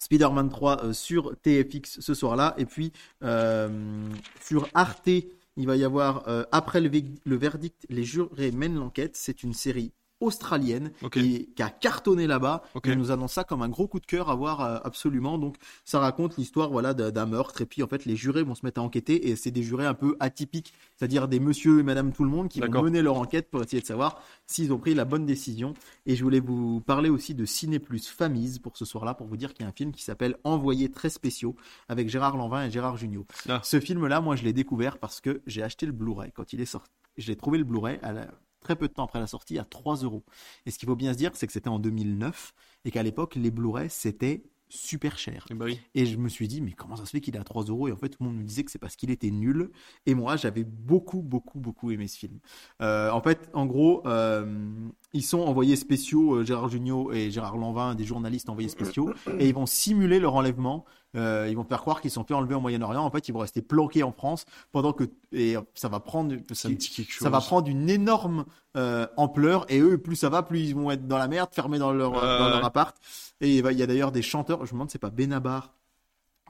[0.00, 2.54] Spider-Man 3 euh, sur TFX ce soir-là.
[2.58, 2.92] Et puis,
[3.22, 4.08] euh,
[4.42, 5.08] sur Arte,
[5.56, 9.16] il va y avoir, euh, après le verdict, les jurés mènent l'enquête.
[9.16, 12.62] C'est une série australienne qui, qui a cartonné là-bas.
[12.74, 12.86] Ok.
[12.86, 15.38] Il nous annonce ça comme un gros coup de cœur à voir euh, absolument.
[15.38, 18.64] Donc ça raconte l'histoire voilà d'un meurtre et puis en fait les jurés vont se
[18.64, 22.12] mettre à enquêter et c'est des jurés un peu atypiques, c'est-à-dire des monsieur et madame
[22.12, 24.94] tout le monde qui vont mener leur enquête pour essayer de savoir s'ils ont pris
[24.94, 25.74] la bonne décision.
[26.06, 29.36] Et je voulais vous parler aussi de Ciné Plus Famille pour ce soir-là pour vous
[29.36, 31.56] dire qu'il y a un film qui s'appelle Envoyés très spéciaux
[31.88, 33.26] avec Gérard Lanvin et Gérard Jugnot.
[33.48, 33.60] Ah.
[33.62, 36.66] Ce film-là, moi je l'ai découvert parce que j'ai acheté le Blu-ray quand il est
[36.66, 36.90] sorti.
[37.16, 38.28] Je l'ai trouvé le Blu-ray à la-
[38.60, 40.24] très peu de temps après la sortie à 3 euros.
[40.66, 42.54] Et ce qu'il faut bien se dire, c'est que c'était en 2009
[42.84, 45.46] et qu'à l'époque, les Blu-ray, c'était super cher.
[45.50, 45.80] Eh ben oui.
[45.94, 47.88] Et je me suis dit, mais comment ça se fait qu'il est à 3 euros?
[47.88, 49.70] Et en fait, tout le monde me disait que c'est parce qu'il était nul.
[50.06, 52.38] Et moi, j'avais beaucoup, beaucoup, beaucoup aimé ce film.
[52.80, 54.70] Euh, en fait, en gros, euh,
[55.12, 59.48] ils sont envoyés spéciaux, euh, Gérard Jugnot et Gérard Lanvin, des journalistes envoyés spéciaux, et
[59.48, 60.84] ils vont simuler leur enlèvement.
[61.16, 63.04] Euh, ils vont faire croire qu'ils sont fait enlever au Moyen-Orient.
[63.04, 67.30] En fait, ils vont rester planqués en France pendant que et ça va prendre Ça
[67.30, 68.44] va prendre une énorme
[68.76, 69.66] euh, ampleur.
[69.68, 72.12] Et eux plus ça va plus ils vont être dans la merde fermés dans leur
[72.12, 72.96] dans appart.
[73.40, 75.72] Et il y a d'ailleurs des chanteurs je me demande c'est pas Benabar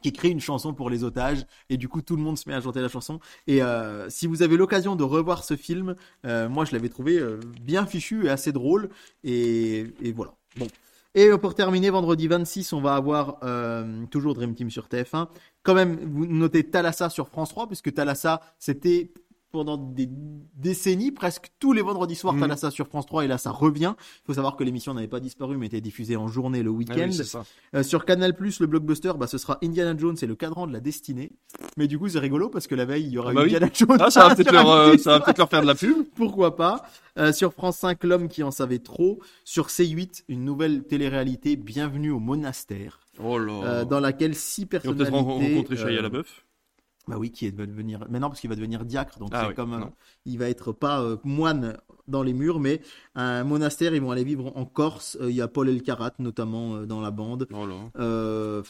[0.02, 1.46] qui écrit une chanson pour les otages.
[1.68, 3.20] Et du coup tout le monde se met à chanter la chanson.
[3.46, 5.94] Et euh, si vous avez l'occasion de revoir ce film
[6.26, 8.90] euh, moi je l'avais trouvé euh, bien fichu et assez drôle.
[9.24, 10.32] Et, et voilà.
[10.56, 10.66] Bon
[11.14, 15.28] et euh, pour terminer, vendredi 26, on va avoir euh, toujours Dream Team sur TF1.
[15.62, 19.12] Quand même, vous notez Thalassa sur France 3, puisque Thalassa, c'était
[19.50, 20.08] pendant des
[20.56, 22.40] décennies, presque tous les vendredis soirs, Mhm.
[22.40, 23.94] t'as là ça sur France 3 et là ça revient.
[23.98, 26.72] Il faut savoir que l'émission n'avait pas disparu mais était diffusée en journée le Ah
[26.72, 27.10] oui, week-end.
[27.74, 30.80] Euh, sur Canal+, le blockbuster, bah, ce sera Indiana Jones et le cadran de la
[30.80, 31.32] destinée.
[31.76, 33.46] Mais du coup, c'est rigolo parce que la veille, il y aura Ah bah oui.
[33.54, 33.98] Indiana Jones.
[34.00, 34.98] Ah, ça va peut-être leur, euh, M6.
[35.02, 35.96] ça va peut-être leur faire de la pub.
[36.14, 36.82] Pourquoi pas
[37.18, 39.20] Euh, Sur France 5, l'homme qui en savait trop.
[39.44, 43.52] Sur C8, une nouvelle télé-réalité, Bienvenue au monastère, Oh là.
[43.64, 45.18] euh, dans laquelle six Ils vont peut-être personnalités.
[45.18, 46.44] ren- rencontrer Shia euh, LaBeouf.
[47.10, 48.06] Bah oui, qui est va devenir.
[48.10, 49.74] Mais non, parce qu'il va devenir diacre, donc Ah c'est oui, comme.
[49.74, 49.92] euh, non.
[50.24, 51.76] il va être pas euh, moine
[52.08, 52.80] dans les murs, mais
[53.14, 53.94] un monastère.
[53.94, 55.16] Ils vont aller vivre en Corse.
[55.20, 57.46] Euh, Il y a Paul Elkarat notamment euh, dans la bande.
[57.52, 58.62] Oh là.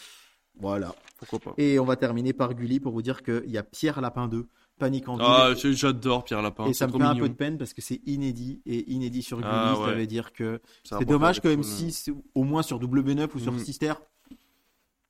[0.59, 0.95] Voilà.
[1.19, 1.55] Pourquoi pas.
[1.59, 4.47] Et on va terminer par Gulli pour vous dire qu'il y a Pierre Lapin 2,
[4.79, 5.25] Panique en ville.
[5.27, 6.67] Ah, j'adore Pierre Lapin.
[6.67, 9.39] et ça me fait un peu de peine parce que c'est inédit et inédit sur
[9.39, 9.95] Gulli, Ah, ça ouais.
[9.95, 13.29] veut dire que Ça c'est dommage que faire des fous, M6, au moins sur W9
[13.35, 13.59] ou sur Mhm.
[13.61, 13.95] Sister,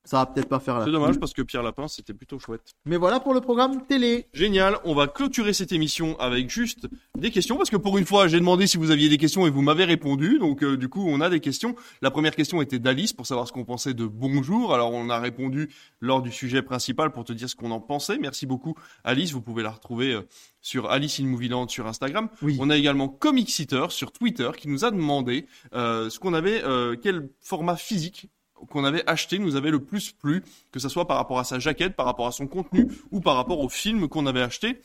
[0.05, 2.73] ça va peut-être pas faire la C'est dommage parce que Pierre Lapin, c'était plutôt chouette.
[2.87, 4.27] Mais voilà pour le programme télé.
[4.33, 8.27] Génial, on va clôturer cette émission avec juste des questions parce que pour une fois
[8.29, 11.07] j'ai demandé si vous aviez des questions et vous m'avez répondu donc euh, du coup
[11.09, 11.75] on a des questions.
[12.03, 14.75] La première question était d'Alice pour savoir ce qu'on pensait de Bonjour.
[14.75, 15.69] Alors on a répondu
[16.01, 18.19] lors du sujet principal pour te dire ce qu'on en pensait.
[18.19, 18.75] Merci beaucoup
[19.05, 20.23] Alice, vous pouvez la retrouver euh,
[20.61, 22.29] sur Alice in Movieland sur Instagram.
[22.43, 22.57] Oui.
[22.61, 26.63] On a également Comic Sitter sur Twitter qui nous a demandé euh, ce qu'on avait,
[26.65, 28.29] euh, quel format physique
[28.69, 30.43] qu'on avait acheté nous avait le plus plu,
[30.73, 33.37] que ce soit par rapport à sa jaquette, par rapport à son contenu ou par
[33.37, 34.81] rapport au film qu'on avait acheté.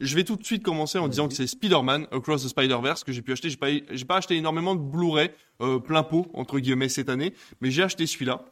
[0.00, 3.12] Je vais tout de suite commencer en disant que c'est Spider-Man Across the Spider-Verse que
[3.12, 3.50] j'ai pu acheter.
[3.50, 5.30] J'ai pas, j'ai pas acheté énormément de Blu-ray
[5.60, 8.44] euh, plein pot entre guillemets cette année, mais j'ai acheté celui-là.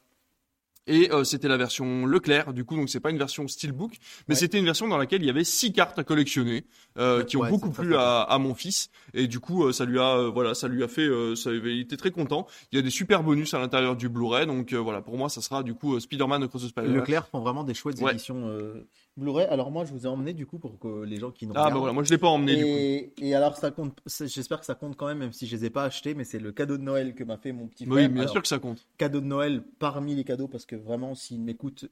[0.88, 3.92] Et euh, c'était la version Leclerc, du coup, donc c'est pas une version Steelbook,
[4.28, 4.38] mais Ouais.
[4.40, 6.64] c'était une version dans laquelle il y avait six cartes à collectionner,
[6.96, 8.90] euh, qui ont Ouais, beaucoup plu à, à mon fils.
[9.12, 11.50] Et du coup, euh, ça lui a, euh, voilà, ça lui a fait, euh, ça,
[11.52, 12.46] il était très content.
[12.70, 15.28] Il y a des super bonus à l'intérieur du Blu-ray, donc euh, voilà, pour moi,
[15.28, 17.00] ça sera du coup Spider-Man Across the Spider-Verse.
[17.00, 18.12] Leclerc font vraiment des chouettes Ouais.
[18.12, 18.86] éditions euh,
[19.16, 19.46] Blu-ray.
[19.46, 21.70] Alors moi, je vous ai emmené du coup pour que les gens qui nous Ah
[21.70, 22.68] bah voilà, moi je l'ai pas emmené du coup.
[22.68, 23.98] et, et alors ça compte.
[24.06, 26.14] J'espère que ça compte quand même, même si je les ai pas achetés.
[26.14, 27.96] Mais c'est le cadeau de Noël que m'a fait mon petit frère.
[27.96, 28.86] Oui, bien Alors, sûr que ça compte.
[28.98, 31.88] cadeau de Noël parmi les cadeaux parce que vraiment, s'il m'écoute,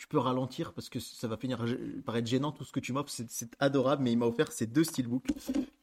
[0.00, 1.62] tu peux ralentir parce que ça va finir
[2.06, 3.10] par être gênant tout ce que tu m'offres.
[3.28, 5.26] C'est adorable, mais il m'a offert ces deux steelbooks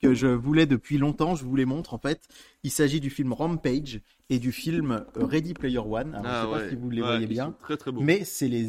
[0.02, 1.35] que je voulais depuis longtemps.
[1.35, 2.27] Je vous les montre en fait.
[2.64, 6.15] Il s'agit du film Rampage et du film Ready Player One.
[6.15, 8.02] Alors, Ah je sais pas si vous les Ouais, voyez bien, Très très beau.
[8.02, 8.64] mais c'est les,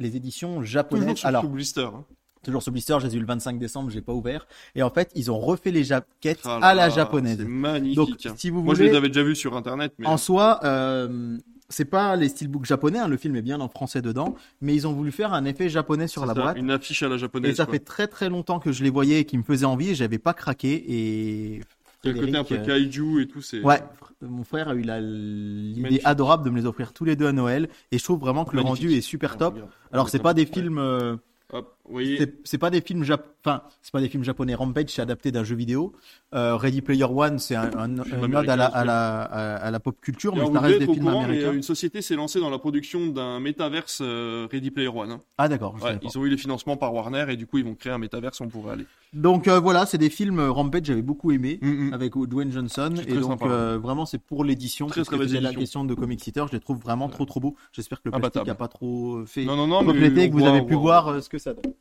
[0.00, 1.14] les éditions japonaises.
[1.14, 1.82] Toujours Alors, True Blister.
[1.94, 2.04] hein.
[2.42, 4.48] toujours ce blister, je les ai eu le 25 décembre, je l'ai pas ouvert.
[4.74, 7.38] Et en fait, ils ont refait les jaquettes Ah à la japonaise.
[7.38, 7.94] C'est magnifique.
[7.96, 11.38] Donc, si vous Moi je les avais déjà vus sur internet, mais en soi, euh,
[11.72, 14.86] c'est pas les steelbooks japonais, hein, le film est bien en français dedans, mais ils
[14.86, 16.56] ont voulu faire un effet japonais sur la ça, boîte.
[16.58, 17.50] une affiche à la japonaise.
[17.52, 17.74] Et ça quoi.
[17.74, 20.18] fait très très longtemps que je les voyais et qui me faisaient envie et j'avais
[20.18, 20.84] pas craqué.
[20.88, 21.60] Et
[22.04, 23.42] le côté un peu kaiju et tout.
[23.42, 23.82] C'est euh, ouais,
[24.20, 27.68] mon frère a eu l'idée adorable de me les offrir tous les deux à Noël
[27.90, 29.58] et je trouve vraiment que le rendu est super top.
[29.92, 30.78] Alors c'est pas des films.
[30.78, 31.16] euh,
[31.54, 32.18] Hop, voyez.
[32.44, 33.26] c'est pas des films jap...
[33.44, 35.92] enfin c'est pas des films japonais Rampage c'est adapté d'un jeu vidéo
[36.34, 39.56] Euh, Ready Player One c'est un, un, un ode à la, américain, à la à,
[39.56, 42.00] à la pop culture mais ça reste des films courant, mais américains euh, une société
[42.00, 45.10] s'est lancée dans la production d'un métaverse euh, Ready Player One.
[45.10, 45.20] hein.
[45.38, 47.74] ah d'accord Ouais, ils ont eu les financements par Warner et du coup ils vont
[47.74, 48.86] créer un métaverse, on pourrait aller.
[49.12, 51.92] donc euh, voilà c'est des films euh, Rampage j'avais beaucoup aimé Mm, mm.
[51.94, 53.76] avec Dwayne Johnson et donc sympa.
[53.76, 56.78] vraiment c'est pour l'édition Très, très belle la question de Comic Sitter je les trouve
[56.78, 58.50] vraiment trop trop beaux j'espère que le plastique Imbattable.
[58.50, 61.28] a pas trop fait Non, non, non, mais refléter que vous avez pu voir ce
[61.28, 61.71] que ça donne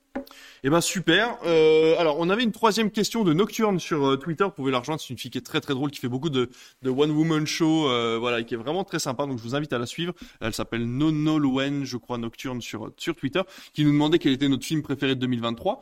[0.64, 1.38] Eh ben super.
[1.46, 4.44] Euh, alors on avait une troisième question de Nocturne sur euh, Twitter.
[4.44, 5.02] Vous pouvez la rejoindre.
[5.02, 6.50] C'est une fille qui est très très drôle, qui fait beaucoup de,
[6.86, 9.26] one woman show, euh, voilà, qui est vraiment très sympa.
[9.26, 10.14] Donc je vous invite à la suivre.
[10.40, 13.42] Elle s'appelle Nono Lowen, je crois Nocturne sur sur Twitter,
[13.74, 15.82] qui nous demandait quel était notre film préféré de 2023.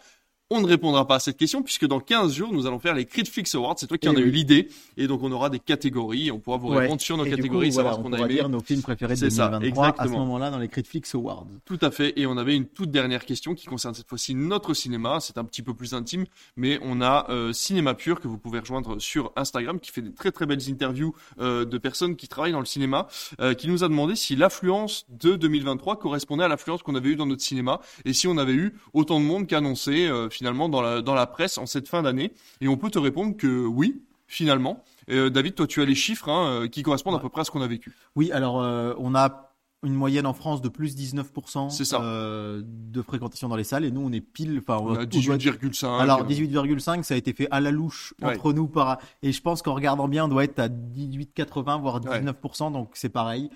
[0.51, 3.05] On ne répondra pas à cette question puisque dans 15 jours, nous allons faire les
[3.05, 3.76] Critflix Awards.
[3.77, 4.23] C'est toi qui Eh en as oui.
[4.23, 4.67] eu l'idée.
[4.97, 6.31] Et donc, on aura des catégories.
[6.31, 6.80] On pourra vous Ouais.
[6.80, 8.34] répondre sur nos Et coup, catégories, voilà, savoir ce qu'on a pourra aimé.
[8.34, 10.26] dire nos films préférés de C'est ça, 2023 à ce exactement.
[10.26, 12.13] moment-là dans les Critiflix Awards Tout à fait.
[12.19, 15.19] Et on avait une toute dernière question qui concerne cette fois-ci notre cinéma.
[15.21, 16.26] C'est un petit peu plus intime,
[16.57, 20.13] mais on a euh, Cinéma Pur que vous pouvez rejoindre sur Instagram, qui fait des
[20.15, 23.05] très très belles interviews euh, de personnes qui travaillent dans le cinéma,
[23.39, 27.15] euh, qui nous a demandé si l'affluence de 2023 correspondait à l'affluence qu'on avait eue
[27.15, 30.09] dans notre cinéma et si on avait eu autant de monde qu'annoncé
[30.40, 32.32] finalement dans la dans la presse en cette fin d'année.
[32.61, 34.02] Et on peut te répondre que oui.
[34.32, 37.41] Finalement, Euh, David, toi, tu as les chiffres hein, euh, qui correspondent à peu près
[37.41, 37.95] à ce qu'on a vécu.
[38.16, 39.48] Oui, alors euh, on a
[39.82, 41.99] une moyenne en France de plus 19% C'est ça.
[42.03, 44.94] euh, de fréquentation dans les salles et nous on est pile enfin On a on
[44.94, 45.99] doit être- 18,5.
[45.99, 48.36] alors euh, 18,5 ça a été fait à la louche Ouais.
[48.36, 51.95] entre nous par et je pense qu'en regardant bien on doit être à 18,80 voire
[52.06, 52.20] Ouais.
[52.22, 53.49] 19% donc c'est pareil.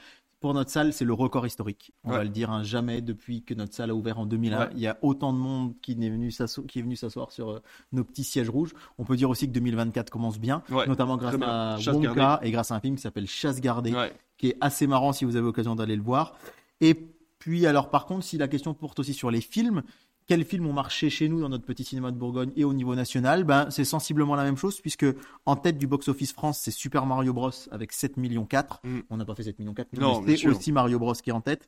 [0.44, 1.94] Pour notre salle, c'est le record historique.
[2.04, 2.18] On Ouais.
[2.18, 4.70] va le dire, hein, jamais depuis que notre salle a ouvert en 2001, Ouais.
[4.74, 7.60] il y a autant de monde qui est venu s'asseoir sur euh,
[7.94, 8.74] nos petits sièges rouges.
[8.98, 11.48] On peut dire aussi que 2024 commence bien, Ouais, notamment grâce bien.
[11.48, 12.48] à Chasse Wonka gardée.
[12.50, 13.94] et grâce à un film qui s'appelle Chasse gardée
[14.38, 16.34] qui est assez marrant si vous avez l'occasion d'aller le voir.
[16.82, 16.94] Et
[17.40, 19.82] puis, alors par contre, si la question porte aussi sur les films,
[20.28, 22.96] quels films ont marché chez nous dans notre petit cinéma de Bourgogne et au niveau
[22.96, 25.06] national Ben c'est sensiblement la même chose puisque
[25.46, 28.82] en tête du box-office France c'est Super Mario Bros avec 7 millions 4.
[28.84, 29.00] Mm.
[29.10, 31.30] On n'a pas fait 7 millions 4, Non, bien mais c'est aussi Mario Bros qui
[31.30, 31.68] est en tête.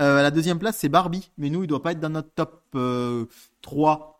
[0.00, 2.30] Euh, à la deuxième place c'est Barbie, mais nous il doit pas être dans notre
[2.30, 3.26] top euh,
[3.62, 4.16] 3,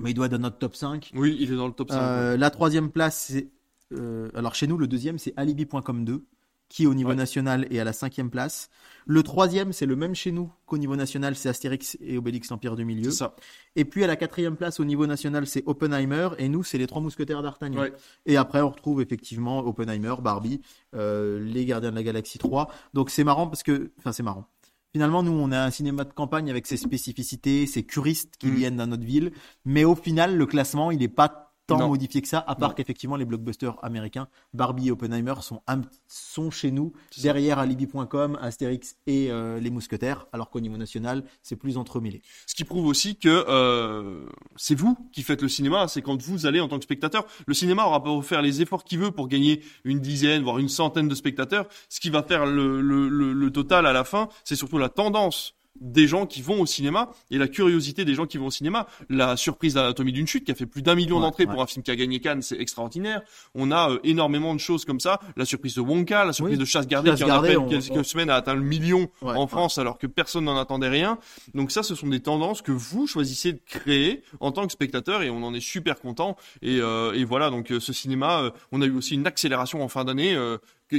[0.00, 1.12] mais il doit être dans notre top 5.
[1.14, 1.96] Oui, il est dans le top 5.
[1.98, 3.48] Euh, la troisième place, c'est.
[3.92, 6.24] euh, alors chez nous, le deuxième, c'est Alibi.com 2,
[6.68, 7.14] qui au niveau Ouais.
[7.16, 8.68] national est à la cinquième place.
[9.06, 12.74] Le troisième, c'est le même chez nous qu'au niveau national, c'est Astérix et Obélix, l'Empire
[12.74, 13.10] du Milieu.
[13.10, 13.36] ça.
[13.76, 16.86] Et puis à la quatrième place au niveau national, c'est Oppenheimer, et nous, c'est les
[16.86, 17.80] Trois Mousquetaires d'Artagnan.
[17.82, 17.92] Ouais.
[18.26, 20.62] Et après, on retrouve effectivement Oppenheimer, Barbie,
[20.94, 22.70] euh, Les Gardiens de la Galaxie 3.
[22.94, 23.90] Donc c'est marrant parce que.
[23.98, 24.46] Enfin, c'est marrant.
[24.92, 28.54] Finalement, nous, on a un cinéma de campagne avec ses spécificités, ses curistes qui Mm.
[28.54, 29.32] viennent dans notre ville.
[29.64, 31.88] Mais au final, le classement, il n'est pas tant Non.
[31.88, 36.92] modifié que ça, à part qu'effectivement, les blockbusters américains, Barbie et Oppenheimer, sont, chez nous,
[37.22, 42.22] derrière Alibi.com, Astérix et euh, Les Mousquetaires, alors qu'au niveau national, c'est plus entremêlé.
[42.46, 44.26] Ce qui prouve aussi que euh,
[44.56, 47.26] c'est vous qui faites le cinéma, c'est quand vous allez en tant que spectateur.
[47.46, 50.68] Le cinéma aura beau faire les efforts qu'il veut pour gagner une dizaine, voire une
[50.68, 51.66] centaine de spectateurs.
[51.88, 54.88] Ce qui va faire le, le, le, le total à la fin, c'est surtout la
[54.88, 58.50] tendance des gens qui vont au cinéma et la curiosité des gens qui vont au
[58.50, 58.86] cinéma.
[59.08, 61.52] La surprise d'Anatomie d'une chute qui a fait plus d'un million Ouais, d'entrées ouais.
[61.52, 63.22] pour un film qui a gagné Cannes, c'est extraordinaire.
[63.54, 65.20] On a euh, énormément de choses comme ça.
[65.36, 66.60] La surprise de Wonka, la surprise Oui.
[66.60, 69.34] de Chasse gardée qui en appelle on- quelques on- semaines a atteint le million Ouais,
[69.36, 69.46] en.
[69.46, 71.18] France alors que personne n'en attendait rien.
[71.54, 75.22] Donc ça, ce sont des tendances que vous choisissez de créer en tant que spectateur
[75.22, 76.36] et on en est super content.
[76.62, 79.82] Et, euh, et voilà, donc euh, ce cinéma, euh, on a eu aussi une accélération
[79.82, 80.36] en fin d'année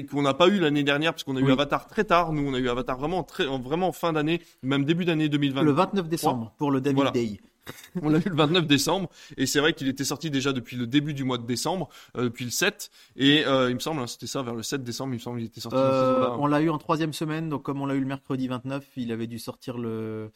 [0.03, 1.51] qu'on n'a pas eu l'année dernière parce qu'on a eu.
[1.51, 2.34] Avatar très tard.
[2.34, 5.30] Nous, on a eu Avatar vraiment très, en- vraiment en fin d'année, même début d'année
[5.30, 5.61] 2020.
[5.61, 7.11] Le 29 décembre, pour le David Voilà.
[7.11, 7.39] Day.
[8.03, 10.85] On l'a eu le 29 décembre et c'est vrai qu'il était sorti déjà depuis le
[10.85, 14.05] début du mois de décembre, euh, depuis le 7 et euh, il me semble, hein,
[14.07, 15.76] c'était ça, vers le 7 décembre, il me semble qu'il était sorti.
[15.80, 18.85] Euh, on l'a eu en troisième semaine, donc comme on l'a eu le mercredi 29,
[18.97, 20.30] il avait dû sortir le.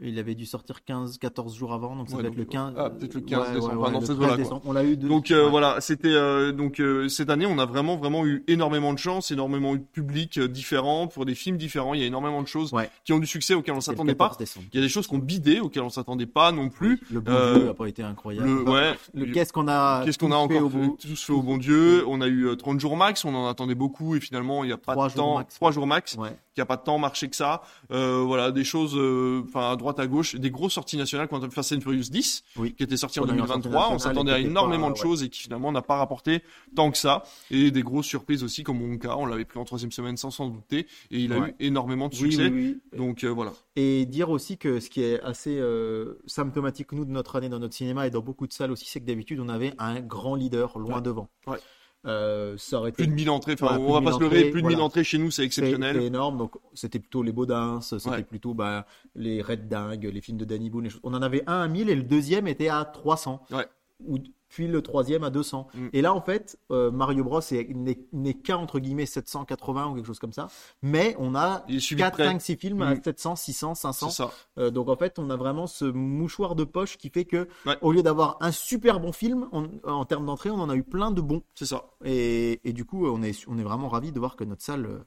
[0.00, 2.74] Il avait dû sortir 15, 14 jours avant, donc ça Ouais, doit être le 15.
[2.78, 4.36] ah, peut-être le 15 décembre, enfin, dans le ces 13 eaux-là, quoi.
[4.38, 4.62] décembre.
[4.64, 5.50] On l'a eu de- Donc euh, ouais.
[5.50, 9.30] voilà, c'était euh, donc euh, cette année, on a vraiment vraiment eu énormément de chance,
[9.30, 11.92] énormément eu de publics euh, différents pour des films différents.
[11.92, 12.88] Il y a énormément de choses Ouais.
[13.04, 14.38] qui ont du succès auxquelles on s'attendait 14 pas.
[14.38, 14.66] décembre.
[14.72, 16.98] Il y a des choses qui ont bidé auxquelles on s'attendait pas non plus.
[17.10, 18.46] Le bon Euh, Dieu a pas été incroyable.
[18.48, 18.94] Le, ouais.
[19.14, 22.04] le- Qu'est-ce qu'on a Qu'est-ce qu'on a fait encore fait, tous fait au bon Dieu
[22.08, 24.72] On a eu euh, 30 jours max, on en attendait beaucoup et finalement il n'y
[24.72, 25.36] a pas Trois de jours temps.
[25.36, 25.54] max.
[25.56, 26.34] Trois jours max, Ouais.
[26.54, 27.62] Qui a pas de temps marché que ça.
[27.90, 31.28] Euh, voilà, des choses, euh, enfin à droite à gauche, des grosses sorties nationales.
[31.28, 32.74] Quand on Fast and Furious 10, Oui.
[32.74, 34.92] qui était sorti en On a eu un sortie 2023, on s'attendait à énormément pas-
[34.94, 35.02] de ouais.
[35.02, 36.42] choses et qui finalement n'a pas rapporté
[36.76, 37.22] tant que ça.
[37.50, 40.48] Et des grosses surprises aussi comme Wonka, on l'avait pris en troisième semaine sans s'en
[40.48, 41.48] douter et il a Ouais.
[41.58, 42.48] eu énormément de succès.
[42.48, 42.98] oui, oui.
[42.98, 43.52] Donc euh, voilà.
[43.76, 47.58] Et dire aussi que ce qui est assez euh, symptomatique, nous, de notre année dans
[47.58, 50.34] notre cinéma et dans beaucoup de salles aussi, c'est que d'habitude, on avait un grand
[50.34, 51.02] leader loin Ouais.
[51.02, 51.28] devant.
[51.46, 51.58] Ouais.
[52.04, 54.20] Euh, ça aurait été Plus de 1000 entrées, enfin Voilà, on va pas 1000 se
[54.20, 54.84] leurrer, plus de 1000 voilà.
[54.84, 55.96] entrées chez nous, c'est exceptionnel.
[56.00, 58.22] c'est énorme, donc c'était plutôt les Baudins, c'était Ouais.
[58.24, 60.88] plutôt bah, les Red Dingues, les films de Danny Boone.
[61.04, 63.44] On en avait un à 1000 et le deuxième était à 300.
[63.52, 63.66] Ouais.
[64.04, 64.18] Ou,
[64.52, 65.66] puis le troisième à 200.
[65.74, 65.86] Mm.
[65.94, 67.74] Et là, en fait, euh, Mario Bros est-
[68.12, 70.48] n'est qu'à entre guillemets 780 ou quelque chose comme ça.
[70.82, 72.24] Mais on a Il est suivi de 4, près.
[72.26, 73.02] 5, 6 films à Mm.
[73.02, 74.10] 700, 600, C'est 500.
[74.10, 74.30] ça.
[74.58, 77.78] Euh, donc en fait, on a vraiment ce mouchoir de poche qui fait que, Ouais.
[77.80, 80.82] au lieu d'avoir un super bon film, on- en termes d'entrée, on en a eu
[80.84, 81.42] plein de bons.
[81.54, 81.86] C'est ça.
[82.04, 84.84] Et, et du coup, on est, on est vraiment ravis de voir que notre salle,
[84.84, 84.98] euh,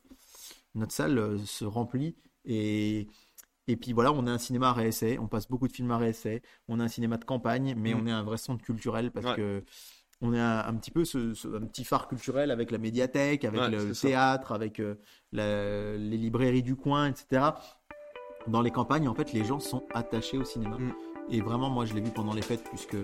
[0.73, 2.15] notre salle euh, se remplit.
[2.45, 3.07] Et,
[3.68, 5.98] et puis voilà, on a un cinéma à réessai, on passe beaucoup de films à
[5.98, 8.00] réessai, on a un cinéma de campagne, mais Mm.
[8.02, 9.36] on est un vrai centre culturel parce Ouais.
[9.36, 9.64] que
[10.22, 13.44] on est un, un petit peu ce, ce- un petit phare culturel avec la médiathèque,
[13.44, 14.08] avec Ouais, le ça.
[14.08, 14.96] théâtre, avec euh,
[15.34, 17.50] la- les librairies du coin, etc.
[18.48, 20.78] Dans les campagnes, en fait, les gens sont attachés au cinéma.
[20.78, 20.94] Mm.
[21.32, 23.04] Et vraiment, moi, je l'ai vu pendant les fêtes, puisque euh,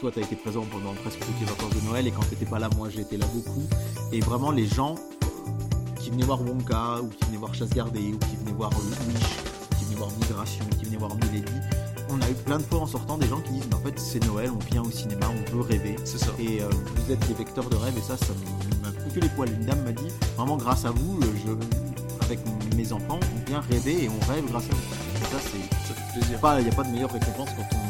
[0.00, 2.30] toi, tu as été présent pendant presque toutes les vacances de Noël, et quand tu
[2.34, 3.62] n'étais pas là, moi, j'étais là beaucoup.
[4.12, 4.96] Et vraiment, les gens
[6.06, 9.76] qui venaient voir Wonka, ou qui venaient voir Chasse gardée, ou qui venaient voir Wish,
[9.76, 11.52] qui venaient voir Migration, qui venaient voir Milady,
[12.10, 13.98] on a eu plein de fois en sortant des gens qui disent, mais en fait,
[13.98, 15.96] c'est Noël, on vient au cinéma, on veut rêver.
[16.04, 16.30] C'est ça.
[16.38, 18.32] Et euh, vous êtes des vecteurs de rêve, et ça, ça
[18.84, 19.50] m'a foutu les poils.
[19.50, 20.06] Une dame m'a dit,
[20.36, 22.38] vraiment, grâce à vous, euh, je, avec
[22.76, 25.22] mes enfants, on vient rêver et on rêve grâce à vous.
[25.22, 26.38] Et ça, c'est Ça fait plaisir.
[26.38, 27.85] pas, il n'y a pas de meilleure récompense quand on,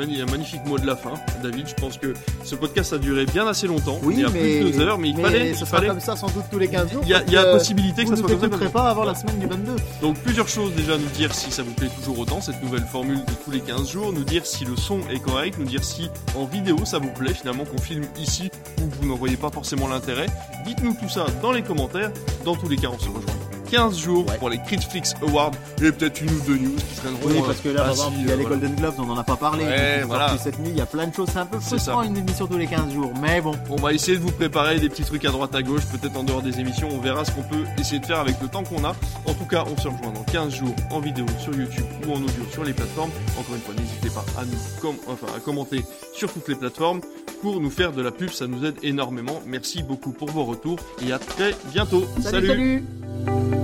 [0.00, 1.68] un magnifique mot de la fin, David.
[1.68, 2.14] Je pense que
[2.44, 3.98] ce podcast a duré bien assez longtemps.
[4.02, 5.38] Oui, il y a mais, plus de deux heures, mais il fallait.
[5.38, 5.88] ça il sera fallait...
[5.88, 7.02] comme ça sans doute tous les 15 jours.
[7.04, 8.46] Il y a, il y a possibilité que vous ça ne soit comme ça.
[8.48, 9.76] t'écouterez pas avant la semaine du 22.
[10.00, 13.24] Donc plusieurs choses déjà nous dire si ça vous plaît toujours autant cette nouvelle formule
[13.24, 16.10] de tous les 15 jours, nous dire si le son est correct, nous dire si
[16.36, 19.88] en vidéo ça vous plaît finalement qu'on filme ici ou vous n'en voyez pas forcément
[19.88, 20.26] l'intérêt.
[20.66, 22.10] Dites-nous tout ça dans les commentaires.
[22.44, 24.36] Dans tous les cas, on se rejoint 15 jours Ouais.
[24.38, 27.20] pour les Critflix Awards et peut-être une ou deux news qui traîneront.
[27.24, 28.56] Oui, euh, parce que là, ainsi, exemple, il y a euh, les voilà.
[28.60, 29.64] Golden Globes, on n'en a pas parlé.
[29.64, 30.36] Ouais, voilà.
[30.36, 31.28] cette nuit, il y a plein de choses.
[31.32, 33.10] C'est un peu C'est frustrant une émission tous les 15 jours.
[33.22, 35.82] Mais bon, On va essayer de vous préparer des petits trucs à droite à gauche,
[35.86, 36.88] peut-être en dehors des émissions.
[36.92, 38.94] On verra ce qu'on peut essayer de faire avec le temps qu'on a.
[39.24, 42.16] En tout cas, on se rejoint dans 15 jours en vidéo sur YouTube ou en
[42.16, 43.10] audio sur les plateformes.
[43.40, 45.82] Encore une fois, n'hésitez pas à nous com- enfin, à commenter
[46.14, 47.00] sur toutes les plateformes
[47.40, 48.30] pour nous faire de la pub.
[48.30, 49.40] Ça nous aide énormément.
[49.46, 52.04] Merci beaucoup pour vos retours et à très bientôt.
[52.20, 52.46] salut.
[52.48, 53.61] salut